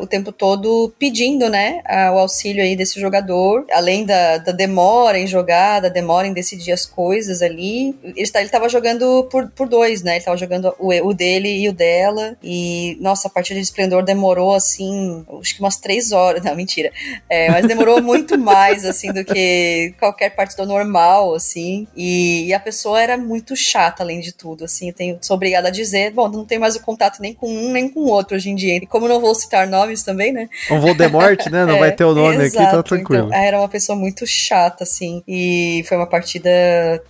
o 0.00 0.06
tempo 0.06 0.32
todo 0.32 0.92
pedindo, 0.98 1.48
né, 1.48 1.82
o 2.12 2.18
auxílio 2.18 2.62
aí 2.62 2.76
desse 2.76 3.00
jogador, 3.00 3.64
além 3.72 4.04
da, 4.04 4.38
da 4.38 4.52
demora 4.52 5.18
em 5.18 5.26
jogar, 5.26 5.80
da 5.80 5.88
demora 5.88 6.26
em 6.26 6.32
decidir 6.32 6.72
as 6.72 6.84
coisas 6.84 7.42
ali. 7.42 7.94
Ele, 8.02 8.30
ele 8.34 8.48
tava 8.48 8.68
jogando 8.68 9.24
por, 9.30 9.48
por 9.50 9.68
dois, 9.68 10.02
né, 10.02 10.16
ele 10.16 10.24
tava 10.24 10.36
jogando 10.36 10.74
o, 10.78 10.92
o 10.92 11.14
dele 11.14 11.48
e 11.48 11.68
o 11.68 11.72
dela, 11.72 12.36
e 12.42 12.96
nossa, 13.00 13.28
a 13.28 13.30
partida 13.30 13.60
de 13.60 13.66
Esplendor 13.66 14.02
demorou 14.02 14.54
assim, 14.54 15.24
acho 15.40 15.54
que 15.54 15.60
umas 15.60 15.76
três 15.76 16.12
horas, 16.12 16.42
não, 16.44 16.54
mentira, 16.54 16.92
é, 17.28 17.50
mas 17.50 17.66
demorou 17.66 18.02
muito 18.02 18.38
mais, 18.38 18.84
assim, 18.84 19.12
do 19.12 19.24
que 19.24 19.94
qualquer 19.98 20.30
partida 20.30 20.64
normal, 20.64 21.34
assim, 21.34 21.86
e, 21.96 22.46
e, 22.46 22.54
a 22.54 22.60
pessoa 22.60 23.00
era 23.00 23.16
muito 23.16 23.54
chata, 23.54 24.02
além 24.02 24.20
de 24.20 24.32
tudo, 24.32 24.64
assim, 24.64 24.88
eu 24.88 24.94
tenho, 24.94 25.18
sou 25.20 25.36
obrigada 25.36 25.68
a 25.68 25.70
dizer, 25.70 26.12
bom, 26.12 26.28
não 26.28 26.44
tenho 26.44 26.60
mais 26.60 26.76
o 26.76 26.80
contato 26.80 27.20
nem 27.20 27.34
com 27.34 27.48
um, 27.48 27.75
nem 27.76 27.88
com 27.88 28.00
o 28.00 28.08
outro 28.08 28.36
hoje 28.36 28.50
em 28.50 28.54
dia, 28.54 28.76
e 28.76 28.86
como 28.86 29.06
não 29.06 29.20
vou 29.20 29.34
citar 29.34 29.66
nomes 29.66 30.02
também, 30.02 30.32
né? 30.32 30.48
Um 30.70 30.80
Voldemort, 30.80 31.46
né, 31.46 31.64
não 31.64 31.76
é, 31.76 31.78
vai 31.78 31.92
ter 31.92 32.04
o 32.04 32.14
nome 32.14 32.44
exato, 32.44 32.64
aqui, 32.64 32.76
tá 32.76 32.82
tranquilo. 32.82 33.26
Então, 33.26 33.38
era 33.38 33.58
uma 33.58 33.68
pessoa 33.68 33.96
muito 33.96 34.26
chata, 34.26 34.84
assim, 34.84 35.22
e 35.28 35.84
foi 35.86 35.96
uma 35.96 36.06
partida 36.06 36.50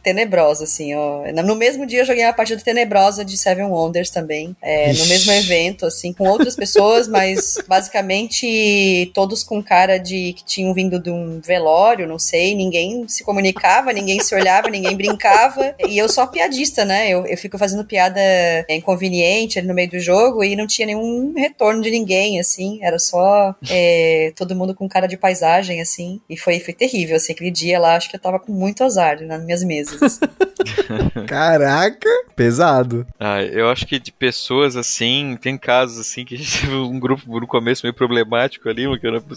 tenebrosa, 0.03 0.65
assim, 0.65 0.95
ó. 0.95 1.23
No 1.45 1.55
mesmo 1.55 1.87
dia 1.87 2.01
eu 2.01 2.05
joguei 2.05 2.25
uma 2.25 2.33
partida 2.33 2.61
tenebrosa 2.63 3.25
de 3.25 3.39
Seven 3.39 3.67
Wonders 3.67 4.11
também, 4.11 4.57
é, 4.61 4.93
no 4.93 5.07
mesmo 5.07 5.33
evento, 5.33 5.87
assim, 5.87 6.13
com 6.13 6.29
outras 6.29 6.57
pessoas, 6.57 7.07
mas 7.09 7.59
basicamente 7.69 9.11
todos 9.15 9.43
com 9.43 9.63
cara 9.63 9.99
de 9.99 10.33
que 10.33 10.45
tinham 10.45 10.75
vindo 10.75 10.99
de 10.99 11.11
um 11.11 11.41
velório, 11.41 12.07
não 12.07 12.19
sei, 12.19 12.55
ninguém 12.55 13.07
se 13.07 13.23
comunicava, 13.23 13.93
ninguém 13.93 14.21
se 14.21 14.35
olhava, 14.35 14.69
ninguém 14.69 14.97
brincava, 14.97 15.75
e 15.87 15.97
eu 15.97 16.09
sou 16.09 16.27
piadista, 16.27 16.85
né? 16.85 17.09
Eu, 17.09 17.27
eu 17.27 17.37
fico 17.37 17.57
fazendo 17.57 17.85
piada 17.85 18.21
inconveniente 18.69 19.59
ali 19.59 19.69
no 19.69 19.75
meio 19.75 19.91
do 19.91 20.01
jogo 20.01 20.43
e 20.43 20.56
não 20.57 20.67
tinha 20.67 20.87
nenhum 20.87 21.35
retorno 21.37 21.83
de 21.83 21.91
ninguém, 21.91 22.41
assim, 22.41 22.79
era 22.83 22.99
só 22.99 23.55
é, 23.71 24.33
todo 24.37 24.55
mundo 24.55 24.75
com 24.75 24.89
cara 24.89 25.07
de 25.07 25.17
paisagem, 25.17 25.81
assim, 25.81 26.21
e 26.29 26.37
foi, 26.37 26.61
foi 26.61 26.75
terrível, 26.75 27.17
assim, 27.17 27.33
aquele 27.33 27.51
dia 27.51 27.79
lá, 27.79 27.97
acho 27.97 28.11
que 28.11 28.17
eu 28.17 28.21
tava 28.21 28.39
com 28.39 28.53
muito 28.53 28.83
azar 28.85 29.21
nas 29.23 29.45
minhas 29.45 29.63
mesas. 29.63 30.03
Assim. 30.03 30.21
Caraca, 31.27 32.09
pesado. 32.35 33.07
Ah, 33.19 33.43
eu 33.43 33.69
acho 33.69 33.87
que 33.87 33.99
de 33.99 34.13
pessoas 34.13 34.77
assim, 34.77 35.37
tem 35.41 35.57
casos 35.57 35.99
assim 35.99 36.25
que 36.25 36.35
a 36.35 36.39
gente 36.39 36.61
teve 36.61 36.75
um 36.75 36.99
grupo 36.99 37.41
no 37.41 37.47
começo 37.47 37.85
meio 37.85 37.95
problemático 37.95 38.69
ali, 38.69 38.85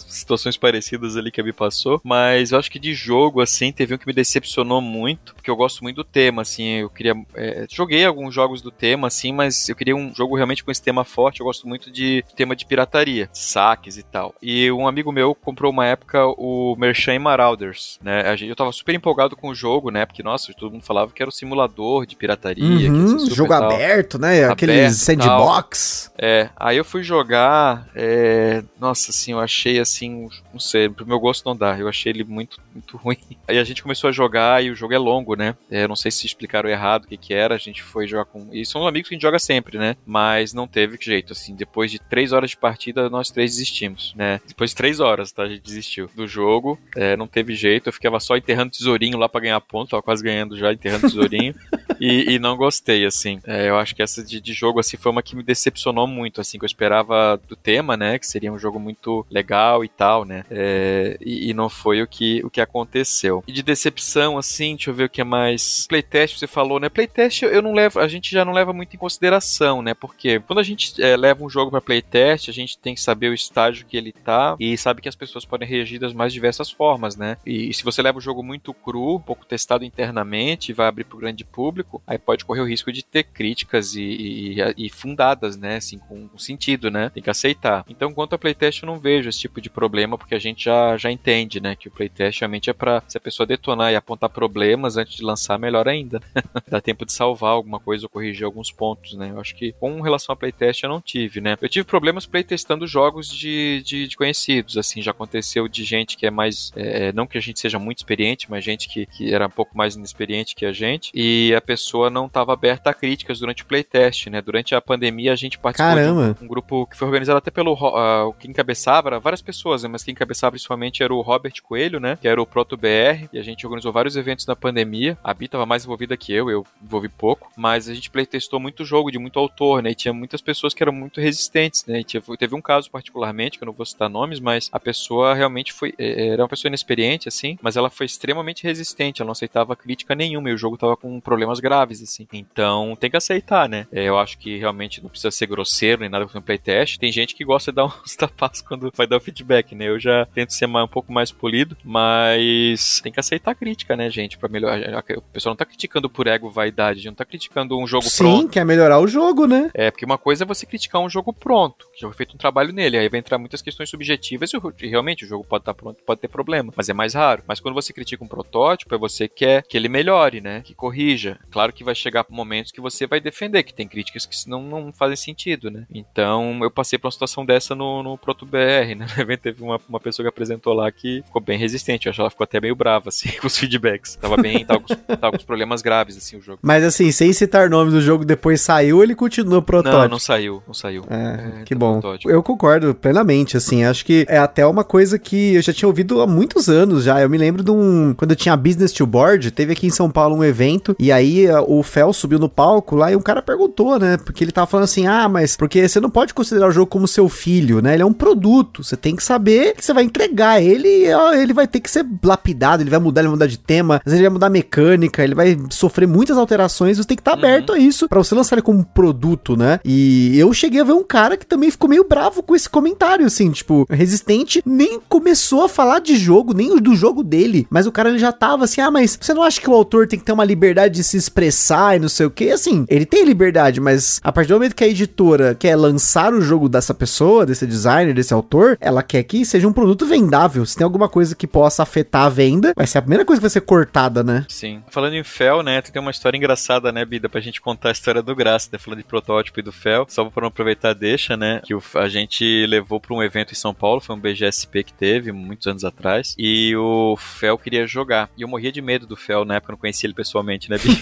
situações 0.08 0.56
parecidas 0.56 1.16
ali 1.16 1.30
que 1.30 1.42
me 1.42 1.52
passou, 1.52 2.00
mas 2.04 2.52
eu 2.52 2.58
acho 2.58 2.70
que 2.70 2.78
de 2.78 2.94
jogo 2.94 3.40
assim, 3.40 3.72
teve 3.72 3.94
um 3.94 3.98
que 3.98 4.06
me 4.06 4.12
decepcionou 4.12 4.80
muito, 4.80 5.34
porque 5.34 5.50
eu 5.50 5.56
gosto 5.56 5.82
muito 5.82 5.96
do 5.96 6.04
tema, 6.04 6.42
assim, 6.42 6.80
eu 6.80 6.90
queria 6.90 7.14
é, 7.34 7.66
joguei 7.70 8.04
alguns 8.04 8.34
jogos 8.34 8.62
do 8.62 8.70
tema 8.70 9.08
assim, 9.08 9.32
mas 9.32 9.68
eu 9.68 9.76
queria 9.76 9.96
um 9.96 10.14
jogo 10.14 10.36
realmente 10.36 10.64
com 10.64 10.70
esse 10.70 10.82
tema 10.82 11.04
forte, 11.10 11.40
eu 11.40 11.46
gosto 11.46 11.66
muito 11.68 11.90
de 11.90 12.24
tema 12.36 12.54
de 12.54 12.64
pirataria, 12.64 13.28
saques 13.32 13.96
e 13.96 14.02
tal. 14.02 14.34
E 14.40 14.70
um 14.70 14.86
amigo 14.86 15.12
meu 15.12 15.34
comprou 15.34 15.72
uma 15.72 15.86
época 15.86 16.26
o 16.38 16.76
Merchant 16.78 17.20
Marauders, 17.20 17.98
né? 18.02 18.22
Eu 18.40 18.56
tava 18.56 18.72
super 18.72 18.94
empolgado 18.94 19.36
com 19.36 19.48
o 19.48 19.54
jogo, 19.54 19.90
né? 19.90 20.06
Porque 20.06 20.22
nossa, 20.22 20.52
todo 20.54 20.72
mundo 20.72 20.84
falava 20.84 21.12
que 21.12 21.22
era 21.22 21.28
o 21.28 21.32
simulador 21.32 22.06
de 22.06 22.16
pirataria, 22.16 22.90
uhum, 22.90 23.18
jogo 23.30 23.52
aberto, 23.52 24.18
né? 24.18 24.44
Aquele 24.44 24.90
sandbox. 24.90 26.12
É, 26.18 26.50
aí 26.56 26.76
eu 26.76 26.84
fui 26.84 27.02
jogar, 27.02 27.88
é, 27.94 28.62
nossa, 28.78 29.10
assim, 29.10 29.32
eu 29.32 29.40
achei 29.40 29.78
assim, 29.78 30.28
não 30.52 30.60
sei, 30.60 30.88
pro 30.88 31.06
meu 31.06 31.18
gosto 31.18 31.44
não 31.44 31.56
dá, 31.56 31.78
eu 31.78 31.88
achei 31.88 32.12
ele 32.12 32.24
muito, 32.24 32.60
muito 32.72 32.96
ruim. 32.98 33.18
Aí 33.48 33.58
a 33.58 33.64
gente 33.64 33.82
começou 33.82 34.08
a 34.08 34.12
jogar 34.12 34.62
e 34.62 34.70
o 34.70 34.74
jogo 34.74 34.94
é 34.94 34.98
longo, 34.98 35.34
né? 35.34 35.56
É, 35.70 35.88
não 35.88 35.96
sei 35.96 36.10
se 36.10 36.26
explicaram 36.26 36.68
errado 36.68 37.04
o 37.04 37.08
que 37.08 37.16
que 37.16 37.34
era, 37.34 37.54
a 37.54 37.58
gente 37.58 37.82
foi 37.82 38.06
jogar 38.06 38.24
com... 38.24 38.48
E 38.52 38.64
são 38.64 38.86
amigos 38.86 39.08
que 39.08 39.14
a 39.14 39.16
gente 39.16 39.22
joga 39.22 39.38
sempre, 39.38 39.78
né? 39.78 39.96
Mas 40.06 40.52
não 40.52 40.66
teve 40.66 40.98
jeito, 41.04 41.32
assim, 41.32 41.54
depois 41.54 41.90
de 41.90 41.98
três 41.98 42.32
horas 42.32 42.50
de 42.50 42.56
partida, 42.56 43.08
nós 43.08 43.30
três 43.30 43.52
desistimos, 43.52 44.14
né? 44.16 44.40
Depois 44.46 44.70
de 44.70 44.76
três 44.76 45.00
horas, 45.00 45.32
tá? 45.32 45.44
A 45.44 45.48
gente 45.48 45.62
desistiu 45.62 46.08
do 46.14 46.26
jogo, 46.26 46.78
é, 46.96 47.16
não 47.16 47.26
teve 47.26 47.54
jeito, 47.54 47.88
eu 47.88 47.92
ficava 47.92 48.20
só 48.20 48.36
enterrando 48.36 48.72
tesourinho 48.72 49.18
lá 49.18 49.28
para 49.28 49.40
ganhar 49.40 49.60
ponto, 49.60 49.90
tava 49.90 50.02
quase 50.02 50.22
ganhando 50.22 50.56
já, 50.56 50.72
enterrando 50.72 51.02
tesourinho. 51.02 51.54
e, 52.00 52.34
e, 52.34 52.38
não 52.38 52.56
gostei, 52.56 53.04
assim. 53.04 53.40
É, 53.46 53.68
eu 53.68 53.76
acho 53.76 53.94
que 53.94 54.02
essa 54.02 54.24
de, 54.24 54.40
de, 54.40 54.52
jogo, 54.52 54.80
assim, 54.80 54.96
foi 54.96 55.12
uma 55.12 55.22
que 55.22 55.36
me 55.36 55.42
decepcionou 55.42 56.06
muito, 56.06 56.40
assim, 56.40 56.58
que 56.58 56.64
eu 56.64 56.66
esperava 56.66 57.40
do 57.48 57.54
tema, 57.56 57.96
né? 57.96 58.18
Que 58.18 58.26
seria 58.26 58.52
um 58.52 58.58
jogo 58.58 58.80
muito 58.80 59.26
legal 59.30 59.84
e 59.84 59.88
tal, 59.88 60.24
né? 60.24 60.44
É, 60.50 61.16
e, 61.20 61.50
e, 61.50 61.54
não 61.54 61.68
foi 61.68 62.02
o 62.02 62.06
que, 62.06 62.42
o 62.44 62.50
que 62.50 62.60
aconteceu. 62.60 63.44
E 63.46 63.52
de 63.52 63.62
decepção, 63.62 64.38
assim, 64.38 64.74
deixa 64.74 64.90
eu 64.90 64.94
ver 64.94 65.04
o 65.04 65.08
que 65.08 65.20
é 65.20 65.24
mais. 65.24 65.86
Playtest, 65.88 66.38
você 66.38 66.46
falou, 66.46 66.80
né? 66.80 66.88
Playtest 66.88 67.42
eu 67.42 67.62
não 67.62 67.72
levo, 67.72 68.00
a 68.00 68.08
gente 68.08 68.30
já 68.30 68.44
não 68.44 68.52
leva 68.52 68.72
muito 68.72 68.94
em 68.94 68.98
consideração, 68.98 69.82
né? 69.82 69.94
Porque 69.94 70.40
quando 70.40 70.58
a 70.58 70.62
gente 70.62 70.89
é, 70.98 71.16
leva 71.16 71.44
um 71.44 71.50
jogo 71.50 71.70
para 71.70 71.80
playtest, 71.80 72.48
a 72.48 72.52
gente 72.52 72.78
tem 72.78 72.94
que 72.94 73.00
saber 73.00 73.28
o 73.28 73.34
estágio 73.34 73.86
que 73.86 73.96
ele 73.96 74.12
tá 74.12 74.56
e 74.58 74.76
sabe 74.76 75.00
que 75.00 75.08
as 75.08 75.16
pessoas 75.16 75.44
podem 75.44 75.68
reagir 75.68 75.98
das 75.98 76.12
mais 76.12 76.32
diversas 76.32 76.70
formas, 76.70 77.16
né? 77.16 77.36
E, 77.46 77.70
e 77.70 77.74
se 77.74 77.84
você 77.84 78.02
leva 78.02 78.18
o 78.18 78.22
jogo 78.22 78.42
muito 78.42 78.72
cru, 78.74 79.20
pouco 79.20 79.46
testado 79.46 79.84
internamente, 79.84 80.72
vai 80.72 80.86
abrir 80.86 81.04
pro 81.04 81.18
grande 81.18 81.44
público, 81.44 81.60
público, 81.60 82.02
aí 82.06 82.18
pode 82.18 82.44
correr 82.44 82.60
o 82.60 82.66
risco 82.66 82.92
de 82.92 83.04
ter 83.04 83.22
críticas 83.22 83.94
e, 83.94 84.02
e, 84.02 84.86
e 84.86 84.90
fundadas, 84.90 85.56
né? 85.56 85.76
Assim, 85.76 85.98
com, 85.98 86.28
com, 86.28 86.38
sentido, 86.38 86.90
né? 86.90 87.10
Tem 87.10 87.22
que 87.22 87.30
aceitar. 87.30 87.84
Então, 87.88 88.12
quanto 88.12 88.34
a 88.34 88.38
playtest, 88.38 88.82
eu 88.82 88.86
não 88.86 88.98
vejo 88.98 89.28
esse 89.28 89.40
tipo 89.40 89.60
de 89.60 89.70
problema, 89.70 90.16
porque 90.16 90.34
a 90.34 90.38
gente 90.38 90.64
já, 90.64 90.96
já 90.96 91.10
entende, 91.10 91.60
né? 91.60 91.76
Que 91.76 91.88
o 91.88 91.90
playtest 91.90 92.40
realmente 92.40 92.70
é 92.70 92.72
para 92.72 93.02
se 93.06 93.16
a 93.16 93.20
pessoa 93.20 93.46
detonar 93.46 93.92
e 93.92 93.96
apontar 93.96 94.30
problemas 94.30 94.96
antes 94.96 95.16
de 95.16 95.22
lançar, 95.22 95.58
melhor 95.58 95.86
ainda. 95.86 96.20
Dá 96.68 96.80
tempo 96.80 97.04
de 97.04 97.12
salvar 97.12 97.52
alguma 97.52 97.78
coisa 97.78 98.06
ou 98.06 98.10
corrigir 98.10 98.44
alguns 98.44 98.70
pontos, 98.70 99.14
né? 99.14 99.30
Eu 99.30 99.40
acho 99.40 99.54
que 99.54 99.72
com 99.72 100.00
relação 100.00 100.32
a 100.32 100.36
playtest 100.36 100.79
eu 100.86 100.90
não 100.90 101.00
tive, 101.00 101.40
né? 101.40 101.56
Eu 101.60 101.68
tive 101.68 101.84
problemas 101.84 102.26
playtestando 102.26 102.86
jogos 102.86 103.28
de, 103.28 103.82
de, 103.84 104.08
de 104.08 104.16
conhecidos, 104.16 104.76
assim, 104.76 105.02
já 105.02 105.10
aconteceu 105.10 105.68
de 105.68 105.84
gente 105.84 106.16
que 106.16 106.26
é 106.26 106.30
mais, 106.30 106.72
é, 106.76 107.12
não 107.12 107.26
que 107.26 107.38
a 107.38 107.40
gente 107.40 107.60
seja 107.60 107.78
muito 107.78 107.98
experiente, 107.98 108.50
mas 108.50 108.64
gente 108.64 108.88
que, 108.88 109.06
que 109.06 109.32
era 109.32 109.46
um 109.46 109.50
pouco 109.50 109.76
mais 109.76 109.94
inexperiente 109.94 110.54
que 110.54 110.66
a 110.66 110.72
gente, 110.72 111.10
e 111.14 111.54
a 111.54 111.60
pessoa 111.60 112.10
não 112.10 112.26
estava 112.26 112.52
aberta 112.52 112.90
a 112.90 112.94
críticas 112.94 113.38
durante 113.38 113.62
o 113.62 113.66
playtest, 113.66 114.28
né? 114.28 114.40
Durante 114.40 114.74
a 114.74 114.80
pandemia 114.80 115.32
a 115.32 115.36
gente 115.36 115.58
participou 115.58 115.94
Caramba. 115.94 116.34
de 116.38 116.44
um, 116.44 116.48
grupo 116.48 116.86
que 116.86 116.96
foi 116.96 117.06
organizado 117.06 117.38
até 117.38 117.50
pelo 117.50 117.74
uh, 117.74 118.32
quem 118.38 118.50
encabeçava, 118.50 119.18
várias 119.18 119.42
pessoas, 119.42 119.82
né? 119.82 119.88
mas 119.88 120.02
quem 120.02 120.12
encabeçava 120.12 120.52
principalmente 120.52 121.02
era 121.02 121.12
o 121.12 121.20
Robert 121.20 121.54
Coelho, 121.62 122.00
né? 122.00 122.18
Que 122.20 122.28
era 122.28 122.40
o 122.40 122.46
Proto 122.46 122.76
BR, 122.76 123.28
e 123.32 123.38
a 123.38 123.42
gente 123.42 123.66
organizou 123.66 123.92
vários 123.92 124.16
eventos 124.16 124.46
na 124.46 124.56
pandemia. 124.56 125.16
A 125.22 125.32
Bi 125.32 125.46
estava 125.46 125.66
mais 125.66 125.84
envolvida 125.84 126.16
que 126.16 126.32
eu, 126.32 126.50
eu 126.50 126.66
envolvi 126.82 127.08
pouco, 127.08 127.50
mas 127.56 127.88
a 127.88 127.94
gente 127.94 128.10
playtestou 128.10 128.60
muito 128.60 128.84
jogo 128.84 129.10
de 129.10 129.18
muito 129.18 129.38
autor, 129.38 129.82
né? 129.82 129.90
E 129.90 129.94
tinha 129.94 130.12
muitas 130.12 130.40
pessoas 130.40 130.69
que 130.74 130.82
eram 130.82 130.92
muito 130.92 131.20
resistentes, 131.20 131.84
né? 131.86 132.02
Teve 132.38 132.54
um 132.54 132.60
caso 132.60 132.90
particularmente, 132.90 133.58
que 133.58 133.64
eu 133.64 133.66
não 133.66 133.72
vou 133.72 133.86
citar 133.86 134.08
nomes, 134.08 134.40
mas 134.40 134.68
a 134.72 134.80
pessoa 134.80 135.34
realmente 135.34 135.72
foi 135.72 135.94
é, 135.98 136.28
era 136.28 136.42
uma 136.42 136.48
pessoa 136.48 136.68
inexperiente 136.68 137.28
assim, 137.28 137.58
mas 137.62 137.76
ela 137.76 137.90
foi 137.90 138.06
extremamente 138.06 138.64
resistente, 138.64 139.20
ela 139.20 139.26
não 139.26 139.32
aceitava 139.32 139.76
crítica 139.76 140.14
nenhuma, 140.14 140.50
e 140.50 140.54
o 140.54 140.58
jogo 140.58 140.76
tava 140.76 140.96
com 140.96 141.20
problemas 141.20 141.60
graves, 141.60 142.02
assim. 142.02 142.26
Então 142.32 142.96
tem 142.98 143.10
que 143.10 143.16
aceitar, 143.16 143.68
né? 143.68 143.86
É, 143.92 144.04
eu 144.04 144.18
acho 144.18 144.38
que 144.38 144.56
realmente 144.56 145.02
não 145.02 145.10
precisa 145.10 145.30
ser 145.30 145.46
grosseiro 145.46 146.00
nem 146.00 146.10
nada 146.10 146.26
com 146.26 146.38
o 146.38 146.42
playtest. 146.42 146.98
Tem 146.98 147.12
gente 147.12 147.34
que 147.34 147.44
gosta 147.44 147.70
de 147.70 147.76
dar 147.76 147.84
uns 148.04 148.16
tapas 148.16 148.60
quando 148.60 148.92
vai 148.94 149.06
dar 149.06 149.16
o 149.16 149.20
feedback, 149.20 149.74
né? 149.74 149.88
Eu 149.88 149.98
já 149.98 150.26
tento 150.26 150.52
ser 150.52 150.66
um 150.66 150.88
pouco 150.88 151.12
mais 151.12 151.32
polido, 151.32 151.76
mas 151.84 153.00
tem 153.02 153.12
que 153.12 153.20
aceitar 153.20 153.50
a 153.52 153.54
crítica, 153.54 153.96
né, 153.96 154.08
gente, 154.10 154.38
para 154.38 154.48
melhorar. 154.48 155.04
O 155.16 155.22
pessoal 155.22 155.52
não 155.52 155.56
tá 155.56 155.64
criticando 155.64 156.08
por 156.08 156.26
ego, 156.26 156.50
vaidade, 156.50 157.06
não 157.06 157.14
tá 157.14 157.24
criticando 157.24 157.78
um 157.78 157.86
jogo 157.86 158.04
Sim, 158.04 158.18
pronto. 158.18 158.48
quer 158.50 158.64
melhorar 158.64 159.00
o 159.00 159.06
jogo, 159.06 159.46
né? 159.46 159.70
É, 159.74 159.90
porque 159.90 160.04
uma 160.04 160.18
coisa 160.18 160.44
é 160.44 160.46
você 160.46 160.59
criticar 160.66 161.00
um 161.00 161.08
jogo 161.08 161.32
pronto, 161.32 161.86
que 161.92 162.00
já 162.00 162.08
foi 162.08 162.16
feito 162.16 162.34
um 162.34 162.38
trabalho 162.38 162.72
nele, 162.72 162.98
aí 162.98 163.08
vai 163.08 163.20
entrar 163.20 163.38
muitas 163.38 163.62
questões 163.62 163.88
subjetivas 163.90 164.50
e 164.52 164.86
realmente 164.86 165.24
o 165.24 165.28
jogo 165.28 165.44
pode 165.44 165.62
estar 165.62 165.74
tá 165.74 165.78
pronto, 165.78 166.02
pode 166.04 166.20
ter 166.20 166.28
problema, 166.28 166.72
mas 166.76 166.88
é 166.88 166.92
mais 166.92 167.14
raro. 167.14 167.42
Mas 167.46 167.60
quando 167.60 167.74
você 167.74 167.92
critica 167.92 168.24
um 168.24 168.28
protótipo, 168.28 168.94
é 168.94 168.98
você 168.98 169.28
quer 169.28 169.62
que 169.62 169.76
ele 169.76 169.88
melhore, 169.88 170.40
né, 170.40 170.62
que 170.64 170.74
corrija. 170.74 171.38
Claro 171.50 171.72
que 171.72 171.84
vai 171.84 171.94
chegar 171.94 172.24
momentos 172.28 172.72
que 172.72 172.80
você 172.80 173.06
vai 173.06 173.20
defender, 173.20 173.62
que 173.62 173.74
tem 173.74 173.88
críticas 173.88 174.26
que 174.26 174.48
não, 174.48 174.62
não 174.62 174.92
fazem 174.92 175.16
sentido, 175.16 175.70
né. 175.70 175.86
Então 175.92 176.60
eu 176.62 176.70
passei 176.70 176.98
por 176.98 177.06
uma 177.06 177.12
situação 177.12 177.44
dessa 177.44 177.74
no, 177.74 178.02
no 178.02 178.18
ProtoBR, 178.18 178.94
né, 178.96 179.06
no 179.16 179.20
evento 179.22 179.40
teve 179.40 179.62
uma, 179.62 179.80
uma 179.88 180.00
pessoa 180.00 180.24
que 180.24 180.28
apresentou 180.28 180.72
lá 180.72 180.90
que 180.90 181.22
ficou 181.24 181.40
bem 181.40 181.58
resistente, 181.58 182.06
eu 182.06 182.10
acho 182.10 182.16
que 182.16 182.20
ela 182.20 182.30
ficou 182.30 182.44
até 182.44 182.60
meio 182.60 182.74
brava, 182.74 183.08
assim, 183.08 183.30
com 183.40 183.46
os 183.46 183.58
feedbacks. 183.58 184.16
Tava 184.16 184.36
bem, 184.36 184.64
tava 184.64 184.80
com, 184.80 184.94
tava 184.94 185.30
com 185.32 185.38
os 185.38 185.44
problemas 185.44 185.82
graves, 185.82 186.16
assim, 186.16 186.36
o 186.36 186.42
jogo. 186.42 186.60
Mas 186.62 186.84
assim, 186.84 187.10
sem 187.10 187.32
citar 187.32 187.68
nomes 187.68 187.92
do 187.92 188.00
jogo, 188.00 188.24
depois 188.24 188.60
saiu, 188.60 189.02
ele 189.02 189.14
continua 189.14 189.62
protótipo? 189.62 190.02
Não, 190.02 190.08
não 190.08 190.18
saiu, 190.18 190.49
não 190.66 190.74
saiu. 190.74 191.04
É, 191.08 191.60
é 191.60 191.64
que 191.64 191.74
tá 191.74 191.78
bom. 191.78 192.00
Eu 192.24 192.42
concordo 192.42 192.94
plenamente, 192.94 193.56
assim, 193.56 193.84
acho 193.84 194.04
que 194.04 194.26
é 194.28 194.38
até 194.38 194.66
uma 194.66 194.84
coisa 194.84 195.18
que 195.18 195.54
eu 195.54 195.62
já 195.62 195.72
tinha 195.72 195.88
ouvido 195.88 196.20
há 196.20 196.26
muitos 196.26 196.68
anos 196.68 197.04
já. 197.04 197.20
Eu 197.20 197.28
me 197.28 197.38
lembro 197.38 197.62
de 197.62 197.70
um, 197.70 198.14
quando 198.14 198.32
eu 198.32 198.36
tinha 198.36 198.56
Business 198.56 198.92
to 198.92 199.06
Board, 199.06 199.50
teve 199.50 199.72
aqui 199.72 199.86
em 199.86 199.90
São 199.90 200.10
Paulo 200.10 200.36
um 200.36 200.44
evento, 200.44 200.94
e 200.98 201.12
aí 201.12 201.46
o 201.66 201.82
Fel 201.82 202.12
subiu 202.12 202.38
no 202.38 202.48
palco 202.48 202.96
lá 202.96 203.12
e 203.12 203.16
um 203.16 203.20
cara 203.20 203.42
perguntou, 203.42 203.98
né, 203.98 204.16
porque 204.16 204.44
ele 204.44 204.52
tava 204.52 204.66
falando 204.66 204.84
assim, 204.84 205.06
ah, 205.06 205.28
mas 205.28 205.56
porque 205.56 205.88
você 205.88 206.00
não 206.00 206.10
pode 206.10 206.34
considerar 206.34 206.68
o 206.68 206.72
jogo 206.72 206.86
como 206.86 207.06
seu 207.08 207.28
filho, 207.28 207.80
né, 207.80 207.94
ele 207.94 208.02
é 208.02 208.06
um 208.06 208.12
produto, 208.12 208.82
você 208.82 208.96
tem 208.96 209.16
que 209.16 209.22
saber 209.22 209.74
que 209.74 209.84
você 209.84 209.92
vai 209.92 210.04
entregar 210.04 210.62
ele, 210.62 211.06
ele 211.34 211.52
vai 211.52 211.66
ter 211.66 211.80
que 211.80 211.90
ser 211.90 212.06
lapidado, 212.22 212.82
ele 212.82 212.90
vai 212.90 212.98
mudar, 212.98 213.20
ele 213.20 213.28
vai 213.28 213.36
mudar 213.36 213.46
de 213.46 213.58
tema, 213.58 213.96
às 213.96 214.04
vezes 214.04 214.18
ele 214.18 214.28
vai 214.28 214.34
mudar 214.34 214.50
mecânica, 214.50 215.22
ele 215.22 215.34
vai 215.34 215.58
sofrer 215.70 216.06
muitas 216.06 216.36
alterações, 216.36 216.98
você 216.98 217.04
tem 217.04 217.16
que 217.16 217.20
estar 217.20 217.32
tá 217.32 217.36
uhum. 217.36 217.44
aberto 217.44 217.72
a 217.72 217.78
isso 217.78 218.08
para 218.08 218.18
você 218.18 218.34
lançar 218.34 218.56
ele 218.56 218.62
como 218.62 218.84
produto, 218.84 219.56
né? 219.56 219.80
E 219.84 220.29
eu 220.38 220.52
cheguei 220.52 220.80
a 220.80 220.84
ver 220.84 220.92
um 220.92 221.02
cara 221.02 221.36
que 221.36 221.46
também 221.46 221.70
ficou 221.70 221.88
meio 221.88 222.04
bravo 222.04 222.42
com 222.42 222.54
esse 222.54 222.68
comentário, 222.68 223.26
assim, 223.26 223.50
tipo, 223.50 223.86
Resistente 223.90 224.62
nem 224.64 225.00
começou 225.08 225.64
a 225.64 225.68
falar 225.68 226.00
de 226.00 226.16
jogo, 226.16 226.54
nem 226.54 226.76
do 226.76 226.94
jogo 226.94 227.22
dele, 227.22 227.66
mas 227.70 227.86
o 227.86 227.92
cara 227.92 228.08
ele 228.08 228.18
já 228.18 228.32
tava 228.32 228.64
assim, 228.64 228.80
ah, 228.80 228.90
mas 228.90 229.18
você 229.20 229.34
não 229.34 229.42
acha 229.42 229.60
que 229.60 229.68
o 229.68 229.74
autor 229.74 230.06
tem 230.06 230.18
que 230.18 230.24
ter 230.24 230.32
uma 230.32 230.44
liberdade 230.44 230.94
de 230.94 231.04
se 231.04 231.16
expressar 231.16 231.96
e 231.96 232.00
não 232.00 232.08
sei 232.08 232.26
o 232.26 232.30
que? 232.30 232.50
Assim, 232.50 232.84
ele 232.88 233.06
tem 233.06 233.24
liberdade, 233.24 233.80
mas 233.80 234.20
a 234.22 234.32
partir 234.32 234.48
do 234.48 234.54
momento 234.54 234.74
que 234.74 234.84
a 234.84 234.88
editora 234.88 235.54
quer 235.54 235.76
lançar 235.76 236.32
o 236.32 236.40
jogo 236.40 236.68
dessa 236.68 236.94
pessoa, 236.94 237.46
desse 237.46 237.66
designer, 237.66 238.14
desse 238.14 238.34
autor, 238.34 238.76
ela 238.80 239.02
quer 239.02 239.22
que 239.22 239.44
seja 239.44 239.66
um 239.66 239.72
produto 239.72 240.06
vendável. 240.06 240.64
Se 240.66 240.76
tem 240.76 240.84
alguma 240.84 241.08
coisa 241.08 241.34
que 241.34 241.46
possa 241.46 241.82
afetar 241.82 242.26
a 242.26 242.28
venda, 242.28 242.72
vai 242.76 242.86
ser 242.86 242.98
a 242.98 243.02
primeira 243.02 243.24
coisa 243.24 243.40
que 243.40 243.44
vai 243.44 243.50
ser 243.50 243.60
cortada, 243.62 244.22
né? 244.22 244.44
Sim. 244.48 244.82
Falando 244.90 245.14
em 245.14 245.24
Fel, 245.24 245.62
né, 245.62 245.80
tem 245.82 246.00
uma 246.00 246.10
história 246.10 246.36
engraçada, 246.36 246.92
né, 246.92 247.04
Bida, 247.04 247.28
pra 247.28 247.40
gente 247.40 247.60
contar 247.60 247.88
a 247.88 247.92
história 247.92 248.22
do 248.22 248.34
Graça, 248.34 248.68
né, 248.72 248.78
falando 248.78 248.98
de 248.98 249.04
protótipo 249.04 249.60
e 249.60 249.62
do 249.62 249.72
Fel, 249.72 250.06
só 250.24 250.40
não 250.40 250.48
aproveitar 250.48 250.92
deixa, 250.92 251.36
né, 251.36 251.60
que 251.64 251.74
a 251.94 252.08
gente 252.08 252.66
levou 252.66 253.00
pra 253.00 253.14
um 253.14 253.22
evento 253.22 253.52
em 253.52 253.56
São 253.56 253.72
Paulo, 253.72 254.00
foi 254.00 254.16
um 254.16 254.20
BGSP 254.20 254.84
que 254.84 254.92
teve, 254.92 255.32
muitos 255.32 255.66
anos 255.66 255.84
atrás, 255.84 256.34
e 256.38 256.74
o 256.76 257.16
Fel 257.16 257.56
queria 257.56 257.86
jogar, 257.86 258.30
e 258.36 258.42
eu 258.42 258.48
morria 258.48 258.72
de 258.72 258.82
medo 258.82 259.06
do 259.06 259.16
Fel, 259.16 259.44
na 259.44 259.56
época 259.56 259.72
não 259.72 259.78
conhecia 259.78 260.06
ele 260.06 260.14
pessoalmente, 260.14 260.68
né, 260.68 260.78
Bida? 260.78 261.00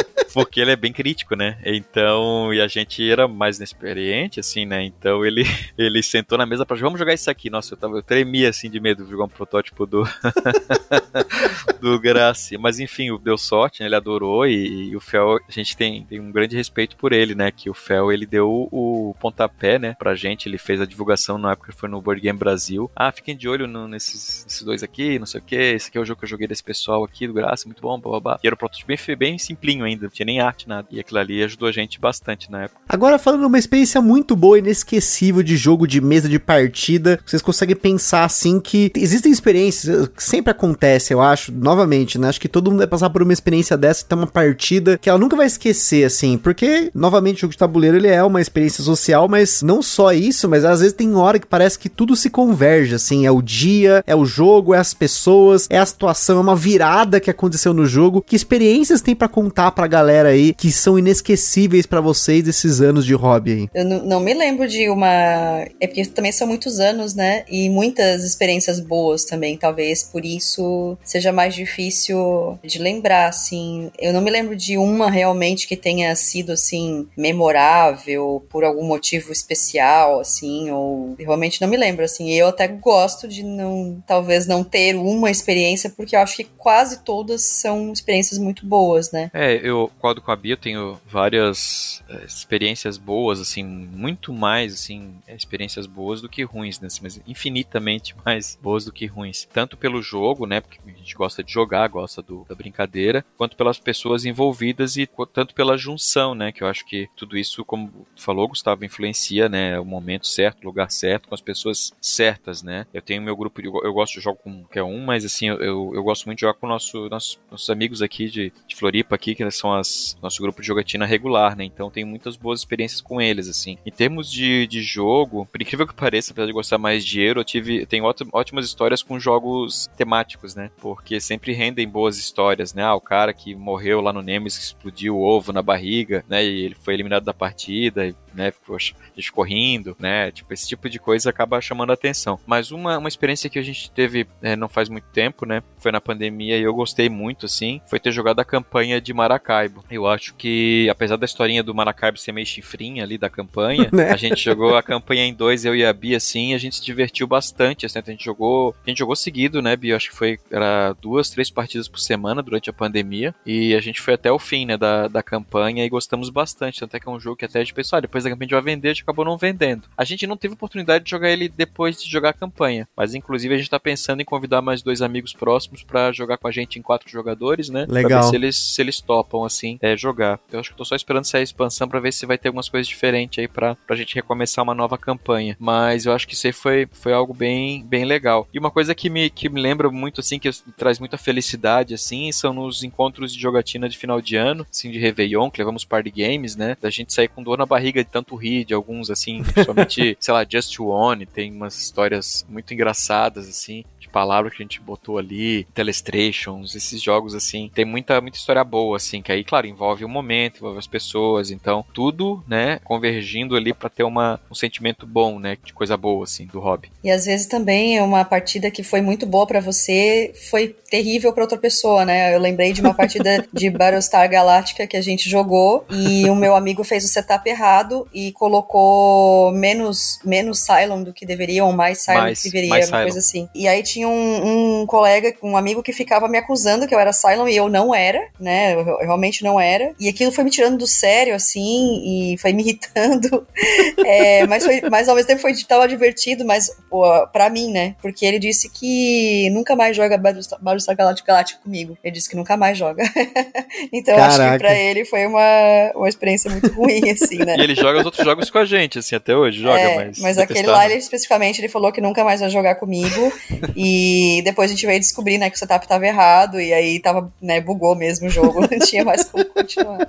porque 0.32 0.60
ele 0.60 0.70
é 0.70 0.76
bem 0.76 0.92
crítico, 0.92 1.34
né? 1.34 1.58
Então, 1.64 2.52
e 2.52 2.60
a 2.60 2.68
gente 2.68 3.08
era 3.08 3.26
mais 3.26 3.58
inexperiente, 3.58 4.40
assim, 4.40 4.64
né? 4.64 4.84
Então 4.84 5.24
ele, 5.24 5.44
ele 5.76 6.02
sentou 6.02 6.38
na 6.38 6.46
mesa 6.46 6.64
para 6.64 6.76
vamos 6.76 6.98
jogar 6.98 7.14
isso 7.14 7.30
aqui. 7.30 7.50
Nossa, 7.50 7.74
eu, 7.74 7.78
tava, 7.78 7.96
eu 7.96 8.02
tremia 8.02 8.48
assim 8.48 8.70
de 8.70 8.80
medo 8.80 9.04
de 9.04 9.10
jogar 9.10 9.24
um 9.24 9.28
protótipo 9.28 9.86
do 9.86 10.04
do 11.80 11.98
Graci. 12.00 12.56
Mas 12.56 12.78
enfim, 12.78 13.16
deu 13.22 13.36
sorte, 13.36 13.80
né? 13.80 13.86
Ele 13.86 13.96
adorou 13.96 14.46
e, 14.46 14.90
e, 14.90 14.96
o 14.96 15.00
Fel, 15.00 15.36
a 15.36 15.52
gente 15.52 15.76
tem, 15.76 16.04
tem 16.04 16.20
um 16.20 16.30
grande 16.30 16.56
respeito 16.56 16.96
por 16.96 17.12
ele, 17.12 17.34
né? 17.34 17.50
Que 17.50 17.68
o 17.68 17.74
Fel, 17.74 18.12
ele 18.12 18.26
deu 18.26 18.68
o, 18.70 19.14
pontapé, 19.18 19.78
né? 19.78 19.96
Pra 19.98 20.14
gente, 20.14 20.48
ele 20.48 20.58
fez 20.58 20.80
a 20.80 20.86
divulgação 20.86 21.38
na 21.38 21.52
época 21.52 21.72
que 21.72 21.78
foi 21.78 21.88
no 21.88 22.00
Board 22.00 22.20
Game 22.20 22.38
Brasil. 22.38 22.90
Ah, 22.94 23.12
fiquem 23.12 23.36
de 23.36 23.48
olho 23.48 23.66
no, 23.66 23.88
nesses, 23.88 24.44
nesses 24.44 24.62
dois 24.62 24.82
aqui, 24.82 25.18
não 25.18 25.26
sei 25.26 25.40
o 25.40 25.44
que. 25.44 25.56
Esse 25.56 25.88
aqui 25.88 25.98
é 25.98 26.00
o 26.00 26.04
jogo 26.04 26.20
que 26.20 26.24
eu 26.24 26.28
joguei 26.28 26.46
desse 26.46 26.62
pessoal 26.62 27.04
aqui, 27.04 27.26
do 27.26 27.34
Graça, 27.34 27.66
muito 27.66 27.82
bom, 27.82 27.98
blá. 27.98 28.38
E 28.42 28.46
era 28.46 28.54
um 28.54 28.58
protótipo 28.58 28.88
bem, 28.88 29.16
bem 29.16 29.38
simplinho 29.38 29.84
ainda, 29.84 30.08
tinha 30.20 30.26
nem 30.26 30.40
arte, 30.40 30.68
nada. 30.68 30.86
E 30.90 31.00
aquilo 31.00 31.18
ali 31.18 31.42
ajudou 31.42 31.68
a 31.68 31.72
gente 31.72 31.98
bastante 31.98 32.50
na 32.50 32.64
época. 32.64 32.80
Agora, 32.88 33.18
falando 33.18 33.46
uma 33.46 33.58
experiência 33.58 34.00
muito 34.00 34.36
boa, 34.36 34.58
inesquecível 34.58 35.42
de 35.42 35.56
jogo 35.56 35.86
de 35.86 36.00
mesa 36.00 36.28
de 36.28 36.38
partida, 36.38 37.18
vocês 37.24 37.40
conseguem 37.40 37.76
pensar 37.76 38.24
assim 38.24 38.60
que 38.60 38.92
existem 38.94 39.32
experiências, 39.32 40.10
sempre 40.18 40.50
acontece, 40.50 41.14
eu 41.14 41.20
acho, 41.20 41.52
novamente, 41.52 42.18
né? 42.18 42.28
Acho 42.28 42.40
que 42.40 42.48
todo 42.48 42.70
mundo 42.70 42.80
vai 42.80 42.86
passar 42.86 43.08
por 43.08 43.22
uma 43.22 43.32
experiência 43.32 43.76
dessa, 43.76 44.04
ter 44.04 44.14
uma 44.14 44.26
partida 44.26 44.98
que 44.98 45.08
ela 45.08 45.18
nunca 45.18 45.36
vai 45.36 45.46
esquecer, 45.46 46.04
assim, 46.04 46.36
porque, 46.36 46.90
novamente, 46.94 47.38
o 47.38 47.40
jogo 47.42 47.52
de 47.52 47.58
tabuleiro 47.58 47.96
ele 47.96 48.08
é 48.08 48.22
uma 48.22 48.40
experiência 48.40 48.84
social, 48.84 49.28
mas 49.28 49.62
não 49.62 49.80
só 49.82 50.12
isso, 50.12 50.48
mas 50.48 50.64
às 50.64 50.80
vezes 50.80 50.92
tem 50.92 51.14
hora 51.14 51.38
que 51.38 51.46
parece 51.46 51.78
que 51.78 51.88
tudo 51.88 52.14
se 52.14 52.28
converge, 52.28 52.94
assim, 52.94 53.24
é 53.24 53.30
o 53.30 53.40
dia, 53.40 54.04
é 54.06 54.14
o 54.14 54.24
jogo, 54.24 54.74
é 54.74 54.78
as 54.78 54.92
pessoas, 54.92 55.66
é 55.70 55.78
a 55.78 55.86
situação, 55.86 56.38
é 56.38 56.40
uma 56.40 56.56
virada 56.56 57.20
que 57.20 57.30
aconteceu 57.30 57.72
no 57.72 57.86
jogo. 57.86 58.22
Que 58.22 58.36
experiências 58.36 59.00
tem 59.00 59.14
para 59.14 59.28
contar 59.28 59.70
pra 59.72 59.86
galera? 59.86 60.09
Galera 60.10 60.30
aí 60.30 60.52
que 60.52 60.72
são 60.72 60.98
inesquecíveis 60.98 61.86
para 61.86 62.00
vocês 62.00 62.46
esses 62.48 62.80
anos 62.80 63.06
de 63.06 63.14
hobby 63.14 63.52
aí? 63.52 63.68
Eu 63.72 63.84
não 63.84 64.18
me 64.20 64.34
lembro 64.34 64.66
de 64.66 64.88
uma. 64.90 65.64
É 65.80 65.86
porque 65.86 66.04
também 66.06 66.32
são 66.32 66.48
muitos 66.48 66.80
anos, 66.80 67.14
né? 67.14 67.44
E 67.48 67.70
muitas 67.70 68.24
experiências 68.24 68.80
boas 68.80 69.24
também. 69.24 69.56
Talvez 69.56 70.02
por 70.02 70.24
isso 70.24 70.98
seja 71.04 71.32
mais 71.32 71.54
difícil 71.54 72.58
de 72.64 72.78
lembrar, 72.78 73.28
assim. 73.28 73.90
Eu 73.98 74.12
não 74.12 74.20
me 74.20 74.30
lembro 74.30 74.56
de 74.56 74.76
uma 74.76 75.08
realmente 75.08 75.68
que 75.68 75.76
tenha 75.76 76.14
sido, 76.16 76.52
assim, 76.52 77.06
memorável 77.16 78.44
por 78.50 78.64
algum 78.64 78.84
motivo 78.84 79.30
especial, 79.32 80.18
assim, 80.18 80.70
ou 80.70 81.14
realmente 81.18 81.60
não 81.60 81.68
me 81.68 81.76
lembro, 81.76 82.04
assim. 82.04 82.32
Eu 82.32 82.48
até 82.48 82.66
gosto 82.66 83.28
de 83.28 83.44
não, 83.44 84.02
talvez 84.06 84.46
não 84.46 84.64
ter 84.64 84.96
uma 84.96 85.30
experiência, 85.30 85.88
porque 85.88 86.16
eu 86.16 86.20
acho 86.20 86.36
que 86.36 86.44
quase 86.44 87.04
todas 87.04 87.42
são 87.42 87.92
experiências 87.92 88.38
muito 88.38 88.66
boas, 88.66 89.12
né? 89.12 89.30
É, 89.32 89.60
eu, 89.62 89.90
concordo 90.00 90.22
com 90.22 90.32
a 90.32 90.36
Bia, 90.36 90.54
eu 90.54 90.56
tenho 90.56 90.98
várias 91.06 92.02
é, 92.08 92.24
experiências 92.24 92.96
boas, 92.96 93.38
assim, 93.38 93.62
muito 93.62 94.32
mais, 94.32 94.72
assim, 94.72 95.14
experiências 95.28 95.86
boas 95.86 96.22
do 96.22 96.28
que 96.28 96.42
ruins, 96.42 96.80
né? 96.80 96.86
Assim, 96.86 97.00
mas 97.02 97.20
infinitamente 97.26 98.16
mais 98.24 98.58
boas 98.62 98.86
do 98.86 98.92
que 98.92 99.04
ruins. 99.04 99.46
Tanto 99.52 99.76
pelo 99.76 100.00
jogo, 100.00 100.46
né? 100.46 100.62
Porque 100.62 100.78
a 100.86 100.98
gente 100.98 101.14
gosta 101.14 101.44
de 101.44 101.52
jogar, 101.52 101.86
gosta 101.88 102.22
do, 102.22 102.46
da 102.48 102.54
brincadeira, 102.54 103.24
quanto 103.36 103.56
pelas 103.56 103.78
pessoas 103.78 104.24
envolvidas 104.24 104.96
e 104.96 105.06
tanto 105.34 105.54
pela 105.54 105.76
junção, 105.76 106.34
né? 106.34 106.50
Que 106.50 106.62
eu 106.62 106.66
acho 106.66 106.86
que 106.86 107.06
tudo 107.14 107.36
isso, 107.36 107.62
como 107.62 108.06
falou, 108.16 108.48
Gustavo, 108.48 108.84
influencia, 108.84 109.50
né? 109.50 109.78
O 109.78 109.84
momento 109.84 110.26
certo, 110.26 110.62
o 110.62 110.66
lugar 110.66 110.90
certo, 110.90 111.28
com 111.28 111.34
as 111.34 111.42
pessoas 111.42 111.92
certas, 112.00 112.62
né? 112.62 112.86
Eu 112.94 113.02
tenho 113.02 113.20
meu 113.20 113.36
grupo, 113.36 113.60
de, 113.60 113.68
eu 113.68 113.92
gosto 113.92 114.14
de 114.14 114.20
jogar 114.20 114.38
com 114.38 114.62
qualquer 114.62 114.82
um, 114.82 115.04
mas 115.04 115.26
assim, 115.26 115.48
eu, 115.48 115.60
eu, 115.60 115.92
eu 115.94 116.02
gosto 116.02 116.24
muito 116.24 116.38
de 116.38 116.42
jogar 116.46 116.54
com 116.54 116.66
nosso, 116.66 117.06
nossos, 117.10 117.38
nossos 117.50 117.68
amigos 117.68 118.00
aqui 118.00 118.30
de, 118.30 118.50
de 118.66 118.74
Floripa, 118.74 119.14
aqui, 119.14 119.34
que 119.34 119.50
são 119.50 119.74
as 119.74 119.89
nosso 120.22 120.42
grupo 120.42 120.60
de 120.60 120.66
jogatina 120.66 121.06
regular, 121.06 121.56
né? 121.56 121.64
Então 121.64 121.90
tem 121.90 122.04
muitas 122.04 122.36
boas 122.36 122.60
experiências 122.60 123.00
com 123.00 123.20
eles, 123.20 123.48
assim. 123.48 123.78
Em 123.84 123.90
termos 123.90 124.30
de, 124.30 124.66
de 124.66 124.82
jogo, 124.82 125.46
por 125.50 125.60
incrível 125.60 125.86
que 125.86 125.94
pareça, 125.94 126.32
apesar 126.32 126.46
de 126.46 126.52
gostar 126.52 126.78
mais 126.78 127.04
de 127.04 127.20
Euro, 127.20 127.40
eu 127.40 127.44
tive, 127.44 127.86
tenho 127.86 128.04
ótimas 128.32 128.64
histórias 128.64 129.02
com 129.02 129.18
jogos 129.18 129.88
temáticos, 129.96 130.54
né? 130.54 130.70
Porque 130.80 131.20
sempre 131.20 131.52
rendem 131.52 131.88
boas 131.88 132.18
histórias, 132.18 132.74
né? 132.74 132.82
Ah, 132.82 132.94
o 132.94 133.00
cara 133.00 133.32
que 133.32 133.54
morreu 133.54 134.00
lá 134.00 134.12
no 134.12 134.22
Nemesis, 134.22 134.64
explodiu 134.64 135.16
o 135.16 135.22
ovo 135.22 135.52
na 135.52 135.62
barriga, 135.62 136.24
né? 136.28 136.44
E 136.44 136.64
ele 136.64 136.74
foi 136.74 136.94
eliminado 136.94 137.24
da 137.24 137.34
partida, 137.34 138.14
né? 138.34 138.50
Ficou 138.50 138.76
escorrendo, 139.16 139.96
né? 139.98 140.30
Tipo, 140.30 140.52
esse 140.52 140.68
tipo 140.68 140.88
de 140.88 140.98
coisa 140.98 141.30
acaba 141.30 141.60
chamando 141.60 141.90
a 141.90 141.94
atenção. 141.94 142.38
Mas 142.46 142.70
uma, 142.70 142.98
uma 142.98 143.08
experiência 143.08 143.50
que 143.50 143.58
a 143.58 143.62
gente 143.62 143.90
teve 143.90 144.26
é, 144.42 144.56
não 144.56 144.68
faz 144.68 144.88
muito 144.88 145.08
tempo, 145.12 145.46
né? 145.46 145.62
Foi 145.78 145.92
na 145.92 146.00
pandemia 146.00 146.56
e 146.58 146.62
eu 146.62 146.74
gostei 146.74 147.08
muito, 147.08 147.46
assim, 147.46 147.80
foi 147.86 148.00
ter 148.00 148.12
jogado 148.12 148.40
a 148.40 148.44
campanha 148.44 149.00
de 149.00 149.12
Maracaibo. 149.12 149.79
Eu 149.90 150.06
acho 150.06 150.34
que, 150.34 150.88
apesar 150.90 151.16
da 151.16 151.24
historinha 151.24 151.62
do 151.62 151.74
Maracaibo 151.74 152.18
ser 152.18 152.32
meio 152.32 152.46
chifrinha 152.46 153.02
ali 153.02 153.18
da 153.18 153.28
campanha, 153.28 153.88
né? 153.92 154.10
a 154.10 154.16
gente 154.16 154.42
jogou 154.42 154.76
a 154.76 154.82
campanha 154.82 155.24
em 155.24 155.34
dois, 155.34 155.64
eu 155.64 155.74
e 155.74 155.84
a 155.84 155.92
Bia, 155.92 156.16
assim, 156.16 156.54
a 156.54 156.58
gente 156.58 156.76
se 156.76 156.84
divertiu 156.84 157.26
bastante, 157.26 157.86
assim, 157.86 157.98
a 157.98 158.02
gente 158.02 158.24
jogou, 158.24 158.74
a 158.86 158.88
gente 158.88 158.98
jogou 158.98 159.16
seguido, 159.16 159.60
né, 159.60 159.74
Bia? 159.76 159.96
Acho 159.96 160.10
que 160.10 160.16
foi, 160.16 160.38
era 160.50 160.92
duas, 161.00 161.30
três 161.30 161.50
partidas 161.50 161.88
por 161.88 161.98
semana 161.98 162.42
durante 162.42 162.70
a 162.70 162.72
pandemia, 162.72 163.34
e 163.44 163.74
a 163.74 163.80
gente 163.80 164.00
foi 164.00 164.14
até 164.14 164.30
o 164.30 164.38
fim, 164.38 164.66
né, 164.66 164.76
da, 164.76 165.08
da 165.08 165.22
campanha 165.22 165.84
e 165.84 165.88
gostamos 165.88 166.30
bastante, 166.30 166.80
tanto 166.80 166.96
é 166.96 167.00
que 167.00 167.08
é 167.08 167.10
um 167.10 167.20
jogo 167.20 167.36
que 167.36 167.44
até 167.44 167.58
a 167.58 167.64
gente 167.64 167.74
pensou, 167.74 167.96
ah, 167.96 168.00
depois 168.00 168.20
depois 168.20 168.24
da 168.24 168.30
campanha 168.30 168.46
a 168.46 168.48
gente 168.48 168.62
vai 168.62 168.74
vender, 168.74 168.88
a 168.88 168.92
gente 168.92 169.02
acabou 169.02 169.24
não 169.24 169.36
vendendo. 169.36 169.88
A 169.96 170.04
gente 170.04 170.26
não 170.26 170.36
teve 170.36 170.54
oportunidade 170.54 171.04
de 171.04 171.10
jogar 171.10 171.30
ele 171.30 171.48
depois 171.48 172.02
de 172.02 172.10
jogar 172.10 172.30
a 172.30 172.34
campanha, 172.34 172.88
mas 172.96 173.14
inclusive 173.14 173.54
a 173.54 173.58
gente 173.58 173.70
tá 173.70 173.80
pensando 173.80 174.20
em 174.20 174.24
convidar 174.24 174.60
mais 174.60 174.82
dois 174.82 175.02
amigos 175.02 175.32
próximos 175.32 175.82
para 175.82 176.12
jogar 176.12 176.36
com 176.36 176.48
a 176.48 176.50
gente 176.50 176.78
em 176.78 176.82
quatro 176.82 177.08
jogadores, 177.08 177.68
né? 177.68 177.86
Legal. 177.88 178.10
Pra 178.10 178.20
ver 178.20 178.28
se 178.28 178.36
eles, 178.36 178.56
se 178.56 178.82
eles 178.82 179.00
topam, 179.00 179.44
assim, 179.44 179.69
é, 179.80 179.96
jogar. 179.96 180.40
Eu 180.50 180.60
acho 180.60 180.70
que 180.70 180.76
tô 180.76 180.84
só 180.84 180.94
esperando 180.94 181.24
sair 181.24 181.40
a 181.40 181.44
expansão 181.44 181.88
para 181.88 182.00
ver 182.00 182.12
se 182.12 182.26
vai 182.26 182.38
ter 182.38 182.48
algumas 182.48 182.68
coisas 182.68 182.88
diferentes 182.88 183.38
aí 183.38 183.48
pra, 183.48 183.74
pra 183.86 183.96
gente 183.96 184.14
recomeçar 184.14 184.62
uma 184.62 184.74
nova 184.74 184.96
campanha. 184.96 185.56
Mas 185.58 186.06
eu 186.06 186.12
acho 186.12 186.26
que 186.26 186.34
isso 186.34 186.46
aí 186.46 186.52
foi, 186.52 186.88
foi 186.90 187.12
algo 187.12 187.34
bem, 187.34 187.84
bem 187.84 188.04
legal. 188.04 188.48
E 188.52 188.58
uma 188.58 188.70
coisa 188.70 188.94
que 188.94 189.10
me, 189.10 189.30
que 189.30 189.48
me 189.48 189.60
lembra 189.60 189.90
muito, 189.90 190.20
assim, 190.20 190.38
que 190.38 190.50
traz 190.76 190.98
muita 190.98 191.18
felicidade, 191.18 191.94
assim, 191.94 192.30
são 192.32 192.52
nos 192.52 192.82
encontros 192.82 193.32
de 193.32 193.40
jogatina 193.40 193.88
de 193.88 193.98
final 193.98 194.20
de 194.20 194.36
ano, 194.36 194.66
assim, 194.70 194.90
de 194.90 194.98
Réveillon, 194.98 195.50
que 195.50 195.60
levamos 195.60 195.84
party 195.84 196.10
games, 196.10 196.56
né? 196.56 196.76
Da 196.80 196.90
gente 196.90 197.12
sair 197.12 197.28
com 197.28 197.42
dor 197.42 197.58
na 197.58 197.66
barriga 197.66 198.02
de 198.02 198.10
tanto 198.10 198.34
rir, 198.36 198.64
de 198.64 198.74
alguns, 198.74 199.10
assim, 199.10 199.42
principalmente, 199.42 200.16
sei 200.20 200.34
lá, 200.34 200.46
Just 200.48 200.78
One, 200.78 201.26
tem 201.26 201.52
umas 201.52 201.78
histórias 201.80 202.46
muito 202.48 202.72
engraçadas, 202.72 203.48
assim, 203.48 203.84
de 204.00 204.08
palavras 204.08 204.54
que 204.56 204.62
a 204.62 204.64
gente 204.64 204.80
botou 204.80 205.18
ali, 205.18 205.64
Telestrations, 205.74 206.74
esses 206.74 207.00
jogos, 207.02 207.34
assim, 207.34 207.70
tem 207.74 207.84
muita, 207.84 208.20
muita 208.20 208.36
história 208.38 208.64
boa, 208.64 208.96
assim, 208.96 209.20
que 209.22 209.30
aí, 209.30 209.44
claro, 209.44 209.66
envolve 209.66 210.04
o 210.04 210.08
momento, 210.08 210.56
envolve 210.58 210.78
as 210.78 210.86
pessoas, 210.86 211.50
então, 211.50 211.84
tudo, 211.92 212.42
né, 212.48 212.80
convergindo 212.84 213.54
ali 213.54 213.72
para 213.74 213.88
ter 213.90 214.02
uma, 214.02 214.40
um 214.50 214.54
sentimento 214.54 215.06
bom, 215.06 215.38
né, 215.38 215.56
de 215.62 215.72
coisa 215.72 215.96
boa, 215.96 216.24
assim, 216.24 216.46
do 216.46 216.58
hobby. 216.60 216.90
E 217.04 217.10
às 217.10 217.26
vezes 217.26 217.46
também 217.46 218.00
uma 218.00 218.24
partida 218.24 218.70
que 218.70 218.82
foi 218.82 219.00
muito 219.00 219.26
boa 219.26 219.46
para 219.46 219.60
você 219.60 220.32
foi 220.48 220.68
terrível 220.90 221.32
para 221.32 221.44
outra 221.44 221.58
pessoa, 221.58 222.04
né? 222.04 222.34
Eu 222.34 222.40
lembrei 222.40 222.72
de 222.72 222.80
uma 222.80 222.92
partida 222.94 223.46
de 223.52 223.70
Battlestar 223.70 224.28
Galactica 224.28 224.86
que 224.86 224.96
a 224.96 225.00
gente 225.00 225.28
jogou 225.30 225.84
e 225.90 226.28
o 226.28 226.34
meu 226.34 226.56
amigo 226.56 226.82
fez 226.82 227.04
o 227.04 227.08
setup 227.08 227.48
errado 227.48 228.08
e 228.12 228.32
colocou 228.32 229.52
menos 229.52 230.18
menos 230.24 230.60
Cylon 230.60 231.02
do 231.02 231.12
que 231.12 231.24
deveria 231.24 231.64
ou 231.64 231.72
mais 231.72 231.98
Cylon 231.98 232.18
Mais- 232.20 232.38
do 232.40 232.42
que 232.42 232.50
deveria, 232.50 232.74
uma 232.74 232.82
Cylon. 232.82 233.02
coisa 233.02 233.18
assim. 233.20 233.48
E 233.54 233.68
aí 233.68 233.82
tinha 233.92 234.08
um, 234.08 234.80
um 234.82 234.86
colega, 234.86 235.34
um 235.42 235.56
amigo 235.56 235.82
que 235.82 235.92
ficava 235.92 236.28
me 236.28 236.38
acusando 236.38 236.86
que 236.86 236.94
eu 236.94 236.98
era 236.98 237.12
Cylon 237.12 237.48
e 237.48 237.56
eu 237.56 237.68
não 237.68 237.94
era, 237.94 238.28
né? 238.38 238.74
Eu, 238.74 238.80
eu 238.80 238.98
realmente 238.98 239.42
não 239.42 239.60
era. 239.60 239.92
E 239.98 240.08
aquilo 240.08 240.32
foi 240.32 240.44
me 240.44 240.50
tirando 240.50 240.78
do 240.78 240.86
sério, 240.86 241.34
assim, 241.34 242.32
e 242.32 242.38
foi 242.38 242.52
me 242.52 242.62
irritando. 242.62 243.46
É, 244.02 244.46
mas, 244.46 244.64
foi, 244.64 244.80
mas 244.90 245.08
ao 245.08 245.14
mesmo 245.14 245.28
tempo 245.28 245.40
foi 245.40 245.52
tava 245.64 245.86
divertido, 245.86 246.44
mas 246.44 246.70
pô, 246.88 247.04
pra 247.28 247.50
mim, 247.50 247.70
né? 247.70 247.94
Porque 248.00 248.24
ele 248.24 248.38
disse 248.38 248.70
que 248.70 249.48
nunca 249.50 249.76
mais 249.76 249.94
joga 249.96 250.16
Battlestar 250.18 250.96
Galactica 250.96 251.32
Galactica 251.32 251.60
comigo. 251.62 251.96
Ele 252.02 252.12
disse 252.12 252.28
que 252.28 252.36
nunca 252.36 252.56
mais 252.56 252.76
joga. 252.78 253.04
então 253.92 254.16
acho 254.16 254.38
Caraca. 254.38 254.52
que 254.52 254.58
pra 254.58 254.74
ele 254.74 255.04
foi 255.04 255.26
uma, 255.26 255.92
uma 255.94 256.08
experiência 256.08 256.50
muito 256.50 256.72
ruim, 256.72 257.10
assim, 257.10 257.38
né? 257.38 257.56
E 257.56 257.60
ele 257.60 257.74
joga 257.74 258.00
os 258.00 258.04
outros 258.04 258.24
jogos 258.24 258.50
com 258.50 258.58
a 258.58 258.64
gente, 258.64 258.98
assim, 258.98 259.14
até 259.14 259.36
hoje, 259.36 259.60
joga, 259.60 259.78
É, 259.78 259.96
mas... 259.96 260.18
mas 260.18 260.38
aquele 260.38 260.66
lá, 260.66 260.86
ele, 260.86 260.94
especificamente, 260.94 261.60
ele 261.60 261.68
falou 261.68 261.92
que 261.92 262.00
nunca 262.00 262.24
mais 262.24 262.40
vai 262.40 262.50
jogar 262.50 262.76
comigo. 262.76 263.32
e 263.82 264.42
depois 264.42 264.70
a 264.70 264.74
gente 264.74 264.84
veio 264.84 265.00
descobrir, 265.00 265.38
né, 265.38 265.48
que 265.48 265.56
o 265.56 265.58
setup 265.58 265.88
tava 265.88 266.06
errado. 266.06 266.60
E 266.60 266.70
aí 266.70 267.00
tava, 267.00 267.32
né, 267.40 267.62
bugou 267.62 267.96
mesmo 267.96 268.26
o 268.26 268.30
jogo. 268.30 268.60
Não 268.60 268.68
tinha 268.86 269.02
mais 269.02 269.24
como 269.24 269.42
continuar. 269.46 270.06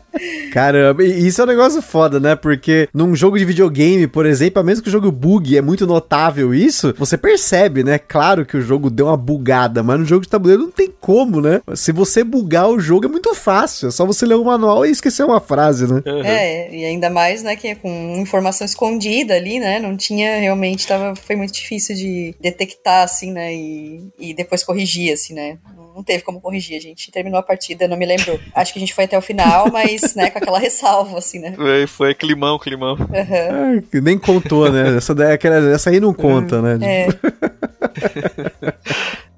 Caramba, 0.52 1.02
e 1.02 1.26
isso 1.26 1.40
é 1.40 1.46
um 1.46 1.48
negócio 1.48 1.82
foda, 1.82 2.20
né? 2.20 2.36
Porque 2.36 2.90
num 2.94 3.16
jogo 3.16 3.40
de 3.40 3.46
videogame, 3.46 4.08
por 4.08 4.26
exemplo, 4.26 4.60
a 4.60 4.64
menos 4.64 4.82
que 4.82 4.90
o 4.90 4.92
jogo 4.92 5.10
bugue, 5.10 5.58
é 5.58 5.62
muito 5.62 5.88
notável 5.88 6.54
isso, 6.54 6.94
você 6.98 7.18
percebe, 7.18 7.82
né? 7.82 7.98
Claro 7.98 8.46
que 8.46 8.58
o 8.58 8.62
jogo 8.62 8.90
deu 8.90 9.06
uma 9.06 9.16
bugada, 9.16 9.82
mas 9.82 10.00
no 10.00 10.06
jogo 10.06 10.24
de 10.24 10.30
tabuleiro 10.30 10.64
não 10.64 10.72
tem 10.72 10.94
como, 11.00 11.40
né? 11.40 11.62
Se 11.74 11.94
você 11.94 12.26
bugar 12.26 12.68
o 12.70 12.80
jogo 12.80 13.06
é 13.06 13.10
muito 13.10 13.34
fácil, 13.34 13.88
é 13.88 13.92
só 13.92 14.06
você 14.06 14.26
ler 14.26 14.36
o 14.36 14.44
manual 14.44 14.86
e 14.86 14.92
esquecer 14.92 15.24
uma 15.24 15.40
frase, 15.40 15.88
né? 15.88 16.04
Uhum. 16.06 16.24
É, 16.26 16.76
e 16.76 16.84
ainda 16.84 17.10
mais, 17.10 17.42
né, 17.42 17.56
que 17.56 17.70
é 17.70 17.76
com 17.76 18.18
informação 18.18 18.66
escondida 18.66 19.34
ali, 19.36 19.60
né? 19.60 19.80
Não 19.80 19.96
tinha 19.96 20.38
realmente, 20.40 20.86
tava, 20.86 21.16
foi 21.16 21.38
muito 21.38 21.54
difícil 21.54 21.96
de 21.96 22.36
detectar, 22.42 23.04
assim, 23.04 23.32
né? 23.32 23.61
E, 23.62 24.12
e 24.20 24.34
depois 24.34 24.64
corrigir, 24.64 25.14
assim, 25.14 25.34
né? 25.34 25.58
Não 25.96 26.04
teve 26.04 26.24
como 26.24 26.42
corrigir, 26.42 26.78
a 26.78 26.82
gente 26.82 27.12
terminou 27.12 27.40
a 27.40 27.44
partida, 27.44 27.88
não 27.88 27.98
me 27.98 28.06
lembro. 28.06 28.40
Acho 28.56 28.74
que 28.74 28.80
a 28.80 28.82
gente 28.82 28.94
foi 28.94 29.04
até 29.04 29.18
o 29.18 29.22
final, 29.22 29.70
mas, 29.72 30.16
né, 30.16 30.30
com 30.30 30.38
aquela 30.40 30.60
ressalva, 30.60 31.18
assim, 31.18 31.40
né? 31.40 31.54
Foi, 31.56 31.88
foi 31.88 32.16
climão, 32.16 32.58
climão. 32.58 32.98
Ah, 33.12 33.82
que 33.92 34.02
nem 34.02 34.18
contou, 34.18 34.72
né? 34.72 34.98
Essa, 34.98 35.14
daí, 35.14 35.34
aquela, 35.34 35.74
essa 35.74 35.90
aí 35.90 36.00
não 36.00 36.14
conta, 36.14 36.62
né? 36.62 36.80
É. 36.82 37.08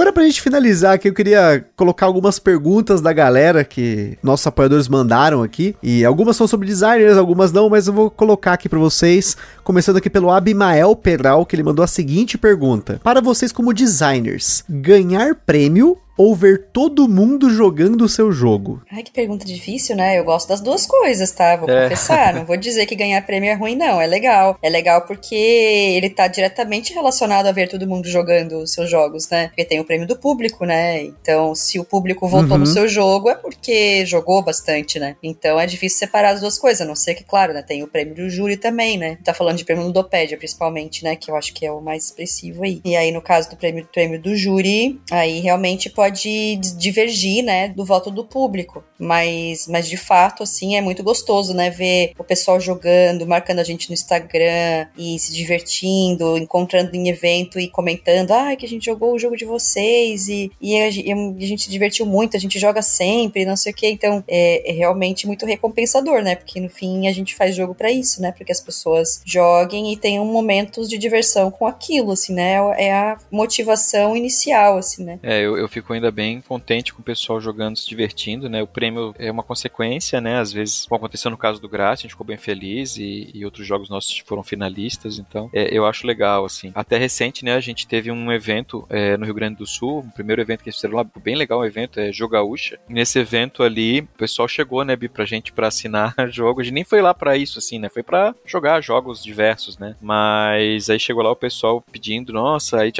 Agora, 0.00 0.14
pra 0.14 0.24
gente 0.24 0.40
finalizar 0.40 0.94
aqui, 0.94 1.10
eu 1.10 1.12
queria 1.12 1.62
colocar 1.76 2.06
algumas 2.06 2.38
perguntas 2.38 3.02
da 3.02 3.12
galera 3.12 3.62
que 3.62 4.16
nossos 4.22 4.46
apoiadores 4.46 4.88
mandaram 4.88 5.42
aqui. 5.42 5.76
E 5.82 6.06
algumas 6.06 6.38
são 6.38 6.48
sobre 6.48 6.66
designers, 6.66 7.18
algumas 7.18 7.52
não, 7.52 7.68
mas 7.68 7.86
eu 7.86 7.92
vou 7.92 8.10
colocar 8.10 8.54
aqui 8.54 8.66
pra 8.66 8.78
vocês. 8.78 9.36
Começando 9.62 9.98
aqui 9.98 10.08
pelo 10.08 10.30
Abimael 10.30 10.96
Peral, 10.96 11.44
que 11.44 11.54
ele 11.54 11.62
mandou 11.62 11.82
a 11.82 11.86
seguinte 11.86 12.38
pergunta: 12.38 12.98
Para 13.04 13.20
vocês, 13.20 13.52
como 13.52 13.74
designers, 13.74 14.64
ganhar 14.66 15.34
prêmio 15.34 15.98
ou 16.22 16.34
ver 16.36 16.66
todo 16.70 17.08
mundo 17.08 17.48
jogando 17.48 18.02
o 18.02 18.08
seu 18.08 18.30
jogo? 18.30 18.82
Ai, 18.92 19.02
que 19.02 19.10
pergunta 19.10 19.44
difícil, 19.46 19.96
né? 19.96 20.18
Eu 20.18 20.24
gosto 20.24 20.48
das 20.48 20.60
duas 20.60 20.84
coisas, 20.86 21.30
tá? 21.32 21.56
Vou 21.56 21.68
É. 21.70 21.84
confessar. 21.84 22.34
Não 22.34 22.44
vou 22.44 22.58
dizer 22.58 22.84
que 22.84 22.94
ganhar 22.94 23.24
prêmio 23.24 23.48
é 23.48 23.54
ruim, 23.54 23.74
não. 23.74 23.98
É 24.00 24.06
legal. 24.06 24.58
É 24.62 24.68
legal 24.68 25.06
porque 25.06 25.34
ele 25.34 26.10
tá 26.10 26.28
diretamente 26.28 26.92
relacionado 26.92 27.46
a 27.46 27.52
ver 27.52 27.68
todo 27.68 27.86
mundo 27.86 28.06
jogando 28.08 28.58
os 28.58 28.72
seus 28.72 28.90
jogos, 28.90 29.28
né? 29.30 29.48
Porque 29.48 29.64
tem 29.64 29.80
o 29.80 29.84
prêmio 29.84 30.06
do 30.06 30.14
público, 30.16 30.66
né? 30.66 31.02
Então, 31.04 31.54
se 31.54 31.78
o 31.78 31.84
público 31.84 32.28
votou 32.28 32.52
Uhum. 32.52 32.58
no 32.58 32.66
seu 32.66 32.86
jogo, 32.86 33.30
é 33.30 33.34
porque 33.34 34.04
jogou 34.04 34.42
bastante, 34.42 34.98
né? 34.98 35.16
Então 35.22 35.58
é 35.58 35.66
difícil 35.66 35.98
separar 35.98 36.34
as 36.34 36.40
duas 36.40 36.58
coisas. 36.58 36.82
A 36.82 36.84
não 36.84 36.94
ser 36.96 37.14
que, 37.14 37.24
claro, 37.24 37.54
né? 37.54 37.62
Tem 37.62 37.82
o 37.82 37.88
prêmio 37.88 38.14
do 38.14 38.28
júri 38.28 38.56
também, 38.58 38.98
né? 38.98 39.16
Tá 39.24 39.32
falando 39.32 39.56
de 39.56 39.64
prêmio 39.64 39.84
Ludopédia, 39.84 40.36
principalmente, 40.36 41.02
né? 41.02 41.16
Que 41.16 41.30
eu 41.30 41.36
acho 41.36 41.54
que 41.54 41.64
é 41.64 41.72
o 41.72 41.80
mais 41.80 42.04
expressivo 42.06 42.62
aí. 42.64 42.82
E 42.84 42.94
aí, 42.94 43.10
no 43.10 43.22
caso 43.22 43.48
do 43.48 43.56
prêmio, 43.56 43.86
prêmio 43.90 44.20
do 44.20 44.36
júri, 44.36 45.00
aí 45.10 45.40
realmente 45.40 45.88
pode 45.88 46.09
di- 46.10 46.56
divergir, 46.76 47.42
né? 47.44 47.68
Do 47.68 47.84
voto 47.84 48.10
do 48.10 48.24
público. 48.24 48.82
Mas, 48.98 49.66
mas 49.66 49.88
de 49.88 49.96
fato, 49.96 50.42
assim, 50.42 50.76
é 50.76 50.80
muito 50.80 51.02
gostoso, 51.02 51.54
né? 51.54 51.70
Ver 51.70 52.12
o 52.18 52.24
pessoal 52.24 52.60
jogando, 52.60 53.26
marcando 53.26 53.58
a 53.60 53.64
gente 53.64 53.88
no 53.88 53.94
Instagram 53.94 54.86
e 54.96 55.18
se 55.18 55.32
divertindo, 55.32 56.36
encontrando 56.36 56.94
em 56.94 57.08
evento 57.08 57.58
e 57.58 57.68
comentando, 57.68 58.32
ai, 58.32 58.56
que 58.56 58.66
a 58.66 58.68
gente 58.68 58.84
jogou 58.84 59.14
o 59.14 59.18
jogo 59.18 59.36
de 59.36 59.44
vocês 59.44 60.28
e, 60.28 60.50
e, 60.60 60.76
a, 60.76 60.88
e 60.88 61.12
a 61.12 61.46
gente 61.46 61.62
se 61.62 61.70
divertiu 61.70 62.04
muito, 62.04 62.36
a 62.36 62.40
gente 62.40 62.58
joga 62.58 62.82
sempre, 62.82 63.44
não 63.44 63.56
sei 63.56 63.72
o 63.72 63.74
que. 63.74 63.88
Então, 63.88 64.22
é, 64.28 64.70
é 64.70 64.72
realmente 64.72 65.26
muito 65.26 65.46
recompensador, 65.46 66.22
né? 66.22 66.34
Porque 66.36 66.60
no 66.60 66.68
fim 66.68 67.06
a 67.08 67.12
gente 67.12 67.34
faz 67.34 67.54
jogo 67.54 67.74
pra 67.74 67.90
isso, 67.90 68.20
né? 68.20 68.32
Porque 68.32 68.52
as 68.52 68.60
pessoas 68.60 69.20
joguem 69.24 69.92
e 69.92 69.96
tenham 69.96 70.24
momentos 70.24 70.88
de 70.88 70.98
diversão 70.98 71.50
com 71.50 71.66
aquilo, 71.66 72.12
assim, 72.12 72.34
né? 72.34 72.56
É 72.78 72.92
a 72.92 73.16
motivação 73.30 74.16
inicial, 74.16 74.78
assim, 74.78 75.04
né? 75.04 75.18
É, 75.22 75.40
eu, 75.40 75.56
eu 75.56 75.68
fico 75.68 75.94
ainda 76.00 76.10
bem 76.10 76.40
contente 76.40 76.92
com 76.92 77.00
o 77.00 77.04
pessoal 77.04 77.40
jogando, 77.40 77.76
se 77.76 77.88
divertindo, 77.88 78.48
né? 78.48 78.62
O 78.62 78.66
prêmio 78.66 79.14
é 79.18 79.30
uma 79.30 79.42
consequência, 79.42 80.20
né? 80.20 80.38
Às 80.38 80.52
vezes, 80.52 80.86
como 80.86 80.96
aconteceu 80.96 81.30
no 81.30 81.36
caso 81.36 81.60
do 81.60 81.68
Graça, 81.68 82.00
a 82.00 82.02
gente 82.02 82.12
ficou 82.12 82.26
bem 82.26 82.36
feliz 82.36 82.96
e, 82.96 83.30
e 83.32 83.44
outros 83.44 83.66
jogos 83.66 83.88
nossos 83.88 84.18
foram 84.18 84.42
finalistas, 84.42 85.18
então 85.18 85.50
é, 85.52 85.76
eu 85.76 85.86
acho 85.86 86.06
legal, 86.06 86.44
assim. 86.44 86.72
Até 86.74 86.96
recente, 86.96 87.44
né? 87.44 87.54
A 87.54 87.60
gente 87.60 87.86
teve 87.86 88.10
um 88.10 88.32
evento 88.32 88.86
é, 88.88 89.16
no 89.16 89.24
Rio 89.24 89.34
Grande 89.34 89.56
do 89.56 89.66
Sul, 89.66 90.00
o 90.00 90.12
primeiro 90.12 90.40
evento 90.40 90.62
que 90.62 90.68
eles 90.68 90.76
fizeram 90.76 90.96
lá, 90.96 91.04
bem 91.22 91.36
legal 91.36 91.60
o 91.60 91.64
evento, 91.64 92.00
é 92.00 92.12
Jogaúcha. 92.12 92.78
Nesse 92.88 93.18
evento 93.18 93.62
ali, 93.62 94.00
o 94.00 94.18
pessoal 94.18 94.48
chegou, 94.48 94.84
né, 94.84 94.96
Bi, 94.96 95.08
pra 95.08 95.24
gente 95.24 95.52
pra 95.52 95.68
assinar 95.68 96.14
jogo. 96.30 96.60
A 96.60 96.64
gente 96.64 96.74
nem 96.74 96.84
foi 96.84 97.02
lá 97.02 97.12
pra 97.12 97.36
isso, 97.36 97.58
assim, 97.58 97.78
né? 97.78 97.88
Foi 97.88 98.02
pra 98.02 98.34
jogar 98.44 98.80
jogos 98.80 99.22
diversos, 99.22 99.78
né? 99.78 99.94
Mas 100.00 100.88
aí 100.88 100.98
chegou 100.98 101.22
lá 101.22 101.30
o 101.30 101.36
pessoal 101.36 101.82
pedindo, 101.92 102.32
nossa, 102.32 102.80
aí 102.80 102.92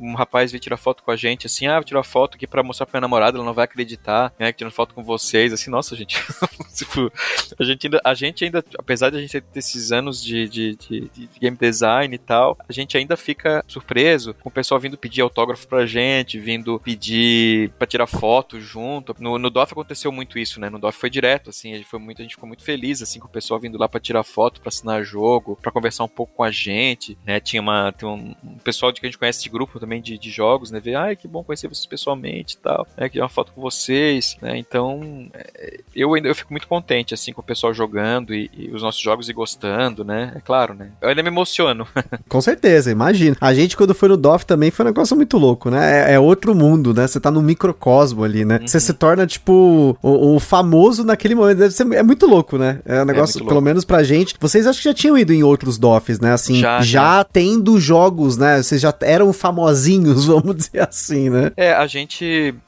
um 0.00 0.14
rapaz 0.14 0.50
veio 0.50 0.60
tirar 0.60 0.76
foto 0.76 1.02
com 1.02 1.10
a 1.10 1.16
gente, 1.16 1.46
assim, 1.46 1.66
ah, 1.66 1.74
vou 1.74 1.84
tirar 1.84 2.02
foto 2.02 2.29
aqui 2.36 2.46
pra 2.46 2.62
mostrar 2.62 2.86
pra 2.86 2.98
minha 2.98 3.02
namorada, 3.02 3.36
ela 3.36 3.44
não 3.44 3.54
vai 3.54 3.64
acreditar, 3.64 4.32
né, 4.38 4.52
tirando 4.52 4.72
foto 4.72 4.94
com 4.94 5.02
vocês, 5.02 5.52
assim, 5.52 5.70
nossa, 5.70 5.94
gente, 5.96 6.16
tipo, 6.74 7.12
a 7.58 7.64
gente 7.64 7.86
ainda, 7.86 8.00
a 8.04 8.14
gente 8.14 8.44
ainda, 8.44 8.64
apesar 8.78 9.10
de 9.10 9.16
a 9.16 9.20
gente 9.20 9.40
ter 9.40 9.58
esses 9.58 9.92
anos 9.92 10.22
de, 10.22 10.48
de, 10.48 10.76
de- 10.76 11.08
de 11.08 11.28
game 11.40 11.56
design 11.56 12.14
e 12.14 12.18
tal, 12.18 12.56
a 12.68 12.72
gente 12.72 12.96
ainda 12.96 13.16
fica 13.16 13.64
surpreso 13.66 14.34
com 14.34 14.48
o 14.48 14.52
pessoal 14.52 14.78
vindo 14.80 14.96
pedir 14.98 15.20
autógrafo 15.22 15.66
pra 15.66 15.86
gente, 15.86 16.38
vindo 16.38 16.78
pedir 16.80 17.70
pra 17.78 17.86
tirar 17.86 18.06
foto 18.06 18.60
junto. 18.60 19.14
No, 19.18 19.38
no 19.38 19.50
DOF 19.50 19.72
aconteceu 19.72 20.10
muito 20.12 20.38
isso, 20.38 20.60
né? 20.60 20.68
No 20.70 20.78
DOF 20.78 20.98
foi 20.98 21.10
direto, 21.10 21.50
assim, 21.50 21.72
a 21.72 21.76
gente, 21.76 21.86
foi 21.88 21.98
muito, 21.98 22.20
a 22.20 22.22
gente 22.22 22.34
ficou 22.34 22.46
muito 22.48 22.62
feliz, 22.62 23.02
assim, 23.02 23.18
com 23.18 23.26
o 23.26 23.30
pessoal 23.30 23.58
vindo 23.60 23.78
lá 23.78 23.88
pra 23.88 24.00
tirar 24.00 24.22
foto, 24.22 24.60
pra 24.60 24.68
assinar 24.68 25.02
jogo, 25.04 25.56
pra 25.60 25.72
conversar 25.72 26.04
um 26.04 26.08
pouco 26.08 26.32
com 26.34 26.44
a 26.44 26.50
gente, 26.50 27.16
né? 27.26 27.40
Tinha 27.40 27.60
uma, 27.62 27.92
tem 27.92 28.08
um, 28.08 28.34
um 28.44 28.58
pessoal 28.58 28.92
de 28.92 29.00
que 29.00 29.06
a 29.06 29.08
gente 29.10 29.18
conhece 29.18 29.42
de 29.42 29.48
grupo 29.48 29.78
também 29.80 30.00
de, 30.00 30.16
de 30.18 30.30
jogos, 30.30 30.70
né? 30.70 30.80
Ver, 30.80 30.94
ai, 30.94 31.16
que 31.16 31.26
bom 31.28 31.42
conhecer 31.42 31.68
vocês 31.68 31.86
pessoalmente 31.86 32.19
e 32.28 32.56
tal, 32.58 32.86
né? 32.96 33.08
Queria 33.08 33.22
uma 33.22 33.28
foto 33.28 33.52
com 33.52 33.60
vocês, 33.60 34.36
né? 34.40 34.56
Então, 34.56 35.28
é, 35.34 35.80
eu 35.94 36.14
ainda 36.14 36.28
eu 36.28 36.34
fico 36.34 36.52
muito 36.52 36.60
muito 36.60 36.68
contente, 36.68 37.14
assim, 37.14 37.32
com 37.32 37.40
o 37.40 37.44
pessoal 37.44 37.72
jogando 37.72 38.34
e, 38.34 38.50
e, 38.56 38.70
os 38.70 38.82
nossos 38.82 39.00
jogos 39.00 39.28
e 39.28 39.32
gostando, 39.32 40.04
né? 40.04 40.32
É 40.36 40.40
claro, 40.40 40.74
né? 40.74 40.90
Eu 41.00 41.08
ainda 41.08 41.22
me 41.22 41.28
emociono. 41.28 41.86
com 42.28 42.40
certeza, 42.40 42.90
imagina. 42.90 43.36
A 43.40 43.54
gente, 43.54 43.76
quando 43.76 43.94
foi 43.94 44.08
no 44.08 44.16
DOF 44.16 44.44
também, 44.44 44.70
foi 44.70 44.84
um 44.84 44.88
negócio 44.88 45.16
muito 45.16 45.38
louco, 45.38 45.70
né? 45.70 46.10
É, 46.10 46.14
é 46.14 46.20
outro 46.20 46.54
mundo, 46.54 46.92
né? 46.92 47.06
Você 47.06 47.18
tá 47.18 47.30
no 47.30 47.40
microcosmo 47.40 48.22
ali, 48.22 48.44
né? 48.44 48.58
Uhum. 48.60 48.68
Você 48.68 48.78
se 48.78 48.92
torna, 48.92 49.26
tipo, 49.26 49.96
o, 50.02 50.36
o, 50.36 50.40
famoso 50.40 51.04
naquele 51.04 51.34
momento. 51.34 51.58
Deve 51.58 51.74
ser, 51.74 51.90
é 51.92 52.02
muito 52.02 52.26
louco, 52.26 52.58
né? 52.58 52.80
É 52.84 52.98
um 52.98 53.02
é 53.02 53.04
negócio, 53.04 53.42
é 53.42 53.46
pelo 53.46 53.60
menos 53.60 53.84
pra 53.84 54.02
gente. 54.02 54.34
Vocês 54.38 54.66
acho 54.66 54.78
que 54.78 54.84
já 54.84 54.94
tinham 54.94 55.16
ido 55.16 55.32
em 55.32 55.42
outros 55.42 55.78
DOFs, 55.78 56.20
né? 56.20 56.32
Assim, 56.32 56.56
já, 56.56 56.80
já, 56.80 56.82
já 56.82 57.24
tendo 57.24 57.78
jogos, 57.80 58.36
né? 58.36 58.62
Vocês 58.62 58.80
já 58.80 58.94
eram 59.00 59.32
famosinhos, 59.32 60.26
vamos 60.26 60.56
dizer 60.56 60.86
assim, 60.88 61.30
né? 61.30 61.52
É, 61.56 61.72
a 61.72 61.86
gente, 61.86 62.09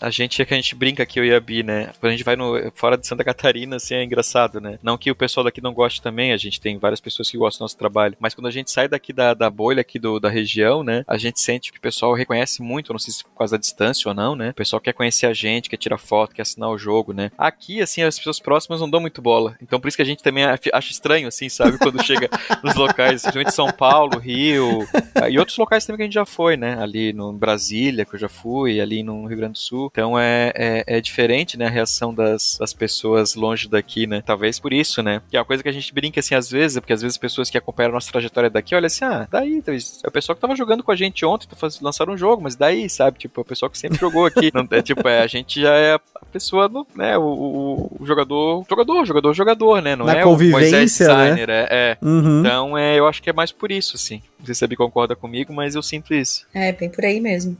a 0.00 0.10
gente 0.10 0.40
é 0.40 0.44
que 0.44 0.54
a 0.54 0.56
gente 0.56 0.74
brinca 0.74 1.02
aqui, 1.02 1.18
eu 1.18 1.24
e 1.24 1.34
a 1.34 1.40
Bi, 1.40 1.62
né? 1.62 1.90
Quando 1.98 2.10
a 2.12 2.16
gente 2.16 2.24
vai 2.24 2.36
no, 2.36 2.54
fora 2.74 2.96
de 2.96 3.06
Santa 3.06 3.24
Catarina, 3.24 3.76
assim, 3.76 3.94
é 3.94 4.04
engraçado, 4.04 4.60
né? 4.60 4.78
Não 4.82 4.96
que 4.96 5.10
o 5.10 5.14
pessoal 5.14 5.44
daqui 5.44 5.60
não 5.60 5.72
goste 5.72 6.00
também, 6.00 6.32
a 6.32 6.36
gente 6.36 6.60
tem 6.60 6.78
várias 6.78 7.00
pessoas 7.00 7.30
que 7.30 7.36
gostam 7.36 7.60
do 7.60 7.64
nosso 7.64 7.76
trabalho, 7.76 8.16
mas 8.20 8.34
quando 8.34 8.46
a 8.46 8.50
gente 8.50 8.70
sai 8.70 8.88
daqui 8.88 9.12
da, 9.12 9.34
da 9.34 9.50
bolha 9.50 9.80
aqui 9.80 9.98
do, 9.98 10.20
da 10.20 10.28
região, 10.28 10.82
né? 10.82 11.04
A 11.06 11.16
gente 11.16 11.40
sente 11.40 11.72
que 11.72 11.78
o 11.78 11.80
pessoal 11.82 12.14
reconhece 12.14 12.62
muito, 12.62 12.92
não 12.92 12.98
sei 12.98 13.12
se 13.12 13.24
por 13.24 13.36
causa 13.36 13.56
da 13.56 13.60
distância 13.60 14.08
ou 14.08 14.14
não, 14.14 14.36
né? 14.36 14.50
O 14.50 14.54
pessoal 14.54 14.80
quer 14.80 14.92
conhecer 14.92 15.26
a 15.26 15.32
gente, 15.32 15.68
quer 15.68 15.76
tirar 15.76 15.98
foto, 15.98 16.34
quer 16.34 16.42
assinar 16.42 16.70
o 16.70 16.78
jogo, 16.78 17.12
né? 17.12 17.30
Aqui, 17.36 17.80
assim, 17.80 18.02
as 18.02 18.18
pessoas 18.18 18.38
próximas 18.38 18.80
não 18.80 18.88
dão 18.88 19.00
muito 19.00 19.20
bola. 19.20 19.56
Então 19.62 19.80
por 19.80 19.88
isso 19.88 19.96
que 19.96 20.02
a 20.02 20.06
gente 20.06 20.22
também 20.22 20.44
acha 20.44 20.90
estranho, 20.90 21.28
assim, 21.28 21.48
sabe? 21.48 21.78
Quando 21.78 22.02
chega 22.04 22.28
nos 22.62 22.74
locais, 22.74 23.22
principalmente 23.22 23.54
São 23.54 23.72
Paulo, 23.72 24.18
Rio, 24.18 24.86
e 25.30 25.38
outros 25.38 25.56
locais 25.56 25.84
também 25.84 25.98
que 25.98 26.02
a 26.02 26.06
gente 26.06 26.14
já 26.14 26.26
foi, 26.26 26.56
né? 26.56 26.80
Ali 26.80 27.12
no 27.12 27.32
Brasília, 27.32 28.04
que 28.04 28.14
eu 28.14 28.20
já 28.20 28.28
fui, 28.28 28.80
ali 28.80 29.02
no 29.02 29.31
Rio 29.32 29.40
Grande 29.40 29.54
do 29.54 29.58
Sul. 29.58 29.88
Então 29.90 30.18
é, 30.18 30.52
é, 30.54 30.84
é 30.86 31.00
diferente, 31.00 31.58
né? 31.58 31.66
A 31.66 31.70
reação 31.70 32.14
das, 32.14 32.56
das 32.58 32.72
pessoas 32.72 33.34
longe 33.34 33.68
daqui, 33.68 34.06
né? 34.06 34.22
Talvez 34.24 34.58
por 34.58 34.72
isso, 34.72 35.02
né? 35.02 35.20
Que 35.30 35.36
é 35.36 35.40
uma 35.40 35.46
coisa 35.46 35.62
que 35.62 35.68
a 35.68 35.72
gente 35.72 35.92
brinca 35.92 36.20
assim 36.20 36.34
às 36.34 36.50
vezes, 36.50 36.78
porque 36.78 36.92
às 36.92 37.02
vezes 37.02 37.14
as 37.14 37.18
pessoas 37.18 37.50
que 37.50 37.58
acompanham 37.58 37.90
a 37.90 37.94
nossa 37.94 38.10
trajetória 38.10 38.50
daqui 38.50 38.74
olham 38.74 38.86
assim, 38.86 39.04
ah, 39.04 39.26
daí, 39.30 39.62
é 39.66 40.08
o 40.08 40.10
pessoal 40.10 40.36
que 40.36 40.40
tava 40.40 40.56
jogando 40.56 40.82
com 40.82 40.90
a 40.90 40.96
gente 40.96 41.24
ontem, 41.24 41.46
tá 41.46 41.68
lançaram 41.80 42.14
um 42.14 42.18
jogo, 42.18 42.42
mas 42.42 42.56
daí, 42.56 42.88
sabe? 42.88 43.18
Tipo, 43.18 43.40
é 43.40 43.42
o 43.42 43.44
pessoal 43.44 43.70
que 43.70 43.78
sempre 43.78 43.98
jogou 43.98 44.26
aqui. 44.26 44.50
Não, 44.54 44.66
é, 44.70 44.82
tipo, 44.82 45.06
é, 45.08 45.22
a 45.22 45.26
gente 45.26 45.60
já 45.60 45.74
é 45.74 45.94
a 45.94 46.24
pessoa, 46.32 46.68
do, 46.68 46.86
né? 46.94 47.16
O, 47.18 47.22
o, 47.22 47.96
o 48.00 48.06
jogador, 48.06 48.64
jogador, 48.68 49.04
jogador, 49.04 49.34
jogador, 49.34 49.82
né? 49.82 49.96
Não 49.96 50.06
Na 50.06 50.18
é 50.18 50.22
convivência, 50.22 51.12
o 51.12 51.16
Moisés 51.16 51.46
né? 51.46 51.66
é. 51.68 51.68
é. 51.70 51.98
Uhum. 52.02 52.40
Então, 52.40 52.78
é, 52.78 52.98
eu 52.98 53.06
acho 53.06 53.22
que 53.22 53.30
é 53.30 53.32
mais 53.32 53.52
por 53.52 53.70
isso, 53.70 53.96
assim. 53.96 54.22
Não 54.38 54.46
sei 54.46 54.54
se 54.54 54.64
a 54.64 54.68
Bi 54.68 54.76
concorda 54.76 55.14
comigo, 55.14 55.52
mas 55.52 55.74
eu 55.74 55.82
sinto 55.82 56.12
isso. 56.14 56.46
É, 56.52 56.72
bem 56.72 56.90
por 56.90 57.04
aí 57.04 57.20
mesmo. 57.20 57.56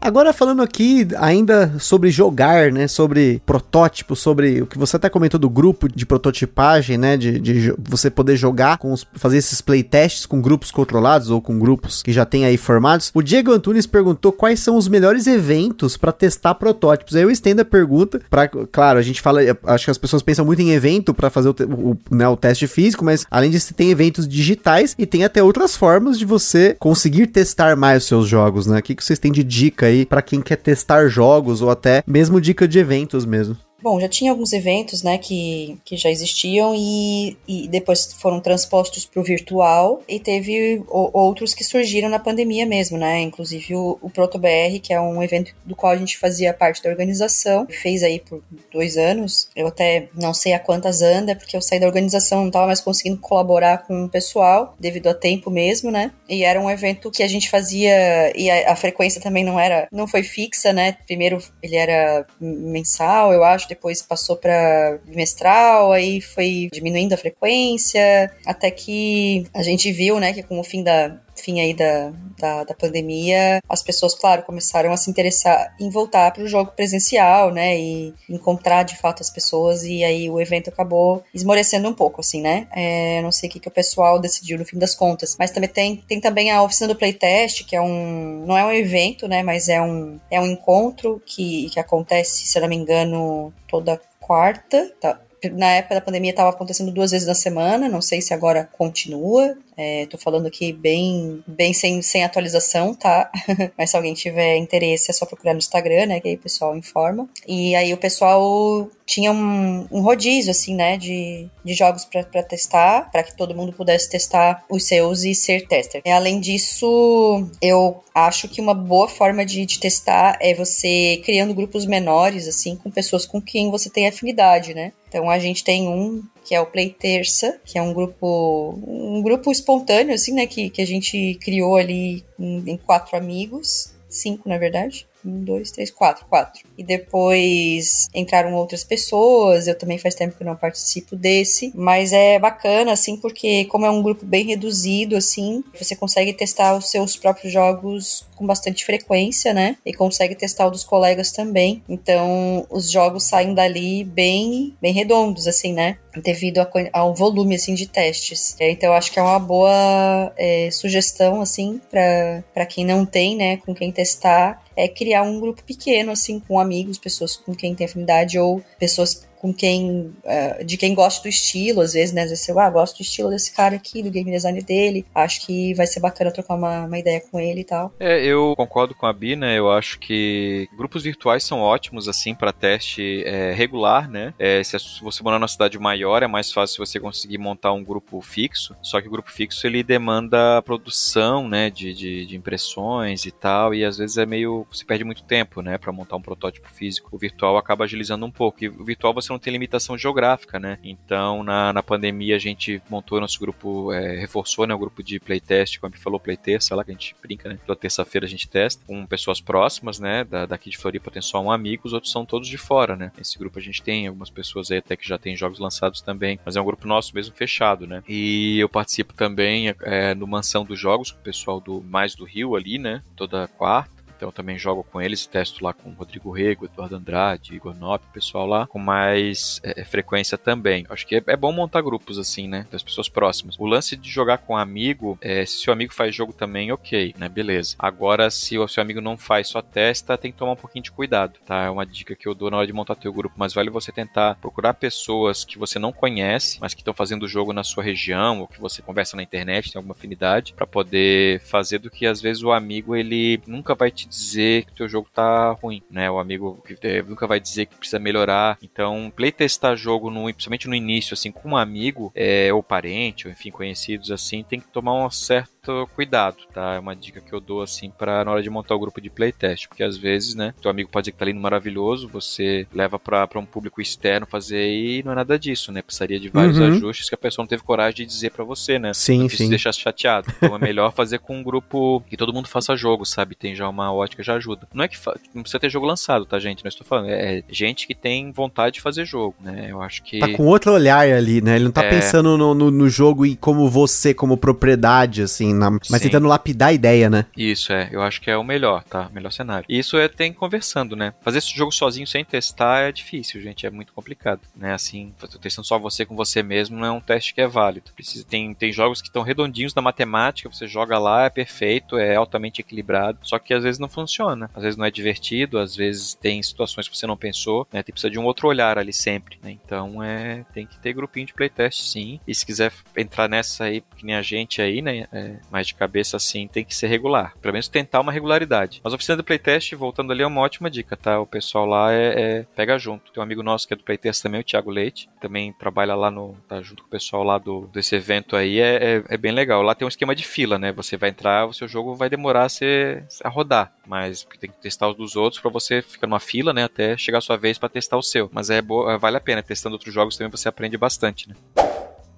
Agora 0.00 0.32
falando 0.32 0.62
aqui 0.62 1.06
ainda 1.18 1.74
sobre 1.78 2.10
jogar, 2.10 2.72
né, 2.72 2.88
sobre 2.88 3.42
protótipo, 3.44 4.16
sobre 4.16 4.62
o 4.62 4.66
que 4.66 4.78
você 4.78 4.96
até 4.96 5.10
comentou 5.10 5.38
do 5.38 5.50
grupo 5.50 5.88
de 5.88 6.06
prototipagem, 6.06 6.96
né, 6.96 7.18
de, 7.18 7.38
de 7.38 7.74
você 7.78 8.08
poder 8.08 8.34
jogar, 8.36 8.78
com 8.78 8.94
os, 8.94 9.06
fazer 9.14 9.36
esses 9.36 9.60
playtests 9.60 10.24
com 10.24 10.40
grupos 10.40 10.70
controlados 10.70 11.28
ou 11.28 11.42
com 11.42 11.58
grupos 11.58 12.02
que 12.02 12.12
já 12.12 12.24
tem 12.24 12.46
aí 12.46 12.56
formados. 12.56 13.10
O 13.12 13.20
Diego 13.20 13.52
Antunes 13.52 13.86
perguntou 13.86 14.32
quais 14.32 14.60
são 14.60 14.76
os 14.76 14.88
melhores 14.88 15.26
eventos 15.26 15.98
para 15.98 16.12
testar 16.12 16.54
protótipos. 16.54 17.14
Aí 17.14 17.22
eu 17.22 17.30
estendo 17.30 17.60
a 17.60 17.64
pergunta 17.64 18.22
para, 18.30 18.48
claro, 18.48 18.98
a 18.98 19.02
gente 19.02 19.20
fala, 19.20 19.40
acho 19.66 19.84
que 19.84 19.90
as 19.90 19.98
pessoas 19.98 20.22
pensam 20.22 20.46
muito 20.46 20.62
em 20.62 20.70
evento 20.70 21.12
para 21.12 21.28
fazer 21.28 21.50
o, 21.50 21.54
o, 21.74 21.98
né, 22.10 22.26
o 22.26 22.38
teste 22.38 22.66
físico, 22.66 23.04
mas 23.04 23.26
além 23.30 23.50
disso 23.50 23.74
tem 23.74 23.90
eventos 23.90 24.26
digitais 24.26 24.94
e 24.98 25.04
tem 25.04 25.24
até 25.24 25.42
outras 25.42 25.76
formas 25.76 26.18
de 26.18 26.24
você 26.24 26.74
conseguir 26.78 27.26
testar 27.26 27.76
mais 27.76 28.04
os 28.04 28.08
seus 28.08 28.26
jogos, 28.26 28.66
né? 28.66 28.78
O 28.78 28.82
que, 28.82 28.94
que 28.94 29.04
vocês 29.04 29.18
têm 29.18 29.30
de 29.30 29.44
dica 29.44 29.89
aí 29.90 30.06
para 30.06 30.22
quem 30.22 30.40
quer 30.40 30.56
testar 30.56 31.06
jogos 31.08 31.60
ou 31.60 31.70
até 31.70 32.02
mesmo 32.06 32.40
dica 32.40 32.66
de 32.66 32.78
eventos 32.78 33.26
mesmo. 33.26 33.56
Bom, 33.82 33.98
já 33.98 34.08
tinha 34.08 34.30
alguns 34.30 34.52
eventos, 34.52 35.02
né, 35.02 35.16
que, 35.16 35.78
que 35.84 35.96
já 35.96 36.10
existiam 36.10 36.74
e, 36.74 37.36
e 37.48 37.66
depois 37.66 38.12
foram 38.12 38.38
transpostos 38.38 39.06
para 39.06 39.20
o 39.20 39.24
virtual 39.24 40.02
e 40.06 40.20
teve 40.20 40.82
o, 40.86 41.10
outros 41.18 41.54
que 41.54 41.64
surgiram 41.64 42.08
na 42.08 42.18
pandemia 42.18 42.66
mesmo, 42.66 42.98
né, 42.98 43.20
inclusive 43.20 43.74
o, 43.74 43.98
o 44.02 44.10
ProtoBR, 44.10 44.80
que 44.82 44.92
é 44.92 45.00
um 45.00 45.22
evento 45.22 45.54
do 45.64 45.74
qual 45.74 45.92
a 45.92 45.96
gente 45.96 46.18
fazia 46.18 46.52
parte 46.52 46.82
da 46.82 46.90
organização, 46.90 47.66
fez 47.70 48.02
aí 48.02 48.20
por 48.20 48.42
dois 48.70 48.98
anos, 48.98 49.48
eu 49.56 49.66
até 49.66 50.08
não 50.14 50.34
sei 50.34 50.52
a 50.52 50.58
quantas 50.58 51.00
anda, 51.00 51.34
porque 51.34 51.56
eu 51.56 51.62
saí 51.62 51.80
da 51.80 51.86
organização, 51.86 52.40
não 52.40 52.48
estava 52.48 52.66
mais 52.66 52.80
conseguindo 52.80 53.18
colaborar 53.18 53.78
com 53.78 54.04
o 54.04 54.08
pessoal, 54.08 54.74
devido 54.78 55.06
a 55.06 55.14
tempo 55.14 55.50
mesmo, 55.50 55.90
né, 55.90 56.12
e 56.28 56.44
era 56.44 56.60
um 56.60 56.68
evento 56.68 57.10
que 57.10 57.22
a 57.22 57.28
gente 57.28 57.48
fazia, 57.48 57.90
e 58.36 58.50
a, 58.50 58.72
a 58.72 58.76
frequência 58.76 59.22
também 59.22 59.42
não 59.42 59.58
era, 59.58 59.88
não 59.90 60.06
foi 60.06 60.22
fixa, 60.22 60.70
né, 60.70 60.98
primeiro 61.06 61.42
ele 61.62 61.76
era 61.76 62.26
mensal, 62.38 63.32
eu 63.32 63.42
acho, 63.42 63.69
depois 63.70 64.02
passou 64.02 64.36
para 64.36 64.98
bimestral, 65.04 65.92
aí 65.92 66.20
foi 66.20 66.68
diminuindo 66.72 67.14
a 67.14 67.16
frequência, 67.16 68.30
até 68.44 68.70
que 68.70 69.46
a 69.54 69.62
gente 69.62 69.90
viu, 69.90 70.20
né, 70.20 70.32
que 70.32 70.42
com 70.42 70.60
o 70.60 70.64
fim 70.64 70.82
da 70.82 71.16
fim 71.40 71.60
aí 71.60 71.74
da, 71.74 72.12
da, 72.38 72.64
da, 72.64 72.74
pandemia, 72.74 73.60
as 73.68 73.82
pessoas, 73.82 74.14
claro, 74.14 74.42
começaram 74.42 74.92
a 74.92 74.96
se 74.96 75.10
interessar 75.10 75.74
em 75.80 75.90
voltar 75.90 76.32
para 76.32 76.42
o 76.42 76.48
jogo 76.48 76.72
presencial, 76.72 77.52
né, 77.52 77.78
e 77.78 78.14
encontrar 78.28 78.82
de 78.82 78.96
fato 78.96 79.20
as 79.20 79.30
pessoas, 79.30 79.82
e 79.84 80.04
aí 80.04 80.30
o 80.30 80.40
evento 80.40 80.68
acabou 80.68 81.22
esmorecendo 81.34 81.88
um 81.88 81.94
pouco, 81.94 82.20
assim, 82.20 82.40
né, 82.40 82.66
é, 82.72 83.20
não 83.22 83.32
sei 83.32 83.48
o 83.48 83.52
que, 83.52 83.60
que 83.60 83.68
o 83.68 83.72
pessoal 83.72 84.18
decidiu 84.18 84.58
no 84.58 84.64
fim 84.64 84.78
das 84.78 84.94
contas, 84.94 85.36
mas 85.38 85.50
também 85.50 85.68
tem, 85.68 85.96
tem 85.96 86.20
também 86.20 86.50
a 86.50 86.62
oficina 86.62 86.88
do 86.88 86.96
playtest, 86.96 87.64
que 87.64 87.76
é 87.76 87.80
um, 87.80 88.44
não 88.46 88.56
é 88.56 88.64
um 88.64 88.72
evento, 88.72 89.26
né, 89.26 89.42
mas 89.42 89.68
é 89.68 89.80
um, 89.80 90.18
é 90.30 90.40
um 90.40 90.46
encontro 90.46 91.22
que, 91.24 91.68
que 91.70 91.80
acontece, 91.80 92.46
se 92.46 92.58
eu 92.58 92.62
não 92.62 92.68
me 92.68 92.76
engano, 92.76 93.52
toda 93.68 94.00
quarta, 94.20 94.92
tá, 95.00 95.18
na 95.48 95.66
época 95.72 95.94
da 95.94 96.00
pandemia 96.00 96.30
estava 96.30 96.50
acontecendo 96.50 96.92
duas 96.92 97.12
vezes 97.12 97.26
na 97.26 97.34
semana, 97.34 97.88
não 97.88 98.02
sei 98.02 98.20
se 98.20 98.34
agora 98.34 98.68
continua. 98.76 99.56
É, 99.82 100.04
tô 100.04 100.18
falando 100.18 100.46
aqui 100.46 100.74
bem, 100.74 101.42
bem 101.46 101.72
sem, 101.72 102.02
sem 102.02 102.22
atualização, 102.22 102.94
tá? 102.94 103.30
Mas 103.78 103.88
se 103.88 103.96
alguém 103.96 104.12
tiver 104.12 104.58
interesse, 104.58 105.10
é 105.10 105.14
só 105.14 105.24
procurar 105.24 105.54
no 105.54 105.58
Instagram, 105.58 106.04
né? 106.04 106.20
Que 106.20 106.28
aí 106.28 106.34
o 106.34 106.38
pessoal 106.38 106.76
informa. 106.76 107.26
E 107.48 107.74
aí 107.74 107.90
o 107.94 107.96
pessoal 107.96 108.90
tinha 109.06 109.32
um, 109.32 109.88
um 109.90 110.02
rodízio, 110.02 110.50
assim, 110.50 110.74
né? 110.74 110.98
De, 110.98 111.48
de 111.64 111.72
jogos 111.72 112.04
para 112.04 112.42
testar, 112.42 113.10
para 113.10 113.22
que 113.22 113.34
todo 113.34 113.54
mundo 113.54 113.72
pudesse 113.72 114.10
testar 114.10 114.66
os 114.68 114.84
seus 114.84 115.24
e 115.24 115.34
ser 115.34 115.66
tester. 115.66 116.02
E, 116.04 116.10
além 116.10 116.40
disso, 116.40 117.48
eu 117.62 118.04
acho 118.14 118.48
que 118.48 118.60
uma 118.60 118.74
boa 118.74 119.08
forma 119.08 119.46
de, 119.46 119.64
de 119.64 119.80
testar 119.80 120.36
é 120.42 120.52
você 120.52 121.22
criando 121.24 121.54
grupos 121.54 121.86
menores, 121.86 122.46
assim, 122.46 122.76
com 122.76 122.90
pessoas 122.90 123.24
com 123.24 123.40
quem 123.40 123.70
você 123.70 123.88
tem 123.88 124.06
afinidade, 124.06 124.74
né? 124.74 124.92
Então 125.08 125.28
a 125.30 125.38
gente 125.38 125.64
tem 125.64 125.88
um 125.88 126.22
que 126.44 126.54
é 126.54 126.60
o 126.60 126.66
Play 126.66 126.90
Terça, 126.90 127.58
que 127.64 127.78
é 127.78 127.82
um 127.82 127.92
grupo 127.92 128.78
um 128.86 129.22
grupo 129.22 129.50
espontâneo 129.50 130.14
assim, 130.14 130.34
né, 130.34 130.46
que, 130.46 130.70
que 130.70 130.82
a 130.82 130.86
gente 130.86 131.38
criou 131.40 131.76
ali 131.76 132.24
em, 132.38 132.70
em 132.70 132.76
quatro 132.76 133.16
amigos, 133.16 133.92
cinco 134.08 134.48
na 134.48 134.58
verdade. 134.58 135.06
Um, 135.24 135.44
dois, 135.44 135.70
três, 135.70 135.90
quatro, 135.90 136.24
quatro. 136.26 136.62
E 136.76 136.82
depois 136.82 138.08
entraram 138.14 138.54
outras 138.54 138.84
pessoas. 138.84 139.66
Eu 139.66 139.76
também 139.76 139.98
faz 139.98 140.14
tempo 140.14 140.36
que 140.36 140.44
não 140.44 140.56
participo 140.56 141.16
desse. 141.16 141.72
Mas 141.74 142.12
é 142.12 142.38
bacana, 142.38 142.92
assim, 142.92 143.16
porque 143.16 143.64
como 143.66 143.86
é 143.86 143.90
um 143.90 144.02
grupo 144.02 144.24
bem 144.24 144.44
reduzido, 144.46 145.16
assim, 145.16 145.62
você 145.78 145.94
consegue 145.94 146.32
testar 146.32 146.76
os 146.76 146.90
seus 146.90 147.16
próprios 147.16 147.52
jogos 147.52 148.26
com 148.36 148.46
bastante 148.46 148.84
frequência, 148.84 149.52
né? 149.52 149.76
E 149.84 149.92
consegue 149.92 150.34
testar 150.34 150.66
o 150.66 150.70
dos 150.70 150.84
colegas 150.84 151.30
também. 151.30 151.82
Então, 151.88 152.66
os 152.70 152.90
jogos 152.90 153.24
saem 153.24 153.54
dali 153.54 154.02
bem, 154.04 154.74
bem 154.80 154.92
redondos, 154.92 155.46
assim, 155.46 155.72
né? 155.72 155.98
Devido 156.22 156.66
ao 156.92 157.14
volume, 157.14 157.56
assim, 157.56 157.74
de 157.74 157.86
testes. 157.86 158.56
É, 158.58 158.70
então, 158.70 158.88
eu 158.88 158.94
acho 158.94 159.12
que 159.12 159.18
é 159.18 159.22
uma 159.22 159.38
boa 159.38 160.32
é, 160.36 160.70
sugestão, 160.70 161.40
assim, 161.40 161.80
para 161.90 162.66
quem 162.66 162.84
não 162.84 163.04
tem, 163.04 163.36
né, 163.36 163.56
com 163.58 163.74
quem 163.74 163.92
testar 163.92 164.62
é 164.84 164.88
criar 164.88 165.22
um 165.22 165.38
grupo 165.38 165.62
pequeno, 165.62 166.10
assim, 166.10 166.40
com 166.40 166.58
amigos, 166.58 166.98
pessoas 166.98 167.36
com 167.36 167.54
quem 167.54 167.74
tem 167.74 167.86
afinidade 167.86 168.38
ou 168.38 168.62
pessoas 168.78 169.28
com 169.40 169.54
quem 169.54 170.12
uh, 170.22 170.62
de 170.64 170.76
quem 170.76 170.94
gosta 170.94 171.22
do 171.22 171.28
estilo, 171.28 171.80
às 171.80 171.94
vezes, 171.94 172.12
né? 172.12 172.22
Às 172.22 172.30
vezes 172.30 172.44
você, 172.44 172.52
ah, 172.52 172.68
gosto 172.68 172.98
do 172.98 173.02
estilo 173.02 173.30
desse 173.30 173.50
cara 173.54 173.74
aqui, 173.74 174.02
do 174.02 174.10
game 174.10 174.30
design 174.30 174.60
dele. 174.60 175.06
Acho 175.14 175.46
que 175.46 175.72
vai 175.74 175.86
ser 175.86 175.98
bacana 175.98 176.30
trocar 176.30 176.54
uma, 176.54 176.84
uma 176.84 176.98
ideia 176.98 177.22
com 177.22 177.40
ele 177.40 177.62
e 177.62 177.64
tal. 177.64 177.90
É, 177.98 178.22
eu 178.22 178.54
concordo 178.54 178.94
com 178.94 179.06
a 179.06 179.12
Bi, 179.12 179.36
né? 179.36 179.58
Eu 179.58 179.70
acho 179.70 179.98
que 179.98 180.68
grupos 180.76 181.04
virtuais 181.04 181.42
são 181.42 181.60
ótimos, 181.60 182.06
assim, 182.06 182.34
para 182.34 182.52
teste 182.52 183.24
é, 183.24 183.54
regular, 183.54 184.10
né? 184.10 184.34
É, 184.38 184.62
se 184.62 184.76
você 185.00 185.22
morar 185.22 185.38
numa 185.38 185.48
cidade 185.48 185.78
maior, 185.78 186.22
é 186.22 186.26
mais 186.26 186.52
fácil 186.52 186.84
você 186.84 187.00
conseguir 187.00 187.38
montar 187.38 187.72
um 187.72 187.82
grupo 187.82 188.20
fixo. 188.20 188.76
Só 188.82 189.00
que 189.00 189.08
o 189.08 189.10
grupo 189.10 189.32
fixo 189.32 189.66
ele 189.66 189.82
demanda 189.82 190.60
produção, 190.60 191.48
né? 191.48 191.70
De, 191.70 191.94
de, 191.94 192.26
de 192.26 192.36
impressões 192.36 193.24
e 193.24 193.30
tal. 193.30 193.74
E 193.74 193.86
às 193.86 193.96
vezes 193.96 194.18
é 194.18 194.26
meio. 194.26 194.66
Você 194.70 194.84
perde 194.84 195.02
muito 195.02 195.22
tempo, 195.22 195.62
né? 195.62 195.78
Para 195.78 195.92
montar 195.92 196.16
um 196.16 196.22
protótipo 196.22 196.68
físico. 196.68 197.08
O 197.10 197.18
virtual 197.18 197.56
acaba 197.56 197.84
agilizando 197.84 198.26
um 198.26 198.30
pouco. 198.30 198.62
E 198.62 198.68
o 198.68 198.84
virtual 198.84 199.14
você 199.14 199.29
não 199.30 199.38
tem 199.38 199.52
limitação 199.52 199.96
geográfica, 199.96 200.58
né? 200.58 200.78
Então, 200.82 201.42
na, 201.42 201.72
na 201.72 201.82
pandemia, 201.82 202.36
a 202.36 202.38
gente 202.38 202.82
montou 202.88 203.20
nosso 203.20 203.38
grupo, 203.40 203.92
é, 203.92 204.18
reforçou 204.18 204.66
né, 204.66 204.74
o 204.74 204.78
grupo 204.78 205.02
de 205.02 205.18
playtest, 205.18 205.78
como 205.78 205.92
a 205.92 205.96
gente 205.96 206.02
falou, 206.02 206.20
playtest, 206.20 206.70
lá 206.72 206.84
que 206.84 206.90
a 206.90 206.94
gente 206.94 207.14
brinca, 207.22 207.48
né? 207.48 207.58
Toda 207.66 207.78
terça-feira 207.78 208.26
a 208.26 208.28
gente 208.28 208.48
testa 208.48 208.82
com 208.86 209.06
pessoas 209.06 209.40
próximas, 209.40 209.98
né? 209.98 210.24
Da, 210.24 210.46
daqui 210.46 210.70
de 210.70 210.78
Floripa 210.78 211.10
tem 211.10 211.22
só 211.22 211.40
um 211.40 211.50
amigo, 211.50 211.82
os 211.86 211.92
outros 211.92 212.12
são 212.12 212.24
todos 212.24 212.48
de 212.48 212.58
fora, 212.58 212.96
né? 212.96 213.12
Nesse 213.16 213.38
grupo 213.38 213.58
a 213.58 213.62
gente 213.62 213.82
tem 213.82 214.06
algumas 214.06 214.30
pessoas 214.30 214.70
aí 214.70 214.78
até 214.78 214.96
que 214.96 215.06
já 215.06 215.18
tem 215.18 215.36
jogos 215.36 215.58
lançados 215.58 216.00
também, 216.00 216.38
mas 216.44 216.56
é 216.56 216.60
um 216.60 216.64
grupo 216.64 216.86
nosso 216.86 217.14
mesmo 217.14 217.34
fechado, 217.34 217.86
né? 217.86 218.02
E 218.08 218.58
eu 218.58 218.68
participo 218.68 219.14
também 219.14 219.74
é, 219.82 220.14
no 220.14 220.26
Mansão 220.26 220.64
dos 220.64 220.78
Jogos, 220.78 221.10
com 221.10 221.18
o 221.18 221.22
pessoal 221.22 221.60
do 221.60 221.82
Mais 221.82 222.14
do 222.14 222.24
Rio 222.24 222.56
ali, 222.56 222.78
né? 222.78 223.02
Toda 223.16 223.48
quarta. 223.48 223.99
Então 224.20 224.30
também 224.30 224.58
jogo 224.58 224.84
com 224.84 225.00
eles, 225.00 225.24
testo 225.24 225.64
lá 225.64 225.72
com 225.72 225.90
Rodrigo 225.92 226.30
Rego, 226.30 226.66
Eduardo 226.66 226.94
Andrade, 226.94 227.54
Igor 227.54 227.74
Nop, 227.74 228.04
pessoal 228.12 228.46
lá, 228.46 228.66
com 228.66 228.78
mais 228.78 229.62
é, 229.64 229.82
frequência 229.82 230.36
também. 230.36 230.84
Acho 230.90 231.06
que 231.06 231.16
é, 231.16 231.22
é, 231.26 231.36
bom 231.36 231.50
montar 231.50 231.80
grupos 231.80 232.18
assim, 232.18 232.46
né? 232.46 232.66
Das 232.70 232.82
pessoas 232.82 233.08
próximas. 233.08 233.56
O 233.58 233.64
lance 233.64 233.96
de 233.96 234.10
jogar 234.10 234.36
com 234.36 234.52
um 234.52 234.56
amigo, 234.58 235.16
é, 235.22 235.46
se 235.46 235.62
seu 235.62 235.72
amigo 235.72 235.94
faz 235.94 236.14
jogo 236.14 236.34
também, 236.34 236.70
ok, 236.70 237.14
né? 237.16 237.30
Beleza. 237.30 237.76
Agora, 237.78 238.30
se 238.30 238.58
o 238.58 238.68
seu 238.68 238.82
amigo 238.82 239.00
não 239.00 239.16
faz, 239.16 239.48
só 239.48 239.62
testa, 239.62 240.18
tem 240.18 240.30
que 240.30 240.36
tomar 240.36 240.52
um 240.52 240.56
pouquinho 240.56 240.82
de 240.82 240.92
cuidado, 240.92 241.38
tá? 241.46 241.64
É 241.64 241.70
uma 241.70 241.86
dica 241.86 242.14
que 242.14 242.28
eu 242.28 242.34
dou 242.34 242.50
na 242.50 242.58
hora 242.58 242.66
de 242.66 242.74
montar 242.74 242.96
teu 242.96 243.14
grupo, 243.14 243.36
mas 243.38 243.54
vale 243.54 243.70
você 243.70 243.90
tentar 243.90 244.34
procurar 244.34 244.74
pessoas 244.74 245.46
que 245.46 245.58
você 245.58 245.78
não 245.78 245.92
conhece, 245.92 246.58
mas 246.60 246.74
que 246.74 246.82
estão 246.82 246.92
fazendo 246.92 247.22
o 247.22 247.28
jogo 247.28 247.54
na 247.54 247.64
sua 247.64 247.82
região, 247.82 248.40
ou 248.40 248.46
que 248.46 248.60
você 248.60 248.82
conversa 248.82 249.16
na 249.16 249.22
internet, 249.22 249.72
tem 249.72 249.78
alguma 249.78 249.94
afinidade, 249.94 250.52
para 250.52 250.66
poder 250.66 251.40
fazer 251.40 251.78
do 251.78 251.90
que 251.90 252.04
às 252.04 252.20
vezes 252.20 252.42
o 252.42 252.52
amigo 252.52 252.94
ele 252.94 253.40
nunca 253.46 253.74
vai 253.74 253.90
te 253.90 254.09
dizer 254.10 254.64
que 254.64 254.74
teu 254.74 254.88
jogo 254.88 255.08
tá 255.14 255.52
ruim, 255.52 255.82
né? 255.90 256.10
O 256.10 256.18
amigo 256.18 256.62
é, 256.82 257.02
nunca 257.02 257.26
vai 257.26 257.40
dizer 257.40 257.66
que 257.66 257.76
precisa 257.76 257.98
melhorar. 257.98 258.58
Então, 258.60 259.10
playtestar 259.14 259.76
jogo, 259.76 260.10
no, 260.10 260.24
principalmente 260.24 260.68
no 260.68 260.74
início, 260.74 261.14
assim, 261.14 261.30
com 261.30 261.50
um 261.50 261.56
amigo, 261.56 262.12
é, 262.14 262.52
ou 262.52 262.62
parente, 262.62 263.26
ou 263.26 263.32
enfim, 263.32 263.50
conhecidos 263.50 264.10
assim, 264.10 264.42
tem 264.42 264.60
que 264.60 264.68
tomar 264.68 264.94
um 264.94 265.10
certo 265.10 265.50
cuidado, 265.94 266.36
tá? 266.52 266.74
É 266.74 266.78
uma 266.78 266.94
dica 266.94 267.20
que 267.20 267.32
eu 267.32 267.40
dou 267.40 267.62
assim 267.62 267.90
para 267.90 268.24
na 268.24 268.30
hora 268.30 268.42
de 268.42 268.50
montar 268.50 268.74
o 268.74 268.78
grupo 268.78 269.00
de 269.00 269.10
playtest, 269.10 269.68
porque 269.68 269.82
às 269.82 269.96
vezes, 269.96 270.34
né, 270.34 270.54
teu 270.60 270.70
amigo 270.70 270.90
pode 270.90 271.04
dizer 271.04 271.12
que 271.12 271.18
tá 271.18 271.24
lindo 271.24 271.40
maravilhoso, 271.40 272.08
você 272.08 272.66
leva 272.72 272.98
para 272.98 273.38
um 273.38 273.46
público 273.46 273.80
externo 273.80 274.26
fazer 274.26 274.68
e 274.68 275.02
não 275.02 275.12
é 275.12 275.14
nada 275.16 275.38
disso, 275.38 275.72
né? 275.72 275.82
Precisaria 275.82 276.20
de 276.20 276.28
vários 276.28 276.58
uhum. 276.58 276.66
ajustes 276.66 277.08
que 277.08 277.14
a 277.14 277.18
pessoa 277.18 277.42
não 277.42 277.48
teve 277.48 277.62
coragem 277.62 278.06
de 278.06 278.12
dizer 278.12 278.30
para 278.30 278.44
você, 278.44 278.78
né? 278.78 278.92
Sim, 278.94 279.28
sim. 279.28 279.48
deixar 279.48 279.72
chateado. 279.72 280.32
Então 280.36 280.54
é 280.56 280.58
melhor 280.58 280.92
fazer 280.92 281.18
com 281.18 281.38
um 281.38 281.42
grupo 281.42 282.02
que 282.08 282.16
todo 282.16 282.32
mundo 282.32 282.48
faça 282.48 282.76
jogo, 282.76 283.04
sabe? 283.04 283.34
Tem 283.34 283.54
já 283.54 283.68
uma 283.68 283.92
ótica 283.92 284.22
já 284.22 284.34
ajuda. 284.34 284.68
Não 284.72 284.84
é 284.84 284.88
que 284.88 284.96
não 285.34 285.42
precisa 285.42 285.60
ter 285.60 285.70
jogo 285.70 285.86
lançado, 285.86 286.24
tá, 286.24 286.38
gente? 286.38 286.64
Não 286.64 286.68
estou 286.68 286.86
falando, 286.86 287.08
é 287.10 287.42
gente 287.48 287.86
que 287.86 287.94
tem 287.94 288.30
vontade 288.32 288.74
de 288.74 288.80
fazer 288.80 289.04
jogo, 289.04 289.34
né? 289.40 289.68
Eu 289.70 289.82
acho 289.82 290.02
que 290.02 290.18
Tá 290.18 290.28
com 290.28 290.46
outro 290.46 290.72
olhar 290.72 291.06
ali, 291.06 291.40
né? 291.40 291.56
Ele 291.56 291.64
não 291.64 291.72
tá 291.72 291.84
é... 291.84 291.90
pensando 291.90 292.36
no, 292.36 292.54
no, 292.54 292.70
no, 292.70 292.88
jogo 292.88 293.24
e 293.24 293.36
como 293.36 293.68
você 293.68 294.12
como 294.12 294.36
propriedade 294.36 295.22
assim, 295.22 295.54
mas 295.68 296.00
Sim. 296.00 296.08
tentando 296.08 296.28
lapidar 296.28 296.70
a 296.70 296.72
ideia, 296.72 297.10
né? 297.10 297.26
Isso, 297.36 297.72
é. 297.72 297.88
Eu 297.92 298.02
acho 298.02 298.20
que 298.20 298.30
é 298.30 298.36
o 298.36 298.44
melhor, 298.44 298.84
tá? 298.84 299.08
O 299.08 299.12
melhor 299.12 299.32
cenário. 299.32 299.66
E 299.68 299.78
isso 299.78 299.98
é 299.98 300.08
tem 300.08 300.32
conversando, 300.32 300.96
né? 300.96 301.12
Fazer 301.22 301.38
esse 301.38 301.54
jogo 301.54 301.72
sozinho 301.72 302.06
sem 302.06 302.24
testar 302.24 302.82
é 302.82 302.92
difícil, 302.92 303.40
gente. 303.40 303.66
É 303.66 303.70
muito 303.70 303.92
complicado, 303.92 304.40
né? 304.56 304.72
Assim, 304.72 305.12
testando 305.40 305.66
só 305.66 305.78
você 305.78 306.04
com 306.06 306.16
você 306.16 306.42
mesmo 306.42 306.78
não 306.78 306.86
é 306.86 306.90
um 306.90 307.00
teste 307.00 307.34
que 307.34 307.40
é 307.40 307.46
válido. 307.46 307.90
Precisa, 307.94 308.24
tem, 308.24 308.54
tem 308.54 308.72
jogos 308.72 309.00
que 309.00 309.08
estão 309.08 309.22
redondinhos 309.22 309.74
na 309.74 309.82
matemática, 309.82 310.48
você 310.48 310.66
joga 310.66 310.98
lá, 310.98 311.24
é 311.24 311.30
perfeito, 311.30 311.98
é 311.98 312.14
altamente 312.16 312.60
equilibrado, 312.60 313.18
só 313.22 313.38
que 313.38 313.52
às 313.52 313.62
vezes 313.62 313.78
não 313.78 313.88
funciona. 313.88 314.50
Às 314.54 314.62
vezes 314.62 314.76
não 314.76 314.84
é 314.84 314.90
divertido, 314.90 315.58
às 315.58 315.74
vezes 315.74 316.14
tem 316.14 316.42
situações 316.42 316.88
que 316.88 316.96
você 316.96 317.06
não 317.06 317.16
pensou, 317.16 317.66
né? 317.72 317.82
Tem 317.82 317.92
precisa 317.92 318.10
de 318.10 318.18
um 318.18 318.24
outro 318.24 318.48
olhar 318.48 318.78
ali 318.78 318.92
sempre, 318.92 319.38
né? 319.42 319.56
Então 319.64 320.02
é, 320.02 320.44
tem 320.52 320.66
que 320.66 320.78
ter 320.78 320.92
grupinho 320.92 321.26
de 321.26 321.34
playtest 321.34 321.82
sim. 321.82 322.20
E 322.26 322.34
se 322.34 322.44
quiser 322.46 322.72
entrar 322.96 323.28
nessa 323.28 323.64
aí, 323.64 323.82
que 323.96 324.04
nem 324.04 324.14
a 324.14 324.22
gente 324.22 324.62
aí, 324.62 324.80
né? 324.80 325.06
É, 325.12 325.36
mais 325.50 325.66
de 325.66 325.74
cabeça 325.74 326.16
assim, 326.16 326.48
tem 326.48 326.64
que 326.64 326.74
ser 326.74 326.86
regular. 326.86 327.34
Pelo 327.40 327.52
menos 327.52 327.68
tentar 327.68 328.00
uma 328.00 328.12
regularidade. 328.12 328.80
Mas 328.82 328.92
a 328.92 328.96
oficina 328.96 329.16
do 329.16 329.24
playtest, 329.24 329.74
voltando 329.74 330.12
ali, 330.12 330.22
é 330.22 330.26
uma 330.26 330.40
ótima 330.40 330.70
dica, 330.70 330.96
tá? 330.96 331.20
O 331.20 331.26
pessoal 331.26 331.66
lá 331.66 331.92
é, 331.92 332.14
é 332.20 332.46
pega 332.54 332.78
junto. 332.78 333.12
Tem 333.12 333.20
um 333.20 333.24
amigo 333.24 333.42
nosso 333.42 333.66
que 333.66 333.74
é 333.74 333.76
do 333.76 333.84
playtest 333.84 334.22
também, 334.22 334.40
o 334.40 334.44
Thiago 334.44 334.70
Leite, 334.70 335.08
também 335.20 335.52
trabalha 335.52 335.94
lá 335.94 336.10
no. 336.10 336.36
tá 336.48 336.60
junto 336.62 336.82
com 336.82 336.88
o 336.88 336.90
pessoal 336.90 337.22
lá 337.22 337.38
do, 337.38 337.68
desse 337.72 337.94
evento 337.94 338.36
aí, 338.36 338.60
é, 338.60 338.96
é, 338.96 339.04
é 339.08 339.16
bem 339.16 339.32
legal. 339.32 339.62
Lá 339.62 339.74
tem 339.74 339.84
um 339.84 339.88
esquema 339.88 340.14
de 340.14 340.24
fila, 340.24 340.58
né? 340.58 340.72
Você 340.72 340.96
vai 340.96 341.10
entrar, 341.10 341.46
o 341.46 341.52
seu 341.52 341.68
jogo 341.68 341.94
vai 341.94 342.08
demorar 342.08 342.44
a, 342.44 342.48
ser, 342.48 343.04
a 343.22 343.28
rodar, 343.28 343.72
mas 343.86 344.26
tem 344.38 344.50
que 344.50 344.60
testar 344.60 344.88
os 344.88 344.96
dos 344.96 345.16
outros 345.16 345.40
para 345.40 345.50
você 345.50 345.82
ficar 345.82 346.06
numa 346.06 346.20
fila, 346.20 346.52
né? 346.52 346.64
Até 346.64 346.96
chegar 346.96 347.18
a 347.18 347.22
sua 347.22 347.36
vez 347.36 347.58
para 347.58 347.68
testar 347.68 347.96
o 347.96 348.02
seu. 348.02 348.30
Mas 348.32 348.50
é 348.50 348.60
boa, 348.60 348.98
vale 348.98 349.16
a 349.16 349.20
pena. 349.20 349.42
Testando 349.42 349.74
outros 349.74 349.92
jogos 349.92 350.16
também 350.16 350.30
você 350.30 350.48
aprende 350.48 350.76
bastante, 350.76 351.28
né? 351.28 351.34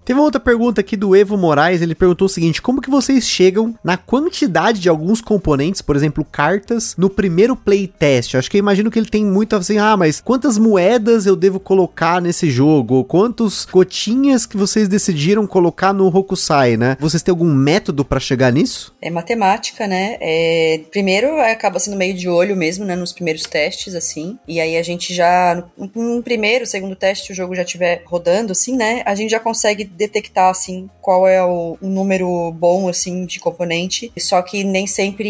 Teve 0.04 0.18
uma 0.18 0.24
outra 0.24 0.40
pergunta 0.40 0.80
aqui 0.80 0.96
do 0.96 1.14
Evo 1.14 1.36
Moraes, 1.36 1.80
ele 1.80 1.94
perguntou 1.94 2.26
o 2.26 2.28
seguinte: 2.28 2.60
como 2.60 2.80
que 2.80 2.90
vocês 2.90 3.24
chegam 3.24 3.74
na 3.84 3.96
quantidade 3.96 4.80
de 4.80 4.88
alguns 4.88 5.20
componentes, 5.20 5.80
por 5.80 5.94
exemplo, 5.94 6.24
cartas, 6.24 6.96
no 6.98 7.08
primeiro 7.08 7.54
playtest? 7.54 8.34
Acho 8.34 8.50
que 8.50 8.56
eu 8.56 8.60
imagino 8.60 8.90
que 8.90 8.98
ele 8.98 9.08
tem 9.08 9.24
muito 9.24 9.54
assim, 9.54 9.78
ah, 9.78 9.96
mas 9.96 10.20
quantas 10.20 10.58
moedas 10.58 11.24
eu 11.24 11.36
devo 11.36 11.60
colocar 11.60 12.20
nesse 12.20 12.50
jogo? 12.50 12.96
Ou 12.96 13.04
quantos 13.04 13.64
gotinhas 13.64 14.44
que 14.44 14.56
vocês 14.56 14.88
decidiram 14.88 15.46
colocar 15.46 15.92
no 15.92 16.06
Hokusai, 16.06 16.76
né? 16.76 16.96
Vocês 16.98 17.22
têm 17.22 17.30
algum 17.30 17.52
método 17.52 18.04
para 18.04 18.18
chegar 18.18 18.52
nisso? 18.52 18.94
É 19.00 19.08
matemática, 19.10 19.86
né? 19.86 20.16
É, 20.20 20.80
primeiro 20.90 21.40
acaba 21.40 21.78
sendo 21.78 21.96
meio 21.96 22.14
de 22.14 22.28
olho 22.28 22.56
mesmo, 22.56 22.84
né? 22.84 22.96
Nos 22.96 23.12
primeiros 23.12 23.44
testes, 23.44 23.94
assim. 23.94 24.36
E 24.48 24.60
aí 24.60 24.76
a 24.76 24.82
gente 24.82 25.14
já, 25.14 25.64
no 25.94 26.22
primeiro, 26.22 26.66
segundo 26.66 26.96
teste, 26.96 27.30
o 27.30 27.34
jogo 27.34 27.54
já 27.54 27.62
estiver 27.62 28.02
rodando, 28.04 28.50
assim, 28.50 28.76
né? 28.76 29.02
A 29.06 29.14
gente 29.14 29.30
já 29.30 29.38
consegue 29.38 29.91
detectar 29.96 30.50
assim 30.50 30.88
qual 31.00 31.26
é 31.26 31.42
o, 31.44 31.76
número 31.80 32.50
bom 32.52 32.88
assim 32.88 33.26
de 33.26 33.38
componente. 33.38 34.12
Só 34.18 34.40
que 34.42 34.64
nem 34.64 34.86
sempre 34.86 35.28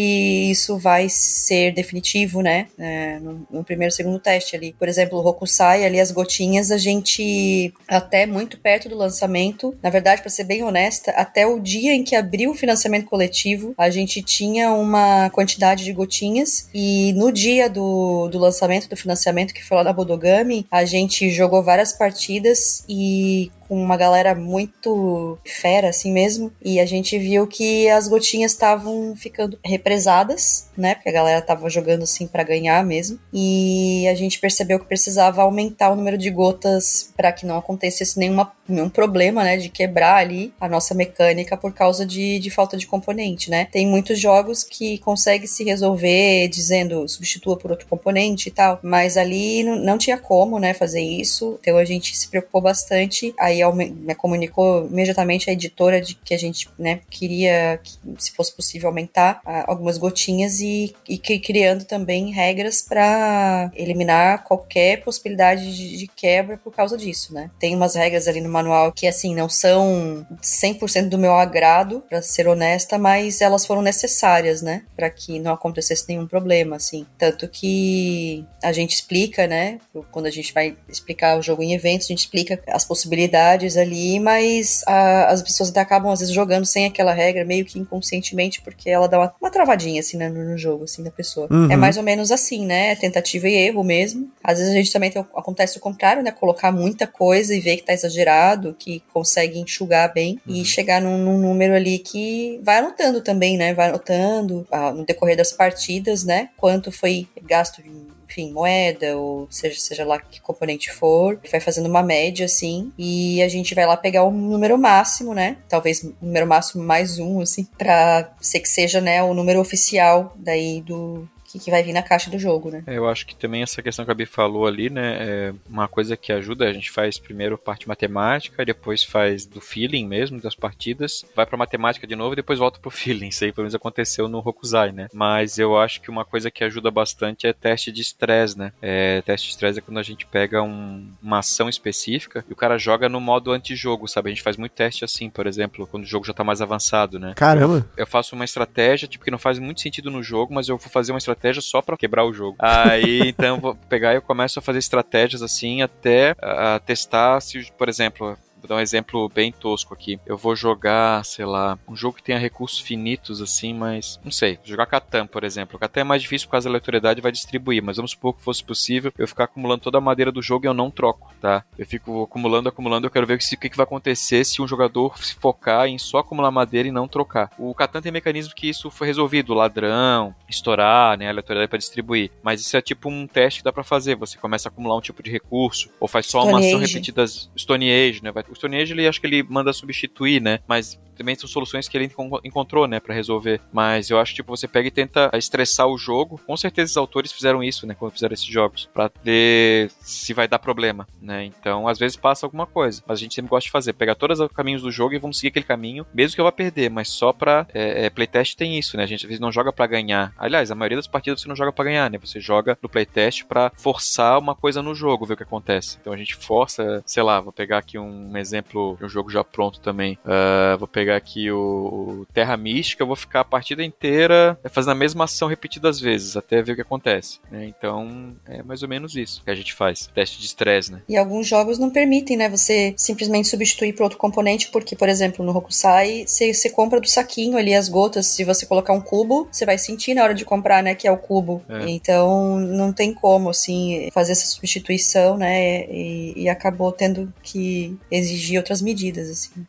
isso 0.49 0.77
vai 0.77 1.07
ser 1.09 1.73
definitivo, 1.73 2.41
né? 2.41 2.67
É, 2.77 3.19
no, 3.19 3.47
no, 3.49 3.63
primeiro, 3.63 3.93
segundo 3.93 4.19
teste 4.19 4.55
ali. 4.55 4.73
Por 4.77 4.87
exemplo, 4.87 5.19
o 5.19 5.27
Hokusai 5.27 5.85
ali 5.85 5.99
as 5.99 6.11
gotinhas 6.11 6.71
a 6.71 6.77
gente 6.77 7.73
até 7.87 8.25
muito 8.25 8.59
perto 8.59 8.87
do 8.89 8.95
lançamento, 8.95 9.75
na 9.81 9.89
verdade, 9.89 10.21
para 10.21 10.29
ser 10.29 10.43
bem 10.43 10.63
honesta, 10.63 11.11
até 11.11 11.45
o 11.45 11.59
dia 11.59 11.93
em 11.93 12.03
que 12.03 12.15
abriu 12.15 12.51
o 12.51 12.55
financiamento 12.55 13.05
coletivo, 13.05 13.73
a 13.77 13.89
gente 13.89 14.21
tinha 14.21 14.71
uma 14.73 15.29
quantidade 15.29 15.83
de 15.83 15.93
gotinhas 15.93 16.69
e 16.73 17.13
no 17.13 17.31
dia 17.31 17.69
do, 17.69 18.27
do 18.29 18.39
lançamento 18.39 18.87
do 18.89 18.95
financiamento 18.95 19.53
que 19.53 19.63
foi 19.63 19.77
lá 19.77 19.83
da 19.83 19.93
Bodogami, 19.93 20.65
a 20.69 20.85
gente 20.85 21.29
jogou 21.29 21.63
várias 21.63 21.93
partidas 21.93 22.83
e 22.87 23.51
com 23.73 23.83
uma 23.83 23.97
galera 23.97 24.35
muito 24.35 25.39
fera, 25.43 25.89
assim 25.89 26.13
mesmo. 26.13 26.51
E 26.63 26.79
a 26.79 26.85
gente 26.85 27.17
viu 27.17 27.47
que 27.47 27.89
as 27.89 28.07
gotinhas 28.07 28.51
estavam 28.51 29.15
ficando 29.15 29.57
represadas, 29.65 30.69
né? 30.77 30.93
Porque 30.93 31.09
a 31.09 31.13
galera 31.13 31.41
tava 31.41 31.67
jogando 31.71 32.03
assim 32.03 32.27
para 32.27 32.43
ganhar 32.43 32.85
mesmo. 32.85 33.17
E 33.33 34.07
a 34.07 34.13
gente 34.13 34.39
percebeu 34.39 34.79
que 34.79 34.85
precisava 34.85 35.41
aumentar 35.41 35.89
o 35.89 35.95
número 35.95 36.19
de 36.19 36.29
gotas 36.29 37.11
para 37.17 37.31
que 37.31 37.47
não 37.47 37.57
acontecesse 37.57 38.19
nenhuma, 38.19 38.51
nenhum 38.69 38.89
problema, 38.89 39.43
né? 39.43 39.57
De 39.57 39.69
quebrar 39.69 40.17
ali 40.17 40.53
a 40.61 40.69
nossa 40.69 40.93
mecânica 40.93 41.57
por 41.57 41.73
causa 41.73 42.05
de, 42.05 42.37
de 42.37 42.51
falta 42.51 42.77
de 42.77 42.85
componente, 42.85 43.49
né? 43.49 43.67
Tem 43.71 43.87
muitos 43.87 44.19
jogos 44.19 44.63
que 44.63 44.99
conseguem 44.99 45.47
se 45.47 45.63
resolver 45.63 46.47
dizendo 46.47 47.07
substitua 47.07 47.57
por 47.57 47.71
outro 47.71 47.87
componente 47.87 48.49
e 48.49 48.51
tal. 48.51 48.79
Mas 48.83 49.17
ali 49.17 49.63
não, 49.63 49.77
não 49.77 49.97
tinha 49.97 50.17
como, 50.19 50.59
né? 50.59 50.75
Fazer 50.75 51.01
isso. 51.01 51.57
Então 51.59 51.75
a 51.75 51.85
gente 51.85 52.15
se 52.15 52.27
preocupou 52.27 52.61
bastante. 52.61 53.33
Aí 53.39 53.62
né, 53.71 54.15
comunicou 54.15 54.87
imediatamente 54.87 55.49
a 55.49 55.53
editora 55.53 56.01
de 56.01 56.15
que 56.15 56.33
a 56.33 56.37
gente 56.37 56.69
né, 56.77 57.01
queria, 57.09 57.79
que, 57.83 57.97
se 58.17 58.31
fosse 58.31 58.53
possível, 58.55 58.89
aumentar 58.89 59.41
uh, 59.45 59.63
algumas 59.67 59.97
gotinhas 59.97 60.59
e, 60.59 60.95
e 61.07 61.17
que, 61.17 61.39
criando 61.39 61.85
também 61.85 62.31
regras 62.31 62.81
para 62.81 63.71
eliminar 63.75 64.43
qualquer 64.43 65.03
possibilidade 65.03 65.75
de, 65.75 65.97
de, 65.97 66.07
quebra 66.07 66.57
por 66.57 66.73
causa 66.73 66.97
disso, 66.97 67.33
né? 67.33 67.49
Tem 67.59 67.75
umas 67.75 67.95
regras 67.95 68.27
ali 68.27 68.41
no 68.41 68.49
manual 68.49 68.91
que, 68.91 69.07
assim, 69.07 69.35
não 69.35 69.49
são 69.49 70.25
100% 70.41 71.09
do 71.09 71.17
meu 71.17 71.33
agrado, 71.33 72.03
para 72.09 72.21
ser 72.21 72.47
honesta, 72.47 72.97
mas 72.97 73.41
elas 73.41 73.65
foram 73.65 73.81
necessárias, 73.81 74.61
né? 74.61 74.83
Para 74.95 75.09
que 75.09 75.39
não 75.39 75.53
acontecesse 75.53 76.05
nenhum 76.07 76.27
problema, 76.27 76.75
assim. 76.75 77.05
Tanto 77.17 77.47
que 77.47 78.45
a 78.61 78.71
gente 78.71 78.93
explica, 78.93 79.47
né? 79.47 79.79
Quando 80.11 80.25
a 80.25 80.31
gente 80.31 80.53
vai 80.53 80.75
explicar 80.87 81.37
o 81.37 81.41
jogo 81.41 81.63
em 81.63 81.73
eventos, 81.73 82.07
a 82.07 82.13
gente 82.13 82.19
explica 82.19 82.61
as 82.67 82.85
possibilidades 82.85 83.42
ali, 83.77 84.19
mas 84.19 84.81
a, 84.87 85.25
as 85.31 85.41
pessoas 85.41 85.69
até 85.69 85.79
acabam 85.79 86.11
às 86.11 86.19
vezes 86.19 86.33
jogando 86.33 86.65
sem 86.65 86.85
aquela 86.85 87.13
regra, 87.13 87.45
meio 87.45 87.65
que 87.65 87.79
inconscientemente, 87.79 88.61
porque 88.61 88.89
ela 88.89 89.07
dá 89.07 89.19
uma, 89.19 89.33
uma 89.39 89.51
travadinha 89.51 89.99
assim 89.99 90.17
né, 90.17 90.29
no, 90.29 90.43
no, 90.43 90.57
jogo, 90.57 90.83
assim, 90.83 91.03
da 91.03 91.11
pessoa. 91.11 91.47
Uhum. 91.51 91.71
É 91.71 91.75
mais 91.75 91.97
ou 91.97 92.03
menos 92.03 92.31
assim, 92.31 92.65
né? 92.65 92.95
Tentativa 92.95 93.47
e 93.47 93.55
erro 93.55 93.83
mesmo. 93.83 94.29
Às 94.43 94.57
vezes 94.57 94.73
a 94.73 94.77
gente 94.77 94.91
também 94.91 95.11
tem, 95.11 95.21
acontece 95.35 95.77
o 95.77 95.81
contrário, 95.81 96.23
né? 96.23 96.31
Colocar 96.31 96.71
muita 96.71 97.07
coisa 97.07 97.55
e 97.55 97.59
ver 97.59 97.77
que 97.77 97.83
tá 97.83 97.93
exagerado, 97.93 98.75
que 98.77 99.01
consegue 99.13 99.59
enxugar 99.59 100.13
bem 100.13 100.39
uhum. 100.47 100.55
e 100.55 100.65
chegar 100.65 101.01
num, 101.01 101.17
num, 101.17 101.37
número 101.37 101.75
ali 101.75 101.99
que 101.99 102.59
vai 102.63 102.77
anotando 102.77 103.21
também, 103.21 103.57
né? 103.57 103.73
Vai 103.73 103.89
anotando 103.89 104.65
ah, 104.71 104.91
no 104.91 105.05
decorrer 105.05 105.37
das 105.37 105.51
partidas, 105.51 106.23
né? 106.23 106.49
Quanto 106.57 106.91
foi 106.91 107.27
gasto 107.43 107.81
em 107.81 108.12
enfim, 108.33 108.51
moeda, 108.51 109.15
ou 109.17 109.47
seja, 109.49 109.79
seja 109.79 110.03
lá 110.03 110.19
que 110.19 110.41
componente 110.41 110.91
for, 110.91 111.39
vai 111.51 111.59
fazendo 111.59 111.87
uma 111.87 112.01
média, 112.01 112.45
assim, 112.45 112.91
e 112.97 113.41
a 113.43 113.47
gente 113.47 113.75
vai 113.75 113.85
lá 113.85 113.95
pegar 113.95 114.23
o 114.23 114.31
número 114.31 114.77
máximo, 114.77 115.33
né? 115.33 115.57
Talvez 115.69 116.03
o 116.03 116.15
número 116.19 116.47
máximo 116.47 116.83
mais 116.83 117.19
um, 117.19 117.41
assim, 117.41 117.65
pra 117.77 118.33
ser 118.41 118.59
que 118.59 118.69
seja, 118.69 118.99
né, 118.99 119.21
o 119.23 119.33
número 119.33 119.59
oficial 119.59 120.33
daí 120.35 120.81
do, 120.81 121.29
que, 121.53 121.59
que 121.59 121.71
vai 121.71 121.83
vir 121.83 121.93
na 121.93 122.01
caixa 122.01 122.31
do 122.31 122.39
jogo, 122.39 122.71
né? 122.71 122.83
É, 122.87 122.97
eu 122.97 123.07
acho 123.07 123.27
que 123.27 123.35
também 123.35 123.61
essa 123.61 123.81
questão 123.81 124.03
que 124.03 124.11
a 124.11 124.13
Bi 124.13 124.25
falou 124.25 124.65
ali, 124.65 124.89
né, 124.89 125.17
é 125.19 125.53
uma 125.69 125.87
coisa 125.87 126.17
que 126.17 126.33
ajuda, 126.33 126.65
a 126.65 126.73
gente 126.73 126.89
faz 126.89 127.19
primeiro 127.19 127.57
parte 127.57 127.87
matemática, 127.87 128.65
depois 128.65 129.03
faz 129.03 129.45
do 129.45 129.61
feeling 129.61 130.07
mesmo, 130.07 130.41
das 130.41 130.55
partidas, 130.55 131.23
vai 131.35 131.45
pra 131.45 131.57
matemática 131.57 132.07
de 132.07 132.15
novo 132.15 132.33
e 132.33 132.37
depois 132.37 132.57
volta 132.57 132.79
pro 132.79 132.89
feeling, 132.91 133.27
isso 133.27 133.43
aí 133.43 133.51
pelo 133.51 133.65
menos 133.65 133.75
aconteceu 133.75 134.27
no 134.27 134.39
Hokusai, 134.39 134.91
né? 134.91 135.07
Mas 135.13 135.59
eu 135.59 135.77
acho 135.77 136.01
que 136.01 136.09
uma 136.09 136.25
coisa 136.25 136.49
que 136.49 136.63
ajuda 136.63 136.89
bastante 136.89 137.45
é 137.45 137.53
teste 137.53 137.91
de 137.91 138.01
estresse, 138.01 138.57
né? 138.57 138.73
É, 138.81 139.21
teste 139.21 139.47
de 139.47 139.53
estresse 139.53 139.79
é 139.79 139.81
quando 139.81 139.99
a 139.99 140.03
gente 140.03 140.25
pega 140.25 140.63
um, 140.63 141.07
uma 141.21 141.39
ação 141.39 141.69
específica 141.69 142.43
e 142.49 142.53
o 142.53 142.55
cara 142.55 142.79
joga 142.79 143.07
no 143.07 143.21
modo 143.21 143.51
antijogo, 143.51 144.07
sabe? 144.07 144.29
A 144.29 144.33
gente 144.33 144.41
faz 144.41 144.57
muito 144.57 144.71
teste 144.71 145.05
assim, 145.05 145.29
por 145.29 145.45
exemplo, 145.45 145.85
quando 145.85 146.03
o 146.03 146.07
jogo 146.07 146.25
já 146.25 146.33
tá 146.33 146.43
mais 146.43 146.61
avançado, 146.61 147.19
né? 147.19 147.33
Caramba! 147.35 147.85
Eu, 147.95 148.03
eu 148.03 148.07
faço 148.07 148.35
uma 148.35 148.45
estratégia, 148.45 149.07
tipo, 149.07 149.23
que 149.23 149.31
não 149.31 149.37
faz 149.37 149.59
muito 149.59 149.81
sentido 149.81 150.09
no 150.09 150.23
jogo, 150.23 150.53
mas 150.53 150.67
eu 150.67 150.77
vou 150.77 150.89
fazer 150.89 151.11
uma 151.11 151.17
estratégia 151.17 151.42
estratégia 151.43 151.61
só 151.61 151.81
para 151.81 151.97
quebrar 151.97 152.25
o 152.25 152.33
jogo. 152.33 152.55
Aí, 152.59 153.19
então, 153.27 153.55
eu 153.55 153.61
vou 153.61 153.75
pegar 153.75 154.13
e 154.13 154.17
eu 154.17 154.21
começo 154.21 154.57
a 154.57 154.61
fazer 154.61 154.79
estratégias 154.79 155.41
assim 155.41 155.81
até 155.81 156.35
a 156.41 156.79
testar 156.79 157.41
se, 157.41 157.71
por 157.77 157.89
exemplo, 157.89 158.37
Vou 158.63 158.69
dar 158.69 158.75
um 158.75 158.79
exemplo 158.79 159.27
bem 159.27 159.51
tosco 159.51 159.93
aqui. 159.93 160.17
Eu 160.25 160.37
vou 160.37 160.55
jogar, 160.55 161.25
sei 161.25 161.45
lá, 161.45 161.77
um 161.85 161.97
jogo 161.97 162.15
que 162.15 162.23
tenha 162.23 162.39
recursos 162.39 162.79
finitos, 162.79 163.41
assim, 163.41 163.73
mas. 163.73 164.17
Não 164.23 164.31
sei. 164.31 164.57
Jogar 164.63 164.85
Catan, 164.85 165.27
por 165.27 165.43
exemplo. 165.43 165.77
Catan 165.77 165.99
é 165.99 166.05
mais 166.05 166.21
difícil 166.21 166.47
por 166.47 166.53
causa 166.53 166.69
da 166.69 166.71
aleatoriedade 166.71 167.19
vai 167.19 167.31
distribuir, 167.31 167.83
mas 167.83 167.97
vamos 167.97 168.11
supor 168.11 168.33
que 168.33 168.41
fosse 168.41 168.63
possível 168.63 169.11
eu 169.17 169.27
ficar 169.27 169.43
acumulando 169.43 169.81
toda 169.81 169.97
a 169.97 170.01
madeira 170.01 170.31
do 170.31 170.41
jogo 170.41 170.65
e 170.65 170.67
eu 170.67 170.73
não 170.73 170.89
troco, 170.89 171.33
tá? 171.41 171.65
Eu 171.77 171.85
fico 171.85 172.23
acumulando, 172.23 172.69
acumulando, 172.69 173.05
eu 173.05 173.11
quero 173.11 173.27
ver 173.27 173.35
o 173.35 173.37
que, 173.37 173.69
que 173.69 173.77
vai 173.77 173.83
acontecer 173.83 174.45
se 174.45 174.61
um 174.61 174.67
jogador 174.67 175.17
se 175.17 175.35
focar 175.35 175.87
em 175.87 175.97
só 175.97 176.19
acumular 176.19 176.49
madeira 176.49 176.87
e 176.87 176.91
não 176.91 177.07
trocar. 177.07 177.51
O 177.57 177.73
Catan 177.73 178.01
tem 178.01 178.13
mecanismo 178.13 178.55
que 178.55 178.69
isso 178.69 178.89
foi 178.89 179.07
resolvido, 179.07 179.53
ladrão, 179.53 180.33
estourar, 180.49 181.17
né, 181.17 181.29
aleatoriedade 181.29 181.69
para 181.69 181.79
distribuir. 181.79 182.31
Mas 182.41 182.61
isso 182.61 182.77
é 182.77 182.81
tipo 182.81 183.09
um 183.09 183.27
teste 183.27 183.59
que 183.59 183.65
dá 183.65 183.73
para 183.73 183.83
fazer. 183.83 184.15
Você 184.15 184.37
começa 184.37 184.69
a 184.69 184.71
acumular 184.71 184.95
um 184.95 185.01
tipo 185.01 185.21
de 185.21 185.31
recurso, 185.31 185.89
ou 185.99 186.07
faz 186.07 186.27
só 186.27 186.41
Stone 186.41 186.53
uma 186.53 186.59
ação 186.59 186.79
repetida. 186.79 187.25
Stone 187.27 187.91
Age, 187.91 188.23
né? 188.23 188.31
Vai 188.31 188.43
o 188.53 188.55
Stone 188.55 188.77
Age, 188.77 188.93
ele 188.93 189.07
acho 189.07 189.19
que 189.19 189.27
ele 189.27 189.43
manda 189.43 189.73
substituir, 189.73 190.41
né? 190.41 190.59
Mas 190.67 190.99
também 191.13 191.35
são 191.35 191.47
soluções 191.47 191.87
que 191.87 191.97
ele 191.97 192.11
encontrou, 192.43 192.87
né, 192.87 192.99
para 192.99 193.13
resolver. 193.13 193.61
Mas 193.71 194.09
eu 194.09 194.19
acho 194.19 194.31
que 194.31 194.37
tipo, 194.37 194.55
você 194.55 194.67
pega 194.67 194.87
e 194.87 194.91
tenta 194.91 195.31
estressar 195.33 195.87
o 195.87 195.97
jogo. 195.97 196.39
Com 196.45 196.57
certeza 196.57 196.91
os 196.91 196.97
autores 196.97 197.31
fizeram 197.31 197.63
isso, 197.63 197.85
né, 197.87 197.95
quando 197.97 198.13
fizeram 198.13 198.33
esses 198.33 198.45
jogos, 198.45 198.89
para 198.93 199.11
ver 199.23 199.91
se 199.99 200.33
vai 200.33 200.47
dar 200.47 200.59
problema, 200.59 201.07
né? 201.21 201.45
Então, 201.45 201.87
às 201.87 201.97
vezes 201.99 202.17
passa 202.17 202.45
alguma 202.45 202.65
coisa. 202.65 203.03
Mas 203.07 203.19
a 203.19 203.21
gente 203.21 203.35
sempre 203.35 203.49
gosta 203.49 203.67
de 203.67 203.71
fazer, 203.71 203.93
pegar 203.93 204.15
todos 204.15 204.39
os 204.39 204.51
caminhos 204.51 204.81
do 204.81 204.91
jogo 204.91 205.13
e 205.13 205.19
vamos 205.19 205.37
seguir 205.37 205.49
aquele 205.49 205.65
caminho, 205.65 206.05
mesmo 206.13 206.35
que 206.35 206.41
eu 206.41 206.45
vá 206.45 206.51
perder, 206.51 206.89
mas 206.89 207.09
só 207.09 207.31
pra 207.31 207.65
é, 207.73 208.05
é, 208.05 208.09
playtest 208.09 208.55
tem 208.55 208.77
isso, 208.77 208.97
né? 208.97 209.03
A 209.03 209.07
gente 209.07 209.25
às 209.25 209.27
vezes 209.27 209.39
não 209.39 209.51
joga 209.51 209.71
para 209.71 209.87
ganhar. 209.87 210.33
Aliás, 210.37 210.71
a 210.71 210.75
maioria 210.75 210.97
das 210.97 211.07
partidas 211.07 211.41
você 211.41 211.47
não 211.47 211.55
joga 211.55 211.71
para 211.71 211.85
ganhar, 211.85 212.09
né? 212.09 212.17
Você 212.17 212.39
joga 212.39 212.77
no 212.81 212.89
playtest 212.89 213.43
para 213.45 213.71
forçar 213.75 214.39
uma 214.39 214.55
coisa 214.55 214.81
no 214.81 214.95
jogo, 214.95 215.25
ver 215.25 215.33
o 215.33 215.37
que 215.37 215.43
acontece. 215.43 215.97
Então 215.99 216.13
a 216.13 216.17
gente 216.17 216.35
força, 216.35 217.03
sei 217.05 217.23
lá, 217.23 217.39
vou 217.39 217.51
pegar 217.51 217.77
aqui 217.77 217.97
um 217.97 218.35
exemplo 218.37 218.95
de 218.97 219.05
um 219.05 219.09
jogo 219.09 219.29
já 219.29 219.43
pronto 219.43 219.79
também. 219.79 220.17
Uh, 220.25 220.77
vou 220.77 220.87
pegar 220.87 221.02
aqui 221.11 221.51
o, 221.51 221.57
o, 221.57 222.25
Terra 222.33 222.55
Mística, 222.57 223.03
eu 223.03 223.07
vou 223.07 223.15
ficar 223.15 223.41
a 223.41 223.45
partida 223.45 223.83
inteira 223.83 224.57
fazendo 224.69 224.91
a 224.91 224.95
mesma 224.95 225.25
ação 225.25 225.47
repetidas 225.47 225.99
vezes, 225.99 226.35
até 226.35 226.61
ver 226.61 226.73
o 226.73 226.75
que 226.75 226.81
acontece. 226.81 227.39
Né? 227.51 227.65
Então, 227.65 228.35
é 228.47 228.63
mais 228.63 228.83
ou 228.83 228.89
menos 228.89 229.15
isso 229.15 229.43
que 229.43 229.51
a 229.51 229.55
gente 229.55 229.73
faz. 229.73 230.09
Teste 230.13 230.39
de 230.39 230.45
estresse, 230.45 230.91
né? 230.91 231.01
E 231.07 231.17
alguns 231.17 231.47
jogos 231.47 231.77
não 231.77 231.89
permitem, 231.89 232.37
né? 232.37 232.49
Você 232.49 232.93
simplesmente 232.97 233.47
substituir 233.47 233.93
por 233.93 234.03
outro 234.03 234.17
componente, 234.17 234.69
porque, 234.69 234.95
por 234.95 235.09
exemplo, 235.09 235.45
no 235.45 235.55
Hokusai, 235.55 236.25
você, 236.25 236.53
você 236.53 236.69
compra 236.69 236.99
do 236.99 237.07
saquinho 237.07 237.57
ali 237.57 237.73
as 237.73 237.89
gotas. 237.89 238.27
Se 238.27 238.43
você 238.43 238.65
colocar 238.65 238.93
um 238.93 239.01
cubo, 239.01 239.47
você 239.51 239.65
vai 239.65 239.77
sentir 239.77 240.13
na 240.13 240.23
hora 240.23 240.33
de 240.33 240.45
comprar, 240.45 240.83
né? 240.83 240.95
Que 240.95 241.07
é 241.07 241.11
o 241.11 241.17
cubo. 241.17 241.63
É. 241.69 241.89
Então, 241.89 242.59
não 242.59 242.91
tem 242.93 243.13
como, 243.13 243.49
assim, 243.49 244.09
fazer 244.13 244.33
essa 244.33 244.47
substituição, 244.47 245.37
né? 245.37 245.85
E, 245.89 246.33
e 246.35 246.49
acabou 246.49 246.91
tendo 246.91 247.33
que 247.41 247.97
exigir 248.09 248.57
outras 248.57 248.81
medidas, 248.81 249.29
assim. 249.29 249.65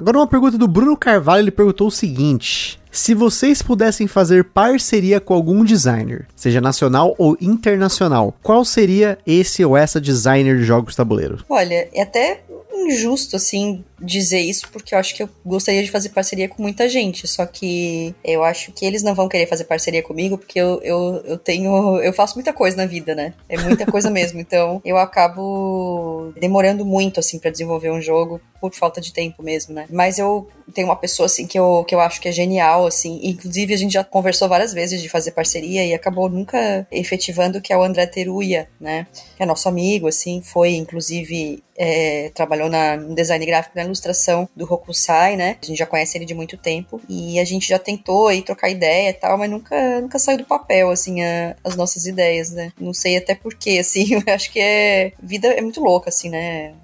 Agora 0.00 0.16
uma 0.16 0.26
pergunta 0.26 0.56
do 0.56 0.66
Bruno 0.66 0.96
Carvalho, 0.96 1.42
ele 1.42 1.50
perguntou 1.50 1.88
o 1.88 1.90
seguinte: 1.90 2.80
se 2.90 3.12
vocês 3.12 3.60
pudessem 3.60 4.06
fazer 4.06 4.44
parceria 4.44 5.20
com 5.20 5.34
algum 5.34 5.62
designer, 5.62 6.26
seja 6.34 6.58
nacional 6.58 7.14
ou 7.18 7.36
internacional, 7.38 8.34
qual 8.42 8.64
seria 8.64 9.18
esse 9.26 9.62
ou 9.62 9.76
essa 9.76 10.00
designer 10.00 10.56
de 10.56 10.64
jogos 10.64 10.96
tabuleiro? 10.96 11.44
Olha, 11.50 11.86
é 11.92 12.00
até 12.00 12.40
injusto 12.72 13.36
assim 13.36 13.84
dizer 14.00 14.40
isso, 14.40 14.68
porque 14.70 14.94
eu 14.94 14.98
acho 14.98 15.14
que 15.14 15.22
eu 15.22 15.28
gostaria 15.44 15.82
de 15.82 15.90
fazer 15.90 16.08
parceria 16.10 16.48
com 16.48 16.62
muita 16.62 16.88
gente, 16.88 17.28
só 17.28 17.44
que 17.46 18.14
eu 18.24 18.42
acho 18.42 18.72
que 18.72 18.84
eles 18.84 19.02
não 19.02 19.14
vão 19.14 19.28
querer 19.28 19.46
fazer 19.46 19.64
parceria 19.64 20.02
comigo, 20.02 20.38
porque 20.38 20.58
eu, 20.58 20.80
eu, 20.82 21.22
eu 21.24 21.38
tenho. 21.38 21.98
Eu 21.98 22.12
faço 22.12 22.34
muita 22.36 22.52
coisa 22.52 22.76
na 22.76 22.86
vida, 22.86 23.14
né? 23.14 23.34
É 23.48 23.58
muita 23.58 23.86
coisa 23.86 24.10
mesmo. 24.10 24.40
Então 24.50 24.80
eu 24.84 24.96
acabo 24.96 26.32
demorando 26.40 26.84
muito, 26.84 27.20
assim, 27.20 27.38
para 27.38 27.50
desenvolver 27.50 27.90
um 27.90 28.00
jogo 28.00 28.40
por 28.60 28.74
falta 28.74 29.00
de 29.00 29.12
tempo 29.12 29.42
mesmo, 29.42 29.74
né? 29.74 29.86
Mas 29.90 30.18
eu 30.18 30.48
tenho 30.74 30.88
uma 30.88 30.96
pessoa, 30.96 31.26
assim, 31.26 31.46
que 31.46 31.58
eu, 31.58 31.84
que 31.86 31.94
eu 31.94 32.00
acho 32.00 32.20
que 32.20 32.28
é 32.28 32.32
genial, 32.32 32.86
assim. 32.86 33.18
Inclusive, 33.22 33.72
a 33.72 33.76
gente 33.76 33.92
já 33.92 34.04
conversou 34.04 34.48
várias 34.48 34.72
vezes 34.72 35.00
de 35.00 35.08
fazer 35.08 35.32
parceria 35.32 35.84
e 35.84 35.94
acabou 35.94 36.28
nunca 36.28 36.86
efetivando, 36.92 37.60
que 37.60 37.72
é 37.72 37.76
o 37.76 37.82
André 37.82 38.06
Teruya, 38.06 38.68
né? 38.78 39.06
Que 39.36 39.42
é 39.42 39.46
nosso 39.46 39.68
amigo, 39.68 40.06
assim, 40.06 40.42
foi, 40.42 40.74
inclusive, 40.74 41.62
é, 41.76 42.30
trabalhou 42.34 42.68
na, 42.68 42.96
no 42.96 43.14
design 43.14 43.44
gráfico 43.46 43.76
na 43.76 43.84
ilustração 43.90 44.48
do 44.54 44.64
Hokusai, 44.72 45.36
né? 45.36 45.56
A 45.62 45.66
gente 45.66 45.78
já 45.78 45.86
conhece 45.86 46.16
ele 46.16 46.24
de 46.24 46.34
muito 46.34 46.56
tempo 46.56 47.00
e 47.08 47.38
a 47.38 47.44
gente 47.44 47.68
já 47.68 47.78
tentou 47.78 48.28
aí 48.28 48.42
trocar 48.42 48.70
ideia 48.70 49.10
e 49.10 49.14
tal, 49.14 49.36
mas 49.36 49.50
nunca, 49.50 50.00
nunca 50.00 50.18
saiu 50.18 50.38
do 50.38 50.44
papel, 50.44 50.90
assim, 50.90 51.22
a, 51.22 51.56
as 51.64 51.76
nossas 51.76 52.06
ideias, 52.06 52.50
né? 52.50 52.72
Não 52.80 52.94
sei 52.94 53.16
até 53.16 53.34
porquê, 53.34 53.78
assim, 53.80 54.14
eu 54.26 54.34
acho 54.34 54.50
que 54.52 54.60
é. 54.60 55.12
Vida 55.22 55.48
é 55.48 55.60
muito 55.60 55.80
louca, 55.80 56.08
assim, 56.08 56.28
né? 56.28 56.74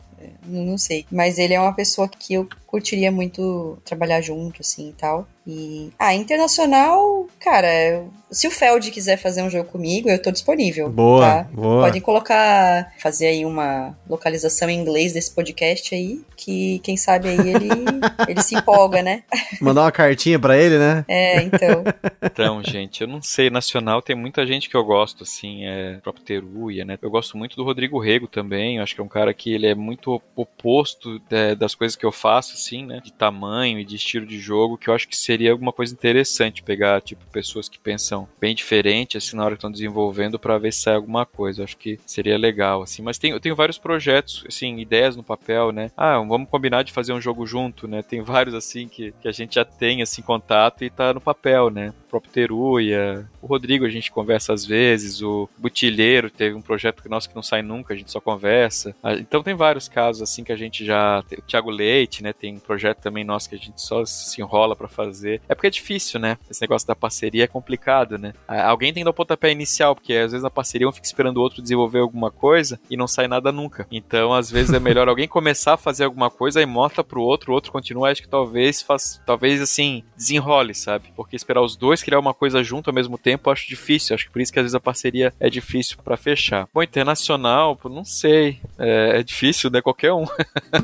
Não 0.45 0.79
sei. 0.79 1.07
Mas 1.11 1.39
ele 1.39 1.55
é 1.55 1.61
uma 1.61 1.75
pessoa 1.75 2.09
que 2.09 2.35
eu 2.35 2.49
curtiria 2.77 3.11
muito 3.11 3.79
trabalhar 3.87 4.21
junto, 4.21 4.61
assim 4.61 4.91
e 4.91 4.93
tal. 4.93 5.27
E. 5.47 5.91
Ah, 5.99 6.15
internacional, 6.15 7.27
cara, 7.39 8.05
se 8.31 8.49
o 8.49 8.51
Feld 8.51 8.91
quiser 8.91 9.17
fazer 9.17 9.43
um 9.43 9.49
jogo 9.49 9.71
comigo, 9.71 10.11
eu 10.11 10.21
tô 10.21 10.33
disponível. 10.33 10.91
Boa, 10.91 11.27
tá? 11.27 11.43
boa. 11.53 11.85
Podem 11.85 12.01
colocar, 12.01 12.93
fazer 12.99 13.29
aí 13.29 13.47
uma 13.47 13.97
localização 14.09 14.69
em 14.69 14.79
inglês 14.79 15.13
desse 15.13 15.33
podcast 15.33 15.95
aí, 15.95 16.21
que 16.37 16.81
quem 16.81 16.97
sabe 16.97 17.29
aí 17.29 17.39
ele, 17.39 17.69
ele 18.29 18.43
se 18.43 18.57
empolga, 18.57 19.03
né? 19.03 19.23
Mandar 19.61 19.83
uma 19.83 19.93
cartinha 19.93 20.39
para 20.39 20.59
ele, 20.59 20.79
né? 20.79 21.05
É, 21.07 21.41
então. 21.43 21.85
Então, 22.21 22.63
gente, 22.65 23.03
eu 23.03 23.07
não 23.07 23.23
sei, 23.23 23.49
nacional 23.49 24.03
tem 24.03 24.17
muita 24.17 24.45
gente 24.45 24.69
que 24.69 24.77
eu 24.77 24.85
gosto, 24.85 25.23
assim, 25.23 25.65
é 25.65 25.97
o 25.99 26.03
próprio 26.03 26.25
Teruya, 26.25 26.85
né? 26.85 26.99
Eu 27.01 27.11
gosto 27.11 27.39
muito 27.39 27.57
do 27.57 27.63
Rodrigo 27.63 28.01
Rego 28.01 28.27
também, 28.27 28.77
eu 28.77 28.83
acho 28.83 28.95
que 28.95 29.01
é 29.01 29.05
um 29.05 29.09
cara 29.09 29.33
que 29.33 29.55
ele 29.55 29.67
é 29.69 29.75
muito 29.75 30.21
oposto 30.35 31.23
é, 31.31 31.55
das 31.55 31.75
coisas 31.75 31.95
que 31.95 32.05
eu 32.05 32.13
faço, 32.13 32.55
assim, 32.67 32.85
né? 32.85 33.01
De 33.03 33.13
tamanho 33.13 33.79
e 33.79 33.85
de 33.85 33.97
estilo 33.97 34.27
de 34.27 34.39
jogo, 34.39 34.77
que 34.77 34.89
eu 34.89 34.95
acho 34.95 35.09
que 35.09 35.17
seria 35.17 35.53
alguma 35.53 35.73
coisa 35.73 35.95
interessante 35.95 36.63
pegar, 36.63 37.01
tipo, 37.01 37.25
pessoas 37.27 37.69
que 37.69 37.79
pensam 37.79 38.29
bem 38.41 38.55
diferente, 38.55 39.17
assim, 39.17 39.37
na 39.37 39.45
hora 39.45 39.55
que 39.55 39.59
estão 39.59 39.71
desenvolvendo 39.71 40.39
para 40.39 40.59
ver 40.59 40.73
se 40.73 40.81
sai 40.81 40.97
alguma 40.97 41.25
coisa. 41.25 41.61
Eu 41.61 41.65
acho 41.65 41.77
que 41.77 41.99
seria 42.05 42.37
legal, 42.37 42.83
assim. 42.83 43.03
Mas 43.03 43.19
tem, 43.19 43.31
eu 43.31 43.41
tenho 43.41 43.55
vários 43.55 43.79
projetos, 43.79 44.45
assim, 44.47 44.79
ideias 44.79 45.17
no 45.17 45.23
papel, 45.23 45.71
né? 45.71 45.91
Ah, 45.97 46.19
vamos 46.19 46.49
combinar 46.49 46.83
de 46.83 46.93
fazer 46.93 47.13
um 47.13 47.21
jogo 47.21 47.47
junto, 47.47 47.87
né? 47.87 48.03
Tem 48.03 48.21
vários, 48.21 48.55
assim, 48.55 48.89
que, 48.89 49.13
que 49.21 49.29
a 49.29 49.33
gente 49.33 49.55
já 49.55 49.65
tem, 49.65 50.03
assim, 50.03 50.23
contato 50.23 50.85
e 50.85 50.91
tá 50.91 51.15
no 51.15 51.21
papel, 51.21 51.71
né? 51.71 51.93
Próprio 52.17 52.33
Teruya, 52.33 53.29
o 53.43 53.47
Rodrigo 53.47 53.85
a 53.85 53.91
gente 53.91 54.11
conversa 54.11 54.53
às 54.53 54.65
vezes, 54.65 55.23
o 55.23 55.49
Butilheiro 55.59 56.31
teve 56.31 56.55
um 56.55 56.63
projeto 56.63 57.07
nosso 57.09 57.29
que 57.29 57.37
não 57.37 57.43
sai 57.43 57.63
nunca, 57.63 57.93
a 57.93 57.97
gente 57.97 58.11
só 58.11 58.21
conversa. 58.21 58.95
Ah, 59.03 59.15
então 59.15 59.43
tem 59.43 59.55
vários 59.55 59.87
casos, 59.87 60.23
assim, 60.23 60.43
que 60.43 60.53
a 60.53 60.57
gente 60.57 60.85
já... 60.85 61.23
O 61.39 61.43
Thiago 61.43 61.71
Leite, 61.71 62.23
né? 62.23 62.33
Tem 62.33 62.55
um 62.55 62.59
projeto 62.59 62.99
também 62.99 63.23
nosso 63.23 63.49
que 63.49 63.55
a 63.55 63.59
gente 63.59 63.81
só 63.81 64.05
se 64.05 64.41
enrola 64.41 64.75
para 64.75 64.89
fazer. 64.89 65.41
É 65.49 65.55
porque 65.55 65.67
é 65.67 65.71
difícil, 65.71 66.19
né? 66.19 66.39
Esse 66.51 66.63
negócio 66.63 66.89
da 66.89 66.97
parceria 66.97 67.45
é 67.45 67.47
complicado, 67.47 68.19
né? 68.19 68.33
Alguém 68.49 68.93
tem 68.93 69.03
que 69.03 69.05
dar 69.05 69.11
o 69.11 69.15
pontapé 69.15 69.53
inicial, 69.53 69.95
porque 69.95 70.15
às 70.15 70.33
vezes 70.33 70.43
na 70.43 70.51
parceria 70.51 70.89
um 70.89 70.93
fica 70.93 71.07
esperando 71.07 71.37
o 71.37 71.43
outro 71.43 71.63
desenvolver 71.63 72.01
alguma 72.01 72.31
coisa 72.31 72.81
e 72.91 72.97
não 72.97 73.07
sai 73.07 73.29
nada 73.29 73.53
nunca. 73.53 73.87
Então, 73.91 74.33
às 74.33 74.51
vezes 74.51 74.73
é 74.73 74.81
melhor 74.81 75.07
alguém 75.09 75.29
começar 75.29 75.75
a 75.75 75.79
fazer 75.79 76.05
alguma 76.05 76.31
coisa 76.31 76.63
e 76.63 76.67
mostra 76.67 77.05
pro 77.05 77.23
outro, 77.23 77.53
o 77.53 77.55
outro 77.55 77.71
continua, 77.71 78.11
acho 78.11 78.23
que 78.23 78.29
talvez 78.29 78.81
faz, 78.83 79.21
talvez 79.27 79.61
assim, 79.61 80.03
desenrole, 80.17 80.75
sabe? 80.75 81.13
Porque 81.15 81.37
esperar 81.37 81.63
os 81.63 81.77
dois 81.77 82.03
criar 82.07 82.21
uma 82.21 82.33
coisa 82.33 82.63
junto 82.63 82.89
ao 82.89 82.95
mesmo 82.95 83.19
tempo, 83.19 83.49
eu 83.49 83.53
acho 83.53 83.67
difícil. 83.67 84.15
Acho 84.15 84.27
que 84.27 84.31
por 84.31 84.41
isso 84.41 84.53
que 84.53 84.61
às 84.61 84.63
vezes 84.63 84.77
a 84.77 84.81
parceria 84.81 85.35
é 85.41 85.51
difícil 85.51 85.97
para 86.05 86.17
fechar. 86.17 86.69
Bom, 86.73 86.81
internacional, 86.81 87.77
não 87.87 88.05
sei. 88.05 88.61
É, 88.79 89.19
é 89.19 89.23
difícil, 89.25 89.71
né? 89.71 89.83
Qualquer 89.83 90.13
um 90.13 90.25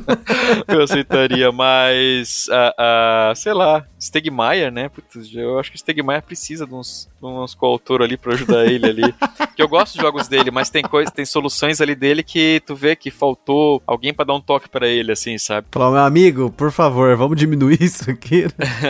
eu 0.67 0.83
aceitaria, 0.83 1.53
mas 1.53 2.49
uh, 2.49 3.31
uh, 3.33 3.37
sei 3.37 3.53
lá, 3.53 3.87
Stegmaier, 4.01 4.73
né? 4.73 4.89
Putz, 4.89 5.33
eu 5.33 5.61
acho 5.61 5.71
que 5.71 5.77
o 5.77 5.79
Stegmaier 5.79 6.23
precisa 6.23 6.67
de 6.67 6.75
uns, 6.75 7.09
de 7.21 7.25
uns 7.25 7.55
coautor 7.55 8.03
ali 8.03 8.17
para 8.17 8.33
ajudar 8.33 8.67
ele 8.67 8.87
ali. 8.87 9.15
que 9.55 9.63
eu 9.63 9.69
gosto 9.69 9.95
dos 9.95 10.03
jogos 10.03 10.27
dele, 10.27 10.51
mas 10.51 10.71
tem 10.71 10.83
coisa, 10.83 11.09
tem 11.09 11.25
soluções 11.25 11.81
ali 11.81 11.95
dele 11.95 12.25
que 12.25 12.61
tu 12.67 12.75
vê 12.75 12.97
que 12.97 13.13
faltou 13.13 13.81
alguém 13.87 14.13
para 14.13 14.25
dar 14.25 14.35
um 14.35 14.41
toque 14.41 14.69
para 14.69 14.89
ele, 14.89 15.13
assim, 15.13 15.39
sabe? 15.39 15.69
Falar, 15.71 15.93
meu 15.93 16.01
amigo, 16.01 16.51
por 16.51 16.73
favor, 16.73 17.17
vamos 17.17 17.37
diminuir 17.37 17.81
isso 17.81 18.11
aqui. 18.11 18.47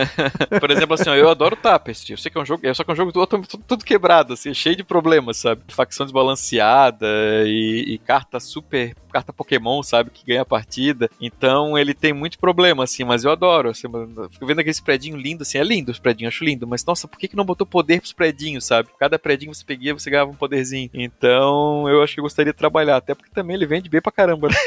por 0.59 0.71
exemplo, 0.71 0.95
assim, 0.95 1.11
ó, 1.11 1.15
eu 1.15 1.29
adoro 1.29 1.55
Tapestry. 1.55 2.22
Eu 2.23 2.31
sei 2.31 2.31
que 2.31 2.37
é 2.37 2.41
um 2.41 2.45
jogo, 2.45 2.65
é 2.65 2.73
só 2.73 2.83
que 2.83 2.91
é 2.91 2.93
um 2.93 2.95
jogo 2.95 3.11
tudo, 3.11 3.47
tudo 3.67 3.83
quebrado, 3.83 4.33
assim, 4.33 4.53
cheio 4.53 4.77
de 4.77 4.83
problemas, 4.83 5.37
sabe? 5.37 5.61
Facção 5.67 6.05
desbalanceada 6.05 7.05
e, 7.45 7.83
e 7.87 7.97
carta 7.97 8.39
super 8.39 8.95
carta 9.13 9.31
Pokémon, 9.31 9.83
sabe? 9.83 10.09
Que 10.09 10.25
ganha 10.25 10.41
a 10.41 10.45
partida. 10.45 11.09
Então 11.21 11.77
ele 11.77 11.93
tem 11.93 12.11
muito 12.11 12.39
problema, 12.39 12.83
assim, 12.83 13.03
mas 13.03 13.23
eu 13.23 13.31
adoro. 13.31 13.69
Assim, 13.69 13.87
fico 14.31 14.45
vendo 14.45 14.59
aquele 14.59 14.75
predinho 14.83 15.15
lindo, 15.15 15.43
assim, 15.43 15.59
é 15.59 15.63
lindo 15.63 15.91
os 15.91 15.99
predinhos, 15.99 16.33
acho 16.33 16.43
lindo. 16.43 16.65
Mas 16.65 16.83
nossa, 16.83 17.07
por 17.07 17.19
que, 17.19 17.27
que 17.27 17.35
não 17.35 17.45
botou 17.45 17.67
poder 17.67 17.99
pros 18.01 18.11
predinhos, 18.11 18.65
sabe? 18.65 18.89
Cada 18.99 19.19
predinho 19.19 19.53
você 19.53 19.63
peguia, 19.63 19.93
você 19.93 20.09
ganhava 20.09 20.31
um 20.31 20.35
poderzinho. 20.35 20.89
Então 20.93 21.87
eu 21.87 22.01
acho 22.01 22.15
que 22.15 22.19
eu 22.19 22.23
gostaria 22.23 22.51
de 22.51 22.57
trabalhar, 22.57 22.97
até 22.97 23.13
porque 23.13 23.31
também 23.31 23.55
ele 23.55 23.67
vende 23.67 23.87
bem 23.87 24.01
pra 24.01 24.11
caramba, 24.11 24.49
né? 24.49 24.55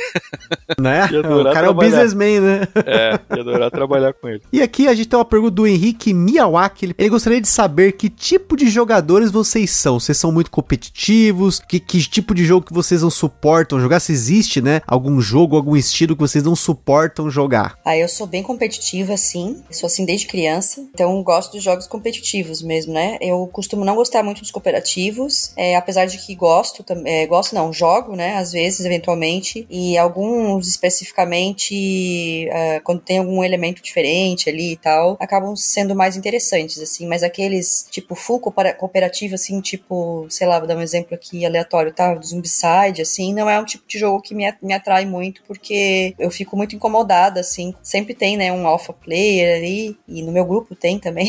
Né? 0.78 1.04
O 1.06 1.08
cara 1.08 1.22
trabalhar. 1.22 1.64
é 1.64 1.68
o 1.68 1.74
businessman, 1.74 2.40
né? 2.40 2.68
É, 2.84 3.34
ia 3.34 3.40
adorar 3.40 3.70
trabalhar 3.70 4.12
com 4.12 4.28
ele. 4.28 4.42
E 4.52 4.60
aqui 4.60 4.88
a 4.88 4.94
gente 4.94 5.08
tem 5.08 5.18
uma 5.18 5.24
pergunta 5.24 5.52
do 5.52 5.66
Henrique 5.66 6.12
Miyawaki. 6.12 6.94
Ele 6.98 7.08
gostaria 7.08 7.35
de 7.40 7.48
saber 7.48 7.92
que 7.92 8.08
tipo 8.08 8.56
de 8.56 8.68
jogadores 8.68 9.30
vocês 9.30 9.70
são. 9.70 9.98
Vocês 9.98 10.18
são 10.18 10.32
muito 10.32 10.50
competitivos? 10.50 11.60
Que, 11.60 11.80
que 11.80 11.98
tipo 12.00 12.34
de 12.34 12.44
jogo 12.44 12.66
que 12.66 12.72
vocês 12.72 13.02
não 13.02 13.10
suportam 13.10 13.80
jogar? 13.80 14.00
Se 14.00 14.12
existe, 14.12 14.60
né? 14.60 14.80
Algum 14.86 15.20
jogo, 15.20 15.56
algum 15.56 15.76
estilo 15.76 16.14
que 16.14 16.20
vocês 16.20 16.44
não 16.44 16.56
suportam 16.56 17.30
jogar? 17.30 17.78
Ah, 17.84 17.96
eu 17.96 18.08
sou 18.08 18.26
bem 18.26 18.42
competitiva, 18.42 19.16
sim. 19.16 19.62
Sou 19.70 19.86
assim 19.86 20.04
desde 20.04 20.26
criança. 20.26 20.84
Então 20.94 21.22
gosto 21.22 21.52
dos 21.52 21.62
jogos 21.62 21.86
competitivos 21.86 22.62
mesmo, 22.62 22.92
né? 22.92 23.16
Eu 23.20 23.46
costumo 23.52 23.84
não 23.84 23.94
gostar 23.94 24.22
muito 24.22 24.40
dos 24.40 24.50
cooperativos. 24.50 25.52
É, 25.56 25.76
apesar 25.76 26.06
de 26.06 26.18
que 26.18 26.34
gosto, 26.34 26.84
é, 27.04 27.26
gosto 27.26 27.54
não, 27.54 27.72
jogo, 27.72 28.14
né? 28.14 28.36
Às 28.36 28.52
vezes, 28.52 28.84
eventualmente. 28.84 29.66
E 29.70 29.96
alguns 29.96 30.68
especificamente, 30.68 32.48
uh, 32.48 32.82
quando 32.82 33.00
tem 33.00 33.18
algum 33.18 33.42
elemento 33.42 33.82
diferente 33.82 34.48
ali 34.48 34.72
e 34.72 34.76
tal, 34.76 35.16
acabam 35.20 35.54
sendo 35.56 35.94
mais 35.94 36.16
interessantes, 36.16 36.80
assim. 36.80 37.06
Mas 37.06 37.22
aqueles, 37.26 37.86
tipo, 37.90 38.14
full 38.14 38.40
cooperativo, 38.40 39.34
assim, 39.34 39.60
tipo, 39.60 40.26
sei 40.30 40.46
lá, 40.46 40.58
vou 40.58 40.68
dar 40.68 40.76
um 40.76 40.80
exemplo 40.80 41.14
aqui 41.14 41.44
aleatório, 41.44 41.92
tá? 41.92 42.14
Do 42.14 42.26
Zombicide, 42.26 43.02
assim, 43.02 43.34
não 43.34 43.48
é 43.48 43.60
um 43.60 43.64
tipo 43.64 43.84
de 43.86 43.98
jogo 43.98 44.22
que 44.22 44.34
me 44.34 44.46
me 44.62 44.72
atrai 44.72 45.04
muito, 45.04 45.42
porque 45.46 46.14
eu 46.18 46.30
fico 46.30 46.56
muito 46.56 46.74
incomodada, 46.74 47.40
assim. 47.40 47.74
Sempre 47.82 48.14
tem, 48.14 48.36
né, 48.36 48.52
um 48.52 48.66
alpha 48.66 48.92
player 48.92 49.56
ali, 49.56 49.96
e 50.08 50.22
no 50.22 50.32
meu 50.32 50.44
grupo 50.44 50.74
tem 50.74 50.98
também. 50.98 51.28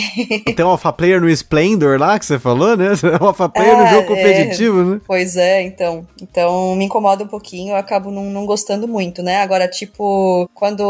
tem 0.56 0.66
um 0.66 0.70
alpha 0.70 0.94
player 0.94 1.20
no 1.20 1.30
Splendor 1.30 2.00
lá, 2.00 2.18
que 2.18 2.26
você 2.26 2.40
falou, 2.40 2.76
né? 2.76 2.88
Um 3.22 3.26
alpha 3.28 3.50
player 3.50 3.76
ah, 3.76 3.84
no 3.84 3.90
jogo 3.90 4.14
é. 4.14 4.16
competitivo, 4.16 4.82
é, 4.82 4.84
né? 4.84 5.02
Pois 5.06 5.36
é, 5.36 5.64
então. 5.64 6.06
Então 6.22 6.76
me 6.76 6.86
incomoda 6.86 7.24
um 7.24 7.28
pouquinho, 7.28 7.72
eu 7.72 7.76
acabo 7.76 8.12
não, 8.12 8.26
não 8.26 8.46
gostando 8.46 8.88
muito, 8.88 9.24
né? 9.24 9.38
Agora, 9.38 9.68
tipo, 9.68 10.50
quando 10.54 10.82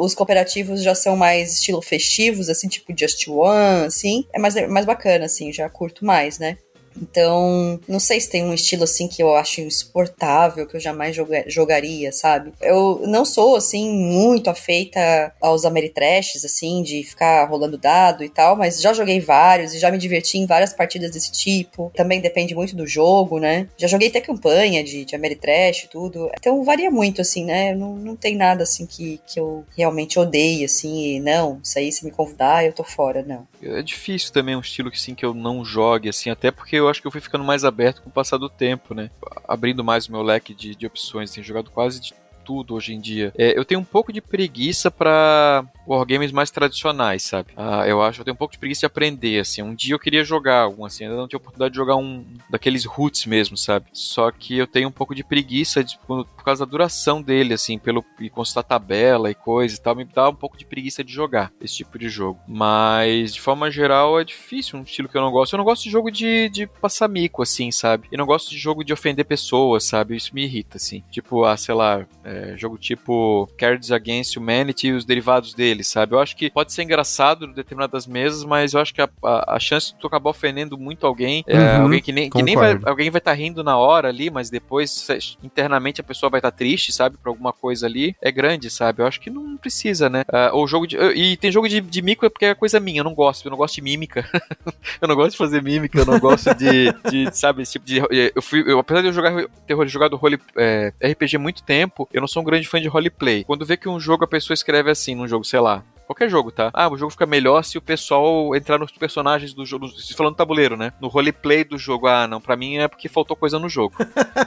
os 0.00 0.14
cooperativos 0.14 0.82
já 0.82 0.94
são 0.94 1.16
mais 1.16 1.54
estilo 1.54 1.82
festivos, 1.82 2.48
assim, 2.48 2.68
tipo 2.68 2.92
Just 2.96 3.26
One, 3.28 3.86
assim, 3.86 4.24
é 4.32 4.38
mais, 4.38 4.53
mais 4.68 4.86
bacana, 4.86 5.26
assim, 5.26 5.52
já 5.52 5.68
curto 5.68 6.04
mais, 6.04 6.38
né? 6.38 6.58
Então, 7.00 7.80
não 7.88 8.00
sei 8.00 8.20
se 8.20 8.30
tem 8.30 8.44
um 8.44 8.54
estilo 8.54 8.84
assim 8.84 9.08
que 9.08 9.22
eu 9.22 9.34
acho 9.34 9.60
insuportável, 9.60 10.66
que 10.66 10.76
eu 10.76 10.80
jamais 10.80 11.14
joga 11.14 11.44
jogaria, 11.46 12.12
sabe? 12.12 12.52
Eu 12.60 13.02
não 13.06 13.24
sou 13.24 13.56
assim 13.56 13.90
muito 13.90 14.48
afeita 14.50 15.32
aos 15.40 15.64
Ameritrashes, 15.64 16.44
assim, 16.44 16.82
de 16.82 17.02
ficar 17.02 17.44
rolando 17.48 17.78
dado 17.78 18.24
e 18.24 18.28
tal, 18.28 18.56
mas 18.56 18.80
já 18.80 18.92
joguei 18.92 19.20
vários 19.20 19.74
e 19.74 19.78
já 19.78 19.90
me 19.90 19.98
diverti 19.98 20.38
em 20.38 20.46
várias 20.46 20.72
partidas 20.72 21.10
desse 21.10 21.32
tipo. 21.32 21.92
Também 21.94 22.20
depende 22.20 22.54
muito 22.54 22.76
do 22.76 22.86
jogo, 22.86 23.38
né? 23.38 23.68
Já 23.76 23.86
joguei 23.86 24.08
até 24.08 24.20
campanha 24.20 24.82
de, 24.82 25.04
de 25.04 25.14
Ameritrash 25.14 25.84
e 25.84 25.88
tudo. 25.88 26.30
Então 26.38 26.62
varia 26.64 26.90
muito, 26.90 27.20
assim, 27.20 27.44
né? 27.44 27.74
Não, 27.74 27.96
não 27.96 28.16
tem 28.16 28.36
nada 28.36 28.62
assim 28.62 28.86
que, 28.86 29.20
que 29.26 29.38
eu 29.38 29.64
realmente 29.76 30.18
odeie, 30.18 30.64
assim, 30.64 31.16
e 31.16 31.20
não, 31.20 31.60
isso 31.62 31.78
aí 31.78 31.90
se 31.92 32.04
me 32.04 32.10
convidar, 32.10 32.64
eu 32.64 32.72
tô 32.72 32.84
fora, 32.84 33.22
não. 33.22 33.46
É 33.62 33.82
difícil 33.82 34.32
também 34.32 34.56
um 34.56 34.60
estilo 34.60 34.90
que, 34.90 34.96
assim, 34.96 35.14
que 35.14 35.24
eu 35.24 35.32
não 35.32 35.64
jogue, 35.64 36.08
assim, 36.08 36.30
até 36.30 36.50
porque 36.50 36.76
eu 36.76 36.83
acho 36.88 37.00
que 37.00 37.06
eu 37.06 37.10
fui 37.10 37.20
ficando 37.20 37.44
mais 37.44 37.64
aberto 37.64 38.02
com 38.02 38.08
o 38.08 38.12
passar 38.12 38.38
do 38.38 38.48
tempo, 38.48 38.94
né? 38.94 39.10
Abrindo 39.46 39.84
mais 39.84 40.06
o 40.06 40.12
meu 40.12 40.22
leque 40.22 40.54
de, 40.54 40.74
de 40.74 40.86
opções. 40.86 41.30
Tenho 41.30 41.46
jogado 41.46 41.70
quase 41.70 42.00
de 42.00 42.14
tudo 42.44 42.74
hoje 42.74 42.94
em 42.94 43.00
dia. 43.00 43.32
É, 43.36 43.58
eu 43.58 43.64
tenho 43.64 43.80
um 43.80 43.84
pouco 43.84 44.12
de 44.12 44.20
preguiça 44.20 44.90
para 44.90 45.64
wargames 45.86 46.32
mais 46.32 46.50
tradicionais, 46.50 47.22
sabe? 47.22 47.52
Ah, 47.56 47.86
eu 47.86 48.02
acho, 48.02 48.20
eu 48.20 48.24
tenho 48.24 48.34
um 48.34 48.38
pouco 48.38 48.52
de 48.52 48.58
preguiça 48.58 48.80
de 48.80 48.86
aprender, 48.86 49.40
assim. 49.40 49.62
Um 49.62 49.74
dia 49.74 49.94
eu 49.94 49.98
queria 49.98 50.24
jogar 50.24 50.62
algum, 50.62 50.84
assim, 50.84 51.04
ainda 51.04 51.16
não 51.16 51.28
tinha 51.28 51.36
oportunidade 51.38 51.72
de 51.72 51.76
jogar 51.76 51.96
um 51.96 52.24
daqueles 52.48 52.84
roots 52.84 53.26
mesmo, 53.26 53.56
sabe? 53.56 53.86
Só 53.92 54.30
que 54.30 54.56
eu 54.56 54.66
tenho 54.66 54.88
um 54.88 54.92
pouco 54.92 55.14
de 55.14 55.24
preguiça 55.24 55.82
de, 55.82 55.98
por, 55.98 56.24
por, 56.24 56.44
causa 56.44 56.64
da 56.64 56.70
duração 56.70 57.22
dele, 57.22 57.54
assim, 57.54 57.78
pelo 57.78 58.04
e 58.20 58.28
consultar 58.30 58.62
tabela 58.62 59.30
e 59.30 59.34
coisa 59.34 59.76
e 59.76 59.80
tal, 59.80 59.94
me 59.94 60.04
dá 60.04 60.28
um 60.28 60.34
pouco 60.34 60.56
de 60.56 60.64
preguiça 60.64 61.02
de 61.02 61.12
jogar 61.12 61.52
esse 61.60 61.76
tipo 61.76 61.98
de 61.98 62.08
jogo. 62.08 62.40
Mas, 62.46 63.34
de 63.34 63.40
forma 63.40 63.70
geral, 63.70 64.20
é 64.20 64.24
difícil 64.24 64.78
um 64.78 64.82
estilo 64.82 65.08
que 65.08 65.16
eu 65.16 65.22
não 65.22 65.30
gosto. 65.30 65.54
Eu 65.54 65.58
não 65.58 65.64
gosto 65.64 65.84
de 65.84 65.90
jogo 65.90 66.10
de, 66.10 66.48
de 66.48 66.66
passar 66.66 67.08
mico, 67.08 67.42
assim, 67.42 67.70
sabe? 67.70 68.08
Eu 68.10 68.18
não 68.18 68.26
gosto 68.26 68.50
de 68.50 68.58
jogo 68.58 68.84
de 68.84 68.92
ofender 68.92 69.24
pessoas, 69.24 69.84
sabe? 69.84 70.16
Isso 70.16 70.34
me 70.34 70.44
irrita, 70.44 70.76
assim. 70.76 71.02
Tipo, 71.10 71.44
ah, 71.44 71.56
sei 71.56 71.74
lá, 71.74 72.06
é, 72.24 72.54
jogo 72.56 72.78
tipo 72.78 73.48
Cards 73.56 73.90
Against 73.90 74.36
Humanity 74.36 74.88
e 74.88 74.92
os 74.92 75.04
derivados 75.04 75.54
dele 75.54 75.73
dele, 75.74 75.84
sabe? 75.84 76.14
Eu 76.14 76.20
acho 76.20 76.36
que 76.36 76.48
pode 76.50 76.72
ser 76.72 76.84
engraçado 76.84 77.44
em 77.44 77.52
determinadas 77.52 78.06
mesas, 78.06 78.44
mas 78.44 78.72
eu 78.72 78.80
acho 78.80 78.94
que 78.94 79.02
a, 79.02 79.08
a, 79.22 79.56
a 79.56 79.58
chance 79.58 79.92
de 79.92 79.98
tu 79.98 80.06
acabar 80.06 80.30
ofendendo 80.30 80.78
muito 80.78 81.06
alguém, 81.06 81.44
é, 81.46 81.58
uhum, 81.58 81.82
alguém 81.82 82.00
que 82.00 82.12
nem, 82.12 82.30
que 82.30 82.42
nem 82.42 82.54
vai, 82.54 82.78
alguém 82.84 83.10
vai 83.10 83.18
estar 83.18 83.32
tá 83.32 83.36
rindo 83.36 83.64
na 83.64 83.76
hora 83.76 84.08
ali, 84.08 84.30
mas 84.30 84.48
depois 84.48 85.08
internamente 85.42 86.00
a 86.00 86.04
pessoa 86.04 86.30
vai 86.30 86.38
estar 86.38 86.50
tá 86.50 86.56
triste, 86.56 86.92
sabe? 86.92 87.16
Por 87.18 87.28
alguma 87.28 87.52
coisa 87.52 87.86
ali, 87.86 88.16
é 88.22 88.30
grande, 88.30 88.70
sabe? 88.70 89.02
Eu 89.02 89.06
acho 89.06 89.20
que 89.20 89.30
não 89.30 89.56
precisa, 89.56 90.08
né? 90.08 90.22
Uh, 90.22 90.56
ou 90.56 90.66
jogo 90.66 90.86
de. 90.86 90.96
E 90.96 91.36
tem 91.36 91.50
jogo 91.50 91.68
de, 91.68 91.80
de 91.80 92.02
mico 92.02 92.24
é 92.24 92.28
porque 92.28 92.46
é 92.46 92.54
coisa 92.54 92.78
minha, 92.78 93.00
eu 93.00 93.04
não 93.04 93.14
gosto, 93.14 93.46
eu 93.46 93.50
não 93.50 93.58
gosto 93.58 93.74
de 93.74 93.82
mímica. 93.82 94.28
eu 95.00 95.08
não 95.08 95.16
gosto 95.16 95.32
de 95.32 95.38
fazer 95.38 95.62
mímica, 95.62 95.98
eu 95.98 96.06
não 96.06 96.18
gosto 96.18 96.54
de, 96.54 96.92
de 97.10 97.36
sabe, 97.36 97.62
esse 97.62 97.72
tipo 97.72 97.86
de. 97.86 98.00
Eu 98.34 98.42
fui, 98.42 98.62
eu, 98.66 98.78
apesar 98.78 99.00
de 99.00 99.08
eu 99.08 99.12
jogar 99.12 99.46
ter 99.66 99.88
jogado 99.88 100.16
role, 100.16 100.38
é, 100.56 100.92
RPG 101.02 101.38
muito 101.38 101.62
tempo, 101.62 102.08
eu 102.12 102.20
não 102.20 102.28
sou 102.28 102.42
um 102.42 102.44
grande 102.44 102.68
fã 102.68 102.80
de 102.80 102.88
roleplay. 102.88 103.44
Quando 103.44 103.64
vê 103.64 103.76
que 103.76 103.88
um 103.88 103.98
jogo 103.98 104.24
a 104.24 104.28
pessoa 104.28 104.54
escreve 104.54 104.90
assim, 104.90 105.14
num 105.14 105.26
jogo, 105.26 105.44
sei 105.44 105.60
lá, 105.60 105.63
Qualquer 106.06 106.28
jogo, 106.28 106.50
tá? 106.52 106.70
Ah, 106.72 106.88
o 106.88 106.96
jogo 106.96 107.10
fica 107.10 107.26
melhor 107.26 107.62
se 107.64 107.78
o 107.78 107.82
pessoal 107.82 108.54
entrar 108.54 108.78
nos 108.78 108.92
personagens 108.92 109.54
do 109.54 109.64
jogo. 109.64 109.88
Se 109.88 110.14
falando 110.14 110.36
tabuleiro, 110.36 110.76
né? 110.76 110.92
No 111.00 111.08
roleplay 111.08 111.64
do 111.64 111.78
jogo. 111.78 112.06
Ah, 112.06 112.26
não, 112.26 112.40
pra 112.40 112.56
mim 112.56 112.76
é 112.76 112.86
porque 112.86 113.08
faltou 113.08 113.36
coisa 113.36 113.58
no 113.58 113.68
jogo. 113.68 113.94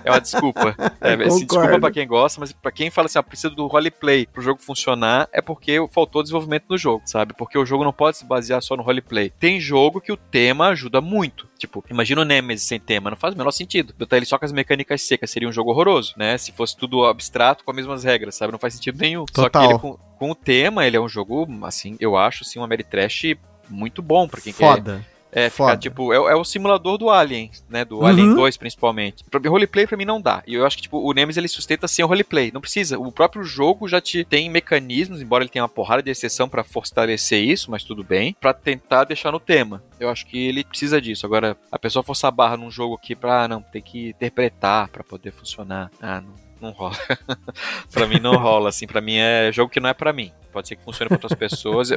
É 0.03 0.11
uma 0.11 0.21
desculpa. 0.21 0.75
É, 0.99 1.13
assim, 1.13 1.45
desculpa 1.45 1.79
pra 1.79 1.91
quem 1.91 2.07
gosta, 2.07 2.39
mas 2.39 2.51
pra 2.51 2.71
quem 2.71 2.89
fala 2.89 3.05
assim, 3.05 3.19
ah, 3.19 3.23
precisa 3.23 3.49
do 3.49 3.67
roleplay 3.67 4.25
pro 4.25 4.41
jogo 4.41 4.61
funcionar, 4.61 5.29
é 5.31 5.41
porque 5.41 5.77
faltou 5.91 6.21
desenvolvimento 6.21 6.65
no 6.69 6.77
jogo, 6.77 7.03
sabe? 7.05 7.33
Porque 7.33 7.57
o 7.57 7.65
jogo 7.65 7.83
não 7.83 7.93
pode 7.93 8.17
se 8.17 8.25
basear 8.25 8.61
só 8.61 8.75
no 8.75 8.83
roleplay. 8.83 9.29
Tem 9.29 9.59
jogo 9.59 10.01
que 10.01 10.11
o 10.11 10.17
tema 10.17 10.67
ajuda 10.67 10.99
muito. 10.99 11.46
Tipo, 11.57 11.83
imagina 11.89 12.21
o 12.21 12.25
Nemesis 12.25 12.67
sem 12.67 12.79
tema, 12.79 13.09
não 13.09 13.17
faz 13.17 13.33
o 13.33 13.37
menor 13.37 13.51
sentido. 13.51 13.93
Botar 13.97 14.17
ele 14.17 14.25
só 14.25 14.37
com 14.37 14.45
as 14.45 14.51
mecânicas 14.51 15.01
secas 15.01 15.29
seria 15.29 15.49
um 15.49 15.51
jogo 15.51 15.71
horroroso, 15.71 16.13
né? 16.17 16.37
Se 16.37 16.51
fosse 16.51 16.75
tudo 16.77 17.05
abstrato 17.05 17.63
com 17.63 17.71
as 17.71 17.77
mesmas 17.77 18.03
regras, 18.03 18.35
sabe? 18.35 18.51
Não 18.51 18.59
faz 18.59 18.75
sentido 18.75 18.99
nenhum. 18.99 19.25
Total. 19.25 19.43
Só 19.43 19.49
que 19.49 19.73
ele 19.73 19.79
com, 19.79 19.97
com 20.17 20.31
o 20.31 20.35
tema, 20.35 20.85
ele 20.85 20.97
é 20.97 21.01
um 21.01 21.09
jogo, 21.09 21.47
assim, 21.63 21.97
eu 21.99 22.15
acho, 22.15 22.43
assim, 22.43 22.59
um 22.59 22.63
Ameritrash 22.63 23.37
muito 23.69 24.01
bom 24.01 24.27
pra 24.27 24.39
quem 24.39 24.53
Foda. 24.53 25.03
quer 25.03 25.16
é, 25.31 25.49
ficar, 25.49 25.77
tipo, 25.77 26.13
é, 26.13 26.15
é, 26.15 26.35
o 26.35 26.43
simulador 26.43 26.97
do 26.97 27.09
Alien, 27.09 27.51
né? 27.69 27.83
Do 27.83 27.99
uhum. 27.99 28.05
Alien 28.05 28.35
2, 28.35 28.57
principalmente. 28.57 29.23
Roleplay 29.45 29.85
pra 29.85 29.97
mim 29.97 30.05
não 30.05 30.21
dá. 30.21 30.43
E 30.47 30.53
eu 30.53 30.65
acho 30.65 30.77
que, 30.77 30.83
tipo, 30.83 30.97
o 30.97 31.13
Nemesis 31.13 31.37
ele 31.37 31.47
sustenta 31.47 31.87
sem 31.87 32.03
o 32.03 32.07
roleplay. 32.07 32.51
Não 32.53 32.61
precisa. 32.61 32.97
O 32.97 33.11
próprio 33.11 33.43
jogo 33.43 33.87
já 33.87 33.99
te 33.99 34.23
tem 34.23 34.49
mecanismos, 34.49 35.21
embora 35.21 35.43
ele 35.43 35.49
tenha 35.49 35.63
uma 35.63 35.69
porrada 35.69 36.01
de 36.01 36.09
exceção 36.09 36.47
para 36.47 36.63
fortalecer 36.63 37.43
isso, 37.43 37.69
mas 37.69 37.83
tudo 37.83 38.03
bem, 38.03 38.35
para 38.39 38.53
tentar 38.53 39.03
deixar 39.03 39.31
no 39.31 39.39
tema. 39.39 39.83
Eu 39.99 40.09
acho 40.09 40.25
que 40.25 40.47
ele 40.47 40.63
precisa 40.63 41.01
disso. 41.01 41.25
Agora, 41.25 41.57
a 41.71 41.79
pessoa 41.79 42.03
forçar 42.03 42.29
a 42.29 42.31
barra 42.31 42.57
num 42.57 42.71
jogo 42.71 42.95
aqui 42.95 43.15
pra, 43.15 43.43
ah, 43.43 43.47
não, 43.47 43.61
tem 43.61 43.81
que 43.81 44.09
interpretar 44.09 44.87
para 44.89 45.03
poder 45.03 45.31
funcionar. 45.31 45.91
Ah, 46.01 46.21
não 46.21 46.46
não 46.61 46.71
rola. 46.71 46.95
para 47.91 48.07
mim 48.07 48.19
não 48.19 48.35
rola, 48.35 48.69
assim, 48.69 48.87
para 48.87 49.01
mim 49.01 49.15
é 49.17 49.51
jogo 49.51 49.71
que 49.71 49.79
não 49.79 49.89
é 49.89 49.93
para 49.93 50.13
mim. 50.13 50.31
Pode 50.51 50.69
ser 50.69 50.75
que 50.75 50.83
funcione 50.83 51.09
para 51.09 51.17
outras 51.17 51.37
pessoas. 51.37 51.91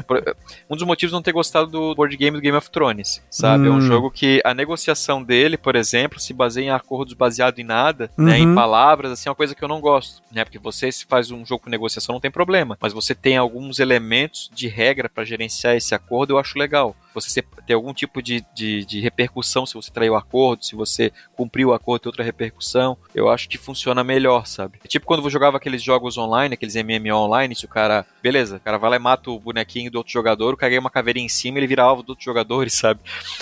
Um 0.69 0.77
dos 0.77 0.87
motivos 0.87 1.11
de 1.11 1.15
não 1.15 1.23
ter 1.23 1.33
gostado 1.33 1.71
do 1.71 1.95
board 1.95 2.15
game 2.17 2.37
do 2.37 2.43
Game 2.43 2.57
of 2.57 2.71
Thrones, 2.71 3.23
sabe? 3.31 3.65
Hum. 3.65 3.67
É 3.67 3.71
um 3.71 3.77
hum. 3.77 3.81
jogo 3.81 4.11
que 4.11 4.43
a 4.45 4.53
negociação 4.53 5.23
dele, 5.23 5.57
por 5.57 5.77
exemplo, 5.77 6.21
se 6.21 6.35
baseia 6.35 6.67
em 6.67 6.71
acordos 6.71 7.15
baseado 7.15 7.59
em 7.59 7.65
nada, 7.65 8.11
uhum. 8.19 8.27
né, 8.27 8.39
em 8.39 8.47
uhum. 8.47 8.55
palavras, 8.55 9.13
assim, 9.13 9.29
é 9.29 9.31
uma 9.31 9.37
coisa 9.37 9.55
que 9.55 9.65
eu 9.65 9.69
não 9.69 9.81
gosto, 9.81 10.23
né? 10.31 10.45
Porque 10.45 10.59
você 10.59 10.93
se 10.93 11.07
faz 11.07 11.31
um 11.31 11.45
jogo 11.47 11.65
com 11.65 11.71
negociação 11.71 12.13
não 12.13 12.21
tem 12.21 12.31
problema, 12.31 12.77
mas 12.81 12.93
você 12.93 13.15
tem 13.15 13.37
alguns 13.37 13.79
elementos 13.79 14.51
de 14.53 14.69
regra 14.69 15.09
para 15.09 15.25
gerenciar 15.25 15.75
esse 15.75 15.95
acordo, 15.95 16.35
eu 16.35 16.39
acho 16.39 16.59
legal. 16.59 16.95
Você 17.15 17.43
ter 17.67 17.75
algum 17.75 17.93
tipo 17.93 18.23
de, 18.23 18.45
de, 18.55 18.85
de 18.85 19.01
repercussão 19.01 19.67
se 19.67 19.75
você 19.75 19.91
traiu 19.91 20.15
o 20.15 20.17
acordo, 20.17 20.65
se 20.65 20.75
você 20.75 21.13
cumpriu 21.35 21.69
o 21.69 21.73
acordo, 21.73 22.03
tem 22.03 22.09
outra 22.11 22.25
repercussão. 22.25 22.97
Eu 23.15 23.29
acho 23.29 23.49
que 23.49 23.59
funciona 23.59 24.03
melhor, 24.05 24.47
sabe? 24.47 24.79
É 24.85 24.89
tipo 24.89 25.07
quando 25.07 25.25
eu 25.25 25.31
jogava 25.31 25.57
aqueles 25.57 25.83
jogos 25.83 26.17
online, 26.17 26.55
aqueles 26.55 26.75
MMO 26.75 27.15
online, 27.15 27.55
se 27.55 27.65
o 27.65 27.69
cara. 27.69 28.05
Beleza, 28.23 28.57
o 28.57 28.61
cara 28.61 28.79
vai 28.79 28.91
lá 28.91 28.97
e 28.97 28.99
mata 28.99 29.31
o 29.31 29.39
bonequinho 29.39 29.91
do 29.91 29.99
outro 29.99 30.13
jogador, 30.13 30.55
o 30.55 30.57
cara 30.57 30.71
ganha 30.71 30.81
uma 30.81 30.91
caveirinha 30.91 31.27
em 31.27 31.29
cima 31.29 31.59
ele 31.59 31.67
vira 31.67 31.83
alvo 31.83 32.03
do 32.03 32.11
outro 32.11 32.25
jogador, 32.25 32.69
sabe? 32.71 33.01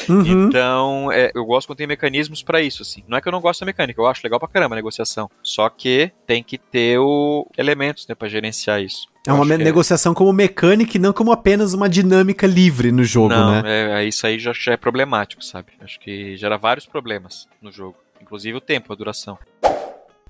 Uhum. 0.09 0.49
Então, 0.49 1.13
é, 1.13 1.31
eu 1.35 1.45
gosto 1.45 1.67
quando 1.67 1.79
tem 1.79 1.87
mecanismos 1.87 2.43
para 2.43 2.61
isso, 2.61 2.83
assim. 2.83 3.03
Não 3.07 3.19
é 3.19 3.21
que 3.21 3.29
eu 3.29 3.33
não 3.33 3.41
gosto 3.41 3.61
da 3.61 3.67
mecânica, 3.67 4.01
eu 4.01 4.07
acho 4.07 4.21
legal 4.25 4.39
pra 4.39 4.49
caramba 4.49 4.75
a 4.75 4.77
negociação. 4.77 5.31
Só 5.43 5.69
que 5.69 6.11
tem 6.27 6.43
que 6.43 6.59
ter 6.59 6.99
o 6.99 7.47
elementos, 7.57 8.07
né, 8.07 8.15
pra 8.15 8.29
gerenciar 8.29 8.83
isso. 8.83 9.09
É 9.27 9.33
uma 9.33 9.55
é 9.55 9.59
negociação 9.59 10.13
é... 10.13 10.15
como 10.15 10.33
mecânica 10.33 10.97
e 10.97 11.01
não 11.01 11.13
como 11.13 11.33
apenas 11.33 11.75
uma 11.75 11.89
dinâmica 11.89 12.47
livre 12.47 12.91
no 12.93 13.05
jogo, 13.05 13.31
não, 13.31 13.63
né? 13.63 14.01
É, 14.01 14.05
isso 14.05 14.27
aí 14.27 14.39
já, 14.39 14.53
já 14.53 14.73
é 14.73 14.77
problemático, 14.77 15.45
sabe? 15.45 15.73
Acho 15.81 15.99
que 16.01 16.37
gera 16.37 16.57
vários 16.57 16.87
problemas 16.87 17.47
no 17.61 17.71
jogo. 17.71 17.97
Inclusive 18.21 18.57
o 18.57 18.61
tempo, 18.61 18.93
a 18.93 18.97
duração. 18.97 19.39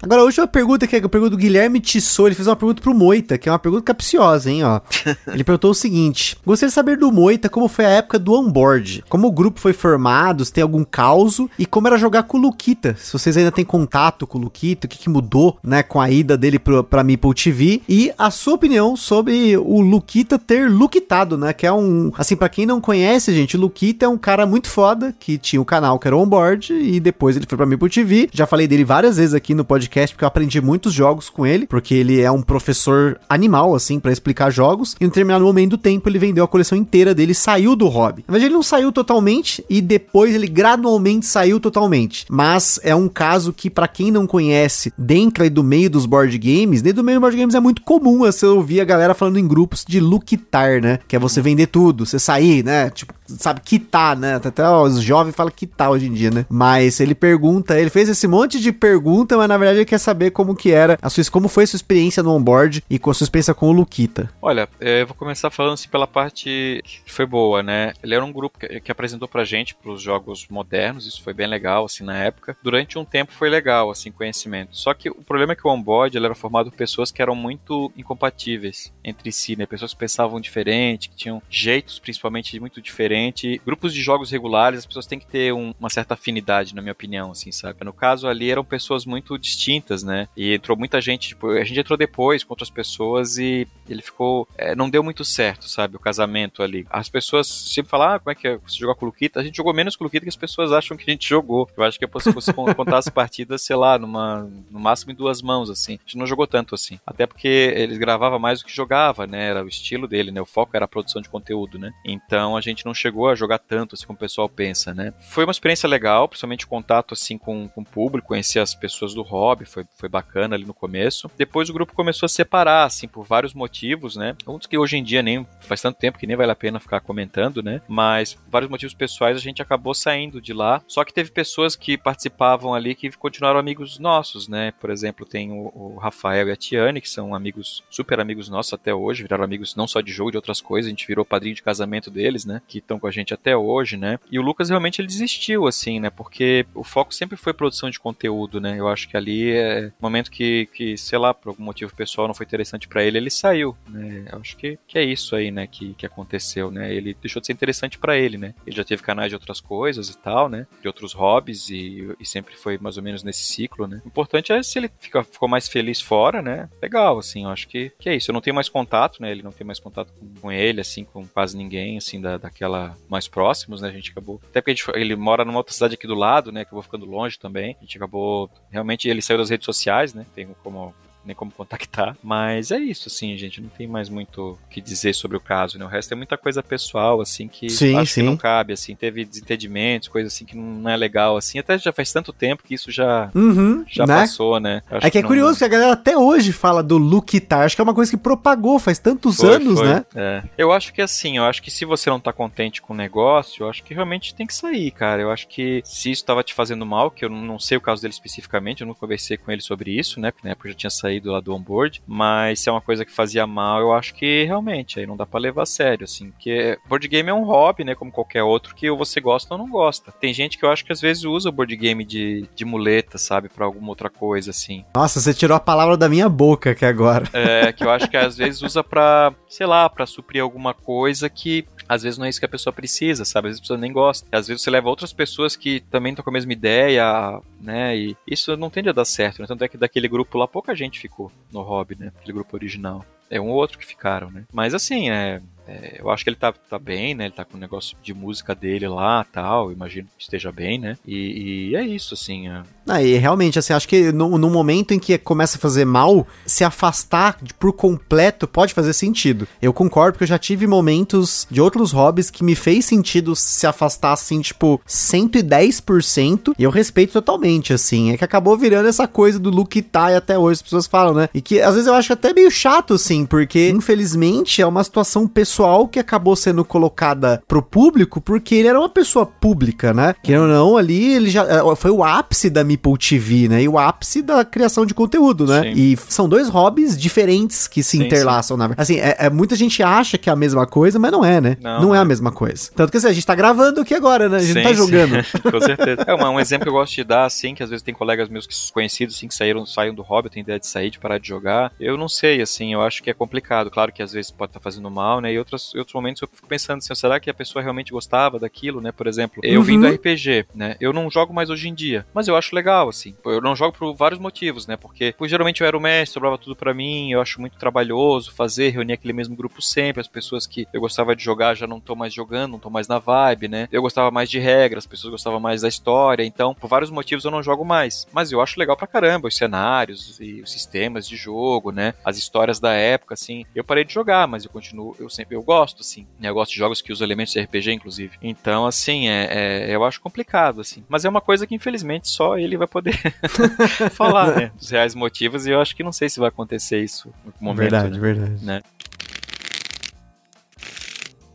Agora, 0.00 0.22
a 0.22 0.24
última 0.24 0.46
pergunta 0.46 0.86
que 0.86 0.94
é 0.94 1.00
a 1.00 1.08
pergunta 1.08 1.30
do 1.30 1.36
Guilherme 1.36 1.80
Tissot, 1.80 2.26
ele 2.28 2.34
fez 2.34 2.46
uma 2.46 2.54
pergunta 2.54 2.80
pro 2.80 2.94
Moita, 2.94 3.36
que 3.36 3.48
é 3.48 3.52
uma 3.52 3.58
pergunta 3.58 3.82
capciosa, 3.82 4.50
hein, 4.50 4.62
ó. 4.62 4.80
ele 5.32 5.42
perguntou 5.42 5.72
o 5.72 5.74
seguinte: 5.74 6.36
Gostaria 6.46 6.68
de 6.68 6.74
saber 6.74 6.96
do 6.96 7.10
Moita 7.10 7.48
como 7.48 7.66
foi 7.68 7.84
a 7.84 7.90
época 7.90 8.18
do 8.18 8.32
onboard, 8.32 9.04
como 9.08 9.26
o 9.26 9.32
grupo 9.32 9.58
foi 9.58 9.72
formado, 9.72 10.44
se 10.44 10.52
tem 10.52 10.62
algum 10.62 10.84
caos 10.84 11.40
e 11.58 11.66
como 11.66 11.88
era 11.88 11.98
jogar 11.98 12.22
com 12.22 12.38
o 12.38 12.40
Luquita. 12.40 12.96
Se 12.98 13.12
vocês 13.12 13.36
ainda 13.36 13.50
têm 13.50 13.64
contato 13.64 14.26
com 14.26 14.38
o 14.38 14.42
Luquita, 14.42 14.86
o 14.86 14.90
que, 14.90 14.98
que 14.98 15.10
mudou, 15.10 15.58
né, 15.62 15.82
com 15.82 16.00
a 16.00 16.08
ida 16.08 16.36
dele 16.36 16.58
pro, 16.58 16.84
pra 16.84 17.02
Meeple 17.02 17.34
TV 17.34 17.82
e 17.88 18.12
a 18.16 18.30
sua 18.30 18.54
opinião 18.54 18.96
sobre 18.96 19.56
o 19.56 19.80
Luquita 19.80 20.38
ter 20.38 20.70
luquitado, 20.70 21.36
né, 21.36 21.52
que 21.52 21.66
é 21.66 21.72
um, 21.72 22.12
assim, 22.16 22.36
para 22.36 22.48
quem 22.48 22.64
não 22.64 22.80
conhece, 22.80 23.34
gente, 23.34 23.56
o 23.56 23.60
Luquita 23.60 24.06
é 24.06 24.08
um 24.08 24.18
cara 24.18 24.46
muito 24.46 24.68
foda 24.68 25.14
que 25.18 25.38
tinha 25.38 25.60
um 25.60 25.64
canal 25.64 25.98
que 25.98 26.06
era 26.06 26.16
onboard 26.16 26.72
e 26.72 27.00
depois 27.00 27.36
ele 27.36 27.46
foi 27.48 27.56
pra 27.56 27.66
Meeple 27.66 27.90
TV. 27.90 28.28
Já 28.32 28.46
falei 28.46 28.68
dele 28.68 28.84
várias 28.84 29.16
vezes 29.16 29.34
aqui 29.34 29.54
no 29.54 29.64
podcast 29.64 29.87
podcast, 29.88 30.14
porque 30.14 30.24
eu 30.24 30.28
aprendi 30.28 30.60
muitos 30.60 30.92
jogos 30.92 31.28
com 31.30 31.46
ele, 31.46 31.66
porque 31.66 31.94
ele 31.94 32.20
é 32.20 32.30
um 32.30 32.42
professor 32.42 33.18
animal, 33.28 33.74
assim, 33.74 33.98
para 33.98 34.12
explicar 34.12 34.50
jogos. 34.50 34.94
E 35.00 35.04
em 35.04 35.06
um 35.06 35.08
determinado 35.08 35.44
momento 35.44 35.70
do 35.70 35.78
tempo, 35.78 36.08
ele 36.08 36.18
vendeu 36.18 36.44
a 36.44 36.48
coleção 36.48 36.76
inteira 36.76 37.14
dele 37.14 37.34
saiu 37.34 37.74
do 37.74 37.88
hobby. 37.88 38.24
Na 38.28 38.32
verdade, 38.32 38.46
ele 38.46 38.54
não 38.54 38.62
saiu 38.62 38.92
totalmente 38.92 39.64
e 39.68 39.80
depois 39.80 40.34
ele 40.34 40.46
gradualmente 40.46 41.26
saiu 41.26 41.58
totalmente. 41.58 42.26
Mas 42.28 42.78
é 42.82 42.94
um 42.94 43.08
caso 43.08 43.52
que, 43.52 43.70
para 43.70 43.88
quem 43.88 44.10
não 44.10 44.26
conhece, 44.26 44.92
dentro 44.96 45.42
aí 45.42 45.50
do 45.50 45.64
meio 45.64 45.90
dos 45.90 46.06
board 46.06 46.36
games, 46.38 46.82
dentro 46.82 47.02
do 47.02 47.04
meio 47.04 47.18
dos 47.18 47.22
board 47.22 47.36
games 47.36 47.54
é 47.54 47.60
muito 47.60 47.82
comum 47.82 48.18
você 48.18 48.46
ouvir 48.46 48.80
a 48.80 48.84
galera 48.84 49.14
falando 49.14 49.38
em 49.38 49.48
grupos 49.48 49.84
de 49.86 50.00
luquitar, 50.00 50.80
né? 50.80 50.98
Que 51.08 51.16
é 51.16 51.18
você 51.18 51.40
vender 51.40 51.68
tudo, 51.68 52.04
você 52.04 52.18
sair, 52.18 52.64
né? 52.64 52.90
Tipo, 52.90 53.14
sabe, 53.28 53.60
quitar, 53.60 54.16
né? 54.16 54.36
Até 54.36 54.68
os 54.68 55.02
jovens 55.02 55.34
falam 55.34 55.52
quitar 55.54 55.90
hoje 55.90 56.06
em 56.06 56.12
dia, 56.12 56.30
né? 56.30 56.46
Mas 56.48 57.00
ele 57.00 57.14
pergunta, 57.14 57.78
ele 57.78 57.90
fez 57.90 58.08
esse 58.08 58.26
monte 58.26 58.60
de 58.60 58.72
pergunta, 58.72 59.36
mas 59.36 59.48
na 59.48 59.58
verdade 59.58 59.78
ele 59.78 59.84
quer 59.84 59.98
saber 59.98 60.30
como 60.30 60.54
que 60.54 60.72
era, 60.72 60.98
a 61.00 61.10
sua, 61.10 61.24
como 61.30 61.48
foi 61.48 61.64
a 61.64 61.66
sua 61.66 61.76
experiência 61.76 62.22
no 62.22 62.34
onboard 62.34 62.82
e 62.88 62.98
com 62.98 63.10
a 63.10 63.14
sua 63.14 63.24
experiência 63.24 63.54
com 63.54 63.68
o 63.68 63.72
Luquita. 63.72 64.30
Olha, 64.40 64.68
é, 64.80 65.02
eu 65.02 65.06
vou 65.06 65.16
começar 65.16 65.50
falando 65.50 65.74
assim 65.74 65.88
pela 65.88 66.06
parte 66.06 66.82
que 66.84 67.12
foi 67.12 67.26
boa, 67.26 67.62
né? 67.62 67.92
Ele 68.02 68.14
era 68.14 68.24
um 68.24 68.32
grupo 68.32 68.58
que, 68.58 68.80
que 68.80 68.92
apresentou 68.92 69.28
pra 69.28 69.44
gente 69.44 69.74
pros 69.74 70.00
jogos 70.00 70.46
modernos, 70.48 71.06
isso 71.06 71.22
foi 71.22 71.34
bem 71.34 71.46
legal, 71.46 71.84
assim, 71.84 72.04
na 72.04 72.16
época. 72.16 72.56
Durante 72.62 72.98
um 72.98 73.04
tempo 73.04 73.32
foi 73.32 73.48
legal, 73.48 73.90
assim, 73.90 74.10
conhecimento. 74.10 74.76
Só 74.76 74.94
que 74.94 75.10
o 75.10 75.22
problema 75.22 75.52
é 75.52 75.56
que 75.56 75.66
o 75.66 75.70
onboard, 75.70 76.16
ele 76.16 76.26
era 76.26 76.34
formado 76.34 76.70
por 76.70 76.76
pessoas 76.76 77.10
que 77.10 77.20
eram 77.20 77.34
muito 77.34 77.92
incompatíveis 77.96 78.92
entre 79.04 79.32
si, 79.32 79.56
né? 79.56 79.66
Pessoas 79.66 79.92
que 79.92 79.98
pensavam 79.98 80.40
diferente, 80.40 81.08
que 81.08 81.16
tinham 81.16 81.42
jeitos, 81.50 81.98
principalmente, 81.98 82.58
muito 82.58 82.80
diferentes 82.80 83.17
diferente. 83.18 83.60
Grupos 83.64 83.92
de 83.92 84.00
jogos 84.02 84.30
regulares, 84.30 84.80
as 84.80 84.86
pessoas 84.86 85.06
têm 85.06 85.18
que 85.18 85.26
ter 85.26 85.52
um, 85.52 85.74
uma 85.78 85.90
certa 85.90 86.14
afinidade, 86.14 86.74
na 86.74 86.82
minha 86.82 86.92
opinião, 86.92 87.32
assim, 87.32 87.50
sabe? 87.50 87.84
No 87.84 87.92
caso 87.92 88.28
ali 88.28 88.50
eram 88.50 88.64
pessoas 88.64 89.04
muito 89.04 89.38
distintas, 89.38 90.02
né? 90.02 90.28
E 90.36 90.54
entrou 90.54 90.76
muita 90.76 91.00
gente, 91.00 91.28
tipo, 91.28 91.50
a 91.50 91.64
gente 91.64 91.80
entrou 91.80 91.96
depois 91.96 92.44
com 92.44 92.52
outras 92.52 92.70
pessoas 92.70 93.38
e 93.38 93.66
ele 93.88 94.02
ficou. 94.02 94.46
É, 94.56 94.74
não 94.74 94.88
deu 94.88 95.02
muito 95.02 95.24
certo, 95.24 95.68
sabe? 95.68 95.96
O 95.96 96.00
casamento 96.00 96.62
ali. 96.62 96.86
As 96.90 97.08
pessoas 97.08 97.46
sempre 97.46 97.90
falam, 97.90 98.14
ah, 98.14 98.18
como 98.18 98.30
é 98.30 98.34
que 98.34 98.48
é? 98.48 98.56
Você 98.58 98.78
jogou 98.78 98.94
com 98.94 99.06
o 99.06 99.08
Luquita? 99.08 99.40
A 99.40 99.44
gente 99.44 99.56
jogou 99.56 99.74
menos 99.74 99.96
com 99.96 100.04
o 100.04 100.06
Luquita 100.06 100.24
que 100.24 100.30
as 100.30 100.36
pessoas 100.36 100.72
acham 100.72 100.96
que 100.96 101.08
a 101.08 101.12
gente 101.12 101.28
jogou. 101.28 101.68
Eu 101.76 101.84
acho 101.84 101.98
que 101.98 102.04
é 102.04 102.08
possível 102.08 102.40
você 102.40 102.52
contar 102.52 102.98
as 102.98 103.08
partidas, 103.08 103.62
sei 103.62 103.76
lá, 103.76 103.98
numa, 103.98 104.48
no 104.70 104.78
máximo 104.78 105.12
em 105.12 105.14
duas 105.14 105.42
mãos, 105.42 105.70
assim. 105.70 105.94
A 105.94 105.98
gente 106.04 106.18
não 106.18 106.26
jogou 106.26 106.46
tanto 106.46 106.74
assim. 106.74 106.98
Até 107.06 107.26
porque 107.26 107.48
ele 107.48 107.98
gravava 107.98 108.38
mais 108.38 108.60
do 108.60 108.66
que 108.66 108.74
jogava, 108.74 109.26
né? 109.26 109.48
Era 109.48 109.64
o 109.64 109.68
estilo 109.68 110.06
dele, 110.06 110.30
né? 110.30 110.40
O 110.40 110.46
foco 110.46 110.76
era 110.76 110.84
a 110.84 110.88
produção 110.88 111.20
de 111.22 111.28
conteúdo, 111.28 111.78
né? 111.78 111.92
Então 112.04 112.56
a 112.56 112.60
gente 112.60 112.84
não 112.84 112.94
chegou 112.94 113.07
chegou 113.08 113.28
a 113.28 113.34
jogar 113.34 113.58
tanto 113.58 113.94
assim 113.94 114.06
como 114.06 114.16
o 114.16 114.20
pessoal 114.20 114.48
pensa, 114.48 114.92
né? 114.92 115.12
Foi 115.18 115.44
uma 115.44 115.50
experiência 115.50 115.88
legal, 115.88 116.28
principalmente 116.28 116.66
o 116.66 116.68
contato 116.68 117.14
assim 117.14 117.38
com, 117.38 117.68
com 117.68 117.80
o 117.80 117.84
público, 117.84 118.28
conhecer 118.28 118.58
as 118.58 118.74
pessoas 118.74 119.14
do 119.14 119.22
hobby, 119.22 119.64
foi, 119.64 119.84
foi 119.96 120.08
bacana 120.08 120.54
ali 120.54 120.64
no 120.64 120.74
começo. 120.74 121.30
Depois 121.36 121.70
o 121.70 121.72
grupo 121.72 121.94
começou 121.94 122.26
a 122.26 122.28
separar, 122.28 122.84
assim, 122.84 123.08
por 123.08 123.24
vários 123.24 123.54
motivos, 123.54 124.16
né? 124.16 124.36
Dos 124.44 124.66
que 124.66 124.76
hoje 124.76 124.96
em 124.96 125.02
dia 125.02 125.22
nem 125.22 125.46
faz 125.60 125.80
tanto 125.80 125.98
tempo 125.98 126.18
que 126.18 126.26
nem 126.26 126.36
vale 126.36 126.52
a 126.52 126.56
pena 126.56 126.78
ficar 126.78 127.00
comentando, 127.00 127.62
né? 127.62 127.80
Mas 127.88 128.36
vários 128.48 128.70
motivos 128.70 128.94
pessoais 128.94 129.36
a 129.36 129.40
gente 129.40 129.62
acabou 129.62 129.94
saindo 129.94 130.40
de 130.40 130.52
lá. 130.52 130.82
Só 130.86 131.04
que 131.04 131.14
teve 131.14 131.30
pessoas 131.30 131.74
que 131.74 131.96
participavam 131.96 132.74
ali 132.74 132.94
que 132.94 133.10
continuaram 133.12 133.58
amigos 133.58 133.98
nossos, 133.98 134.48
né? 134.48 134.72
Por 134.78 134.90
exemplo, 134.90 135.24
tem 135.24 135.50
o, 135.50 135.72
o 135.74 135.96
Rafael 135.96 136.48
e 136.48 136.52
a 136.52 136.56
Tiane, 136.56 137.00
que 137.00 137.08
são 137.08 137.34
amigos, 137.34 137.82
super 137.88 138.20
amigos 138.20 138.48
nossos 138.48 138.74
até 138.74 138.94
hoje, 138.94 139.22
viraram 139.22 139.44
amigos 139.44 139.74
não 139.74 139.86
só 139.86 140.00
de 140.00 140.12
jogo, 140.12 140.32
de 140.32 140.36
outras 140.36 140.60
coisas, 140.60 140.88
a 140.88 140.90
gente 140.90 141.06
virou 141.06 141.24
padrinho 141.24 141.54
de 141.54 141.62
casamento 141.62 142.10
deles, 142.10 142.44
né? 142.44 142.60
Que 142.66 142.78
estão 142.78 142.97
com 142.98 143.06
a 143.06 143.10
gente 143.10 143.34
até 143.34 143.56
hoje, 143.56 143.96
né? 143.96 144.18
E 144.30 144.38
o 144.38 144.42
Lucas 144.42 144.68
realmente 144.70 145.00
ele 145.00 145.08
desistiu, 145.08 145.66
assim, 145.66 146.00
né? 146.00 146.10
Porque 146.10 146.66
o 146.74 146.84
foco 146.84 147.14
sempre 147.14 147.36
foi 147.36 147.52
produção 147.52 147.90
de 147.90 147.98
conteúdo, 147.98 148.60
né? 148.60 148.78
Eu 148.78 148.88
acho 148.88 149.08
que 149.08 149.16
ali 149.16 149.52
é 149.52 149.90
momento 150.00 150.30
que, 150.30 150.66
que 150.72 150.96
sei 150.96 151.18
lá, 151.18 151.32
por 151.34 151.50
algum 151.50 151.62
motivo 151.62 151.94
pessoal 151.94 152.26
não 152.26 152.34
foi 152.34 152.46
interessante 152.46 152.88
para 152.88 153.02
ele, 153.02 153.18
ele 153.18 153.30
saiu, 153.30 153.76
né? 153.88 154.24
Eu 154.32 154.38
acho 154.40 154.56
que, 154.56 154.78
que 154.86 154.98
é 154.98 155.04
isso 155.04 155.34
aí, 155.34 155.50
né? 155.50 155.66
Que, 155.66 155.94
que 155.94 156.06
aconteceu, 156.06 156.70
né? 156.70 156.92
Ele 156.92 157.16
deixou 157.20 157.40
de 157.40 157.46
ser 157.46 157.52
interessante 157.52 157.98
para 157.98 158.16
ele, 158.16 158.38
né? 158.38 158.54
Ele 158.66 158.76
já 158.76 158.84
teve 158.84 159.02
canais 159.02 159.30
de 159.30 159.34
outras 159.34 159.60
coisas 159.60 160.08
e 160.08 160.18
tal, 160.18 160.48
né? 160.48 160.66
De 160.80 160.86
outros 160.86 161.12
hobbies 161.12 161.68
e, 161.70 162.14
e 162.18 162.26
sempre 162.26 162.56
foi 162.56 162.78
mais 162.78 162.96
ou 162.96 163.02
menos 163.02 163.22
nesse 163.22 163.42
ciclo, 163.42 163.86
né? 163.86 164.00
O 164.04 164.08
importante 164.08 164.52
é 164.52 164.62
se 164.62 164.78
ele 164.78 164.90
fica, 164.98 165.22
ficou 165.24 165.48
mais 165.48 165.68
feliz 165.68 166.00
fora, 166.00 166.40
né? 166.42 166.68
Legal, 166.80 167.18
assim, 167.18 167.44
eu 167.44 167.50
acho 167.50 167.68
que, 167.68 167.92
que 167.98 168.08
é 168.08 168.16
isso. 168.16 168.30
Eu 168.30 168.34
não 168.34 168.40
tenho 168.40 168.54
mais 168.54 168.68
contato, 168.68 169.20
né? 169.20 169.30
Ele 169.30 169.42
não 169.42 169.52
tem 169.52 169.66
mais 169.66 169.78
contato 169.78 170.12
com, 170.12 170.40
com 170.40 170.52
ele, 170.52 170.80
assim, 170.80 171.04
com 171.04 171.26
quase 171.26 171.56
ninguém, 171.56 171.98
assim, 171.98 172.20
da, 172.20 172.36
daquela 172.38 172.87
mais 173.08 173.28
próximos, 173.28 173.80
né? 173.80 173.88
A 173.88 173.92
gente 173.92 174.10
acabou. 174.10 174.40
Até 174.48 174.60
porque 174.60 174.74
gente, 174.74 174.90
ele 174.94 175.16
mora 175.16 175.44
numa 175.44 175.58
outra 175.58 175.72
cidade 175.72 175.94
aqui 175.94 176.06
do 176.06 176.14
lado, 176.14 176.52
né? 176.52 176.62
Acabou 176.62 176.82
ficando 176.82 177.06
longe 177.06 177.38
também. 177.38 177.76
A 177.78 177.84
gente 177.84 177.96
acabou. 177.96 178.50
Realmente 178.70 179.08
ele 179.08 179.22
saiu 179.22 179.38
das 179.38 179.50
redes 179.50 179.64
sociais, 179.64 180.14
né? 180.14 180.26
Tem 180.34 180.48
como 180.62 180.94
nem 181.28 181.36
como 181.36 181.52
contactar. 181.52 182.16
Mas 182.22 182.70
é 182.70 182.78
isso, 182.78 183.08
assim, 183.08 183.36
gente. 183.36 183.60
Não 183.60 183.68
tem 183.68 183.86
mais 183.86 184.08
muito 184.08 184.52
o 184.52 184.58
que 184.70 184.80
dizer 184.80 185.14
sobre 185.14 185.36
o 185.36 185.40
caso, 185.40 185.78
né? 185.78 185.84
O 185.84 185.88
resto 185.88 186.12
é 186.12 186.16
muita 186.16 186.36
coisa 186.36 186.62
pessoal, 186.62 187.20
assim, 187.20 187.46
que 187.46 187.68
sim, 187.68 187.96
acho 187.96 188.14
sim. 188.14 188.20
que 188.22 188.26
não 188.26 188.36
cabe, 188.36 188.72
assim. 188.72 188.96
Teve 188.96 189.24
desentendimentos, 189.24 190.08
coisas 190.08 190.32
assim 190.32 190.44
que 190.44 190.56
não 190.56 190.88
é 190.88 190.96
legal, 190.96 191.36
assim. 191.36 191.58
Até 191.58 191.78
já 191.78 191.92
faz 191.92 192.12
tanto 192.12 192.32
tempo 192.32 192.62
que 192.62 192.74
isso 192.74 192.90
já, 192.90 193.30
uhum, 193.34 193.84
já 193.86 194.06
né? 194.06 194.14
passou, 194.14 194.58
né? 194.58 194.82
Acho 194.90 195.06
é 195.06 195.10
que, 195.10 195.10
que 195.12 195.18
é 195.18 195.22
não... 195.22 195.28
curioso 195.28 195.58
que 195.58 195.64
a 195.64 195.68
galera 195.68 195.92
até 195.92 196.16
hoje 196.16 196.52
fala 196.52 196.82
do 196.82 196.96
Lukitar. 196.96 197.64
Acho 197.64 197.76
que 197.76 197.80
é 197.80 197.84
uma 197.84 197.94
coisa 197.94 198.10
que 198.10 198.16
propagou 198.16 198.78
faz 198.78 198.98
tantos 198.98 199.36
foi, 199.36 199.54
anos, 199.54 199.78
foi. 199.78 199.88
né? 199.88 200.04
É. 200.14 200.42
Eu 200.56 200.72
acho 200.72 200.92
que 200.92 201.02
assim, 201.02 201.36
eu 201.36 201.44
acho 201.44 201.62
que 201.62 201.70
se 201.70 201.84
você 201.84 202.08
não 202.08 202.18
tá 202.18 202.32
contente 202.32 202.80
com 202.80 202.94
o 202.94 202.96
negócio, 202.96 203.64
eu 203.64 203.70
acho 203.70 203.82
que 203.84 203.92
realmente 203.92 204.34
tem 204.34 204.46
que 204.46 204.54
sair, 204.54 204.90
cara. 204.90 205.20
Eu 205.20 205.30
acho 205.30 205.46
que 205.46 205.82
se 205.84 206.10
isso 206.10 206.24
tava 206.24 206.42
te 206.42 206.54
fazendo 206.54 206.86
mal, 206.86 207.10
que 207.10 207.24
eu 207.24 207.28
não 207.28 207.58
sei 207.58 207.76
o 207.76 207.80
caso 207.80 208.00
dele 208.00 208.14
especificamente, 208.14 208.80
eu 208.80 208.86
não 208.86 208.94
conversei 208.94 209.36
com 209.36 209.50
ele 209.50 209.60
sobre 209.60 209.90
isso, 209.90 210.20
né? 210.20 210.30
Porque 210.30 210.46
na 210.46 210.52
época 210.52 210.68
já 210.68 210.74
tinha 210.74 210.90
saído 210.90 211.17
lá 211.26 211.40
do 211.40 211.54
onboard 211.54 212.02
mas 212.06 212.60
se 212.60 212.68
é 212.68 212.72
uma 212.72 212.80
coisa 212.80 213.04
que 213.04 213.12
fazia 213.12 213.46
mal, 213.46 213.80
eu 213.80 213.92
acho 213.92 214.14
que 214.14 214.44
realmente 214.44 214.98
aí 214.98 215.06
não 215.06 215.16
dá 215.16 215.26
para 215.26 215.40
levar 215.40 215.62
a 215.62 215.66
sério, 215.66 216.04
assim, 216.04 216.30
porque 216.30 216.78
board 216.88 217.06
game 217.08 217.28
é 217.28 217.34
um 217.34 217.44
hobby, 217.44 217.84
né, 217.84 217.94
como 217.94 218.12
qualquer 218.12 218.42
outro, 218.42 218.74
que 218.74 218.88
ou 218.90 218.96
você 218.96 219.20
gosta 219.20 219.54
ou 219.54 219.58
não 219.58 219.68
gosta. 219.68 220.12
Tem 220.12 220.32
gente 220.32 220.58
que 220.58 220.64
eu 220.64 220.70
acho 220.70 220.84
que 220.84 220.92
às 220.92 221.00
vezes 221.00 221.24
usa 221.24 221.48
o 221.48 221.52
board 221.52 221.74
game 221.76 222.04
de, 222.04 222.48
de 222.54 222.64
muleta, 222.64 223.18
sabe, 223.18 223.48
para 223.48 223.64
alguma 223.64 223.88
outra 223.88 224.10
coisa, 224.10 224.50
assim. 224.50 224.84
Nossa, 224.94 225.20
você 225.20 225.32
tirou 225.34 225.56
a 225.56 225.60
palavra 225.60 225.96
da 225.96 226.08
minha 226.08 226.28
boca 226.28 226.70
aqui 226.70 226.84
agora. 226.84 227.28
É, 227.32 227.72
que 227.72 227.84
eu 227.84 227.90
acho 227.90 228.08
que 228.08 228.16
às 228.16 228.36
vezes 228.36 228.62
usa 228.62 228.82
pra, 228.82 229.32
sei 229.48 229.66
lá, 229.66 229.88
para 229.88 230.06
suprir 230.06 230.42
alguma 230.42 230.74
coisa 230.74 231.28
que 231.28 231.66
às 231.88 232.02
vezes 232.02 232.18
não 232.18 232.26
é 232.26 232.28
isso 232.28 232.38
que 232.38 232.44
a 232.44 232.48
pessoa 232.48 232.72
precisa, 232.72 233.24
sabe? 233.24 233.48
Às 233.48 233.52
vezes 233.52 233.60
a 233.60 233.62
pessoa 233.62 233.78
nem 233.78 233.92
gosta. 233.92 234.28
Às 234.30 234.46
vezes 234.46 234.62
você 234.62 234.70
leva 234.70 234.88
outras 234.88 235.12
pessoas 235.12 235.56
que 235.56 235.80
também 235.80 236.10
estão 236.10 236.22
com 236.22 236.30
a 236.30 236.32
mesma 236.32 236.52
ideia, 236.52 237.40
né? 237.60 237.96
E 237.96 238.16
isso 238.26 238.56
não 238.56 238.70
tende 238.70 238.88
a 238.88 238.92
dar 238.92 239.04
certo, 239.04 239.40
né? 239.40 239.46
Tanto 239.46 239.64
é 239.64 239.68
que 239.68 239.78
daquele 239.78 240.08
grupo 240.08 240.36
lá 240.36 240.46
pouca 240.46 240.74
gente 240.74 241.00
ficou 241.00 241.32
no 241.50 241.62
hobby, 241.62 241.96
né? 241.98 242.12
Aquele 242.18 242.34
grupo 242.34 242.54
original. 242.56 243.04
É 243.30 243.40
um 243.40 243.48
ou 243.48 243.56
outro 243.56 243.78
que 243.78 243.86
ficaram, 243.86 244.30
né? 244.30 244.44
Mas 244.52 244.74
assim, 244.74 245.10
é, 245.10 245.40
é, 245.68 245.96
eu 246.00 246.08
acho 246.10 246.24
que 246.24 246.30
ele 246.30 246.36
tá, 246.36 246.50
tá 246.52 246.78
bem, 246.78 247.14
né? 247.14 247.24
Ele 247.26 247.34
tá 247.34 247.44
com 247.44 247.58
o 247.58 247.60
negócio 247.60 247.94
de 248.02 248.14
música 248.14 248.54
dele 248.54 248.88
lá 248.88 249.24
tal. 249.30 249.70
Imagino 249.70 250.08
que 250.16 250.22
esteja 250.22 250.50
bem, 250.50 250.78
né? 250.78 250.96
E, 251.06 251.68
e 251.70 251.76
é 251.76 251.82
isso, 251.86 252.14
assim. 252.14 252.48
É... 252.48 252.62
Ah, 252.88 253.02
e 253.02 253.18
realmente, 253.18 253.58
assim, 253.58 253.74
acho 253.74 253.86
que 253.86 254.10
no, 254.10 254.38
no 254.38 254.48
momento 254.48 254.94
em 254.94 254.98
que 254.98 255.18
começa 255.18 255.58
a 255.58 255.60
fazer 255.60 255.84
mal, 255.84 256.26
se 256.46 256.64
afastar 256.64 257.36
de- 257.42 257.52
por 257.52 257.74
completo 257.74 258.48
pode 258.48 258.72
fazer 258.72 258.94
sentido. 258.94 259.46
Eu 259.60 259.74
concordo, 259.74 260.12
porque 260.12 260.24
eu 260.24 260.28
já 260.28 260.38
tive 260.38 260.66
momentos 260.66 261.46
de 261.50 261.60
outros 261.60 261.92
hobbies 261.92 262.30
que 262.30 262.42
me 262.42 262.54
fez 262.54 262.86
sentido 262.86 263.36
se 263.36 263.66
afastar, 263.66 264.12
assim, 264.14 264.40
tipo, 264.40 264.80
110%, 264.86 266.54
e 266.58 266.62
eu 266.62 266.70
respeito 266.70 267.12
totalmente, 267.12 267.74
assim. 267.74 268.12
É 268.12 268.16
que 268.16 268.24
acabou 268.24 268.56
virando 268.56 268.88
essa 268.88 269.06
coisa 269.06 269.38
do 269.38 269.50
look 269.50 269.82
tie 269.82 270.14
até 270.16 270.38
hoje, 270.38 270.54
as 270.58 270.62
pessoas 270.62 270.86
falam, 270.86 271.12
né? 271.12 271.28
E 271.34 271.42
que 271.42 271.60
às 271.60 271.74
vezes 271.74 271.86
eu 271.86 271.94
acho 271.94 272.10
até 272.12 272.32
meio 272.32 272.50
chato, 272.50 272.94
assim, 272.94 273.26
porque 273.26 273.68
infelizmente 273.68 274.62
é 274.62 274.66
uma 274.66 274.82
situação 274.82 275.28
pessoal 275.28 275.57
que 275.90 275.98
acabou 275.98 276.36
sendo 276.36 276.64
colocada 276.64 277.42
pro 277.48 277.62
público 277.62 278.20
porque 278.20 278.54
ele 278.54 278.68
era 278.68 278.78
uma 278.78 278.88
pessoa 278.88 279.26
pública, 279.26 279.92
né? 279.92 280.14
Que 280.22 280.36
ou 280.36 280.46
não, 280.46 280.76
ali 280.76 281.14
ele 281.14 281.30
já 281.30 281.44
eh, 281.44 281.76
foi 281.76 281.90
o 281.90 282.02
ápice 282.04 282.48
da 282.50 282.62
Meeple 282.62 282.96
TV, 282.98 283.48
né? 283.48 283.62
E 283.62 283.68
o 283.68 283.78
ápice 283.78 284.22
da 284.22 284.44
criação 284.44 284.84
de 284.86 284.94
conteúdo, 284.94 285.46
né? 285.46 285.62
Sim. 285.62 285.72
E 285.74 285.96
são 286.08 286.28
dois 286.28 286.48
hobbies 286.48 286.96
diferentes 287.00 287.66
que 287.66 287.82
se 287.82 287.96
Sim, 287.98 288.04
interlaçam, 288.04 288.56
na 288.56 288.66
verdade. 288.68 288.82
Assim, 288.92 289.00
é, 289.00 289.16
é- 289.26 289.30
muita 289.30 289.56
gente 289.56 289.82
acha 289.82 290.16
que 290.18 290.28
é 290.28 290.32
a 290.32 290.36
mesma 290.36 290.66
coisa, 290.66 290.98
mas 290.98 291.10
não 291.12 291.24
é, 291.24 291.40
né? 291.40 291.56
Não, 291.60 291.80
Não, 291.82 291.94
é 291.94 291.98
a 291.98 292.00
não. 292.02 292.08
mesma 292.08 292.30
coisa. 292.32 292.70
Tanto 292.74 292.90
que 292.90 292.96
assim, 292.98 293.08
a 293.08 293.12
gente 293.12 293.26
tá 293.26 293.34
gravando 293.34 293.80
aqui 293.80 293.94
agora, 293.94 294.28
né? 294.28 294.36
A 294.36 294.40
gente 294.40 294.54
não 294.54 294.62
Sim, 294.62 294.68
tá 294.68 294.74
sim. 294.74 294.74
jogando. 294.74 295.24
Com 295.50 295.60
certeza. 295.60 296.04
É 296.06 296.14
uma- 296.14 296.30
um 296.30 296.40
exemplo 296.40 296.64
que 296.64 296.68
eu 296.68 296.74
gosto 296.74 296.94
de 296.94 297.04
dar, 297.04 297.24
assim, 297.24 297.54
que 297.54 297.62
às 297.62 297.70
vezes 297.70 297.82
tem 297.82 297.94
colegas 297.94 298.28
meus 298.28 298.46
que 298.46 298.54
conhecidos, 298.72 299.16
assim, 299.16 299.28
que 299.28 299.34
saíram, 299.34 299.64
saíram 299.66 299.94
do 299.94 300.02
hobby, 300.02 300.30
tem 300.30 300.42
ideia 300.42 300.58
de 300.58 300.66
sair, 300.66 300.90
de 300.90 300.98
parar 300.98 301.18
de 301.18 301.28
jogar. 301.28 301.72
Eu 301.80 301.96
não 301.96 302.08
sei, 302.08 302.40
assim, 302.40 302.72
eu 302.72 302.82
acho 302.82 303.02
que 303.02 303.10
é 303.10 303.14
complicado. 303.14 303.70
Claro 303.70 303.92
que 303.92 304.02
às 304.02 304.12
vezes 304.12 304.30
pode 304.30 304.50
estar 304.50 304.60
fazendo 304.60 304.90
mal, 304.90 305.20
né? 305.20 305.32
E 305.32 305.36
outros, 305.48 305.74
outros 305.74 305.94
momentos 305.94 306.22
eu 306.22 306.28
fico 306.32 306.46
pensando 306.46 306.78
assim, 306.78 306.94
será 306.94 307.18
que 307.18 307.30
a 307.30 307.34
pessoa 307.34 307.62
realmente 307.62 307.92
gostava 307.92 308.38
daquilo, 308.38 308.80
né? 308.80 308.92
Por 308.92 309.06
exemplo, 309.06 309.40
eu 309.42 309.60
Uhum. 309.60 309.64
vim 309.66 309.80
do 309.80 309.86
RPG, 309.86 310.46
né? 310.54 310.76
Eu 310.80 310.92
não 310.92 311.10
jogo 311.10 311.32
mais 311.32 311.50
hoje 311.50 311.68
em 311.68 311.74
dia, 311.74 312.06
mas 312.14 312.28
eu 312.28 312.36
acho 312.36 312.54
legal, 312.54 312.88
assim. 312.88 313.14
Eu 313.24 313.40
não 313.40 313.56
jogo 313.56 313.76
por 313.76 313.94
vários 313.94 314.20
motivos, 314.20 314.66
né? 314.66 314.76
Porque, 314.76 315.14
pois, 315.16 315.30
geralmente 315.30 315.60
eu 315.60 315.66
era 315.66 315.76
o 315.76 315.80
mestre, 315.80 316.14
sobrava 316.14 316.38
tudo 316.38 316.54
pra 316.56 316.74
mim, 316.74 317.10
eu 317.12 317.20
acho 317.20 317.40
muito 317.40 317.58
trabalhoso 317.58 318.32
fazer, 318.32 318.70
reunir 318.70 318.92
aquele 318.94 319.12
mesmo 319.12 319.34
grupo 319.36 319.60
sempre, 319.62 320.00
as 320.00 320.08
pessoas 320.08 320.46
que 320.46 320.66
eu 320.72 320.80
gostava 320.80 321.14
de 321.16 321.22
jogar 321.24 321.54
já 321.54 321.66
não 321.66 321.78
estão 321.78 321.96
mais 321.96 322.12
jogando, 322.12 322.50
não 322.50 322.56
estão 322.58 322.70
mais 322.70 322.88
na 322.88 322.98
vibe, 322.98 323.48
né? 323.48 323.68
Eu 323.72 323.82
gostava 323.82 324.10
mais 324.10 324.28
de 324.30 324.38
regras, 324.38 324.84
as 324.84 324.86
pessoas 324.88 325.10
gostavam 325.10 325.40
mais 325.40 325.62
da 325.62 325.68
história, 325.68 326.24
então, 326.24 326.54
por 326.54 326.68
vários 326.68 326.90
motivos 326.90 327.24
eu 327.24 327.30
não 327.30 327.42
jogo 327.42 327.64
mais. 327.64 328.06
Mas 328.12 328.32
eu 328.32 328.40
acho 328.40 328.58
legal 328.58 328.76
pra 328.76 328.86
caramba 328.86 329.28
os 329.28 329.36
cenários 329.36 330.18
e 330.20 330.40
os 330.42 330.50
sistemas 330.52 331.06
de 331.06 331.16
jogo, 331.16 331.70
né? 331.72 331.94
As 332.04 332.16
histórias 332.18 332.58
da 332.60 332.72
época, 332.72 333.14
assim. 333.14 333.44
Eu 333.54 333.64
parei 333.64 333.84
de 333.84 333.92
jogar, 333.92 334.26
mas 334.26 334.44
eu 334.44 334.50
continuo, 334.50 334.94
eu 334.98 335.08
sempre, 335.08 335.36
eu 335.38 335.42
gosto, 335.42 335.80
assim. 335.80 336.06
Eu 336.20 336.34
gosto 336.34 336.52
de 336.52 336.58
jogos 336.58 336.82
que 336.82 336.92
usam 336.92 337.06
elementos 337.06 337.32
de 337.32 337.40
RPG, 337.40 337.72
inclusive. 337.72 338.16
Então, 338.22 338.66
assim, 338.66 339.08
é, 339.08 339.68
é- 339.70 339.74
eu 339.74 339.84
acho 339.84 340.00
complicado, 340.00 340.60
assim. 340.60 340.84
Mas 340.88 341.04
é 341.04 341.08
uma 341.08 341.20
coisa 341.20 341.46
que, 341.46 341.54
infelizmente, 341.54 342.08
só 342.08 342.36
ele 342.38 342.56
vai 342.56 342.66
poder 342.66 342.98
falar, 343.92 344.34
né? 344.36 344.50
Os 344.60 344.70
reais 344.70 344.94
motivos, 344.94 345.46
e 345.46 345.50
eu 345.50 345.60
acho 345.60 345.74
que 345.74 345.82
não 345.82 345.92
sei 345.92 346.08
se 346.08 346.18
vai 346.20 346.28
acontecer 346.28 346.82
isso 346.82 347.12
no 347.24 347.32
momento. 347.40 347.70
verdade, 347.70 347.90
né? 347.92 347.98
verdade. 347.98 348.44
Né? 348.44 348.62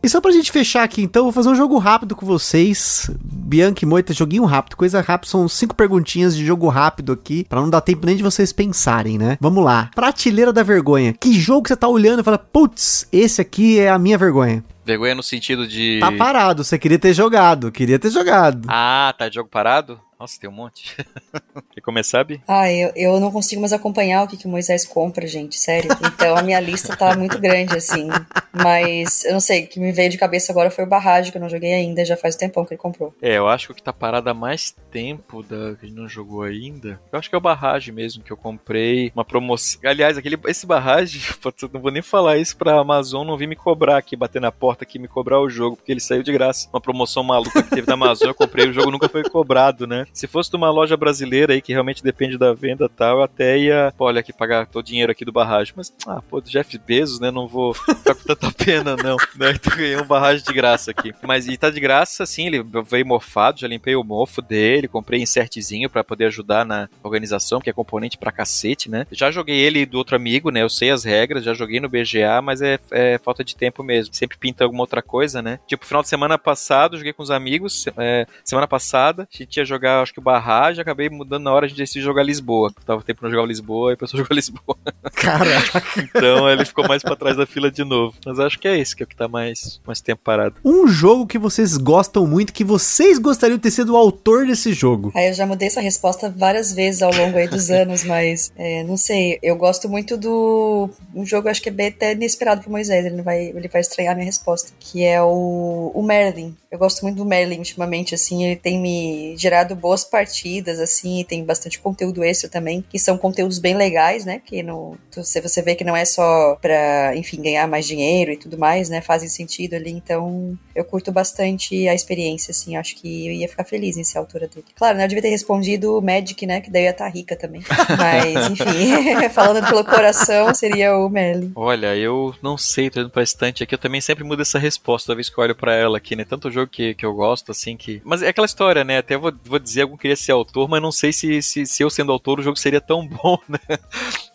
E 0.03 0.09
só 0.09 0.19
pra 0.19 0.33
gente 0.33 0.51
fechar 0.51 0.83
aqui, 0.83 1.01
então, 1.01 1.23
vou 1.23 1.31
fazer 1.31 1.47
um 1.47 1.55
jogo 1.55 1.77
rápido 1.77 2.13
com 2.13 2.25
vocês. 2.25 3.09
Bianca 3.23 3.85
e 3.85 3.87
Moita, 3.87 4.11
joguinho 4.13 4.43
rápido, 4.43 4.75
coisa 4.75 4.99
rápida. 4.99 5.31
São 5.31 5.47
cinco 5.47 5.73
perguntinhas 5.73 6.35
de 6.35 6.45
jogo 6.45 6.67
rápido 6.67 7.13
aqui, 7.13 7.45
pra 7.45 7.61
não 7.61 7.69
dar 7.69 7.79
tempo 7.79 8.05
nem 8.05 8.17
de 8.17 8.21
vocês 8.21 8.51
pensarem, 8.51 9.17
né? 9.17 9.37
Vamos 9.39 9.63
lá. 9.63 9.89
Prateleira 9.95 10.51
da 10.51 10.61
vergonha. 10.61 11.13
Que 11.13 11.31
jogo 11.39 11.69
você 11.69 11.77
tá 11.77 11.87
olhando 11.87 12.19
e 12.19 12.23
fala, 12.23 12.37
putz, 12.37 13.07
esse 13.13 13.39
aqui 13.39 13.79
é 13.79 13.89
a 13.89 13.97
minha 13.97 14.17
vergonha? 14.17 14.61
Vergonha 14.85 15.15
no 15.15 15.23
sentido 15.23 15.65
de. 15.65 15.99
Tá 16.01 16.11
parado, 16.11 16.65
você 16.65 16.77
queria 16.77 16.99
ter 16.99 17.13
jogado, 17.13 17.71
queria 17.71 17.97
ter 17.97 18.11
jogado. 18.11 18.67
Ah, 18.67 19.15
tá 19.17 19.29
de 19.29 19.35
jogo 19.35 19.47
parado? 19.49 19.97
Nossa, 20.23 20.39
tem 20.39 20.49
um 20.49 20.53
monte. 20.53 20.95
Quer 21.73 21.81
começar, 21.81 22.23
Bi? 22.23 22.41
Ah, 22.47 22.71
eu, 22.71 22.93
eu 22.95 23.19
não 23.19 23.29
consigo 23.29 23.59
mais 23.59 23.73
acompanhar 23.73 24.23
o 24.23 24.27
que, 24.27 24.37
que 24.37 24.47
o 24.47 24.49
Moisés 24.49 24.85
compra, 24.85 25.27
gente, 25.27 25.59
sério. 25.59 25.89
Então 26.01 26.37
a 26.37 26.41
minha 26.41 26.61
lista 26.61 26.95
tá 26.95 27.13
muito 27.13 27.37
grande, 27.37 27.75
assim. 27.75 28.07
Mas 28.53 29.25
eu 29.25 29.33
não 29.33 29.41
sei, 29.41 29.65
o 29.65 29.67
que 29.67 29.81
me 29.81 29.91
veio 29.91 30.09
de 30.09 30.17
cabeça 30.17 30.53
agora 30.53 30.71
foi 30.71 30.85
o 30.85 30.87
Barrage, 30.87 31.29
que 31.29 31.37
eu 31.37 31.41
não 31.41 31.49
joguei 31.49 31.73
ainda, 31.73 32.05
já 32.05 32.15
faz 32.15 32.35
um 32.35 32.37
tempão 32.37 32.63
que 32.63 32.73
ele 32.73 32.79
comprou. 32.79 33.13
É, 33.21 33.37
eu 33.37 33.49
acho 33.49 33.65
que 33.65 33.71
o 33.73 33.75
que 33.75 33.83
tá 33.83 33.91
parado 33.91 34.29
há 34.29 34.33
mais 34.33 34.73
tempo 34.89 35.43
da 35.43 35.75
que 35.75 35.85
a 35.85 35.89
gente 35.89 35.97
não 35.97 36.07
jogou 36.07 36.43
ainda. 36.43 37.01
Eu 37.11 37.19
acho 37.19 37.27
que 37.27 37.35
é 37.35 37.37
o 37.37 37.41
Barrage 37.41 37.91
mesmo, 37.91 38.23
que 38.23 38.31
eu 38.31 38.37
comprei 38.37 39.11
uma 39.13 39.25
promoção. 39.25 39.81
Aliás, 39.83 40.17
aquele, 40.17 40.39
esse 40.47 40.65
Barrage, 40.65 41.19
não 41.73 41.81
vou 41.81 41.91
nem 41.91 42.01
falar 42.01 42.37
isso 42.37 42.55
pra 42.55 42.79
Amazon 42.79 43.27
não 43.27 43.35
vir 43.35 43.47
me 43.47 43.57
cobrar 43.57 43.97
aqui, 43.97 44.15
bater 44.15 44.39
na 44.39 44.53
porta 44.53 44.85
aqui 44.85 44.97
me 44.97 45.07
cobrar 45.09 45.41
o 45.41 45.49
jogo, 45.49 45.75
porque 45.75 45.91
ele 45.91 45.99
saiu 45.99 46.23
de 46.23 46.31
graça. 46.31 46.69
Uma 46.71 46.79
promoção 46.79 47.23
maluca 47.23 47.61
que 47.61 47.71
teve 47.71 47.87
da 47.87 47.95
Amazon, 47.95 48.29
eu 48.29 48.35
comprei, 48.35 48.69
o 48.69 48.73
jogo 48.73 48.89
nunca 48.89 49.09
foi 49.09 49.21
cobrado, 49.23 49.85
né? 49.85 50.05
Se 50.13 50.27
fosse 50.27 50.55
uma 50.55 50.69
loja 50.69 50.95
brasileira 50.95 51.53
aí 51.53 51.61
que 51.61 51.73
realmente 51.73 52.03
depende 52.03 52.37
da 52.37 52.53
venda 52.53 52.87
tal, 52.87 53.17
eu 53.17 53.23
até 53.23 53.57
ia, 53.57 53.93
pô, 53.97 54.05
olha 54.05 54.19
aqui, 54.19 54.31
pagar 54.31 54.67
todo 54.67 54.83
o 54.83 54.85
dinheiro 54.85 55.11
aqui 55.11 55.25
do 55.25 55.31
Barrage. 55.31 55.73
Mas, 55.75 55.91
ah, 56.07 56.21
pô, 56.29 56.39
do 56.39 56.49
Jeff 56.49 56.77
Bezos, 56.77 57.19
né? 57.19 57.31
Não 57.31 57.47
vou 57.47 57.73
ficar 57.73 58.15
com 58.15 58.23
tanta 58.23 58.51
pena, 58.53 58.95
não. 58.95 59.17
né? 59.35 59.53
Então 59.63 59.77
ganhei 59.77 59.97
um 59.97 60.05
Barrage 60.05 60.43
de 60.43 60.53
graça 60.53 60.91
aqui. 60.91 61.13
Mas 61.23 61.47
e 61.47 61.57
tá 61.57 61.69
de 61.69 61.79
graça, 61.79 62.25
sim, 62.25 62.47
ele 62.47 62.63
veio 62.85 63.05
mofado, 63.05 63.59
já 63.59 63.67
limpei 63.67 63.95
o 63.95 64.03
mofo 64.03 64.41
dele, 64.41 64.87
comprei 64.87 65.21
insertzinho 65.21 65.89
pra 65.89 66.03
poder 66.03 66.25
ajudar 66.25 66.65
na 66.65 66.89
organização, 67.01 67.59
que 67.61 67.69
é 67.69 67.73
componente 67.73 68.17
pra 68.17 68.31
cacete, 68.31 68.89
né? 68.89 69.07
Já 69.11 69.31
joguei 69.31 69.57
ele 69.59 69.85
do 69.85 69.97
outro 69.97 70.15
amigo, 70.15 70.49
né? 70.51 70.61
Eu 70.61 70.69
sei 70.69 70.91
as 70.91 71.03
regras, 71.03 71.43
já 71.43 71.53
joguei 71.53 71.79
no 71.79 71.89
BGA, 71.89 72.41
mas 72.41 72.61
é, 72.61 72.77
é 72.91 73.17
falta 73.17 73.43
de 73.43 73.55
tempo 73.55 73.83
mesmo. 73.83 74.13
Sempre 74.13 74.37
pinta 74.37 74.63
alguma 74.63 74.83
outra 74.83 75.01
coisa, 75.01 75.41
né? 75.41 75.59
Tipo, 75.67 75.85
final 75.85 76.01
de 76.03 76.09
semana 76.09 76.37
passado, 76.37 76.97
joguei 76.97 77.13
com 77.13 77.23
os 77.23 77.31
amigos. 77.31 77.85
é, 77.97 78.25
semana 78.43 78.67
passada, 78.67 79.27
a 79.33 79.37
gente 79.37 79.57
ia 79.57 79.65
jogar, 79.65 80.02
acho 80.03 80.13
que 80.13 80.19
o 80.19 80.23
Barrage, 80.23 80.81
acabei 80.81 81.09
mudando 81.09 81.43
na 81.43 81.53
hora, 81.53 81.65
a 81.65 81.69
gente 81.69 81.77
decidiu 81.77 82.03
jogar 82.03 82.23
Lisboa. 82.23 82.71
Tava 82.85 83.01
tempo 83.01 83.21
pra 83.21 83.29
não 83.29 83.33
jogar 83.33 83.43
o 83.43 83.47
Lisboa, 83.47 83.91
e 83.91 83.93
a 83.93 83.97
pessoa 83.97 84.19
jogou 84.21 84.35
Lisboa. 84.35 84.77
Caraca. 85.13 85.83
Então 85.97 86.49
ele 86.49 86.65
ficou 86.65 86.87
mais 86.87 87.01
pra 87.01 87.15
trás 87.15 87.37
da 87.37 87.45
fila 87.45 87.71
de 87.71 87.83
novo. 87.83 88.15
Mas 88.25 88.39
acho 88.39 88.59
que 88.59 88.67
é 88.67 88.77
esse 88.77 88.95
que 88.95 89.03
é 89.03 89.05
o 89.05 89.07
que 89.07 89.15
tá 89.15 89.27
mais, 89.27 89.79
mais 89.85 90.01
tempo 90.01 90.21
parado. 90.23 90.55
Um 90.63 90.87
jogo 90.87 91.25
que 91.25 91.37
vocês 91.37 91.77
gostam 91.77 92.27
muito, 92.27 92.53
que 92.53 92.63
vocês 92.63 93.17
gostariam 93.17 93.57
de 93.57 93.63
ter 93.63 93.71
sido 93.71 93.93
o 93.93 93.97
autor 93.97 94.45
desse 94.45 94.73
jogo. 94.73 95.11
Aí 95.15 95.29
eu 95.29 95.33
já 95.33 95.45
mudei 95.45 95.67
essa 95.67 95.81
resposta 95.81 96.29
várias 96.29 96.73
vezes 96.73 97.01
ao 97.01 97.13
longo 97.13 97.37
aí 97.37 97.47
dos 97.47 97.69
anos, 97.71 98.03
mas 98.03 98.51
é, 98.55 98.83
não 98.83 98.97
sei. 98.97 99.39
Eu 99.41 99.55
gosto 99.55 99.89
muito 99.89 100.17
do. 100.17 100.89
Um 101.15 101.25
jogo, 101.25 101.49
acho 101.49 101.61
que 101.61 101.69
é 101.69 101.71
bem 101.71 101.87
até 101.87 102.13
inesperado 102.13 102.61
pro 102.61 102.71
Moisés, 102.71 103.05
ele, 103.05 103.21
vai, 103.21 103.45
ele 103.45 103.67
vai 103.67 103.81
estranhar 103.81 104.13
a 104.13 104.15
minha 104.15 104.25
resposta. 104.25 104.71
Que 104.79 105.03
é 105.03 105.21
o, 105.21 105.91
o 105.93 106.03
Merlin. 106.03 106.55
Eu 106.71 106.79
gosto 106.79 107.03
muito 107.03 107.17
do 107.17 107.25
Merlin 107.25 107.59
ultimamente, 107.59 108.15
assim, 108.15 108.45
ele 108.45 108.55
tem 108.55 108.79
me 108.79 109.35
gerado 109.37 109.75
boas 109.83 110.05
partidas, 110.05 110.79
assim, 110.79 111.19
e 111.19 111.25
tem 111.25 111.43
bastante 111.43 111.77
conteúdo 111.77 112.23
extra 112.23 112.49
também, 112.49 112.85
que 112.89 112.97
são 112.97 113.17
conteúdos 113.17 113.59
bem 113.59 113.75
legais, 113.75 114.23
né? 114.23 114.41
Que 114.43 114.63
no, 114.63 114.97
você, 115.11 115.41
você 115.41 115.61
vê 115.61 115.75
que 115.75 115.83
não 115.83 115.93
é 115.93 116.05
só 116.05 116.55
pra, 116.61 117.13
enfim, 117.17 117.41
ganhar 117.41 117.67
mais 117.67 117.85
dinheiro 117.85 118.31
e 118.31 118.37
tudo 118.37 118.57
mais, 118.57 118.87
né? 118.87 119.01
Fazem 119.01 119.27
sentido 119.27 119.73
ali, 119.73 119.91
então 119.91 120.57
eu 120.73 120.85
curto 120.85 121.11
bastante 121.11 121.85
a 121.89 121.93
experiência, 121.93 122.51
assim, 122.51 122.77
acho 122.77 122.95
que 122.95 123.27
eu 123.27 123.33
ia 123.33 123.49
ficar 123.49 123.65
feliz 123.65 123.97
em 123.97 124.05
ser 124.05 124.19
autora 124.19 124.47
dele. 124.47 124.65
Claro, 124.73 124.97
né? 124.97 125.03
Eu 125.03 125.09
devia 125.09 125.21
ter 125.21 125.29
respondido 125.29 126.01
Magic, 126.01 126.45
né? 126.45 126.61
Que 126.61 126.71
daí 126.71 126.83
ia 126.83 126.91
estar 126.91 127.09
rica 127.09 127.35
também. 127.35 127.61
Mas, 127.99 128.51
enfim, 128.51 129.27
falando 129.35 129.67
pelo 129.67 129.83
coração, 129.83 130.53
seria 130.55 130.97
o 130.97 131.09
Merlin. 131.09 131.51
Olha, 131.55 131.93
eu 131.93 132.33
não 132.41 132.57
sei, 132.57 132.89
tô 132.89 133.01
indo 133.01 133.09
pra 133.09 133.21
estante 133.21 133.61
aqui, 133.61 133.75
eu 133.75 133.79
também 133.79 133.99
sempre 133.99 134.23
mudo 134.23 134.41
essa 134.41 134.57
resposta 134.57 135.07
toda 135.07 135.17
vez 135.17 135.29
que 135.29 135.37
eu 135.37 135.43
olho 135.43 135.55
pra 135.55 135.75
ela 135.75 135.97
aqui, 135.97 136.15
né? 136.15 136.23
Tanto 136.23 136.49
jogo 136.49 136.71
que, 136.71 136.93
que 136.93 137.05
eu 137.05 137.13
gosto, 137.13 137.51
assim, 137.51 137.75
que... 137.75 138.01
Mas 138.05 138.21
é 138.21 138.29
aquela 138.29 138.45
história, 138.45 138.85
né? 138.85 138.99
Até 138.99 139.17
vou, 139.17 139.33
vou 139.43 139.59
dizer, 139.59 139.72
algum 139.81 139.97
queria 139.97 140.15
ser 140.15 140.31
autor, 140.31 140.69
mas 140.69 140.81
não 140.81 140.91
sei 140.91 141.11
se, 141.11 141.41
se, 141.41 141.65
se 141.65 141.83
eu 141.83 141.89
sendo 141.89 142.11
autor 142.11 142.39
o 142.39 142.43
jogo 142.43 142.57
seria 142.57 142.81
tão 142.81 143.05
bom, 143.07 143.37
né? 143.47 143.59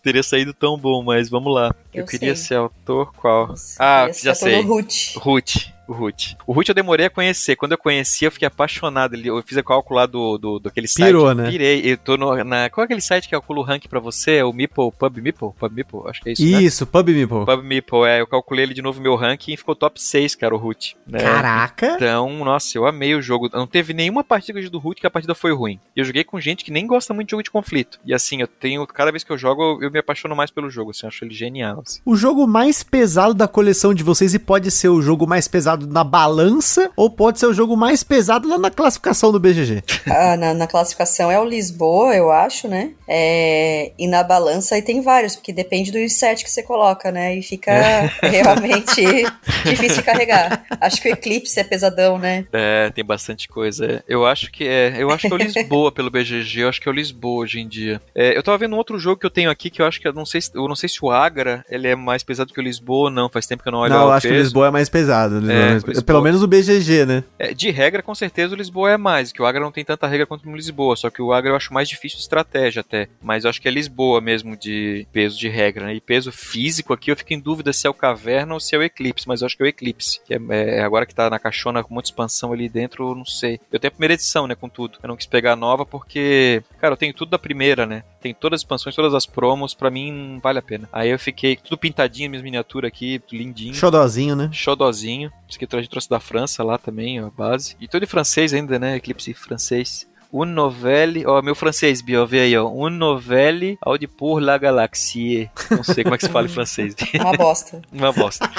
Teria 0.03 0.23
saído 0.23 0.53
tão 0.53 0.77
bom, 0.79 1.03
mas 1.03 1.29
vamos 1.29 1.53
lá. 1.55 1.75
Eu, 1.99 2.03
Eu 2.03 2.07
queria 2.07 2.35
sei. 2.35 2.49
ser 2.49 2.55
autor 2.57 3.13
qual? 3.15 3.49
Nossa, 3.49 3.77
ah, 3.79 4.09
esse 4.09 4.25
já 4.25 4.35
sei. 4.35 4.61
Root. 4.63 5.19
Ruth. 5.19 5.79
O 5.89 5.95
Ruth. 5.95 6.35
O 6.47 6.53
Ruth 6.53 6.69
eu 6.69 6.75
demorei 6.75 7.07
a 7.07 7.11
conhecer. 7.11 7.57
Quando 7.57 7.73
eu 7.73 7.79
conheci, 7.79 8.27
eu 8.27 8.31
fiquei 8.31 8.47
apaixonado. 8.47 9.17
Eu 9.17 9.43
fiz 9.43 9.57
a 9.57 9.63
cálculo 9.63 9.99
lá 9.99 10.05
do, 10.05 10.37
do, 10.37 10.59
do 10.59 10.69
aquele 10.69 10.87
site. 10.87 11.07
Pirou, 11.07 11.35
né? 11.35 11.51
Pirei. 11.51 11.81
Eu 11.83 11.97
tô 11.97 12.19
no, 12.19 12.45
na, 12.45 12.69
qual 12.69 12.83
é 12.83 12.85
aquele 12.85 13.01
site 13.01 13.25
que 13.25 13.31
calcula 13.31 13.61
o 13.61 13.63
rank 13.63 13.87
pra 13.89 13.99
você? 13.99 14.37
É 14.37 14.45
o 14.45 14.53
Meeple, 14.53 14.93
Pub 14.93 15.17
Meeple? 15.17 15.49
Pub 15.59 15.73
Meeple? 15.73 16.01
Acho 16.05 16.21
que 16.21 16.29
é 16.29 16.33
isso, 16.33 16.43
né? 16.43 16.63
Isso, 16.63 16.87
Pub 16.87 17.09
Meeple. 17.09 17.47
Pub 17.47 17.65
Meeple, 17.65 18.05
é. 18.05 18.21
Eu 18.21 18.27
calculei 18.27 18.67
ele 18.67 18.75
de 18.75 18.83
novo 18.83 19.01
meu 19.01 19.17
ranking 19.17 19.55
e 19.55 19.57
ficou 19.57 19.75
top 19.75 19.99
6, 19.99 20.35
cara, 20.35 20.55
o 20.55 20.59
Root. 20.59 20.95
Né? 21.07 21.21
Caraca. 21.21 21.95
Então, 21.95 22.45
nossa, 22.45 22.77
eu 22.77 22.87
amei 22.87 23.15
o 23.15 23.23
jogo. 23.23 23.49
Não 23.51 23.67
teve 23.67 23.95
nenhuma 23.95 24.23
partida 24.23 24.61
do 24.69 24.79
Root 24.79 25.01
que 25.01 25.07
a 25.07 25.11
partida 25.11 25.35
foi 25.35 25.55
ruim. 25.55 25.81
E 25.97 26.01
eu 26.01 26.05
joguei 26.05 26.23
com 26.23 26.39
gente 26.39 26.67
que 26.67 26.71
nem 26.71 26.87
gosta 26.87 27.15
muito 27.15 27.29
de 27.29 27.31
jogo 27.31 27.43
de 27.43 27.51
conflito. 27.51 27.99
E 28.05 28.13
assim, 28.13 28.43
eu 28.43 28.47
tenho. 28.47 28.87
Cada 28.87 29.11
vez 29.11 29.25
que 29.25 29.33
eu 29.33 29.39
jogo, 29.39 29.63
eu, 29.63 29.85
eu 29.85 29.91
me 29.91 29.99
apaixono 29.99 30.37
mais 30.37 30.51
pelo 30.51 30.69
jogo. 30.69 30.91
Assim, 30.91 31.07
eu 31.07 31.09
acho 31.09 31.25
ele 31.25 31.35
genial. 31.35 31.83
O 32.05 32.17
jogo 32.17 32.47
mais 32.47 32.83
pesado 32.83 33.35
da 33.35 33.49
coleção 33.49 33.95
de 33.95 34.03
vocês 34.03 34.35
e 34.35 34.39
pode 34.39 34.71
ser 34.71 34.89
o 34.89 35.03
jogo 35.03 35.27
mais 35.27 35.49
pesado 35.49 35.87
na 35.87 36.05
balança 36.05 36.91
ou 36.97 37.11
pode 37.11 37.39
ser 37.39 37.47
o 37.47 37.53
jogo 37.53 37.77
mais 37.77 38.03
pesado 38.03 38.49
lá 38.49 38.59
na 38.59 38.71
classificação 38.71 39.33
do 39.33 39.41
BGG? 39.41 39.83
Ah, 40.11 40.37
na, 40.37 40.55
na, 40.55 40.67
classificação 40.67 41.31
é 41.31 41.39
o 41.39 41.45
Lisboa, 41.45 42.15
eu 42.15 42.31
acho, 42.31 42.67
né? 42.67 42.93
É, 43.07 43.93
e 43.99 44.07
na 44.07 44.23
balança 44.23 44.75
aí 44.75 44.83
tem 44.83 45.03
vários, 45.03 45.37
porque 45.37 45.53
depende 45.53 45.93
do 45.93 46.09
set 46.09 46.43
que 46.43 46.51
você 46.51 46.63
coloca, 46.63 47.13
né? 47.13 47.37
E 47.37 47.43
fica 47.43 47.71
é. 47.71 48.11
realmente 48.27 49.03
difícil 49.65 49.99
de 49.99 50.03
carregar. 50.03 50.65
Acho 50.81 51.01
que 51.01 51.09
o 51.09 51.13
Eclipse 51.13 51.61
é 51.61 51.65
pesadão, 51.65 52.19
né? 52.19 52.47
É, 52.53 52.91
tem 52.91 53.05
bastante 53.05 53.49
coisa. 53.49 54.03
Eu 54.09 54.27
acho 54.27 54.51
que 54.51 54.67
é. 54.67 54.95
Eu 54.99 55.11
acho 55.11 55.29
que 55.29 55.33
é 55.33 55.37
o 55.37 55.39
Lisboa 55.39 55.93
pelo 55.93 56.11
BGG, 56.11 56.61
eu 56.61 56.69
acho 56.69 56.81
que 56.81 56.89
é 56.89 56.93
o 56.93 56.95
Lisboa 56.95 57.43
hoje 57.43 57.61
em 57.61 57.69
dia. 57.69 58.01
É, 58.15 58.37
eu 58.37 58.43
tava 58.43 58.59
vendo 58.59 58.75
um 58.75 58.79
outro 58.79 58.99
jogo 58.99 59.21
que 59.21 59.27
eu 59.27 59.31
tenho 59.31 59.51
aqui 59.51 59.71
que 59.71 59.83
eu 59.83 59.87
acho 59.87 60.01
que 60.01 60.09
eu 60.09 60.13
não 60.13 60.27
sei, 60.27 60.41
eu 60.55 60.67
não 60.67 60.77
sei 60.77 60.89
se 60.89 60.99
o 61.03 61.11
Agra 61.11 61.65
ele 61.69 61.89
é 61.89 61.95
mais 61.95 62.23
pesado 62.23 62.53
que 62.53 62.61
o 62.61 62.63
Lisboa, 62.63 63.11
não. 63.11 63.29
Faz 63.29 63.47
tempo 63.47 63.63
que 63.63 63.69
eu 63.69 63.73
não 63.73 63.81
olho 63.81 63.93
Não, 63.93 64.03
eu 64.03 64.13
acho 64.13 64.23
peso. 64.23 64.35
que 64.35 64.41
o 64.41 64.43
Lisboa 64.43 64.67
é 64.69 64.71
mais 64.71 64.89
pesado. 64.89 65.51
É, 65.51 65.55
é 65.55 65.71
mais... 65.71 65.85
Lisboa... 65.85 66.05
Pelo 66.05 66.23
menos 66.23 66.43
o 66.43 66.47
BGG, 66.47 67.07
né? 67.07 67.25
É, 67.39 67.53
de 67.53 67.71
regra, 67.71 68.03
com 68.03 68.15
certeza 68.15 68.55
o 68.55 68.57
Lisboa 68.57 68.93
é 68.93 68.97
mais, 68.97 69.33
que 69.33 69.43
o 69.43 69.47
Agra 69.47 69.61
não 69.61 69.73
tem 69.73 69.85
tanta 69.85 70.07
regra 70.07 70.27
quanto 70.27 70.49
o 70.49 70.57
Lisboa, 70.57 70.97
só 70.97 71.11
que 71.11 71.23
o 71.23 71.33
Agra 71.33 71.51
eu 71.51 71.57
acho 71.57 71.73
mais 71.73 71.89
difícil 71.89 72.17
de 72.17 72.23
estratégia 72.23 72.81
até. 72.81 73.09
Mas 73.23 73.45
eu 73.45 73.51
acho 73.51 73.61
que 73.61 73.69
é 73.69 73.71
Lisboa 73.71 74.21
mesmo 74.21 74.57
de 74.57 75.07
peso 75.13 75.39
de 75.39 75.49
regra, 75.49 75.87
né? 75.87 75.95
E 75.95 76.01
peso 76.01 76.33
físico 76.33 76.93
aqui 76.93 77.11
eu 77.11 77.17
fico 77.17 77.33
em 77.33 77.41
dúvida 77.41 77.73
se 77.73 77.87
é 77.87 77.91
o 77.91 77.95
Caverna 77.95 78.55
ou 78.55 78.61
se 78.61 78.75
é 78.75 78.79
o 78.79 78.83
Eclipse, 78.83 79.29
mas 79.29 79.41
eu 79.41 79.47
acho 79.47 79.57
que 79.57 79.63
é 79.63 79.67
o 79.67 79.69
Eclipse. 79.69 80.21
Que 80.27 80.35
é, 80.35 80.39
é 80.51 80.83
agora 80.83 81.07
que 81.07 81.15
tá 81.15 81.29
na 81.29 81.39
caixona 81.39 81.83
com 81.83 81.95
muita 81.95 82.09
expansão 82.09 82.53
ali 82.53 82.69
dentro, 82.69 83.11
eu 83.11 83.15
não 83.15 83.25
sei. 83.25 83.61
Eu 83.73 83.79
tenho 83.79 83.89
a 83.89 83.93
primeira 83.93 84.15
edição, 84.15 84.47
né, 84.47 84.55
com 84.55 84.69
tudo. 84.69 84.99
Eu 85.03 85.09
não 85.09 85.17
quis 85.17 85.27
pegar 85.27 85.53
a 85.53 85.57
nova 85.57 85.85
porque, 85.85 86.63
cara, 86.81 86.93
eu 86.95 86.97
tenho 86.97 87.15
tudo 87.15 87.31
da 87.31 87.39
primeira, 87.39 87.87
né? 87.87 88.03
Tem 88.21 88.35
todas 88.35 88.59
as 88.59 88.61
expansões, 88.63 88.95
todas 88.95 89.15
as 89.15 89.27
promos, 89.27 89.75
pra 89.75 89.91
mim 89.91 90.13
não 90.13 90.41
vale 90.41 90.59
a 90.59 90.63
pena. 90.63 90.89
Aí 90.93 91.11
eu 91.11 91.19
fiquei 91.19 91.58
tudo 91.63 91.79
pintadinho, 91.79 92.31
minhas 92.31 92.43
miniaturas 92.43 92.89
aqui, 92.89 93.21
lindinho. 93.33 93.75
Xodozinho, 93.75 94.37
né? 94.37 94.51
Xodozinho. 94.53 95.31
Isso 95.49 95.59
aqui 95.63 95.77
a 95.77 95.81
gente 95.81 95.91
trouxe 95.91 96.09
da 96.09 96.21
França 96.21 96.63
lá 96.63 96.79
também, 96.79 97.19
a 97.19 97.31
base. 97.31 97.77
E 97.81 97.89
todo 97.89 98.03
em 98.03 98.07
francês 98.07 98.53
ainda, 98.53 98.79
né? 98.79 98.97
Eclipse 98.97 99.33
francês. 99.35 100.07
Un 100.31 100.45
novelle, 100.45 101.27
ó, 101.27 101.41
meu 101.41 101.55
francês, 101.55 102.03
Bio, 102.03 102.27
vê 102.27 102.41
aí, 102.41 102.57
ó. 102.57 102.69
Un 102.69 102.91
novelle 102.91 103.79
de 103.99 104.07
pour 104.07 104.41
la 104.41 104.59
galaxie. 104.59 105.51
Não 105.71 105.83
sei 105.83 106.05
como 106.05 106.15
é 106.15 106.19
que 106.19 106.27
se 106.27 106.31
fala 106.31 106.47
em 106.47 106.51
francês. 106.51 106.95
Uma 107.19 107.33
bosta. 107.33 107.81
Uma 107.91 108.13
bosta. 108.13 108.51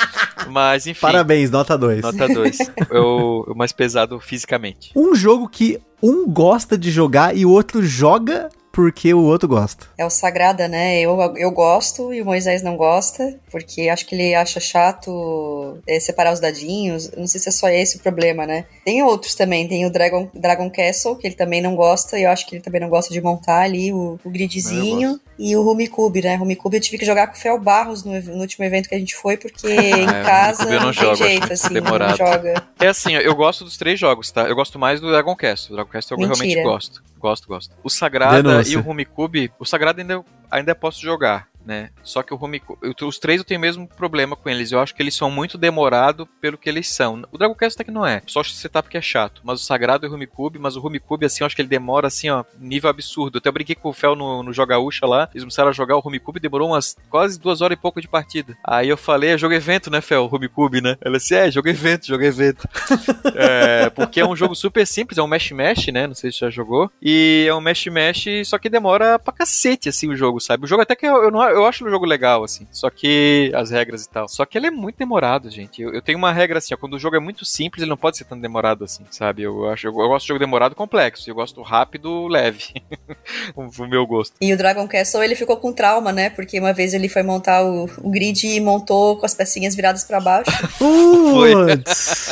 Mas, 0.50 0.88
enfim. 0.88 1.02
Parabéns, 1.02 1.52
nota 1.52 1.78
2. 1.78 2.02
Nota 2.02 2.28
2. 2.28 2.58
o, 2.92 3.52
o 3.52 3.56
mais 3.56 3.72
pesado 3.72 4.20
fisicamente. 4.20 4.92
Um 4.96 5.14
jogo 5.14 5.48
que 5.48 5.80
um 6.02 6.28
gosta 6.28 6.76
de 6.76 6.90
jogar 6.90 7.38
e 7.38 7.46
o 7.46 7.52
outro 7.52 7.86
joga 7.86 8.50
porque 8.72 9.14
o 9.14 9.24
outro 9.24 9.48
gosta. 9.48 9.88
É 9.98 10.06
o 10.06 10.10
Sagrada, 10.10 10.68
né? 10.68 11.00
Eu, 11.00 11.18
eu 11.36 11.52
gosto 11.52 12.14
e 12.14 12.22
o 12.22 12.26
Moisés 12.26 12.62
não 12.62 12.78
gosta, 12.78 13.40
porque 13.52 13.90
acho 13.90 14.06
que 14.06 14.16
ele 14.16 14.36
acha 14.36 14.60
chato 14.60 15.80
é, 15.88 16.00
separar 16.00 16.34
os 16.34 16.40
dadinhos. 16.40 17.12
Não 17.18 17.28
sei 17.28 17.40
se 17.40 17.50
é 17.50 17.52
só 17.52 17.70
esse 17.70 17.98
o 17.98 18.00
problema, 18.00 18.46
né? 18.46 18.66
Tem 18.86 19.02
outros 19.04 19.36
também. 19.36 19.68
Tem 19.68 19.86
o 19.86 19.92
Dragon, 19.92 20.30
Dragon 20.34 20.70
Castle, 20.70 21.16
que 21.16 21.28
ele 21.28 21.36
também 21.36 21.62
não 21.62 21.76
gosta, 21.76 22.18
e 22.18 22.24
eu 22.24 22.30
acho 22.30 22.48
que 22.48 22.56
ele 22.56 22.64
também 22.64 22.82
não 22.82 22.90
gosta 22.90 23.14
de 23.14 23.22
montar 23.22 23.62
ali 23.62 23.92
o, 23.92 24.20
o 24.24 24.30
gridzinho. 24.30 25.20
E 25.42 25.56
o 25.56 25.64
Rumicube, 25.64 26.22
né? 26.22 26.36
Rumicube 26.36 26.76
eu 26.76 26.82
tive 26.82 26.98
que 26.98 27.06
jogar 27.06 27.28
com 27.28 27.34
o 27.34 27.38
Fel 27.38 27.58
Barros 27.58 28.04
no, 28.04 28.12
no, 28.22 28.42
último 28.42 28.66
evento 28.66 28.90
que 28.90 28.96
a 28.96 29.00
gente 29.00 29.16
foi, 29.16 29.38
porque 29.38 29.68
em 29.72 30.04
é, 30.04 30.22
casa 30.22 30.66
eu 30.66 30.80
não, 30.80 30.88
não 30.88 30.94
jogo, 30.94 31.18
tem 31.18 31.28
jeito, 31.30 31.54
assim, 31.54 31.74
demorado. 31.74 32.10
não 32.10 32.18
joga. 32.18 32.64
É 32.78 32.88
assim, 32.88 33.14
eu 33.14 33.34
gosto 33.34 33.64
dos 33.64 33.78
três 33.78 33.98
jogos, 33.98 34.30
tá? 34.32 34.50
Eu 34.50 34.56
gosto 34.56 34.78
mais 34.78 35.00
do 35.00 35.10
Dragon 35.10 35.34
Castle. 35.38 35.72
O 35.72 35.76
Dragon 35.78 35.90
Castle 35.90 36.16
eu 36.18 36.28
Mentira. 36.28 36.46
realmente 36.46 36.64
gosto. 36.64 37.02
Gosto, 37.18 37.48
gosto. 37.48 37.74
O 37.82 37.90
Sagrada 37.90 38.44
Denúncia. 38.44 38.74
e 38.74 38.76
o 38.76 38.82
Rumicube, 38.82 39.50
o 39.58 39.66
Sagrada 39.66 40.02
ainda, 40.02 40.22
ainda 40.52 40.76
posso 40.76 41.02
jogar 41.02 41.49
né? 41.66 41.90
Só 42.04 42.24
que 42.24 42.34
o 42.34 42.38
Home, 42.42 42.62
os 43.02 43.20
três 43.20 43.40
eu 43.40 43.46
tenho 43.46 43.60
o 43.60 43.62
mesmo 43.62 43.88
problema 43.88 44.36
com 44.36 44.50
eles. 44.50 44.72
Eu 44.72 44.80
acho 44.80 44.96
que 44.96 45.02
eles 45.02 45.16
são 45.16 45.30
muito 45.30 45.58
demorados 45.58 46.28
pelo 46.42 46.58
que 46.58 46.70
eles 46.70 46.88
são. 46.88 47.24
O 47.32 47.38
Dragon 47.38 47.56
Quest 47.56 47.76
até 47.76 47.84
que 47.84 47.92
não 47.92 48.06
é. 48.06 48.22
Só 48.26 48.40
acho 48.40 48.52
que 48.52 48.58
setup 48.58 48.90
que 48.90 48.98
é 48.98 49.02
chato. 49.02 49.42
Mas 49.44 49.62
o 49.62 49.66
Sagrado 49.66 50.06
e 50.06 50.10
o 50.10 50.14
Home 50.14 50.28
Cube, 50.28 50.60
mas 50.60 50.76
o 50.76 50.86
Home 50.86 51.00
Cube, 51.00 51.26
assim, 51.26 51.44
eu 51.44 51.46
acho 51.46 51.56
que 51.56 51.62
ele 51.62 51.70
demora, 51.70 52.08
assim, 52.08 52.30
ó, 52.30 52.44
nível 52.60 52.90
absurdo. 52.90 53.38
Eu 53.38 53.40
até 53.40 53.52
brinquei 53.52 53.76
com 53.76 53.90
o 53.90 53.94
Fel 53.94 54.16
no, 54.16 54.44
no 54.44 54.54
Jogaúcha 54.54 55.06
lá. 55.06 55.30
Eles 55.34 55.44
começaram 55.44 55.70
a 55.70 55.74
jogar 55.74 55.96
o 55.98 56.02
Home 56.04 56.20
Cube, 56.20 56.40
demorou 56.40 56.70
umas 56.70 56.96
quase 57.10 57.40
duas 57.40 57.62
horas 57.62 57.78
e 57.78 57.82
pouco 57.82 58.02
de 58.02 58.08
partida. 58.08 58.58
Aí 58.64 58.90
eu 58.90 58.98
falei, 58.98 59.32
é 59.32 59.38
jogo 59.38 59.54
evento, 59.54 59.90
né, 59.90 60.02
Fel? 60.02 60.26
O 60.26 60.36
Home 60.36 60.48
Cube, 60.48 60.82
né? 60.82 60.98
Ela 61.02 61.18
disse, 61.18 61.36
é, 61.36 61.52
jogo 61.52 61.70
evento, 61.70 62.08
jogo 62.08 62.24
evento. 62.24 62.68
é, 63.36 63.90
porque 63.90 64.20
é 64.20 64.26
um 64.26 64.36
jogo 64.36 64.56
super 64.56 64.86
simples, 64.86 65.18
é 65.18 65.24
um 65.24 65.28
mesh-mesh, 65.28 65.88
né? 65.88 66.08
Não 66.08 66.16
sei 66.16 66.32
se 66.32 66.40
já 66.40 66.50
jogou. 66.50 66.92
E 67.02 67.46
é 67.48 67.54
um 67.54 67.62
mesh-mesh, 67.62 68.26
só 68.46 68.58
que 68.58 68.70
demora 68.70 69.20
pra 69.20 69.34
cacete, 69.34 69.90
assim, 69.90 70.10
o 70.10 70.16
jogo, 70.16 70.40
sabe? 70.40 70.66
O 70.66 70.68
jogo 70.68 70.82
até 70.82 70.96
que 70.96 71.06
eu, 71.06 71.24
eu, 71.24 71.32
não, 71.32 71.49
eu 71.52 71.66
acho 71.66 71.86
o 71.86 71.90
jogo 71.90 72.06
legal, 72.06 72.44
assim. 72.44 72.68
Só 72.72 72.90
que 72.90 73.52
as 73.56 73.72
regras 73.72 74.06
e 74.06 74.10
tal. 74.10 74.28
Só 74.28 74.46
que 74.46 74.58
ele 74.58 74.68
é 74.68 74.72
muito 74.72 74.98
demorado, 74.98 75.50
gente. 75.50 75.82
Eu, 75.82 75.94
eu 75.94 76.02
tenho 76.02 76.18
uma 76.18 76.32
regra 76.32 76.60
assim, 76.60 76.74
ó, 76.74 76.78
quando 76.78 76.94
o 76.94 77.00
jogo 77.00 77.16
é 77.16 77.20
muito 77.20 77.46
simples, 77.46 77.82
ele 77.82 77.90
não 77.90 77.98
pode 77.98 78.18
ser 78.18 78.26
tão 78.26 78.40
demorado 78.40 78.84
assim, 78.84 79.06
sabe? 79.12 79.44
Eu 79.44 79.70
acho, 79.70 79.88
eu, 79.88 79.92
eu 79.92 80.08
gosto 80.08 80.24
de 80.24 80.28
jogo 80.30 80.40
demorado 80.40 80.76
complexo. 80.76 81.30
Eu 81.30 81.36
gosto 81.36 81.62
rápido, 81.62 82.28
leve. 82.28 82.74
o, 83.56 83.64
o, 83.64 83.88
meu 83.88 84.06
gosto. 84.06 84.36
E 84.42 84.54
o 84.54 84.58
Dragon 84.58 84.88
Castle, 84.88 85.24
ele 85.24 85.36
ficou 85.36 85.58
com 85.58 85.74
trauma, 85.74 86.12
né? 86.12 86.30
Porque 86.30 86.60
uma 86.60 86.74
vez 86.74 86.94
ele 86.94 87.10
foi 87.10 87.24
montar 87.24 87.64
o, 87.64 87.86
o 88.02 88.10
grid 88.10 88.48
e 88.48 88.60
montou 88.60 89.18
com 89.18 89.26
as 89.26 89.34
pecinhas 89.34 89.76
viradas 89.76 90.04
para 90.04 90.20
baixo. 90.20 90.52
foi. 90.78 91.54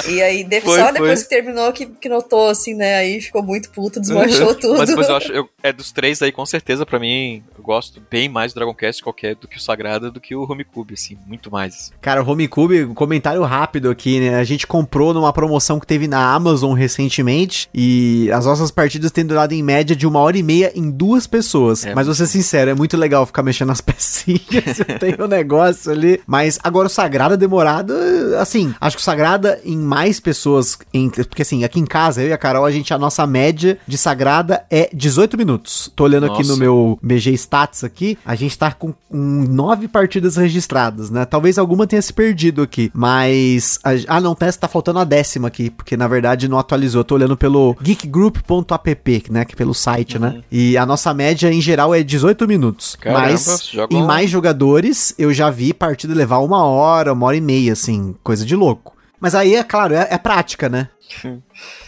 e 0.10 0.22
aí, 0.22 0.44
de, 0.44 0.62
foi, 0.62 0.80
só 0.80 0.92
depois 0.92 1.24
que 1.24 1.30
terminou 1.30 1.72
que, 1.74 1.86
que 1.86 2.10
notou, 2.10 2.50
assim, 2.50 2.74
né? 2.74 2.96
Aí 2.96 3.22
ficou 3.22 3.44
muito 3.44 3.70
puto, 3.72 4.00
desmanchou 4.02 4.56
tudo. 4.56 4.78
Mas 4.78 4.90
depois 4.90 5.10
eu 5.10 5.16
acho, 5.16 5.32
eu, 5.32 5.50
é 5.64 5.72
dos 5.72 5.92
três 5.92 6.22
aí, 6.22 6.32
com 6.32 6.46
certeza, 6.46 6.86
para 6.86 7.00
mim, 7.00 7.44
eu 7.58 7.64
gosto 7.64 8.02
bem 8.10 8.30
mais 8.30 8.54
do 8.54 8.56
Dragon 8.56 8.74
Quest 8.74 9.02
qualquer 9.08 9.36
do 9.36 9.48
que 9.48 9.58
o 9.58 9.62
Sagrado 9.62 10.12
do 10.12 10.20
que 10.20 10.36
o 10.36 10.44
Homecube, 10.44 10.94
assim, 10.94 11.18
muito 11.26 11.50
mais. 11.50 11.94
Cara, 12.02 12.22
o 12.22 12.30
Homecube, 12.30 12.88
comentário 12.88 13.42
rápido 13.44 13.90
aqui, 13.90 14.20
né? 14.20 14.36
A 14.36 14.44
gente 14.44 14.68
comprou 14.68 15.14
numa 15.14 15.32
promoção 15.32 15.80
que 15.80 15.88
teve 15.88 16.08
na 16.08 16.34
Amazon 16.34 16.74
recentemente 16.74 17.70
e 17.74 18.30
as 18.34 18.46
nossas 18.46 18.70
partidas 18.70 19.12
têm 19.12 19.26
durado 19.26 19.54
em 19.54 19.64
média 19.64 19.96
de 19.96 20.06
uma 20.06 20.20
hora 20.20 20.38
e 20.38 20.44
meia 20.44 20.74
em 20.76 20.92
duas 20.92 21.26
pessoas. 21.26 21.86
É, 21.86 21.96
Mas 21.96 22.06
vou 22.06 22.16
ser 22.16 22.28
sincero, 22.28 22.70
é 22.72 22.74
muito 22.74 22.98
legal 22.98 23.26
ficar 23.26 23.44
mexendo 23.44 23.70
nas 23.70 23.80
pecinhas, 23.82 24.82
tem 25.00 25.16
um 25.20 25.28
negócio 25.28 25.92
ali. 25.92 26.20
Mas 26.28 26.60
agora 26.62 26.88
o 26.88 26.90
Sagrada 26.90 27.38
demorado, 27.38 27.94
assim, 28.40 28.76
acho 28.82 28.98
que 28.98 29.02
o 29.02 29.06
Sagrada 29.06 29.62
em 29.64 29.78
mais 29.78 30.20
pessoas, 30.20 30.78
entre, 30.94 31.24
porque 31.24 31.44
assim, 31.44 31.64
aqui 31.64 31.80
em 31.80 31.86
casa, 31.86 32.22
eu 32.22 32.28
e 32.28 32.34
a 32.34 32.38
Carol, 32.38 32.66
a 32.66 32.72
gente, 32.72 32.94
a 32.94 32.98
nossa 32.98 33.26
média 33.26 33.78
de 33.88 33.98
Sagrada 33.98 34.66
é 34.70 34.90
18 34.94 35.38
minutos. 35.38 35.90
Tô 35.96 36.04
olhando 36.04 36.28
Nossa. 36.28 36.42
aqui 36.42 36.50
no 36.50 36.58
meu 36.58 37.00
BG 37.02 37.32
Stats 37.34 37.86
aqui, 37.86 38.18
a 38.26 38.36
gente 38.36 38.58
tá 38.58 38.72
com 38.74 38.97
9 39.10 39.48
nove 39.48 39.88
partidas 39.88 40.36
registradas, 40.36 41.10
né? 41.10 41.26
Talvez 41.26 41.58
alguma 41.58 41.88
tenha 41.88 42.02
se 42.02 42.14
perdido 42.14 42.62
aqui, 42.62 42.92
mas. 42.94 43.80
A, 43.84 44.18
ah, 44.18 44.22
não, 44.22 44.36
tá, 44.36 44.52
tá 44.52 44.68
faltando 44.68 45.00
a 45.00 45.04
décima 45.04 45.48
aqui, 45.48 45.70
porque 45.70 45.96
na 45.96 46.08
verdade 46.08 46.48
não 46.48 46.60
atualizou. 46.60 47.02
Eu 47.02 47.06
tô 47.06 47.16
olhando 47.16 47.38
pelo 47.38 47.76
geekgroup.app, 47.82 49.24
né? 49.30 49.46
Que 49.46 49.54
é 49.54 49.56
pelo 49.56 49.74
site, 49.74 50.20
né? 50.20 50.28
uhum. 50.28 50.34
né? 50.36 50.44
E 50.52 50.78
a 50.78 50.86
nossa 50.86 51.14
média 51.14 51.52
em 51.52 51.62
geral 51.62 51.94
é 51.96 52.04
18 52.04 52.48
minutos. 52.48 52.96
Caramba, 52.96 53.22
mas 53.32 53.72
em 53.90 54.04
mais 54.04 54.30
jogadores, 54.30 55.14
eu 55.18 55.34
já 55.34 55.50
vi 55.50 55.74
partida 55.74 56.14
levar 56.14 56.40
uma 56.40 56.64
hora, 56.66 57.14
uma 57.14 57.26
hora 57.28 57.38
e 57.38 57.42
meia, 57.42 57.74
assim, 57.74 58.16
coisa 58.24 58.46
de 58.46 58.56
louco. 58.56 58.96
Mas 59.20 59.34
aí, 59.34 59.56
é 59.56 59.64
claro, 59.64 59.94
é, 59.94 60.08
é 60.12 60.18
prática, 60.18 60.70
né? 60.70 60.90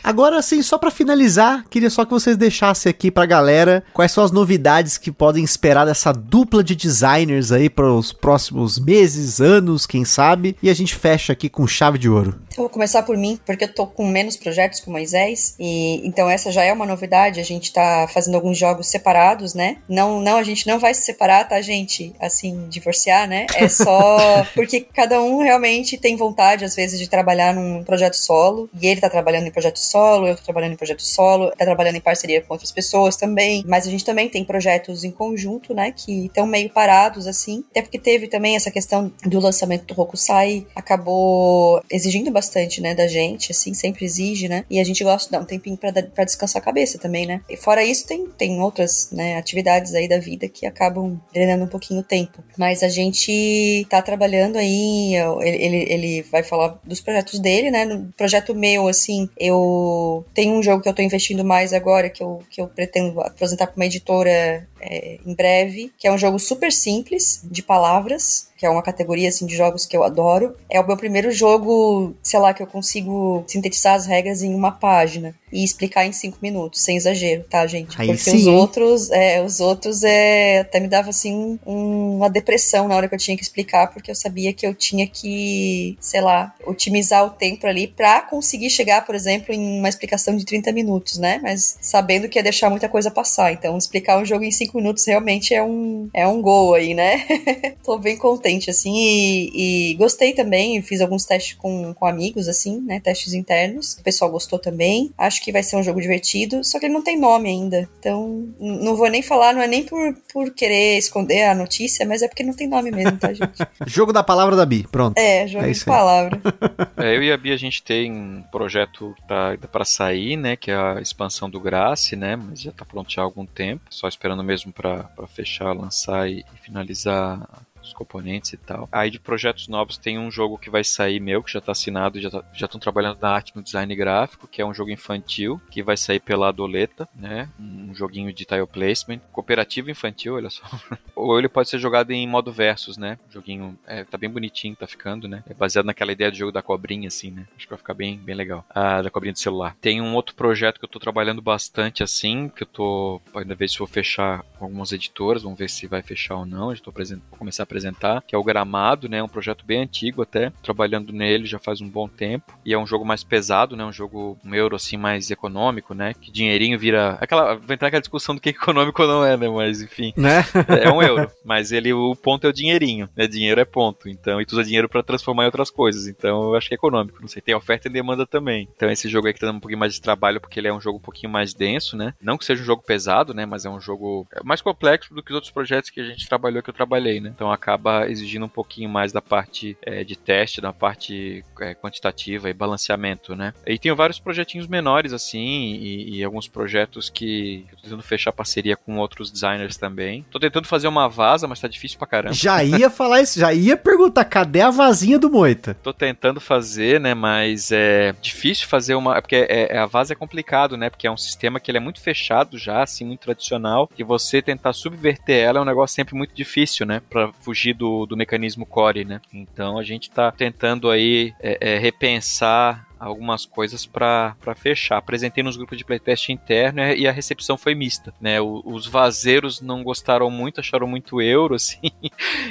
Agora, 0.04 0.38
assim, 0.38 0.62
só 0.62 0.78
para 0.78 0.91
finalizar, 0.91 1.66
queria 1.70 1.90
só 1.90 2.06
que 2.06 2.12
vocês 2.12 2.38
deixassem 2.38 2.90
aqui 2.90 3.12
pra 3.12 3.26
galera 3.26 3.84
quais 3.94 4.12
são 4.12 4.24
as 4.24 4.32
novidades 4.32 4.98
que 4.98 5.12
podem 5.12 5.44
esperar 5.44 5.86
dessa 5.86 6.12
dupla 6.12 6.64
de 6.64 6.76
designers 6.76 7.52
aí 7.52 7.70
para 7.70 7.91
os 7.91 8.14
próximos 8.14 8.80
meses, 8.80 9.41
anos, 9.41 9.86
quem 9.86 10.06
sabe, 10.06 10.56
e 10.64 10.70
a 10.70 10.74
gente 10.74 10.96
fecha 10.96 11.34
aqui 11.34 11.50
com 11.50 11.68
chave 11.68 11.98
de 11.98 12.10
ouro. 12.10 12.40
Eu 12.52 12.64
vou 12.64 12.70
começar 12.70 13.04
por 13.04 13.18
mim, 13.18 13.40
porque 13.46 13.66
eu 13.66 13.74
tô 13.74 13.88
com 13.88 14.08
menos 14.08 14.36
projetos 14.36 14.80
com 14.80 14.91
Moisés, 14.91 15.56
e 15.60 16.06
então 16.08 16.30
essa 16.30 16.52
já 16.52 16.64
é 16.64 16.74
uma 16.74 16.86
novidade, 16.86 17.40
a 17.40 17.44
gente 17.44 17.72
tá 17.72 18.08
fazendo 18.12 18.36
alguns 18.36 18.58
jogos 18.58 18.88
separados, 18.88 19.54
né? 19.54 19.78
Não, 19.88 20.20
não, 20.22 20.38
a 20.38 20.44
gente 20.44 20.68
não 20.68 20.80
vai 20.80 20.94
se 20.94 21.02
separar, 21.02 21.48
tá, 21.48 21.62
gente? 21.62 22.14
Assim, 22.20 22.68
divorciar, 22.70 23.28
né? 23.28 23.46
É 23.56 23.68
só 23.68 24.46
porque 24.56 24.82
cada 24.82 25.22
um 25.22 25.40
realmente 25.40 25.98
tem 25.98 26.16
vontade, 26.16 26.66
às 26.66 26.76
vezes, 26.76 27.00
de 27.00 27.10
trabalhar 27.10 27.54
num 27.54 27.84
projeto 27.84 28.16
solo, 28.16 28.70
e 28.82 28.88
ele 28.88 29.02
tá 29.02 29.10
trabalhando 29.10 29.48
em 29.48 29.52
projeto 29.60 29.80
solo, 29.80 30.27
eu 30.27 30.36
tô 30.38 30.44
trabalhando 30.44 30.73
em 30.73 30.77
projeto 30.77 31.02
solo, 31.02 31.52
tá 31.52 31.65
trabalhando 31.65 31.95
em 31.95 32.02
parceria 32.02 32.41
com 32.41 32.53
outras 32.53 32.72
pessoas 32.72 33.18
também, 33.18 33.64
mas 33.68 33.86
a 33.86 33.91
gente 33.91 34.06
também 34.06 34.30
tem 34.30 34.44
projetos 34.45 35.03
em 35.03 35.11
conjunto, 35.11 35.73
né, 35.73 35.91
que 35.91 36.27
estão 36.27 36.45
meio 36.45 36.69
parados, 36.69 37.27
assim, 37.27 37.64
até 37.72 37.81
porque 37.81 37.99
teve 37.99 38.27
também 38.27 38.56
essa 38.56 38.72
questão 38.72 39.11
do 39.26 39.40
lançamento 39.40 39.94
do 39.94 40.02
Hokusai, 40.02 40.65
acabou 40.73 41.84
exigindo 41.91 42.31
bastante, 42.31 42.81
né, 42.81 42.95
da 42.95 43.07
gente, 43.07 43.52
assim, 43.52 43.73
sempre 43.73 44.06
exige, 44.06 44.48
né, 44.48 44.64
e 44.69 44.80
a 44.80 44.84
gente 44.84 45.03
gosta 45.03 45.27
de 45.27 45.31
dar 45.34 45.41
um 45.41 45.45
tempinho 45.45 45.77
pra 45.77 46.23
descansar 46.23 46.61
a 46.61 46.65
cabeça 46.65 46.98
também, 46.98 47.26
né, 47.26 47.41
e 47.49 47.57
fora 47.57 47.84
isso 47.84 48.07
tem, 48.07 48.27
tem 48.27 48.61
outras, 48.61 49.10
né, 49.11 49.36
atividades 49.38 49.94
aí 49.94 50.07
da 50.07 50.19
vida 50.19 50.48
que 50.48 50.65
acabam 50.65 51.19
drenando 51.34 51.65
um 51.65 51.68
pouquinho 51.68 51.99
o 51.99 52.03
tempo, 52.03 52.41
mas 52.57 52.81
a 52.81 52.88
gente 52.88 53.86
tá 53.90 54.02
trabalhando 54.02 54.57
aí, 54.57 55.15
ele, 55.41 55.65
ele, 55.65 55.94
ele 55.94 56.22
vai 56.23 56.44
falar 56.44 56.80
dos 56.84 57.02
projetos 57.02 57.40
dele, 57.40 57.69
né, 57.69 57.84
no 57.84 58.11
projeto 58.14 58.56
meu, 58.56 58.88
assim, 58.88 59.27
eu 59.38 59.48
Eu 59.49 60.26
tenho 60.34 60.55
um 60.55 60.63
jogo 60.63 60.81
que 60.81 60.89
eu 60.89 60.93
tô 60.93 61.01
investindo 61.01 61.43
mais 61.43 61.73
agora, 61.73 62.09
que 62.09 62.21
eu, 62.23 62.43
que 62.49 62.61
eu 62.61 62.67
pretendo 62.67 63.19
apresentar 63.21 63.67
para 63.67 63.76
uma 63.76 63.85
editora 63.85 64.67
é, 64.80 65.19
em 65.26 65.34
breve, 65.34 65.91
que 65.97 66.07
é 66.07 66.11
um 66.11 66.17
jogo 66.17 66.39
super 66.39 66.71
simples, 66.71 67.41
de 67.43 67.63
palavras, 67.63 68.48
que 68.60 68.65
é 68.65 68.69
uma 68.69 68.84
categoria 68.84 69.30
assim 69.30 69.45
de 69.45 69.56
jogos 69.56 69.86
que 69.86 69.95
eu 69.95 70.03
adoro. 70.03 70.53
É 70.69 70.81
o 70.81 70.86
meu 70.86 70.98
primeiro 70.98 71.31
jogo, 71.31 72.14
sei 72.22 72.38
lá, 72.41 72.53
que 72.53 72.61
eu 72.61 72.68
consigo 72.68 73.41
sintetizar 73.48 73.95
as 73.95 74.06
regras 74.06 74.44
em 74.44 74.53
uma 74.53 74.69
página 74.72 75.34
e 75.52 75.64
explicar 75.64 76.06
em 76.06 76.11
cinco 76.11 76.38
minutos, 76.41 76.81
sem 76.81 76.98
exagero, 76.98 77.45
tá, 77.49 77.65
gente? 77.65 77.99
Aí 77.99 78.07
Porque 78.07 78.19
sim, 78.30 78.36
os 78.36 78.48
hein? 78.48 78.56
outros, 78.56 79.10
é, 79.11 79.41
os 79.41 79.61
outros 79.61 80.03
é, 80.03 80.60
até 80.60 80.80
me 80.81 80.90
dava 80.90 81.10
assim 81.10 81.57
um- 81.65 82.18
uma 82.18 82.30
depressão 82.30 82.88
na 82.90 82.95
hora 82.98 83.07
que 83.07 83.15
eu 83.15 83.19
tinha 83.19 83.38
que 83.38 83.41
explicar, 83.44 83.88
porque 83.94 84.11
eu 84.11 84.15
sabia 84.15 84.52
que 84.53 84.68
eu 84.68 84.76
tinha 84.76 85.07
que, 85.07 85.98
sei 86.02 86.19
lá, 86.19 86.53
otimizar 86.68 87.26
o 87.26 87.30
tempo 87.30 87.65
ali 87.65 87.88
pra 87.88 88.22
conseguir 88.22 88.69
chegar, 88.69 89.06
por 89.06 89.15
exemplo, 89.15 89.53
em 89.53 89.80
uma 89.80 89.88
explicação 89.88 90.36
de 90.36 90.44
30 90.45 90.72
minutos, 90.73 91.18
né? 91.18 91.40
Mas 91.41 91.77
sabendo 91.81 92.27
que 92.27 92.38
ia 92.38 92.44
deixar 92.44 92.69
muita 92.69 92.90
coisa 92.90 93.10
passar. 93.10 93.53
Então, 93.53 93.77
explicar 93.77 94.19
um 94.19 94.26
jogo 94.26 94.44
em 94.44 94.52
cinco 94.52 94.77
minutos 94.77 95.06
realmente 95.06 95.53
é 95.53 95.64
um, 95.64 96.10
é 96.14 96.27
um 96.27 96.41
gol 96.41 96.76
aí, 96.76 96.94
né? 96.94 97.26
Tô 97.84 97.98
bem 97.98 98.18
contente, 98.18 98.48
assim, 98.69 98.93
e, 98.95 99.91
e 99.91 99.93
gostei 99.95 100.34
também. 100.34 100.81
Fiz 100.81 101.01
alguns 101.01 101.26
testes 101.26 101.53
com, 101.53 101.93
com 101.93 102.05
amigos, 102.05 102.47
assim, 102.47 102.81
né? 102.81 102.99
Testes 102.99 103.34
internos. 103.34 103.93
O 103.93 104.03
pessoal 104.03 104.31
gostou 104.31 104.57
também. 104.57 105.13
Acho 105.17 105.43
que 105.43 105.51
vai 105.51 105.63
ser 105.63 105.76
um 105.76 105.84
jogo 105.84 106.01
divertido, 106.01 106.63
só 106.63 106.80
que 106.80 106.85
ele 106.85 106.93
não 106.93 107.03
tem 107.03 107.19
nome 107.19 107.49
ainda. 107.49 107.89
Então, 107.99 108.47
não 108.59 108.95
vou 108.95 109.09
nem 109.09 109.21
falar, 109.21 109.53
não 109.53 109.61
é 109.61 109.67
nem 109.67 109.84
por, 109.84 110.15
por 110.34 110.51
querer 110.51 110.97
esconder 110.97 111.43
a 111.43 111.55
notícia, 111.55 112.05
mas 112.05 112.21
é 112.21 112.27
porque 112.27 112.43
não 112.43 112.53
tem 112.53 112.67
nome 112.67 112.91
mesmo, 112.91 113.17
tá, 113.17 113.34
gente? 113.34 113.57
Jogo 113.85 114.13
da 114.13 114.23
palavra 114.23 114.55
da 114.55 114.65
Bi, 114.65 114.88
pronto. 114.91 115.17
É, 115.17 115.47
jogo 115.47 115.65
É 115.65 115.71
de 115.71 115.85
palavra. 115.85 116.41
É, 116.97 117.15
eu 117.15 117.23
e 117.23 117.31
a 117.31 117.38
Bia, 117.38 117.53
a 117.53 117.57
gente 117.57 117.81
tem 117.81 118.11
um 118.11 118.43
projeto 118.51 119.13
que 119.15 119.27
tá 119.27 119.49
ainda 119.51 119.67
para 119.67 119.85
sair, 119.85 120.35
né? 120.35 120.55
Que 120.55 120.71
é 120.71 120.76
a 120.76 121.01
expansão 121.01 121.49
do 121.49 121.59
Grace, 121.59 122.15
né? 122.15 122.35
Mas 122.35 122.61
já 122.61 122.71
tá 122.71 122.84
pronto 122.84 123.11
já 123.11 123.21
há 123.21 123.26
algum 123.26 123.45
tempo. 123.45 123.84
Só 123.89 124.07
esperando 124.07 124.43
mesmo 124.43 124.73
para 124.73 125.09
fechar, 125.34 125.71
lançar 125.71 126.30
e, 126.30 126.39
e 126.53 126.57
finalizar 126.61 127.47
componentes 127.94 128.53
e 128.53 128.57
tal. 128.57 128.88
Aí 128.91 129.10
de 129.10 129.20
projetos 129.20 129.68
novos 129.68 129.98
tem 129.98 130.18
um 130.18 130.32
jogo 130.32 130.57
que 130.57 130.70
vai 130.70 130.84
sair 130.84 131.20
meu, 131.20 131.44
que 131.44 131.52
já 131.52 131.61
tá 131.61 131.72
assinado, 131.72 132.20
já 132.20 132.30
tá- 132.30 132.44
estão 132.53 132.80
trabalhando 132.80 133.20
na 133.22 133.30
arte 133.30 133.56
no 133.56 133.64
design 133.64 133.94
gráfico, 133.95 134.48
que 134.48 134.61
é 134.61 134.66
um 134.66 134.74
jogo 134.74 134.91
infantil, 134.91 135.60
que 135.70 135.84
vai 135.84 135.98
sair 135.98 136.20
pela 136.20 136.49
Adoleta, 136.49 137.07
né? 137.16 137.49
Um 137.60 137.94
joguinho 137.94 138.32
de 138.32 138.45
tile 138.45 138.66
placement, 138.68 139.20
cooperativo 139.32 139.90
infantil, 139.90 140.36
olha 140.36 140.49
só. 140.49 140.64
Ou 141.16 141.38
ele 141.38 141.49
pode 141.49 141.70
ser 141.70 141.80
jogado 141.80 142.11
em 142.11 142.28
modo 142.28 142.52
versus, 142.52 142.98
né? 142.98 143.18
O 143.30 143.34
joguinho 143.34 143.78
é, 143.86 144.03
tá 144.03 144.18
bem 144.18 144.30
bonitinho, 144.30 144.76
tá 144.76 144.88
ficando, 144.88 145.28
né? 145.28 145.44
É 145.49 145.53
baseado 145.53 145.86
naquela 145.86 146.11
ideia 146.11 146.32
de 146.32 146.38
jogo 146.40 146.52
da 146.52 146.61
cobrinha, 146.61 147.07
assim, 147.07 147.32
né? 147.32 147.48
Acho 147.56 147.66
que 147.66 147.72
vai 147.72 147.78
ficar 147.78 147.94
bem, 147.94 148.18
bem 148.18 148.36
legal. 148.36 148.64
Ah, 148.70 149.02
da 149.02 149.10
cobrinha 149.10 149.34
de 149.34 149.40
celular. 149.40 149.76
Tem 149.82 150.02
um 150.02 150.16
outro 150.16 150.36
projeto 150.36 150.80
que 150.80 150.86
eu 150.86 150.90
tô 150.90 150.99
trabalhando 150.99 151.41
bastante, 151.41 152.03
assim, 152.03 152.49
que 152.49 152.64
eu 152.64 152.68
tô 152.68 153.22
ainda 153.34 153.56
ver 153.56 153.68
se 153.68 153.78
vou 153.80 153.88
fechar 153.88 154.44
com 154.57 154.66
algumas 154.66 154.91
editoras, 154.91 155.44
vamos 155.44 155.57
ver 155.57 155.70
se 155.70 155.88
vai 155.88 156.02
fechar 156.02 156.36
ou 156.36 156.45
não. 156.45 156.74
Já 156.74 156.82
tô 156.82 156.91
começar 157.32 157.64
a 157.64 157.66
apresentar, 157.66 157.78
que 158.26 158.35
é 158.35 158.38
o 158.38 158.43
Gramado, 158.43 159.07
né? 159.10 159.22
Um 159.22 159.27
projeto 159.27 159.65
bem 159.65 159.81
antigo 159.81 160.22
até, 160.22 160.51
trabalhando 160.64 161.14
nele 161.14 161.45
já 161.45 161.60
faz 161.60 161.81
um 161.81 161.89
bom 161.89 162.07
tempo. 162.07 162.57
E 162.65 162.73
é 162.73 162.77
um 162.77 162.88
jogo 162.88 163.06
mais 163.06 163.23
pesado, 163.23 163.76
né? 163.76 163.84
Um 163.84 163.91
jogo 163.91 164.38
um 164.43 164.53
euro, 164.53 164.76
assim, 164.76 164.97
mais 164.97 165.30
econômico, 165.31 165.93
né? 165.93 166.14
Que 166.14 166.31
dinheirinho 166.31 166.77
vira... 166.77 167.18
Aquela, 167.22 167.56
vai 167.56 167.76
entrar 167.76 167.88
aquela 167.88 168.01
discussão 168.01 168.35
do 168.35 168.41
que 168.41 168.49
é 168.49 168.51
econômico 168.53 169.01
ou 169.01 169.07
não 169.07 169.26
é, 169.26 169.38
né? 169.38 169.47
Mas, 169.49 169.81
enfim... 169.81 170.14
Né? 170.15 170.43
É 170.81 170.91
um 170.91 171.01
euro, 171.01 171.30
mas 171.43 171.72
ele 171.72 171.93
o 171.93 172.15
ponto 172.15 172.45
é 172.45 172.49
o 172.49 172.53
dinheirinho, 172.53 173.10
né? 173.15 173.27
Dinheiro 173.27 173.60
é 173.60 173.65
ponto. 173.65 174.10
Então, 174.10 174.41
e 174.41 174.45
tu 174.45 174.53
usa 174.53 174.64
dinheiro 174.64 174.89
pra 174.89 175.03
transformar 175.03 175.43
em 175.43 175.47
outras 175.47 175.69
coisas. 175.69 176.07
Então, 176.07 176.49
eu 176.49 176.56
acho 176.56 176.68
que 176.68 176.73
é 176.73 176.77
econômico. 176.77 177.19
Não 177.22 177.27
sei, 177.27 177.41
tem 177.41 177.56
oferta 177.56 177.88
e 177.88 177.91
demanda 177.91 178.26
também. 178.26 178.68
Então, 178.76 178.89
esse 178.89 179.07
jogo 179.10 179.27
aí 179.27 179.34
que 179.34 179.39
tá 179.39 179.47
dando 179.47 179.57
um 179.57 179.61
pouquinho 179.61 179.80
mais 179.80 179.93
de 179.93 180.01
trabalho 180.01 180.39
porque 180.39 180.60
ele 180.60 180.68
é 180.68 180.73
um 180.73 180.81
jogo 180.81 180.97
um 180.97 181.01
pouquinho 181.01 181.31
mais 181.31 181.53
denso, 181.53 181.95
né? 181.97 182.14
Não 182.22 182.38
que 182.38 182.45
seja 182.45 182.61
um 182.61 182.65
jogo 182.65 182.84
pesado, 182.84 183.34
né, 183.34 183.45
mas 183.45 183.65
é 183.65 183.69
um 183.69 183.80
jogo 183.80 184.27
mais 184.43 184.61
complexo 184.61 185.14
do 185.14 185.22
que 185.22 185.31
os 185.31 185.35
outros 185.35 185.51
projetos 185.51 185.89
que 185.89 185.99
a 185.99 186.03
gente 186.03 186.27
trabalhou 186.27 186.64
que 186.64 186.69
eu 186.69 186.73
trabalhei, 186.73 187.19
né? 187.19 187.31
Então, 187.34 187.51
acaba 187.60 188.10
exigindo 188.10 188.45
um 188.45 188.49
pouquinho 188.49 188.90
mais 188.90 189.11
da 189.11 189.22
parte 189.22 189.77
é, 189.81 190.03
de 190.03 190.15
teste, 190.15 190.61
da 190.61 190.73
parte 190.73 191.44
é, 191.60 191.76
quantitativa 191.76 192.49
e 192.49 192.53
balanceamento, 192.53 193.36
né? 193.36 193.53
E 193.68 193.77
tem 193.77 193.94
vários 193.94 194.19
projetinhos 194.19 194.68
menores 194.68 195.14
assim 195.14 195.73
e, 195.76 196.18
e 196.18 196.23
alguns 196.23 196.48
projetos 196.48 197.10
que 197.10 197.65
eu 197.72 197.77
tô 197.77 197.84
tentando 197.84 198.03
fechar 198.03 198.31
parceria 198.31 198.76
com 198.76 198.98
outros 198.98 199.31
designers 199.31 199.77
também. 199.77 200.26
Tô 200.31 200.40
tentando 200.40 200.68
fazer 200.68 200.88
uma 200.88 201.07
vaza, 201.07 201.48
mas 201.48 201.60
tá 201.60 201.68
difícil 201.68 201.98
pra 201.98 202.07
caramba. 202.07 202.34
Já 202.34 202.64
ia 202.64 202.90
falar 202.90 203.22
isso, 203.22 203.40
já 203.40 203.53
ia 203.53 203.76
perguntar, 203.77 204.26
cadê 204.26 204.61
a 204.61 204.69
vazinha 204.69 205.19
do 205.19 205.30
Moita? 205.30 205.73
Tô 205.76 205.94
tentando 205.94 206.40
fazer, 206.40 206.99
né? 206.99 207.14
Mas 207.14 207.72
é 207.72 208.14
difícil 208.22 208.68
fazer 208.68 208.95
uma. 208.95 209.18
é 209.18 209.22
Porque 209.22 209.36
é, 209.36 209.76
é- 209.76 209.77
a 209.77 209.86
vaza 209.86 210.14
é 210.14 210.15
complicado, 210.15 210.77
né? 210.77 210.90
Porque 210.90 211.07
é 211.07 211.11
um 211.11 211.18
sistema 211.18 211.60
que 211.60 211.69
ele 211.69 211.77
é 211.77 211.81
muito 211.81 212.02
fechado 212.02 212.57
já, 212.57 212.84
assim, 212.84 213.06
muito 213.06 213.22
tradicional. 213.22 213.90
E 213.98 214.03
você 214.03 214.41
tentar 214.41 214.73
subverter 214.73 215.36
ela 215.38 215.60
é 215.60 215.61
um 215.61 215.65
negócio 215.65 215.95
sempre 215.95 216.15
muito 216.15 216.34
difícil, 216.34 216.86
né? 216.86 217.02
Pra 217.10 217.31
fugir 217.49 217.73
do, 217.73 218.05
do 218.05 218.15
mecanismo 218.15 218.63
core, 218.63 219.03
né? 219.05 219.19
Então 219.34 219.80
a 219.80 219.84
gente 219.84 220.09
tá 220.11 220.31
tentando 220.31 220.88
aí 220.91 221.34
é, 221.39 221.73
é, 221.76 221.80
repensar 221.80 222.88
algumas 222.99 223.43
coisas 223.45 223.85
para 223.85 224.35
fechar. 224.55 224.97
Apresentei 224.97 225.41
nos 225.43 225.55
grupos 225.57 225.77
de 225.77 225.85
playtest 225.85 226.30
interno 226.30 226.81
e 226.93 227.07
a 227.07 227.11
recepção 227.11 227.57
foi 227.57 227.73
mista, 227.73 228.13
né? 228.21 228.39
O- 228.41 228.61
os 228.65 228.85
vazeiros 228.85 229.61
não 229.61 229.84
gostaram 229.84 230.30
muito, 230.30 230.59
acharam 230.59 230.85
muito 230.85 231.19
euro, 231.21 231.55
assim, 231.55 231.80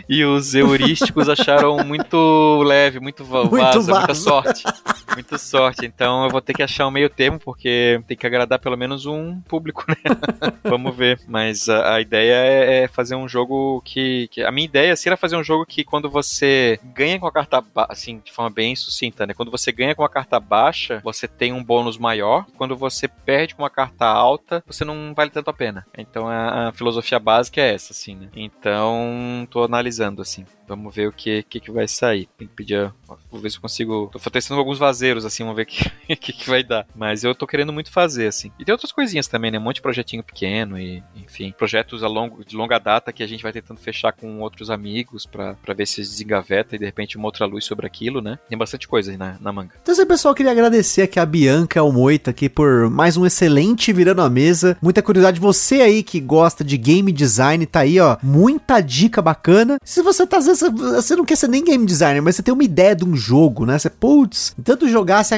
e 0.09 0.25
os 0.25 0.55
heurísticos 0.55 1.29
acharam 1.29 1.77
muito 1.85 2.63
leve, 2.65 2.99
muito, 2.99 3.25
Muito 3.25 3.51
vaza, 3.51 3.93
muita 3.93 4.07
vaza. 4.09 4.15
sorte. 4.21 4.65
Muita 5.15 5.39
sorte. 5.39 5.85
Então 5.87 6.25
eu 6.25 6.31
vou 6.31 6.41
ter 6.41 6.55
que 6.55 6.63
achar 6.63 6.87
um 6.87 6.91
meio 6.91 7.11
termo, 7.11 7.39
porque 7.39 8.01
tem 8.07 8.17
que 8.17 8.27
agradar 8.27 8.59
pelo 8.59 8.77
menos 8.77 9.07
um 9.07 9.41
público, 9.41 9.85
né? 9.89 9.97
Vamos 10.65 10.95
ver. 10.97 11.21
Mas 11.27 11.69
a, 11.69 11.95
a 11.97 12.01
ideia 12.01 12.35
é, 12.35 12.83
é 12.85 12.89
fazer 12.89 13.15
um 13.17 13.29
jogo 13.29 13.81
que, 13.85 14.29
que- 14.29 14.43
A 14.43 14.53
minha 14.53 14.65
ideia 14.67 14.93
assim, 14.93 15.09
era 15.09 15.17
fazer 15.17 15.37
um 15.37 15.43
jogo 15.43 15.67
que 15.67 15.83
quando 15.85 16.09
você 16.11 16.79
ganha 16.95 17.19
com 17.19 17.27
a 17.27 17.33
carta 17.33 17.63
assim, 17.89 18.21
de 18.25 18.33
forma 18.33 18.51
bem 18.51 18.77
sucinta, 18.77 19.27
né? 19.27 19.35
Quando 19.35 19.51
você 19.51 19.73
ganha 19.73 19.95
com 19.95 20.05
a 20.05 20.09
carta 20.09 20.39
baixa, 20.39 21.01
você 21.03 21.27
tem 21.27 21.53
um 21.53 21.65
bônus 21.65 21.99
maior. 21.99 22.47
Quando 22.57 22.77
você 22.77 23.09
perde 23.09 23.55
com 23.55 23.63
uma 23.63 23.71
carta 23.71 24.07
alta, 24.07 24.63
você 24.67 24.85
não 24.85 25.13
vale 25.15 25.31
tanto 25.31 25.51
a 25.51 25.55
pena. 25.55 25.87
Então 25.97 26.29
a, 26.29 26.69
a 26.69 26.73
filosofia 26.73 27.19
básica 27.19 27.61
é 27.61 27.75
essa, 27.75 27.93
assim, 27.93 28.15
né? 28.15 28.29
Então, 28.37 29.47
tô 29.51 29.65
analisando, 29.65 30.23
assim. 30.23 30.45
Vamos 30.67 30.95
ver 30.95 31.09
o 31.09 31.13
que, 31.13 31.43
que, 31.45 31.61
que 31.61 31.71
vai 31.71 31.89
sair. 31.89 32.29
Tem 32.37 32.47
que 32.47 32.55
pedir. 32.55 32.77
a- 32.79 32.93
Vou 33.31 33.41
ver 33.41 33.51
se 33.51 33.57
eu 33.57 33.63
consigo. 33.63 34.11
Tô 34.13 34.31
testando 34.31 34.61
alguns 34.61 34.79
vazeiros, 34.99 35.25
assim, 35.25 35.45
vamos 35.45 35.57
ver 35.57 35.63
o 35.63 35.67
que, 35.67 36.17
que, 36.17 36.33
que 36.33 36.51
vai 36.51 36.63
dar. 36.63 36.87
Mas 36.95 37.23
eu 37.23 37.35
tô 37.35 37.47
querendo 37.47 37.73
muito 37.73 37.91
fazer, 37.91 38.27
assim. 38.27 38.51
E 38.59 38.65
tem 38.65 38.73
outras 38.73 38.93
coisinhas 38.93 39.29
também, 39.29 39.51
né? 39.51 39.59
Um 39.59 39.63
monte 39.63 39.77
de 39.77 39.83
projetinho 39.83 40.23
pequeno 40.23 40.79
e, 40.79 41.03
enfim, 41.17 41.55
projetos 41.57 42.03
a 42.03 42.09
longo, 42.09 42.45
de 42.45 42.57
longa 42.57 42.79
data 42.79 43.13
que 43.13 43.23
a 43.23 43.27
gente 43.27 43.43
vai 43.43 43.53
tentando 43.53 43.81
fechar 43.81 44.13
com 44.13 44.41
outros 44.41 44.71
amigos 44.71 45.25
pra 45.25 45.55
ver 45.75 45.87
se 45.87 46.01
desengaveta 46.01 46.75
e 46.75 46.79
de 46.79 46.85
repente 46.85 47.17
uma 47.17 47.27
outra 47.27 47.47
luz 47.47 47.65
sobre 47.65 47.87
aquilo, 47.87 48.21
né? 48.21 48.39
Tem 48.49 48.59
bastante 48.59 48.89
coisa 48.89 49.17
na, 49.17 49.37
na 49.41 49.53
manga. 49.53 49.75
Então, 49.83 49.93
assim, 49.93 50.07
pessoal, 50.07 50.35
queria 50.35 50.53
agradecer 50.53 51.03
aqui 51.03 51.21
a 51.21 51.27
Bianca, 51.27 51.83
o 51.83 51.93
Moita, 51.93 52.31
aqui 52.31 52.49
por 52.49 52.91
mais 52.91 53.17
um 53.17 53.25
excelente 53.25 53.93
Virando 53.93 54.23
a 54.23 54.31
Mesa. 54.31 54.77
Muita 54.83 55.03
curiosidade. 55.03 55.41
Você 55.41 55.81
aí 55.81 56.03
que 56.03 56.21
gosta 56.21 56.65
de 56.65 56.77
game 56.77 57.13
design, 57.13 57.65
tá 57.67 57.81
aí, 57.81 58.01
ó. 58.01 58.17
Muita 58.23 58.81
dica 58.81 59.23
bacana. 59.23 59.79
Se 59.85 60.03
você 60.03 60.27
tá, 60.27 60.39
às 60.39 60.47
vezes, 60.47 60.69
você 60.71 61.15
não 61.15 61.25
quer 61.25 61.37
ser 61.37 61.49
nem 61.49 61.65
game 61.65 61.85
designer, 61.87 62.21
mas 62.21 62.37
você 62.37 62.43
tem 62.43 62.53
uma 62.53 62.65
ideia 62.65 62.97
de 62.97 63.05
um 63.05 63.15
jogo, 63.15 63.65
né? 63.65 63.79
Você, 63.79 63.91
putz, 63.91 64.55
tanto 64.65 64.88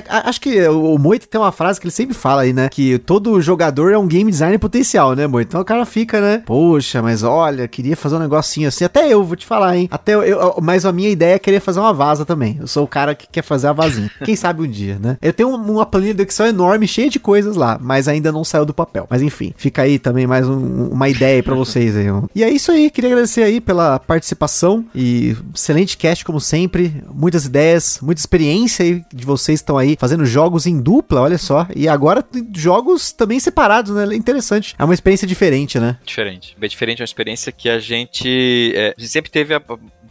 a- 0.08 0.28
acho 0.28 0.40
que 0.40 0.60
o, 0.68 0.94
o 0.94 0.98
Moita 0.98 1.26
tem 1.26 1.40
uma 1.40 1.52
frase 1.52 1.80
que 1.80 1.86
ele 1.86 1.92
sempre 1.92 2.14
fala 2.14 2.42
aí, 2.42 2.52
né? 2.52 2.68
Que 2.68 2.98
todo 2.98 3.40
jogador 3.40 3.92
é 3.92 3.98
um 3.98 4.06
game 4.06 4.30
designer 4.30 4.58
potencial, 4.58 5.14
né, 5.14 5.26
Moita? 5.26 5.48
Então 5.50 5.60
o 5.60 5.64
cara 5.64 5.84
fica, 5.84 6.20
né? 6.20 6.42
Poxa, 6.46 7.02
mas 7.02 7.22
olha, 7.22 7.66
queria 7.68 7.96
fazer 7.96 8.16
um 8.16 8.20
negocinho 8.20 8.68
assim. 8.68 8.84
Até 8.84 9.08
eu, 9.12 9.24
vou 9.24 9.36
te 9.36 9.46
falar, 9.46 9.76
hein? 9.76 9.88
Até 9.90 10.14
eu, 10.14 10.22
eu- 10.22 10.58
mas 10.62 10.84
a 10.84 10.92
minha 10.92 11.08
ideia 11.08 11.34
é 11.34 11.38
querer 11.38 11.60
fazer 11.60 11.80
uma 11.80 11.92
vaza 11.92 12.24
também. 12.24 12.56
Eu 12.60 12.66
sou 12.66 12.84
o 12.84 12.88
cara 12.88 13.14
que 13.14 13.26
quer 13.30 13.42
fazer 13.42 13.68
a 13.68 13.72
vazinha. 13.72 14.10
Quem 14.24 14.36
sabe 14.36 14.62
um 14.62 14.68
dia, 14.68 14.98
né? 15.00 15.16
Eu 15.22 15.32
tenho 15.32 15.48
um- 15.50 15.70
uma 15.72 15.86
planilha 15.86 16.14
do 16.14 16.22
Excel 16.22 16.46
enorme, 16.46 16.86
cheia 16.86 17.08
de 17.10 17.18
coisas 17.18 17.56
lá, 17.56 17.78
mas 17.80 18.08
ainda 18.08 18.30
não 18.32 18.44
saiu 18.44 18.64
do 18.64 18.74
papel. 18.74 19.06
Mas 19.10 19.22
enfim, 19.22 19.52
fica 19.56 19.82
aí 19.82 19.98
também 19.98 20.26
mais 20.26 20.48
um- 20.48 20.88
uma 20.90 21.08
ideia 21.08 21.42
pra 21.42 21.54
vocês 21.54 21.96
aí. 21.96 22.06
E 22.34 22.42
é 22.44 22.50
isso 22.50 22.70
aí, 22.72 22.90
queria 22.90 23.10
agradecer 23.10 23.42
aí 23.42 23.60
pela 23.60 23.98
participação 23.98 24.84
e 24.94 25.36
excelente 25.54 25.96
cast 25.96 26.24
como 26.24 26.40
sempre, 26.40 27.02
muitas 27.12 27.44
ideias, 27.46 27.98
muita 28.02 28.20
experiência 28.20 28.84
aí 28.84 29.02
de 29.12 29.24
vocês 29.24 29.39
que 29.40 29.52
estão 29.60 29.76
aí 29.78 29.96
fazendo 29.98 30.24
jogos 30.24 30.66
em 30.66 30.80
dupla, 30.80 31.20
olha 31.20 31.38
só. 31.38 31.66
E 31.74 31.88
agora 31.88 32.24
jogos 32.54 33.12
também 33.12 33.38
separados, 33.40 33.94
né? 33.94 34.14
Interessante. 34.14 34.74
É 34.78 34.84
uma 34.84 34.94
experiência 34.94 35.26
diferente, 35.26 35.78
né? 35.78 35.96
Diferente. 36.04 36.56
Bem 36.58 36.68
diferente, 36.68 37.00
é 37.00 37.02
uma 37.02 37.06
experiência 37.06 37.50
que 37.52 37.68
a 37.68 37.78
gente, 37.78 38.72
é, 38.74 38.94
a 38.96 39.00
gente 39.00 39.10
sempre 39.10 39.30
teve 39.30 39.54
a- 39.54 39.62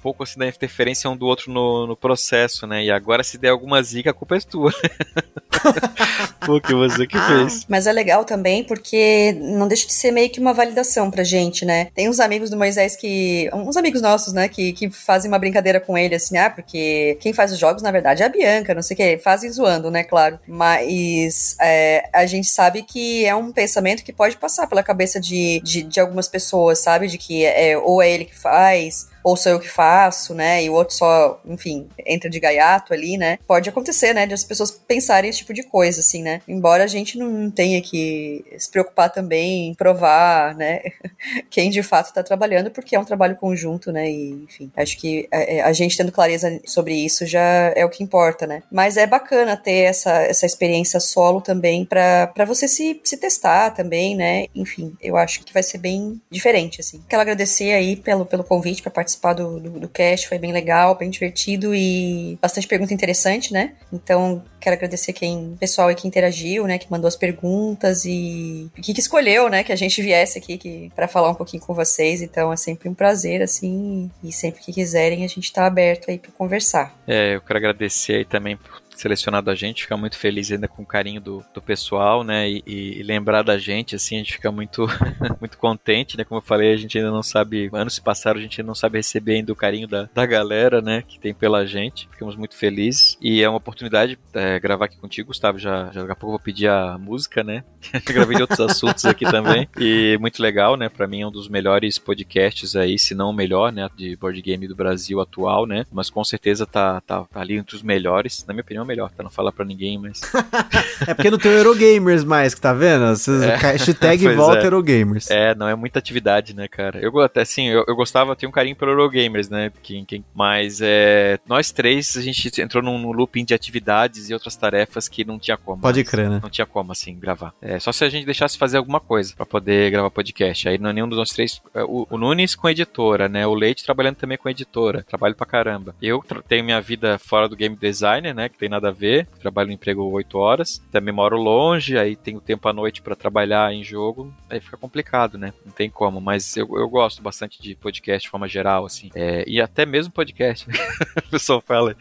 pouco 0.02 0.24
assim 0.24 0.40
da 0.40 0.48
interferência 0.48 1.10
um 1.10 1.18
do 1.18 1.26
outro 1.26 1.52
no, 1.52 1.88
no 1.88 1.96
processo, 1.96 2.66
né? 2.66 2.84
E 2.84 2.92
agora 2.92 3.24
se 3.24 3.38
der 3.38 3.50
alguma 3.50 3.82
zica, 3.84 4.12
a 4.12 4.14
culpa 4.14 4.36
é 4.36 4.40
tua. 4.40 4.72
Porque 6.46 6.74
você 6.74 7.06
que 7.06 7.18
ah, 7.18 7.28
fez. 7.28 7.66
Mas 7.68 7.86
é 7.86 7.92
legal 7.92 8.24
também 8.24 8.64
porque 8.64 9.38
não 9.40 9.68
deixa 9.68 9.86
de 9.86 9.94
ser 9.94 10.12
meio 10.12 10.30
que 10.30 10.40
uma 10.40 10.54
validação 10.54 11.12
pra 11.12 11.24
gente, 11.24 11.66
né? 11.66 11.90
Tem 11.94 12.10
uns 12.10 12.20
amigos 12.20 12.50
do 12.50 12.58
Moisés 12.58 12.96
que. 12.96 13.50
Uns 13.54 13.78
amigos 13.78 14.02
nossos, 14.02 14.34
né? 14.34 14.48
Que, 14.48 14.74
que 14.74 14.90
fazem 14.90 15.30
uma 15.30 15.38
brincadeira 15.38 15.80
com 15.80 15.98
ele, 15.98 16.16
assim, 16.16 16.38
ah, 16.38 16.50
porque 16.50 17.18
quem 17.20 17.34
faz 17.34 17.52
os 17.52 17.60
jogos, 17.60 17.84
na 17.84 17.92
verdade, 17.92 18.24
é 18.24 18.26
a 18.26 18.30
Bianca, 18.30 18.74
não 18.74 18.82
sei 18.82 18.96
o 18.96 18.98
que. 18.98 19.18
Fazem 19.18 19.52
zoando, 19.52 19.92
né? 19.92 20.04
Claro. 20.04 20.40
Mas 20.48 21.56
é, 21.62 22.10
a 22.14 22.26
gente 22.26 22.48
sabe 22.48 22.84
que 22.84 23.26
é 23.26 23.36
um 23.36 23.52
pensamento 23.52 24.04
que 24.04 24.14
pode 24.14 24.38
passar 24.38 24.68
pela 24.68 24.82
cabeça 24.82 25.20
de, 25.20 25.62
de, 25.64 25.84
de 25.84 26.00
algumas 26.00 26.28
pessoas, 26.28 26.80
sabe? 26.80 27.08
De 27.08 27.18
que 27.18 27.46
é, 27.46 27.78
ou 27.78 28.02
é 28.02 28.10
ele 28.10 28.26
que 28.26 28.38
faz, 28.38 29.08
ou 29.24 29.36
sou 29.36 29.52
eu 29.52 29.60
que 29.60 29.70
faço, 29.70 30.34
né? 30.34 30.64
E 30.64 30.70
o 30.70 30.74
outro 30.74 30.96
só, 30.96 31.42
enfim, 31.46 31.88
entra 32.06 32.30
de 32.30 32.40
gaiato 32.40 32.94
ali, 32.94 33.18
né? 33.18 33.38
Pode 33.48 33.70
acontecer, 33.70 34.14
né? 34.14 34.26
De 34.26 34.34
as 34.34 34.44
pessoas 34.44 34.72
pensarem 34.72 35.30
esse 35.30 35.40
tipo 35.40 35.54
de 35.54 35.64
coisa, 35.64 36.00
assim, 36.00 36.22
né? 36.24 36.42
Embora 36.48 36.84
a 36.84 36.88
gente 36.88 37.18
não 37.18 37.52
tenha 37.52 37.82
que 37.82 38.46
se 38.58 38.70
preocupar 38.70 39.12
também 39.12 39.70
em 39.70 39.74
provar, 39.74 40.56
né? 40.56 40.82
Quem 41.50 41.70
de 41.70 41.84
fato 41.84 42.14
tá 42.14 42.24
trabalhando, 42.24 42.72
porque 42.72 42.96
é 42.96 43.00
um 43.00 43.06
trabalho 43.06 43.36
conjunto, 43.36 43.92
né? 43.92 44.10
E, 44.10 44.32
enfim, 44.44 44.72
acho 44.76 44.98
que 44.98 45.28
a, 45.32 45.38
é, 45.38 45.58
é, 45.58 45.62
a 45.62 45.74
gente 45.74 45.98
tendo 45.98 46.12
clareza 46.12 46.60
sobre 46.66 46.94
isso 46.94 47.26
já 47.26 47.74
é 47.76 47.86
o 47.86 47.90
que 47.90 48.04
importa, 48.04 48.48
né? 48.48 48.64
Mas 48.72 48.98
é 48.98 49.06
bacana 49.06 49.58
ter 49.58 49.84
essa, 49.84 50.12
essa 50.24 50.46
experiência 50.46 51.00
solo 51.00 51.42
também 51.42 51.86
para 51.86 52.46
você 52.46 52.68
se, 52.68 53.00
se 53.04 53.18
testar 53.18 53.72
também, 53.72 54.16
né? 54.16 54.48
Enfim, 54.56 54.96
eu 55.02 55.18
acho 55.18 55.44
que 55.44 55.54
vai 55.54 55.64
ser 55.64 55.78
bem 55.78 56.22
diferente, 56.30 56.82
assim. 56.82 57.04
Quero 57.08 57.22
agradecer 57.22 57.74
aí 57.74 57.96
pelo, 57.96 58.26
pelo 58.26 58.44
convite 58.44 58.82
para 58.82 58.92
participar 58.92 59.09
participar 59.10 59.34
do, 59.34 59.60
do, 59.60 59.80
do 59.80 59.90
cast, 59.90 60.28
foi 60.28 60.38
bem 60.38 60.52
legal, 60.52 60.96
bem 60.96 61.10
divertido 61.10 61.74
e 61.74 62.38
bastante 62.42 62.68
pergunta 62.68 62.94
interessante, 62.94 63.52
né? 63.52 63.74
Então, 63.92 64.44
quero 64.60 64.76
agradecer 64.76 65.14
quem, 65.14 65.56
pessoal 65.60 65.94
que 65.96 66.08
interagiu, 66.08 66.66
né, 66.68 66.78
que 66.78 66.92
mandou 66.92 67.08
as 67.08 67.16
perguntas 67.16 68.06
e 68.06 68.70
que, 68.82 68.94
que 68.94 69.00
escolheu, 69.00 69.50
né, 69.50 69.64
que 69.64 69.72
a 69.72 69.76
gente 69.76 70.02
viesse 70.02 70.38
aqui 70.38 70.58
que, 70.58 70.92
para 70.96 71.08
falar 71.08 71.30
um 71.30 71.36
pouquinho 71.36 71.64
com 71.64 71.74
vocês. 71.74 72.22
Então, 72.22 72.52
é 72.52 72.58
sempre 72.58 72.90
um 72.90 72.94
prazer, 72.94 73.42
assim, 73.42 74.12
e 74.24 74.32
sempre 74.32 74.62
que 74.62 74.72
quiserem, 74.72 75.24
a 75.24 75.28
gente 75.28 75.52
tá 75.52 75.66
aberto 75.66 76.10
aí 76.10 76.20
para 76.20 76.32
conversar. 76.32 76.96
É, 77.08 77.36
eu 77.36 77.42
quero 77.42 77.58
agradecer 77.58 78.18
aí 78.18 78.26
também 78.26 78.58
por 78.58 78.79
selecionado 79.00 79.50
a 79.50 79.56
gente, 79.56 79.84
fica 79.84 79.96
muito 79.96 80.18
feliz 80.18 80.52
ainda 80.52 80.68
com 80.68 80.84
o 80.84 80.86
carinho 80.86 81.22
do, 81.22 81.44
do 81.54 81.62
pessoal, 81.62 82.24
né? 82.24 82.50
E, 82.50 82.64
e, 82.66 83.04
lembrar 83.04 83.44
da 83.44 83.58
gente, 83.58 83.96
assim, 83.96 84.16
a 84.16 84.20
gente 84.20 84.34
fica 84.34 84.52
muito, 84.52 84.88
muito 85.40 85.58
contente, 85.58 86.18
né? 86.18 86.24
Como 86.24 86.40
eu 86.40 86.46
falei, 86.46 86.74
a 86.74 86.78
gente 86.78 86.98
ainda 86.98 87.12
não 87.12 87.24
sabe, 87.24 87.70
anos 87.74 87.96
se 87.96 88.02
passaram, 88.02 88.40
a 88.40 88.44
gente 88.44 88.60
ainda 88.60 88.68
não 88.68 88.76
sabe 88.76 88.98
receber 88.98 89.36
ainda 89.36 89.54
o 89.54 89.56
carinho 89.56 89.88
da, 89.88 90.10
da 90.14 90.26
galera, 90.26 90.82
né? 90.82 91.04
Que 91.08 91.20
tem 91.20 91.34
pela 91.34 91.66
gente. 91.66 92.08
Ficamos 92.12 92.36
muito 92.36 92.56
felizes. 92.56 93.18
E 93.22 93.42
é 93.42 93.50
uma 93.50 93.58
oportunidade 93.58 94.20
é, 94.34 94.60
gravar 94.60 94.86
aqui 94.86 94.98
contigo, 94.98 95.28
Gustavo. 95.28 95.58
Já, 95.58 95.92
já 95.92 96.02
daqui 96.02 96.12
a 96.12 96.16
pouco 96.16 96.28
eu 96.28 96.38
vou 96.38 96.40
pedir 96.40 96.68
a 96.68 96.98
música, 96.98 97.44
né? 97.44 97.64
Gravei 98.06 98.36
de 98.36 98.42
outros 98.42 98.60
assuntos 98.60 99.06
aqui 99.06 99.26
também. 99.26 99.68
E 99.80 100.18
muito 100.20 100.42
legal, 100.42 100.76
né? 100.76 100.90
Pra 100.90 101.08
mim 101.08 101.22
é 101.22 101.28
um 101.28 101.32
dos 101.32 101.48
melhores 101.48 101.98
podcasts 101.98 102.76
aí, 102.76 103.00
se 103.00 103.16
não 103.16 103.30
o 103.30 103.34
melhor, 103.34 103.72
né? 103.72 103.90
De 103.96 104.16
board 104.16 104.42
game 104.42 104.68
do 104.68 104.76
Brasil 104.76 105.22
atual, 105.22 105.66
né? 105.66 105.86
Mas 105.92 106.10
com 106.10 106.24
certeza 106.24 106.66
tá, 106.66 107.00
tá, 107.02 107.24
tá 107.24 107.40
ali 107.40 107.56
entre 107.56 107.76
os 107.76 107.82
melhores. 107.82 108.46
Na 108.46 108.54
minha 108.54 108.62
opinião, 108.62 108.89
melhor, 108.90 109.12
pra 109.12 109.24
não 109.24 109.30
falar 109.30 109.52
pra 109.52 109.64
ninguém, 109.64 110.00
mas. 110.00 110.22
é 111.08 111.14
porque 111.14 111.30
não 111.30 111.38
tem 111.38 111.52
o 111.52 111.56
Eurogamers 111.56 112.24
mais, 112.24 112.56
que 112.56 112.62
tá 112.62 112.74
vendo? 112.74 113.06
Vocês, 113.08 113.42
é, 113.44 113.56
hashtag 113.56 114.28
volta 114.36 114.62
é. 114.62 114.66
Eurogamers. 114.66 115.30
É, 115.30 115.54
não 115.54 115.68
é 115.68 115.76
muita 115.76 116.00
atividade, 116.00 116.56
né, 116.56 116.68
cara? 116.68 117.00
Eu 117.00 117.18
até 117.20 117.42
assim, 117.42 117.68
eu, 117.68 117.86
eu 117.88 117.96
gostava, 117.96 118.36
tenho 118.36 118.50
um 118.50 118.54
carinho 118.54 118.76
pelo 118.76 118.92
Eurogamers, 118.92 119.50
né? 119.50 119.72
Quem, 119.84 120.04
quem, 120.04 120.26
mas 120.34 120.80
é, 120.82 121.40
nós 121.48 121.72
três, 121.72 122.18
a 122.18 122.22
gente 122.22 122.62
entrou 122.62 122.84
num, 122.84 122.98
num, 122.98 123.12
looping 123.12 123.46
de 123.46 123.54
atividades 123.54 124.30
e 124.30 124.34
outras 124.34 124.56
tarefas 124.56 125.08
que 125.08 125.24
não 125.24 125.38
tinha 125.38 125.58
como. 125.58 125.82
Pode 125.82 126.04
crer, 126.04 126.30
né? 126.30 126.40
Não 126.42 126.50
tinha 126.50 126.66
como, 126.66 126.92
assim, 126.92 127.18
gravar. 127.18 127.54
É, 127.62 127.80
só 127.80 127.92
se 127.92 128.04
a 128.04 128.10
gente 128.10 128.26
deixasse 128.26 128.58
fazer 128.58 128.78
alguma 128.78 129.00
coisa 129.00 129.34
pra 129.36 129.46
poder 129.46 129.92
gravar 129.92 130.10
podcast. 130.10 130.68
Aí 130.68 130.78
não 130.78 130.90
é 130.90 130.94
nenhum 130.94 131.08
dos 131.08 131.18
nós 131.18 131.30
três. 131.32 131.62
É, 131.74 131.84
o, 131.84 132.08
o 132.10 132.18
Nunes 132.18 132.56
com 132.56 132.70
editora, 132.70 133.30
né? 133.30 133.46
O 133.46 133.54
Leite 133.54 133.84
trabalhando 133.84 134.16
também 134.16 134.38
com 134.38 134.50
editora. 134.50 135.04
Trabalho 135.04 135.36
pra 135.36 135.46
caramba. 135.46 135.96
Eu 136.02 136.24
tenho 136.48 136.64
minha 136.64 136.82
vida 136.82 137.18
fora 137.20 137.48
do 137.48 137.56
game 137.56 137.76
designer, 137.76 138.34
né? 138.34 138.50
Que 138.50 138.58
tem 138.58 138.70
nada 138.70 138.79
a 138.88 138.92
ver, 138.92 139.28
trabalho 139.40 139.68
no 139.68 139.74
emprego 139.74 140.04
8 140.04 140.38
horas, 140.38 140.82
também 140.92 141.14
moro 141.14 141.38
longe, 141.38 141.98
aí 141.98 142.16
tenho 142.16 142.40
tempo 142.40 142.68
à 142.68 142.74
noite 142.74 143.02
para 143.02 143.16
trabalhar 143.16 143.74
em 143.74 143.84
jogo, 143.84 144.34
aí 144.50 144.60
fica 144.60 144.78
complicado, 144.78 145.38
né? 145.38 145.54
Não 145.66 145.72
tem 145.72 145.90
como, 145.90 146.20
mas 146.20 146.56
eu, 146.56 146.68
eu 146.76 146.90
gosto 146.90 147.22
bastante 147.22 147.62
de 147.62 147.76
podcast 147.76 148.26
de 148.26 148.30
forma 148.30 148.48
geral, 148.48 148.86
assim, 148.86 149.10
é, 149.16 149.44
e 149.48 149.62
até 149.62 149.86
mesmo 149.86 150.14
podcast, 150.14 150.68
o 151.28 151.30
pessoal 151.30 151.62
fala. 151.62 151.96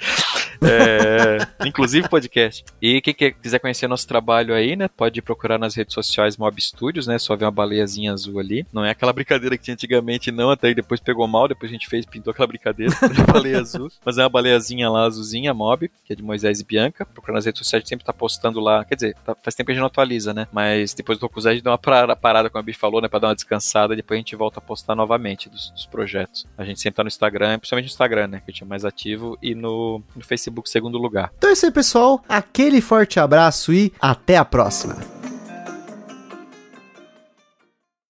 É, 0.62 1.66
inclusive 1.66 2.08
podcast. 2.08 2.64
E 2.80 3.00
quem 3.00 3.14
quiser 3.14 3.58
conhecer 3.58 3.88
nosso 3.88 4.06
trabalho 4.06 4.54
aí, 4.54 4.76
né, 4.76 4.88
pode 4.88 5.20
procurar 5.22 5.58
nas 5.58 5.74
redes 5.74 5.94
sociais 5.94 6.36
Mob 6.36 6.60
Studios, 6.60 7.06
né, 7.06 7.18
só 7.18 7.36
ver 7.36 7.44
uma 7.44 7.50
baleiazinha 7.50 8.12
azul 8.12 8.38
ali. 8.38 8.66
Não 8.72 8.84
é 8.84 8.90
aquela 8.90 9.12
brincadeira 9.12 9.56
que 9.56 9.64
tinha 9.64 9.74
antigamente, 9.74 10.30
não, 10.30 10.50
até 10.50 10.72
depois 10.74 11.00
pegou 11.00 11.26
mal, 11.26 11.48
depois 11.48 11.70
a 11.70 11.72
gente 11.72 11.88
fez, 11.88 12.04
pintou 12.04 12.30
aquela 12.30 12.46
brincadeira, 12.46 12.92
baleia 13.32 13.60
azul. 13.60 13.90
Mas 14.04 14.18
é 14.18 14.22
uma 14.22 14.28
baleiazinha 14.28 14.90
lá 14.90 15.06
azulzinha, 15.06 15.52
Mob, 15.54 15.90
que 16.04 16.12
é 16.12 16.16
de 16.16 16.22
Moisés 16.22 16.60
e 16.60 16.64
Bianca. 16.64 17.04
Procura 17.06 17.34
nas 17.34 17.44
redes 17.44 17.58
sociais, 17.58 17.80
a 17.80 17.82
gente 17.82 17.88
sempre 17.88 18.04
tá 18.04 18.12
postando 18.12 18.60
lá. 18.60 18.84
Quer 18.84 18.94
dizer, 18.94 19.16
tá, 19.24 19.36
faz 19.42 19.54
tempo 19.54 19.66
que 19.66 19.72
a 19.72 19.74
gente 19.74 19.80
não 19.80 19.88
atualiza, 19.88 20.34
né? 20.34 20.46
Mas 20.52 20.94
depois 20.94 21.18
do 21.18 21.22
Tokuzé 21.22 21.50
a 21.50 21.54
gente 21.54 21.62
deu 21.62 21.72
uma 21.72 21.78
parada, 21.78 22.50
como 22.50 22.60
a 22.60 22.62
Bicho 22.62 22.78
falou, 22.78 23.00
né? 23.00 23.08
Pra 23.08 23.18
dar 23.18 23.28
uma 23.28 23.34
descansada. 23.34 23.96
Depois 23.96 24.16
a 24.16 24.20
gente 24.20 24.36
volta 24.36 24.58
a 24.58 24.62
postar 24.62 24.94
novamente 24.94 25.48
dos, 25.48 25.70
dos, 25.70 25.86
projetos. 25.86 26.46
A 26.56 26.64
gente 26.64 26.80
sempre 26.80 26.96
tá 26.96 27.04
no 27.04 27.08
Instagram, 27.08 27.58
principalmente 27.58 27.86
no 27.86 27.90
Instagram, 27.90 28.26
né? 28.28 28.38
Que 28.38 28.50
a 28.50 28.52
gente 28.52 28.62
é 28.62 28.66
mais 28.66 28.84
ativo. 28.84 29.38
E 29.42 29.54
no, 29.54 30.02
no 30.14 30.22
Facebook, 30.38 30.70
segundo 30.70 30.98
lugar. 30.98 31.32
Então 31.36 31.50
é 31.50 31.52
isso 31.52 31.66
aí, 31.66 31.72
pessoal. 31.72 32.22
Aquele 32.28 32.80
forte 32.80 33.18
abraço 33.20 33.72
e 33.72 33.92
até 34.00 34.36
a 34.36 34.44
próxima. 34.44 34.96